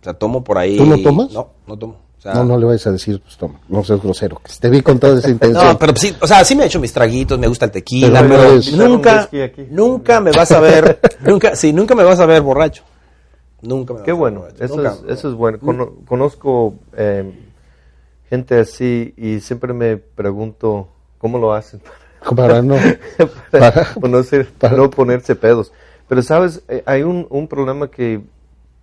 O 0.03 0.05
sea, 0.05 0.15
tomo 0.15 0.43
por 0.45 0.59
ahí. 0.59 0.77
¿Tú 0.77 0.85
no 0.85 0.99
tomas? 0.99 1.33
No, 1.33 1.49
no 1.67 1.79
tomo. 1.79 1.97
O 2.19 2.21
sea, 2.23 2.35
No, 2.35 2.45
no 2.45 2.59
le 2.59 2.67
vayas 2.67 2.87
a 2.87 2.93
decir, 2.93 3.21
pues 3.21 3.37
toma, 3.37 3.61
no 3.69 3.83
seas 3.83 4.01
grosero, 4.03 4.37
que 4.45 4.53
te 4.61 4.69
vi 4.71 4.81
con 4.83 4.99
toda 4.99 5.19
esa 5.19 5.31
intención. 5.37 5.65
No, 5.67 5.79
pero 5.79 5.95
sí, 5.97 6.15
o 6.21 6.27
sea, 6.27 6.45
sí 6.45 6.55
me 6.55 6.65
he 6.65 6.67
hecho 6.67 6.79
mis 6.81 6.93
traguitos, 6.93 7.39
me 7.39 7.47
gusta 7.49 7.65
el 7.65 7.71
tequila, 7.73 8.21
Pero 8.21 8.35
pero, 8.37 8.53
es- 8.55 8.73
nunca, 8.77 9.29
nunca 9.71 10.21
me 10.21 10.31
vas 10.33 10.53
a 10.53 10.61
ver, 10.61 11.01
nunca, 11.27 11.57
sí, 11.57 11.73
nunca 11.73 11.95
me 11.97 12.05
vas 12.05 12.21
a 12.21 12.27
ver 12.27 12.43
borracho. 12.43 12.83
Nunca 13.63 13.93
me 13.95 14.01
vas 14.01 14.05
Qué 14.05 14.11
a 14.11 14.15
ver 14.15 14.21
bueno, 14.21 14.41
borracho, 14.41 14.65
eso, 14.65 14.77
nunca. 14.77 14.93
es, 15.09 15.19
eso 15.19 15.29
es 15.31 15.35
bueno. 15.35 15.59
Cono- 15.61 15.93
conozco 16.07 16.75
eh, 16.97 17.33
gente 18.31 18.59
así 18.61 19.15
y 19.17 19.41
siempre 19.41 19.73
me 19.73 19.97
pregunto 19.97 20.89
cómo 21.19 21.39
lo 21.39 21.53
hacen 21.53 21.81
para 22.37 22.63
no 22.63 22.77
para, 23.51 23.73
Para- 23.73 24.09
no, 24.09 24.23
ser- 24.23 24.49
para- 24.53 24.77
no 24.77 24.91
ponerse 24.91 25.35
pedos. 25.37 25.73
Pero 26.09 26.23
sabes, 26.23 26.63
Eh, 26.69 26.83
hay 26.87 27.03
un, 27.03 27.27
un 27.31 27.49
problema 27.49 27.91
que 27.91 28.21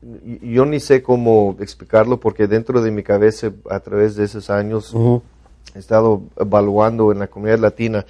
yo 0.02 0.66
ni 0.66 0.80
sé 0.80 1.02
cómo 1.04 1.58
explicarlo 1.60 2.20
porque 2.20 2.48
dentro 2.48 2.82
de 2.82 2.92
mi 2.92 3.04
cabeza 3.04 3.52
a 3.70 3.80
través 3.82 4.16
de 4.16 4.26
esos 4.26 4.50
años 4.50 4.94
Ujú. 4.94 5.22
he 5.76 5.80
estado 5.80 6.22
evaluando 6.38 7.12
en 7.12 7.20
la 7.20 7.28
comunidad 7.28 7.60
latina, 7.60 8.06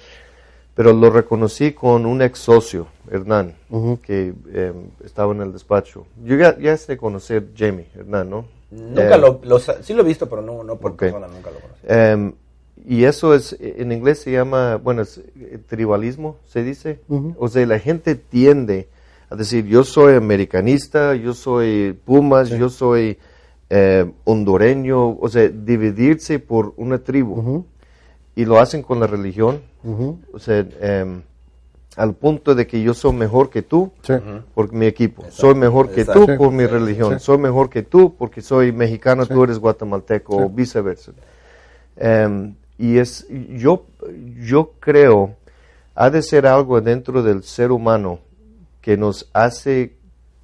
pero 0.74 0.92
lo 0.92 1.10
reconocí 1.10 1.72
con 1.72 2.06
un 2.06 2.22
ex 2.22 2.38
socio, 2.38 2.86
Hernán, 3.10 3.54
Ujú. 3.70 3.98
que 4.00 4.32
eh, 4.52 4.72
estaba 5.04 5.32
en 5.34 5.42
el 5.42 5.52
despacho. 5.52 6.06
Yo 6.24 6.36
ya, 6.36 6.56
ya 6.58 6.76
sé 6.76 6.96
conocer 6.96 7.48
Jamie, 7.56 7.86
Hernán, 7.94 8.30
¿no? 8.30 8.44
Nunca 8.70 9.16
Eh, 9.16 9.18
lo, 9.18 9.40
lo 9.42 9.58
sí 9.58 9.92
lo 9.92 10.02
he 10.02 10.06
visto, 10.06 10.28
pero 10.28 10.42
no, 10.42 10.62
no 10.62 10.76
por 10.76 10.92
Ok. 10.92 10.98
persona, 11.00 11.26
nunca 11.26 11.50
lo 11.50 11.58
conocí. 11.58 11.80
em, 11.88 12.32
y 12.86 13.04
eso 13.04 13.34
es, 13.34 13.56
en 13.60 13.92
inglés 13.92 14.20
se 14.20 14.30
llama, 14.30 14.76
bueno, 14.76 15.02
es 15.02 15.18
eh, 15.18 15.58
tribalismo, 15.66 16.36
se 16.46 16.62
dice. 16.62 17.00
Ujú. 17.08 17.34
O 17.38 17.48
sea, 17.48 17.66
la 17.66 17.78
gente 17.80 18.14
tiende 18.14 18.88
a 19.30 19.36
decir, 19.36 19.64
yo 19.66 19.84
soy 19.84 20.14
americanista, 20.16 21.14
yo 21.14 21.32
soy 21.34 21.92
Pumas, 22.04 22.50
yo 22.50 22.68
soy 22.68 23.16
eh, 23.72 24.10
hondureño, 24.24 25.10
o 25.18 25.28
sea, 25.28 25.48
dividirse 25.48 26.40
por 26.40 26.74
una 26.76 26.98
tribu. 26.98 27.64
Y 28.34 28.44
lo 28.44 28.58
hacen 28.58 28.82
con 28.82 28.98
la 28.98 29.06
religión, 29.06 29.60
o 30.32 30.38
sea, 30.40 30.66
em, 30.80 31.22
al 31.96 32.14
punto 32.14 32.54
de 32.56 32.66
que 32.66 32.82
yo 32.82 32.94
soy 32.94 33.12
mejor 33.12 33.48
que 33.50 33.62
tú 33.62 33.92
Sí. 34.02 34.14
por 34.54 34.72
mi 34.72 34.86
equipo, 34.86 35.24
soy 35.30 35.54
mejor 35.54 35.90
que 35.90 36.00
Exacto. 36.00 36.26
tú 36.26 36.36
por 36.36 36.50
mi 36.52 36.66
religión, 36.66 37.18
Sí. 37.20 37.24
soy 37.26 37.38
mejor 37.38 37.68
que 37.70 37.82
tú 37.84 38.14
porque 38.16 38.40
soy 38.42 38.72
mexicano, 38.72 39.24
Sí. 39.24 39.32
tú 39.34 39.44
eres 39.44 39.58
guatemalteco 39.60 40.36
o 40.36 40.48
viceversa. 40.48 41.12
Em, 41.96 42.54
y 42.78 42.98
es, 42.98 43.26
yo, 43.50 43.84
yo 44.48 44.72
creo, 44.80 45.36
ha 45.94 46.10
de 46.10 46.22
ser 46.22 46.46
algo 46.46 46.80
dentro 46.80 47.22
del 47.22 47.42
ser 47.44 47.70
humano 47.70 48.18
que 48.80 48.96
nos 48.96 49.30
hace 49.32 49.96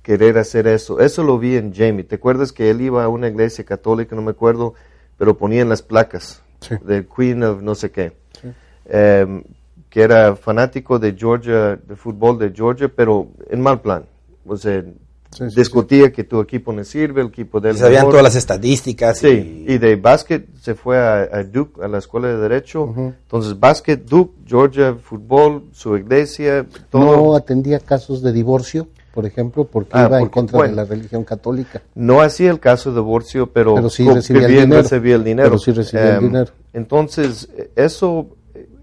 querer 0.02 0.38
hacer 0.38 0.66
eso. 0.66 1.00
Eso 1.00 1.24
lo 1.24 1.38
vi 1.38 1.56
en 1.56 1.74
Jamie. 1.74 2.04
¿Te 2.04 2.16
acuerdas 2.16 2.52
que 2.52 2.70
él 2.70 2.80
iba 2.80 3.02
a 3.04 3.08
una 3.08 3.28
iglesia 3.28 3.64
católica, 3.64 4.14
no 4.14 4.22
me 4.22 4.30
acuerdo, 4.30 4.74
pero 5.18 5.36
ponían 5.36 5.68
las 5.68 5.82
placas 5.82 6.42
Sí. 6.60 6.74
del 6.84 7.06
Queen 7.08 7.42
of 7.42 7.62
no 7.62 7.74
sé 7.74 7.90
qué? 7.90 8.12
Sí. 8.40 8.48
Em, 8.86 9.42
que 9.90 10.02
era 10.02 10.36
fanático 10.36 10.98
de 10.98 11.14
Georgia, 11.16 11.76
de 11.76 11.96
fútbol 11.96 12.38
de 12.38 12.52
Georgia, 12.54 12.88
pero 12.94 13.28
en 13.50 13.60
mal 13.60 13.80
plan. 13.80 14.06
O 14.46 14.56
sea, 14.56 14.84
Sí, 15.30 15.50
sí, 15.50 15.56
discutía 15.56 16.12
que 16.12 16.24
tu 16.24 16.40
equipo 16.40 16.72
no 16.72 16.82
sirve, 16.84 17.20
el 17.20 17.28
equipo 17.28 17.60
de 17.60 17.68
Y 17.68 17.72
él 17.72 17.78
sabían 17.78 18.00
mejor. 18.02 18.12
todas 18.12 18.24
las 18.24 18.36
estadísticas. 18.36 19.18
Sí, 19.18 19.64
y, 19.66 19.72
y 19.74 19.78
de 19.78 19.96
básquet 19.96 20.46
se 20.60 20.74
fue 20.74 20.98
a, 20.98 21.22
a 21.32 21.42
Duke, 21.44 21.82
a 21.84 21.88
la 21.88 21.98
escuela 21.98 22.28
de 22.28 22.36
Derecho. 22.38 22.92
Entonces, 22.96 23.58
básquet, 23.58 24.04
Duke, 24.04 24.34
Georgia, 24.46 24.94
fútbol, 24.94 25.64
su 25.72 25.96
iglesia, 25.96 26.64
todo. 26.90 27.16
No 27.16 27.36
atendía 27.36 27.78
casos 27.80 28.22
de 28.22 28.32
divorcio, 28.32 28.88
por 29.12 29.26
ejemplo, 29.26 29.64
porque 29.64 29.90
Ah, 29.94 30.06
iba 30.08 30.20
en 30.20 30.28
contra 30.28 30.58
bueno. 30.58 30.70
de 30.70 30.76
la 30.76 30.84
religión 30.84 31.24
católica. 31.24 31.82
No 31.94 32.20
hacía 32.20 32.50
el 32.50 32.60
caso 32.60 32.90
de 32.90 32.96
divorcio, 32.96 33.48
pero, 33.52 33.74
Pero 33.74 33.90
sí 33.90 34.08
recibía 34.10 34.42
el 34.42 34.48
vivía- 34.48 34.62
dinero. 34.64 34.82
recibía 34.82 35.14
el 35.16 35.24
dinero. 35.24 35.48
Pero 35.48 35.58
sí 35.58 35.72
recibía 35.72 36.10
el 36.10 36.16
Em, 36.16 36.22
dinero. 36.28 36.52
Entonces, 36.72 37.48
eso 37.74 38.28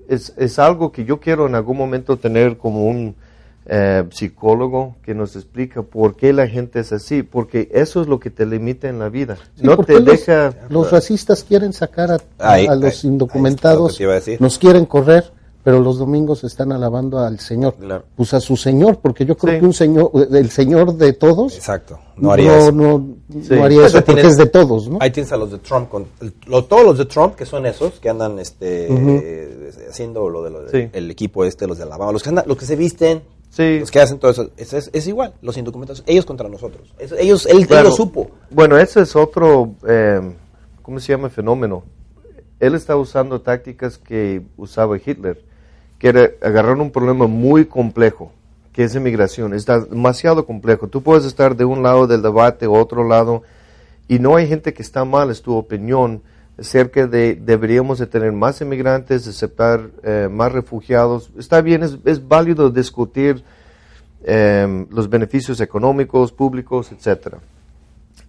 es, 0.09 0.33
es 0.37 0.59
algo 0.59 0.91
que 0.91 1.05
yo 1.05 1.19
quiero 1.19 1.47
en 1.47 1.55
algún 1.55 1.77
momento 1.77 2.17
tener 2.17 2.57
como 2.57 2.85
un 2.85 3.15
eh, 3.65 4.03
psicólogo 4.11 4.95
que 5.03 5.13
nos 5.15 5.35
explica 5.35 5.81
por 5.83 6.15
qué 6.15 6.33
la 6.33 6.47
gente 6.47 6.79
es 6.79 6.91
así, 6.91 7.23
porque 7.23 7.69
eso 7.73 8.01
es 8.01 8.07
lo 8.07 8.19
que 8.19 8.29
te 8.29 8.45
limita 8.45 8.89
en 8.89 8.99
la 8.99 9.09
vida. 9.09 9.37
Sí, 9.55 9.63
no 9.63 9.77
te 9.77 9.93
los, 9.93 10.05
deja... 10.05 10.53
los 10.69 10.91
racistas 10.91 11.43
quieren 11.43 11.71
sacar 11.73 12.11
a, 12.11 12.17
Ahí- 12.39 12.67
a 12.67 12.75
los 12.75 12.83
ahí- 12.83 12.99
ahí 13.03 13.09
indocumentados, 13.13 13.99
está 14.01 14.31
lo 14.33 14.39
nos 14.39 14.57
quieren 14.57 14.85
correr, 14.85 15.31
pero 15.63 15.79
los 15.79 15.97
domingos 15.97 16.43
están 16.43 16.73
alabando 16.73 17.19
al 17.19 17.39
Señor. 17.39 17.75
Claro. 17.79 18.03
Pues 18.17 18.33
a 18.33 18.41
su 18.41 18.57
Señor, 18.57 18.99
porque 19.01 19.25
yo 19.25 19.37
creo 19.37 19.53
Sí. 19.53 19.59
que 19.61 19.65
un 19.65 19.73
Señor, 19.73 20.11
el 20.29 20.49
Señor 20.49 20.93
de 20.95 21.13
todos, 21.13 21.55
Exacto. 21.55 21.97
No 22.17 22.31
haría 22.33 22.57
eso. 22.57 22.71
no, 22.73 22.97
no 23.29 23.43
Sí. 23.43 23.53
haría 23.53 23.79
Pues 23.79 23.87
eso 23.87 23.97
ahí 23.99 24.03
porque 24.05 24.21
tienes- 24.21 24.31
es 24.33 24.37
de 24.37 24.45
todos, 24.47 24.89
¿no? 24.89 24.97
Ahí 24.99 25.09
tienes 25.11 25.31
a 25.31 25.37
los 25.37 25.51
de 25.51 25.59
Trump, 25.59 25.87
con, 25.89 26.05
el- 26.19 26.33
lo- 26.47 26.65
todos 26.65 26.83
los 26.83 26.97
de 26.97 27.05
Trump, 27.05 27.35
que 27.35 27.45
son 27.45 27.65
esos, 27.65 27.93
que 28.01 28.09
andan 28.09 28.39
este, 28.39 28.87
eh, 28.89 29.71
haciendo 29.89 30.27
lo 30.29 30.43
de 30.43 30.49
lo 30.49 30.63
de- 30.63 30.71
Sí. 30.83 30.89
el 30.91 31.09
equipo 31.09 31.45
este, 31.45 31.65
los 31.65 31.77
de 31.77 31.83
Alabama, 31.85 32.11
los 32.11 32.21
que, 32.21 32.29
andan, 32.29 32.43
los 32.45 32.57
que 32.57 32.65
se 32.65 32.75
visten, 32.75 33.23
Sí. 33.55 33.79
los 33.81 33.91
que 33.91 33.99
hacen 33.99 34.17
todo 34.17 34.31
eso, 34.31 34.49
es, 34.57 34.73
es- 34.73 34.89
es 34.93 35.05
igual, 35.07 35.35
los 35.43 35.57
indocumentados, 35.57 36.03
ellos 36.07 36.25
contra 36.25 36.49
nosotros. 36.49 36.91
Ellos, 37.19 37.45
él, 37.45 37.59
él 37.59 37.67
Claro. 37.67 37.89
lo 37.89 37.95
supo. 37.95 38.31
Bueno, 38.49 38.79
ese 38.79 39.01
es 39.01 39.15
otro, 39.15 39.75
eh, 39.87 40.21
¿cómo 40.81 40.99
se 40.99 41.11
llama? 41.13 41.29
Fenómeno. 41.29 41.83
Él 42.59 42.73
está 42.73 42.95
usando 42.95 43.41
tácticas 43.41 43.99
que 43.99 44.41
usaba 44.57 44.97
Hitler, 44.97 45.39
que 45.99 46.07
era 46.07 46.31
agarrar 46.41 46.77
un 46.77 46.89
problema 46.89 47.27
muy 47.27 47.65
complejo, 47.65 48.31
que 48.71 48.85
es 48.85 48.95
inmigración. 48.95 49.53
Está 49.53 49.81
demasiado 49.81 50.47
complejo. 50.47 50.87
Tú 50.87 51.03
puedes 51.03 51.25
estar 51.25 51.55
de 51.55 51.65
un 51.65 51.83
lado 51.83 52.07
del 52.07 52.23
debate 52.23 52.65
o 52.65 52.73
otro 52.73 53.07
lado, 53.07 53.43
y 54.07 54.17
no 54.17 54.35
hay 54.35 54.47
gente 54.47 54.73
que 54.73 54.81
está 54.81 55.05
mal, 55.05 55.29
es 55.29 55.43
tu 55.43 55.55
opinión, 55.55 56.23
acerca 56.57 57.07
de 57.07 57.35
deberíamos 57.35 57.99
de 57.99 58.07
tener 58.07 58.31
más 58.31 58.61
inmigrantes, 58.61 59.27
aceptar 59.27 59.89
eh, 60.03 60.27
más 60.31 60.51
refugiados. 60.51 61.31
Está 61.37 61.61
bien, 61.61 61.83
es, 61.83 61.97
es 62.05 62.27
válido 62.27 62.69
discutir 62.69 63.43
eh, 64.23 64.85
los 64.89 65.09
beneficios 65.09 65.59
económicos, 65.61 66.31
públicos, 66.31 66.91
etcétera. 66.91 67.39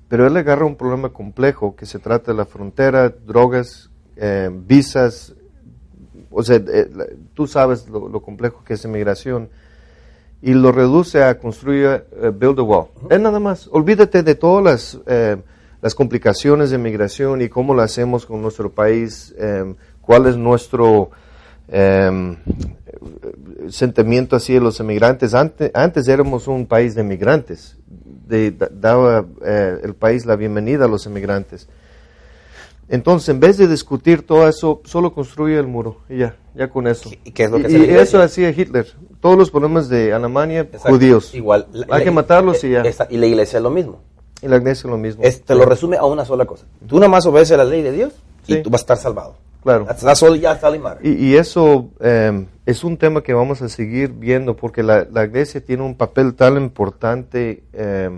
Pero 0.08 0.26
él 0.26 0.36
agarra 0.36 0.64
un 0.64 0.76
problema 0.76 1.08
complejo 1.08 1.74
que 1.76 1.86
se 1.86 1.98
trata 1.98 2.32
de 2.32 2.38
la 2.38 2.44
frontera, 2.44 3.08
drogas, 3.08 3.90
eh, 4.16 4.50
visas, 4.52 5.34
o 6.30 6.42
sea, 6.42 6.56
eh, 6.56 7.16
tú 7.34 7.46
sabes 7.46 7.88
lo, 7.88 8.08
lo 8.08 8.20
complejo 8.20 8.62
que 8.64 8.74
es 8.74 8.84
inmigración, 8.84 9.48
y 10.42 10.52
lo 10.52 10.72
reduce 10.72 11.24
a 11.24 11.38
construir, 11.38 12.04
eh, 12.12 12.30
build 12.34 12.58
a 12.58 12.62
wall. 12.62 12.88
Es 13.08 13.18
nada 13.18 13.40
más, 13.40 13.66
olvídate 13.72 14.22
de 14.22 14.34
todas 14.34 14.62
las, 14.62 15.00
eh, 15.06 15.36
las 15.84 15.94
complicaciones 15.94 16.70
de 16.70 16.76
inmigración 16.76 17.42
y 17.42 17.50
cómo 17.50 17.74
lo 17.74 17.82
hacemos 17.82 18.24
con 18.24 18.40
nuestro 18.40 18.70
país, 18.72 19.34
eh, 19.38 19.74
cuál 20.00 20.26
es 20.26 20.34
nuestro 20.38 21.10
eh, 21.68 22.36
sentimiento 23.68 24.34
así 24.34 24.54
de 24.54 24.60
los 24.60 24.80
inmigrantes. 24.80 25.34
Antes, 25.34 25.70
antes 25.74 26.08
éramos 26.08 26.48
un 26.48 26.64
país 26.66 26.94
de 26.94 27.02
inmigrantes, 27.02 27.76
de- 27.86 28.50
da- 28.52 28.70
daba 28.72 29.26
eh, 29.44 29.78
el 29.82 29.94
país 29.94 30.24
la 30.24 30.36
bienvenida 30.36 30.86
a 30.86 30.88
los 30.88 31.04
inmigrantes. 31.04 31.68
Entonces, 32.88 33.28
en 33.30 33.40
vez 33.40 33.58
de 33.58 33.68
discutir 33.68 34.26
todo 34.26 34.48
eso, 34.48 34.80
solo 34.84 35.12
construye 35.12 35.58
el 35.58 35.66
muro 35.66 35.98
y 36.08 36.18
ya, 36.18 36.36
ya 36.54 36.68
con 36.70 36.86
eso. 36.86 37.10
¿Y 37.24 37.30
qué 37.32 37.44
es 37.44 37.50
lo 37.50 37.58
que 37.58 37.62
Y- 37.64 37.66
hace 37.66 37.72
la 37.74 37.78
y 37.78 37.82
iglesia? 37.88 38.02
eso 38.04 38.22
hacía 38.22 38.50
Hitler. 38.50 38.86
Todos 39.20 39.36
los 39.36 39.50
problemas 39.50 39.90
de 39.90 40.14
Alemania, 40.14 40.60
Exacto. 40.60 40.88
judíos. 40.90 41.34
Igual. 41.34 41.66
Hay 41.74 41.98
la- 41.98 42.04
que 42.04 42.10
matarlos 42.10 42.64
y 42.64 42.70
ya. 42.70 42.80
esta- 42.82 43.06
y 43.10 43.18
la 43.18 43.26
iglesia 43.26 43.58
es 43.58 43.62
lo 43.62 43.70
mismo. 43.70 44.00
Y 44.44 44.48
la 44.48 44.56
iglesia 44.56 44.88
lo 44.90 44.98
mismo. 44.98 45.22
Es- 45.24 45.42
te 45.42 45.54
lo 45.54 45.64
resume 45.64 45.96
a 45.96 46.04
una 46.04 46.24
sola 46.24 46.44
cosa. 46.44 46.66
Tú 46.86 46.96
nada 46.96 47.08
más 47.08 47.24
obedeces 47.26 47.56
la 47.56 47.64
ley 47.64 47.82
de 47.82 47.92
Dios 47.92 48.12
y 48.46 48.54
Sí. 48.54 48.62
tú 48.62 48.70
vas 48.70 48.82
a 48.82 48.84
estar 48.84 48.96
salvado. 48.98 49.36
Claro. 49.62 49.86
That's, 49.86 50.22
all. 50.22 50.38
Y, 51.02 51.10
y 51.30 51.36
eso 51.36 51.88
eh, 52.00 52.44
es 52.66 52.84
un 52.84 52.98
tema 52.98 53.22
que 53.22 53.32
vamos 53.32 53.62
a 53.62 53.70
seguir 53.70 54.10
viendo 54.12 54.54
porque 54.54 54.82
la, 54.82 55.06
la 55.10 55.24
iglesia 55.24 55.64
tiene 55.64 55.82
un 55.82 55.94
papel 55.94 56.34
tan 56.34 56.58
importante 56.58 57.62
eh, 57.72 58.10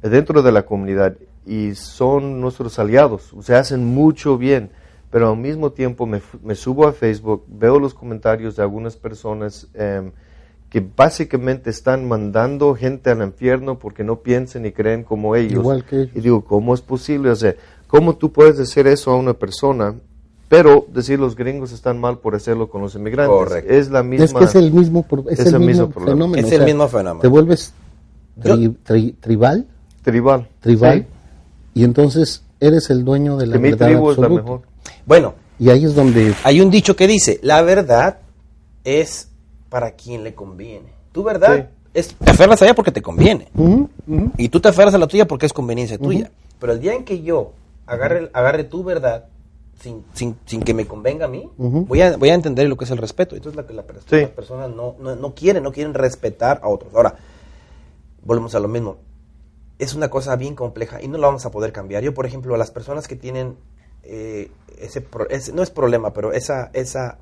dentro 0.00 0.40
de 0.42 0.52
la 0.52 0.62
comunidad 0.64 1.16
y 1.44 1.74
son 1.74 2.40
nuestros 2.40 2.78
aliados, 2.78 3.32
o 3.32 3.42
sea, 3.42 3.58
hacen 3.58 3.84
mucho 3.84 4.38
bien, 4.38 4.70
pero 5.10 5.30
al 5.30 5.36
mismo 5.36 5.72
tiempo 5.72 6.06
me, 6.06 6.22
me 6.44 6.54
subo 6.54 6.86
a 6.86 6.92
Facebook, 6.92 7.44
veo 7.48 7.80
los 7.80 7.94
comentarios 7.94 8.54
de 8.54 8.62
algunas 8.62 8.96
personas 8.96 9.66
eh, 9.74 10.12
que 10.72 10.80
básicamente 10.96 11.68
están 11.68 12.08
mandando 12.08 12.74
gente 12.74 13.10
al 13.10 13.22
infierno 13.22 13.78
porque 13.78 14.04
no 14.04 14.20
piensan 14.20 14.64
y 14.64 14.72
creen 14.72 15.04
como 15.04 15.36
ellos. 15.36 15.60
Igual 15.60 15.84
que 15.84 15.96
ellos. 16.04 16.16
Y 16.16 16.20
digo, 16.22 16.42
¿cómo 16.46 16.72
es 16.72 16.80
posible? 16.80 17.28
O 17.28 17.36
sea, 17.36 17.54
¿cómo 17.88 18.16
tú 18.16 18.32
puedes 18.32 18.56
decir 18.56 18.86
eso 18.86 19.10
a 19.10 19.16
una 19.16 19.34
persona? 19.34 19.94
Pero 20.48 20.86
decir 20.90 21.18
los 21.20 21.36
gringos 21.36 21.72
están 21.72 22.00
mal 22.00 22.20
por 22.20 22.34
hacerlo 22.34 22.70
con 22.70 22.80
los 22.80 22.94
inmigrantes. 22.94 23.36
Correcto. 23.36 23.70
Es 23.70 23.90
la 23.90 24.02
misma. 24.02 24.24
Es 24.24 24.32
que 24.32 24.44
es 24.44 24.54
el 24.54 24.72
mismo, 24.72 25.04
es 25.28 25.40
es 25.40 25.46
el 25.48 25.54
el 25.56 25.60
mismo, 25.60 25.90
fenómeno. 25.92 26.36
Es 26.36 26.44
o 26.44 26.48
el 26.48 26.56
sea, 26.56 26.64
mismo 26.64 26.88
fenómeno. 26.88 27.20
Te 27.20 27.28
vuelves 27.28 27.74
Yo- 28.42 28.54
tri- 28.56 28.74
tri- 28.86 29.14
tribal, 29.20 29.66
tribal. 30.02 30.48
tribal, 30.60 31.00
Sí. 31.00 31.80
y 31.80 31.84
entonces 31.84 32.44
eres 32.60 32.88
el 32.88 33.04
dueño 33.04 33.36
de 33.36 33.46
la 33.46 33.52
Que 33.54 33.58
mi 33.58 33.72
tribu 33.74 34.10
es 34.10 34.16
la 34.16 34.24
absoluta. 34.26 34.42
mejor. 34.42 34.62
Bueno, 35.04 35.34
Y 35.58 35.68
ahí 35.68 35.84
es 35.84 35.94
donde 35.94 36.34
hay 36.44 36.60
un 36.62 36.70
dicho 36.70 36.96
que 36.96 37.06
dice, 37.06 37.38
la 37.42 37.60
verdad 37.62 38.18
es 38.84 39.28
para 39.72 39.92
quien 39.92 40.22
le 40.22 40.34
conviene. 40.34 40.92
Tu 41.12 41.22
verdad 41.24 41.70
es, 41.94 42.14
te 42.14 42.30
aferras 42.30 42.60
a 42.60 42.66
ella 42.66 42.74
porque 42.74 42.92
te 42.92 43.00
conviene. 43.00 43.48
Y 44.36 44.50
tú 44.50 44.60
te 44.60 44.68
aferras 44.68 44.92
a 44.92 44.98
la 44.98 45.06
tuya 45.06 45.26
porque 45.26 45.46
es 45.46 45.54
conveniencia 45.54 45.96
tuya. 45.96 46.30
Pero 46.60 46.74
el 46.74 46.80
día 46.80 46.92
en 46.92 47.04
que 47.06 47.22
yo 47.22 47.52
agarre, 47.86 48.30
agarre 48.34 48.64
tu 48.64 48.84
verdad 48.84 49.28
sin, 49.80 50.04
sin, 50.12 50.36
sin 50.44 50.60
que 50.62 50.74
me 50.74 50.84
convenga 50.86 51.24
a 51.24 51.28
mí, 51.28 51.48
voy, 51.56 52.02
a, 52.02 52.18
voy 52.18 52.28
a 52.28 52.34
entender 52.34 52.68
lo 52.68 52.76
que 52.76 52.84
es 52.84 52.90
el 52.90 52.98
respeto. 52.98 53.34
Entonces 53.34 53.56
la, 53.66 53.72
la, 53.74 53.82
Sí. 54.06 54.20
las 54.20 54.30
personas 54.30 54.68
no, 54.68 54.94
no, 55.00 55.16
no 55.16 55.34
quieren, 55.34 55.62
no 55.62 55.72
quieren 55.72 55.94
respetar 55.94 56.60
a 56.62 56.68
otros. 56.68 56.94
Ahora, 56.94 57.14
volvemos 58.22 58.54
a 58.54 58.60
lo 58.60 58.68
mismo. 58.68 58.98
Es 59.78 59.94
una 59.94 60.10
cosa 60.10 60.36
bien 60.36 60.54
compleja 60.54 61.00
y 61.02 61.08
no 61.08 61.16
la 61.16 61.28
vamos 61.28 61.46
a 61.46 61.50
poder 61.50 61.72
cambiar. 61.72 62.02
Yo, 62.02 62.12
por 62.12 62.26
ejemplo, 62.26 62.54
a 62.54 62.58
las 62.58 62.70
personas 62.70 63.08
que 63.08 63.16
tienen 63.16 63.56
eh, 64.04 64.50
ese, 64.78 65.00
pro- 65.00 65.28
ese- 65.30 65.52
no 65.54 65.62
es 65.62 65.70
problema, 65.70 66.12
pero 66.12 66.32
esa, 66.32 66.70
esa, 66.74 67.18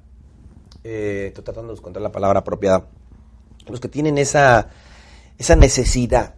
eh, 0.84 1.26
estoy 1.28 1.44
tratando 1.44 1.72
de 1.72 1.78
encontrar 1.78 2.02
la 2.02 2.12
palabra 2.12 2.40
apropiada, 2.40 2.86
los 3.68 3.80
que 3.80 3.88
tienen 3.88 4.18
esa, 4.18 4.68
esa 5.38 5.56
necesidad 5.56 6.34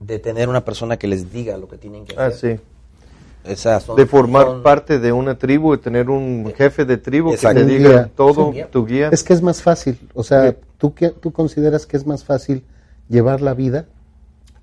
de 0.00 0.18
tener 0.18 0.48
una 0.48 0.64
persona 0.64 0.96
que 0.98 1.06
les 1.06 1.32
diga 1.32 1.56
lo 1.56 1.66
que 1.68 1.76
tienen 1.78 2.04
que 2.04 2.14
Ah, 2.16 2.26
hacer. 2.26 2.58
sí. 2.58 3.56
Son- 3.56 3.96
De 3.96 4.06
formar 4.06 4.46
son- 4.46 4.62
parte 4.62 4.98
de 4.98 5.12
una 5.12 5.36
tribu 5.36 5.74
y 5.74 5.78
tener 5.78 6.08
un 6.08 6.50
jefe 6.56 6.84
de 6.86 6.96
tribu 6.96 7.30
Exacto. 7.32 7.60
que 7.60 7.66
te 7.66 7.72
diga 7.78 7.90
guía. 7.90 8.10
todo, 8.16 8.52
tu 8.70 8.86
guía. 8.86 9.10
es 9.12 9.22
que 9.22 9.34
es 9.34 9.42
más 9.42 9.60
fácil. 9.60 9.98
O 10.14 10.22
sea, 10.22 10.50
Sí. 10.52 10.56
¿tú, 10.78 10.94
qué, 10.94 11.10
tú 11.10 11.30
consideras 11.30 11.84
que 11.86 11.96
es 11.98 12.06
más 12.06 12.24
fácil 12.24 12.62
llevar 13.08 13.42
la 13.42 13.52
vida 13.52 13.84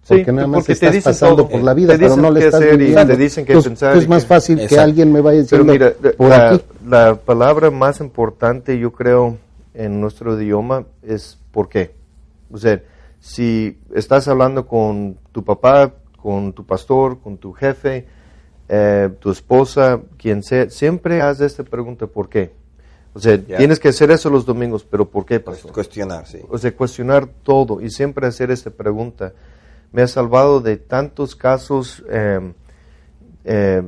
Sí, 0.03 0.15
porque 0.15 0.31
nada 0.31 0.47
más 0.47 0.57
porque 0.61 0.67
te 0.69 0.73
estás 0.73 0.93
dicen 0.93 1.11
pasando 1.11 1.35
todo. 1.43 1.49
por 1.49 1.61
la 1.61 1.75
Te 1.75 1.81
vida, 1.81 1.95
pero 1.99 2.17
no 2.17 2.31
le 2.31 2.39
estás 2.45 2.55
hacer 2.59 2.73
y 2.73 2.77
viviendo. 2.77 3.05
te 3.05 3.17
dicen 3.17 3.45
Entonces, 3.47 3.69
pensar 3.69 3.97
Es 3.97 4.03
y 4.05 4.07
más 4.07 4.25
fácil 4.25 4.67
que 4.67 4.79
alguien 4.79 5.11
me 5.13 5.21
vaya 5.21 5.43
Pero 5.47 5.63
diciendo 5.63 5.73
mira, 6.01 6.13
por 6.17 6.29
la, 6.29 6.49
aquí. 6.49 6.61
La 6.91 7.15
palabra 7.15 7.71
más 7.71 8.01
importante, 8.01 8.77
yo 8.77 8.91
creo, 8.91 9.37
en 9.73 10.01
nuestro 10.01 10.39
idioma 10.39 10.83
es 11.01 11.39
por 11.53 11.69
qué. 11.69 11.95
O 12.51 12.57
sea, 12.57 12.83
si 13.21 13.79
estás 13.95 14.27
hablando 14.27 14.67
con 14.67 15.17
tu 15.31 15.41
papá, 15.41 15.93
con 16.21 16.51
tu 16.51 16.65
pastor, 16.65 17.21
con 17.21 17.37
tu 17.37 17.53
jefe, 17.53 18.07
eh, 18.67 19.09
tu 19.19 19.31
esposa, 19.31 20.01
quien 20.17 20.43
sea, 20.43 20.69
siempre 20.69 21.21
haz 21.21 21.39
esta 21.39 21.63
pregunta, 21.63 22.07
¿por 22.07 22.27
qué? 22.27 22.51
O 23.13 23.19
sea, 23.19 23.41
tienes 23.41 23.79
que 23.79 23.87
hacer 23.87 24.11
eso 24.11 24.29
los 24.29 24.45
domingos, 24.45 24.83
pero 24.83 25.09
¿por 25.09 25.25
qué, 25.25 25.39
pastor? 25.39 25.71
Cuestionar, 25.71 26.27
sí. 26.27 26.39
O 26.49 26.57
sea, 26.57 26.75
cuestionar 26.75 27.25
todo 27.25 27.79
y 27.79 27.89
siempre 27.89 28.27
hacer 28.27 28.51
esta 28.51 28.69
pregunta. 28.69 29.31
Me 29.93 30.01
ha 30.01 30.07
salvado 30.07 30.59
de 30.59 30.75
tantos 30.75 31.37
casos 31.37 32.03
eh, 32.09 32.53
eh, 33.45 33.81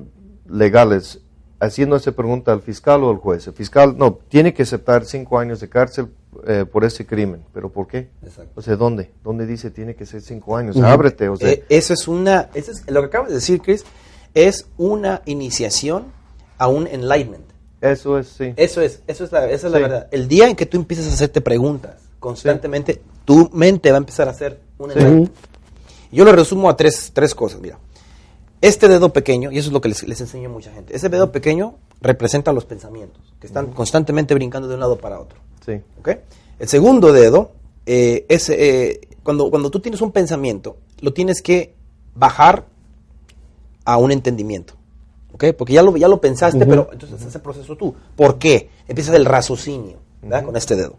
legales 0.50 1.23
haciendo 1.66 1.96
esa 1.96 2.12
pregunta 2.12 2.52
al 2.52 2.62
fiscal 2.62 3.04
o 3.04 3.10
al 3.10 3.18
juez. 3.18 3.48
El 3.48 3.54
fiscal, 3.54 3.98
no, 3.98 4.20
tiene 4.30 4.54
que 4.54 4.64
aceptar 4.64 5.06
cinco 5.06 5.40
años 5.40 5.60
de 5.60 5.70
cárcel 5.70 6.08
eh, 6.46 6.66
por 6.70 6.84
ese 6.84 7.06
crimen. 7.06 7.44
¿Pero 7.54 7.72
por 7.72 7.88
qué? 7.88 8.10
Exacto. 8.24 8.52
O 8.56 8.62
sea, 8.62 8.76
¿dónde? 8.76 9.12
¿Dónde 9.24 9.46
dice 9.46 9.72
tiene 9.72 9.96
que 9.96 10.06
ser 10.06 10.22
cinco 10.22 10.58
años? 10.58 10.78
Ábrete, 10.78 11.30
o 11.30 11.38
sea. 11.38 11.50
Eh, 11.50 11.64
eso 11.70 11.94
es 11.94 12.08
una, 12.08 12.50
eso 12.54 12.72
es, 12.72 12.90
lo 12.90 13.02
que 13.02 13.08
acabas 13.08 13.30
de 13.30 13.36
decir, 13.36 13.62
Chris, 13.62 13.86
es 14.34 14.68
una 14.78 15.22
iniciación 15.26 16.06
a 16.58 16.68
un 16.68 16.88
enlightenment. 16.88 17.46
eso 17.82 18.18
es, 18.20 18.28
sí. 18.28 18.54
Eso 18.58 18.82
es, 18.82 19.02
eso 19.08 19.24
es 19.24 19.32
la, 19.32 19.50
esa 19.50 19.68
es 19.68 19.74
la 19.74 19.80
verdad. 19.80 20.08
El 20.12 20.28
día 20.28 20.48
en 20.50 20.56
que 20.56 20.66
tú 20.66 20.78
empiezas 20.78 21.08
a 21.08 21.14
hacerte 21.14 21.42
preguntas 21.42 21.96
constantemente, 22.20 23.02
tu 23.26 23.50
mente 23.54 23.92
va 23.92 23.98
a 23.98 24.00
empezar 24.00 24.28
a 24.28 24.32
hacer 24.32 24.60
un 24.78 24.92
Sí. 24.92 24.98
enlightenment. 25.00 25.36
Yo 26.12 26.26
lo 26.26 26.32
resumo 26.32 26.70
a 26.70 26.78
tres, 26.78 27.12
tres 27.14 27.34
cosas, 27.34 27.60
mira. 27.60 27.80
Este 28.64 28.88
dedo 28.88 29.12
pequeño, 29.12 29.52
y 29.52 29.58
eso 29.58 29.68
es 29.68 29.74
lo 29.74 29.82
que 29.82 29.90
les, 29.90 30.08
les 30.08 30.22
enseño 30.22 30.48
a 30.48 30.52
mucha 30.54 30.72
gente, 30.72 30.96
ese 30.96 31.10
dedo 31.10 31.34
pequeño 31.34 31.76
representa 32.00 32.54
los 32.54 32.64
pensamientos, 32.64 33.34
que 33.42 33.46
están 33.46 33.74
constantemente 33.74 34.34
brincando 34.34 34.70
de 34.70 34.76
un 34.76 34.80
lado 34.80 34.98
para 34.98 35.20
otro. 35.20 35.38
Sí. 35.66 35.82
¿ok? 36.00 36.10
El 36.60 36.70
segundo 36.70 37.12
dedo 37.12 37.52
eh, 37.86 38.26
es 38.30 38.48
eh, 38.48 39.02
cuando, 39.22 39.50
cuando 39.50 39.70
tú 39.70 39.82
tienes 39.82 40.00
un 40.00 40.14
pensamiento, 40.14 40.78
lo 41.02 41.12
tienes 41.12 41.42
que 41.42 41.76
bajar 42.16 42.64
a 43.84 43.98
un 43.98 44.14
entendimiento. 44.14 44.76
¿ok? 45.34 45.48
Porque 45.58 45.74
ya 45.74 45.84
lo, 45.84 45.98
ya 45.98 46.08
lo 46.08 46.22
pensaste, 46.22 46.66
pero 46.66 46.88
entonces 46.94 47.22
ese 47.22 47.40
proceso 47.40 47.76
tú. 47.76 47.94
¿Por 48.16 48.40
qué? 48.40 48.70
Empiezas 48.88 49.14
el 49.16 49.26
raciocinio 49.26 49.98
¿verdad? 50.22 50.46
con 50.46 50.56
este 50.56 50.78
dedo. 50.78 50.96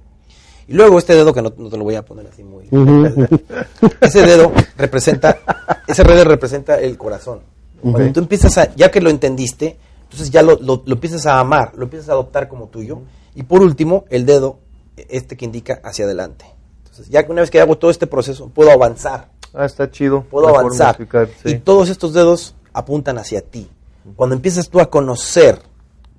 Y 0.68 0.74
luego 0.74 0.98
este 0.98 1.14
dedo, 1.14 1.32
que 1.32 1.40
no, 1.40 1.50
no 1.56 1.70
te 1.70 1.78
lo 1.78 1.84
voy 1.84 1.94
a 1.94 2.04
poner 2.04 2.26
así 2.26 2.44
muy... 2.44 2.68
ese 4.02 4.20
dedo 4.20 4.52
representa, 4.76 5.38
ese 5.86 6.04
dedo 6.04 6.24
representa 6.24 6.78
el 6.78 6.98
corazón. 6.98 7.53
Cuando 7.82 8.12
tú 8.12 8.20
empiezas 8.20 8.56
a, 8.58 8.74
ya 8.74 8.90
que 8.90 9.00
lo 9.00 9.10
entendiste, 9.10 9.76
entonces 10.04 10.30
ya 10.30 10.42
lo, 10.42 10.56
lo- 10.60 10.82
lo 10.86 10.94
empiezas 10.94 11.26
a 11.26 11.38
amar, 11.40 11.72
lo 11.76 11.84
empiezas 11.84 12.08
a 12.08 12.12
adoptar 12.12 12.48
como 12.48 12.68
tuyo, 12.68 13.00
Y 13.36 13.42
por 13.42 13.62
último, 13.62 14.04
el 14.10 14.26
dedo, 14.26 14.58
este 14.96 15.36
que 15.36 15.44
indica 15.44 15.80
hacia 15.82 16.04
adelante. 16.04 16.44
Entonces, 16.84 17.08
ya 17.08 17.24
que 17.26 17.32
una 17.32 17.40
vez 17.40 17.50
que 17.50 17.60
hago 17.60 17.76
todo 17.76 17.90
este 17.90 18.06
proceso, 18.06 18.48
puedo 18.48 18.70
avanzar. 18.70 19.28
Ah, 19.52 19.64
está 19.66 19.90
chido. 19.90 20.22
Puedo 20.30 20.48
avanzar. 20.48 20.90
explicar, 20.90 21.28
sí. 21.42 21.50
Y 21.50 21.58
todos 21.58 21.88
estos 21.88 22.12
dedos 22.14 22.54
apuntan 22.72 23.18
hacia 23.18 23.40
ti. 23.40 23.68
Cuando 24.16 24.36
empiezas 24.36 24.68
tú 24.68 24.78
a 24.80 24.88
conocer 24.88 25.58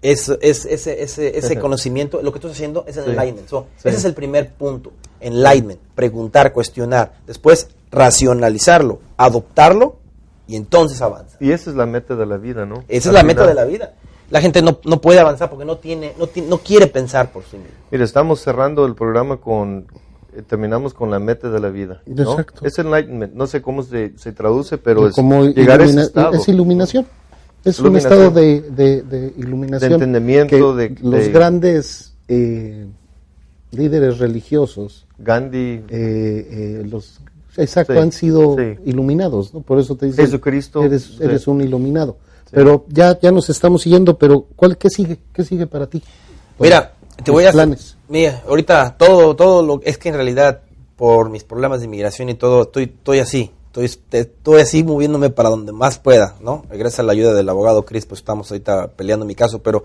eso- 0.02 0.38
es- 0.42 0.66
ese, 0.66 1.02
ese, 1.04 1.38
ese 1.38 1.58
conocimiento, 1.60 2.22
lo 2.22 2.34
que 2.34 2.40
tú 2.40 2.48
estás 2.48 2.58
haciendo 2.58 2.84
es 2.86 2.98
el 2.98 3.06
Sí. 3.06 3.10
enlightenment. 3.12 3.48
So, 3.48 3.68
Sí. 3.78 3.88
Ese 3.88 3.98
es 3.98 4.06
el 4.06 4.14
primer 4.14 4.52
punto. 4.52 4.92
Enlightenment. 5.22 5.80
Preguntar, 5.96 6.52
cuestionar. 6.52 7.14
Después, 7.26 7.70
racionalizarlo, 7.92 9.00
adoptarlo 9.18 9.98
y 10.48 10.56
entonces 10.56 11.02
avanza. 11.02 11.38
Y 11.40 11.52
esa 11.52 11.70
es 11.70 11.76
la 11.76 11.86
meta 11.86 12.16
de 12.16 12.26
la 12.26 12.38
vida, 12.38 12.66
¿no? 12.66 12.84
Esa 12.88 13.10
es 13.10 13.14
la 13.14 13.24
meta 13.24 13.46
de 13.48 13.54
la 13.54 13.66
vida. 13.66 13.94
La 14.30 14.42
gente 14.42 14.62
no, 14.62 14.80
no 14.86 15.02
puede 15.02 15.20
avanzar 15.20 15.50
porque 15.50 15.66
no 15.66 15.78
tiene, 15.78 16.14
no, 16.18 16.28
ti- 16.28 16.42
no 16.42 16.58
quiere 16.58 16.88
pensar 16.88 17.32
por 17.32 17.44
sí 17.44 17.58
mismo. 17.58 17.72
Mira, 17.92 18.04
estamos 18.04 18.42
cerrando 18.42 18.86
el 18.86 18.96
programa 18.96 19.38
con, 19.38 19.86
eh, 20.36 20.42
terminamos 20.42 20.94
con 20.96 21.12
la 21.12 21.20
meta 21.20 21.50
de 21.50 21.60
la 21.60 21.70
vida. 21.70 22.02
¿no? 22.08 22.32
Exacto. 22.32 22.66
Es 22.66 22.78
enlightenment, 22.80 23.34
no 23.34 23.46
sé 23.46 23.62
cómo 23.62 23.84
se, 23.84 24.14
se 24.18 24.32
traduce, 24.32 24.78
pero 24.80 25.08
es 25.08 25.14
como 25.14 25.46
llegar 25.46 25.80
a 25.82 25.86
ese 25.86 26.02
estado. 26.02 26.34
es 26.34 26.48
iluminación. 26.48 27.06
Es 27.64 27.80
un 27.80 27.96
estado 27.98 28.30
de, 28.32 28.62
de- 28.62 29.02
de 29.04 29.34
iluminación. 29.38 29.90
De 29.90 29.96
entendimiento, 29.96 30.76
que 30.76 30.90
de- 30.90 30.96
los 31.02 31.26
de- 31.26 31.32
grandes 31.32 32.14
eh, 32.28 32.88
líderes 33.72 34.18
religiosos, 34.20 35.06
Gandhi, 35.20 35.58
eh, 35.58 35.84
eh, 35.90 36.84
los 36.90 37.20
exacto, 37.58 37.94
Sí, 37.94 38.00
han 38.00 38.12
sido 38.12 38.56
sí. 38.58 38.80
iluminados, 38.86 39.54
¿no? 39.54 39.62
Por 39.62 39.80
eso 39.80 39.96
te 39.96 40.08
dicen, 40.08 40.26
Jesucristo, 40.26 40.84
eres, 40.84 41.04
sí. 41.04 41.18
eres 41.22 41.48
un 41.48 41.62
iluminado. 41.62 42.18
Pero 42.52 42.86
ya, 42.90 43.20
ya 43.20 43.32
nos 43.32 43.50
estamos 43.50 43.82
siguiendo, 43.82 44.18
pero 44.18 44.48
¿cuál, 44.56 44.78
¿qué 44.78 44.90
sigue? 44.90 45.20
¿Qué 45.34 45.44
sigue 45.44 45.68
para 45.68 45.88
ti? 45.88 46.02
Mira, 46.60 46.94
te 47.24 47.32
voy 47.32 47.46
a... 47.46 47.52
planes. 47.52 47.98
Mira, 48.08 48.44
ahorita 48.48 48.96
todo, 48.98 49.36
todo 49.36 49.64
lo... 49.64 49.82
Es 49.84 49.98
que 49.98 50.10
en 50.10 50.16
realidad, 50.16 50.62
por 50.96 51.30
mis 51.30 51.44
problemas 51.44 51.80
de 51.80 51.86
inmigración 51.86 52.30
y 52.30 52.36
todo, 52.36 52.64
estoy, 52.64 52.84
estoy 52.84 53.20
así. 53.20 53.52
Estoy, 53.68 53.92
estoy 54.12 54.62
así 54.62 54.84
moviéndome 54.84 55.32
para 55.32 55.50
donde 55.50 55.74
más 55.74 56.00
pueda, 56.00 56.36
¿no? 56.40 56.64
Gracias 56.70 57.00
a 57.00 57.04
la 57.04 57.12
ayuda 57.12 57.34
del 57.34 57.50
abogado 57.50 57.84
Chris, 57.84 58.06
pues 58.06 58.22
estamos 58.22 58.50
ahorita 58.50 58.92
peleando 58.96 59.26
mi 59.26 59.36
caso, 59.36 59.62
pero 59.62 59.84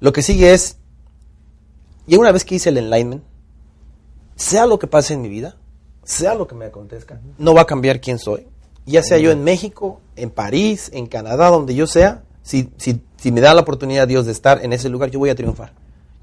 lo 0.00 0.12
que 0.12 0.22
sigue 0.22 0.52
es... 0.52 0.78
Y 2.08 2.16
una 2.16 2.32
vez 2.32 2.44
que 2.44 2.56
hice 2.56 2.70
el 2.70 2.78
enlightenment, 2.78 3.22
sea 4.34 4.66
lo 4.66 4.80
que 4.80 4.88
pase 4.88 5.14
en 5.14 5.22
mi 5.22 5.28
vida, 5.28 5.59
sea 6.04 6.34
lo 6.34 6.46
que 6.46 6.54
me 6.54 6.66
acontezca, 6.66 7.20
no 7.38 7.54
va 7.54 7.62
a 7.62 7.66
cambiar 7.66 8.00
quién 8.00 8.18
soy. 8.18 8.46
Ya 8.86 9.02
sea 9.02 9.18
yo 9.18 9.30
en 9.30 9.44
México, 9.44 10.00
en 10.16 10.30
París, 10.30 10.90
en 10.92 11.06
Canadá, 11.06 11.48
donde 11.48 11.74
yo 11.74 11.86
sea, 11.86 12.22
si, 12.42 12.70
si, 12.76 13.02
si 13.16 13.30
me 13.30 13.40
da 13.40 13.54
la 13.54 13.60
oportunidad 13.60 14.08
Dios 14.08 14.26
de 14.26 14.32
estar 14.32 14.64
en 14.64 14.72
ese 14.72 14.88
lugar, 14.88 15.10
yo 15.10 15.18
voy 15.18 15.30
a 15.30 15.34
triunfar. 15.34 15.72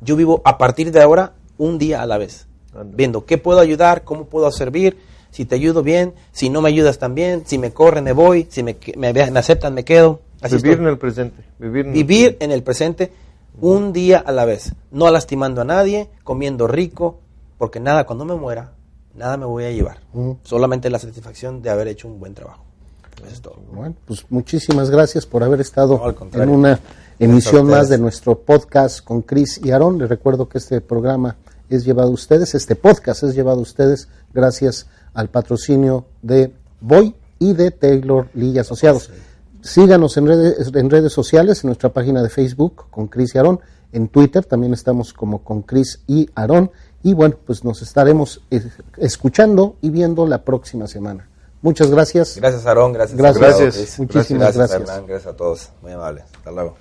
Yo 0.02 0.16
vivo 0.16 0.42
a 0.44 0.58
partir 0.58 0.92
de 0.92 1.02
ahora 1.02 1.34
un 1.58 1.78
día 1.78 2.02
a 2.02 2.06
la 2.06 2.18
vez, 2.18 2.48
viendo 2.86 3.26
qué 3.26 3.38
puedo 3.38 3.60
ayudar, 3.60 4.04
cómo 4.04 4.26
puedo 4.26 4.52
servir, 4.52 4.98
si 5.32 5.46
te 5.46 5.56
ayudo 5.56 5.84
bien, 5.84 6.14
si 6.32 6.50
no 6.50 6.62
me 6.62 6.70
ayudas 6.70 7.00
también, 7.00 7.44
si 7.46 7.58
me 7.58 7.72
corren 7.72 8.04
me 8.04 8.14
voy, 8.14 8.48
si 8.50 8.64
me, 8.64 8.78
me, 8.96 9.14
me 9.14 9.40
aceptan 9.40 9.74
me 9.74 9.84
quedo. 9.84 10.22
Así 10.42 10.56
vivir 10.56 10.72
estoy 10.72 10.86
en 10.86 10.92
el 10.92 10.98
presente. 10.98 11.44
Vivir 11.60 11.86
en 11.86 11.88
el 11.88 11.94
vivir 11.94 12.38
en 12.40 12.52
el 12.52 12.64
presente 12.64 13.12
un 13.60 13.92
día 13.94 14.20
a 14.20 14.32
la 14.32 14.46
vez, 14.46 14.74
no 14.92 15.10
lastimando 15.10 15.62
a 15.62 15.66
nadie, 15.66 16.10
comiendo 16.24 16.68
rico, 16.68 17.20
porque 17.58 17.80
nada, 17.80 18.06
cuando 18.06 18.26
me 18.26 18.36
muera, 18.36 18.74
nada 19.18 19.36
me 19.38 19.46
voy 19.46 19.66
a 19.66 19.72
llevar. 19.72 20.00
Solamente 20.44 20.90
la 20.90 21.00
satisfacción 21.00 21.62
de 21.62 21.70
haber 21.70 21.88
hecho 21.88 22.08
un 22.08 22.20
buen 22.20 22.34
trabajo. 22.34 22.64
Eso 23.24 23.34
es 23.34 23.42
todo. 23.42 23.58
Bueno, 23.74 23.96
pues 24.06 24.26
muchísimas 24.30 24.90
gracias 24.90 25.26
por 25.26 25.44
haber 25.44 25.60
estado 25.60 26.00
No, 26.32 26.44
en 26.44 26.50
una 26.50 26.80
emisión 27.18 27.68
más 27.68 27.90
de 27.90 27.98
nuestro 27.98 28.38
podcast 28.38 29.04
con 29.04 29.24
Chris 29.24 29.60
y 29.64 29.72
Aarón. 29.72 29.98
Les 29.98 30.08
recuerdo 30.08 30.48
que 30.48 30.60
este 30.60 30.82
programa 30.82 31.36
es 31.68 31.84
llevado 31.84 32.10
a 32.10 32.14
ustedes, 32.14 32.54
este 32.54 32.76
podcast 32.76 33.24
es 33.24 33.34
llevado 33.34 33.60
a 33.60 33.64
ustedes 33.64 34.08
gracias 34.34 34.88
al 35.14 35.30
patrocinio 35.30 36.06
de 36.22 36.54
Boy 36.80 37.16
y 37.40 37.54
de 37.54 37.72
Taylor 37.72 38.28
Lee 38.36 38.60
Asociados. 38.60 39.10
Síganos 39.62 40.16
en 40.18 40.28
redes, 40.28 40.72
en 40.74 40.90
redes 40.90 41.12
sociales, 41.12 41.64
en 41.64 41.70
nuestra 41.70 41.92
página 41.92 42.22
de 42.22 42.30
Facebook 42.30 42.86
con 42.92 43.08
Chris 43.08 43.34
y 43.34 43.40
Aarón, 43.40 43.60
en 43.92 44.10
Twitter 44.10 44.46
también 44.46 44.74
estamos 44.74 45.14
como 45.14 45.44
con 45.44 45.62
Chris 45.62 46.02
y 46.08 46.30
Aarón. 46.36 46.72
Y 47.08 47.14
bueno, 47.14 47.38
pues 47.46 47.64
nos 47.64 47.82
estaremos 47.82 48.42
eh, 48.52 48.62
escuchando 48.98 49.78
y 49.80 49.92
viendo 49.92 50.28
la 50.28 50.44
próxima 50.44 50.88
semana. 50.88 51.30
Muchas 51.62 51.90
gracias. 51.90 52.36
Gracias, 52.36 52.66
Aarón. 52.66 52.92
Gracias, 52.92 53.18
Gracias. 53.18 53.60
Gracias. 53.62 54.00
Muchísimas 54.00 54.42
gracias. 54.42 54.58
gracias. 54.58 54.82
Hernán. 54.82 55.08
Gracias 55.08 55.34
a 55.34 55.38
todos. 55.38 55.70
Muy 55.82 55.94
amables. 55.94 56.26
Hasta 56.36 56.52
luego. 56.52 56.76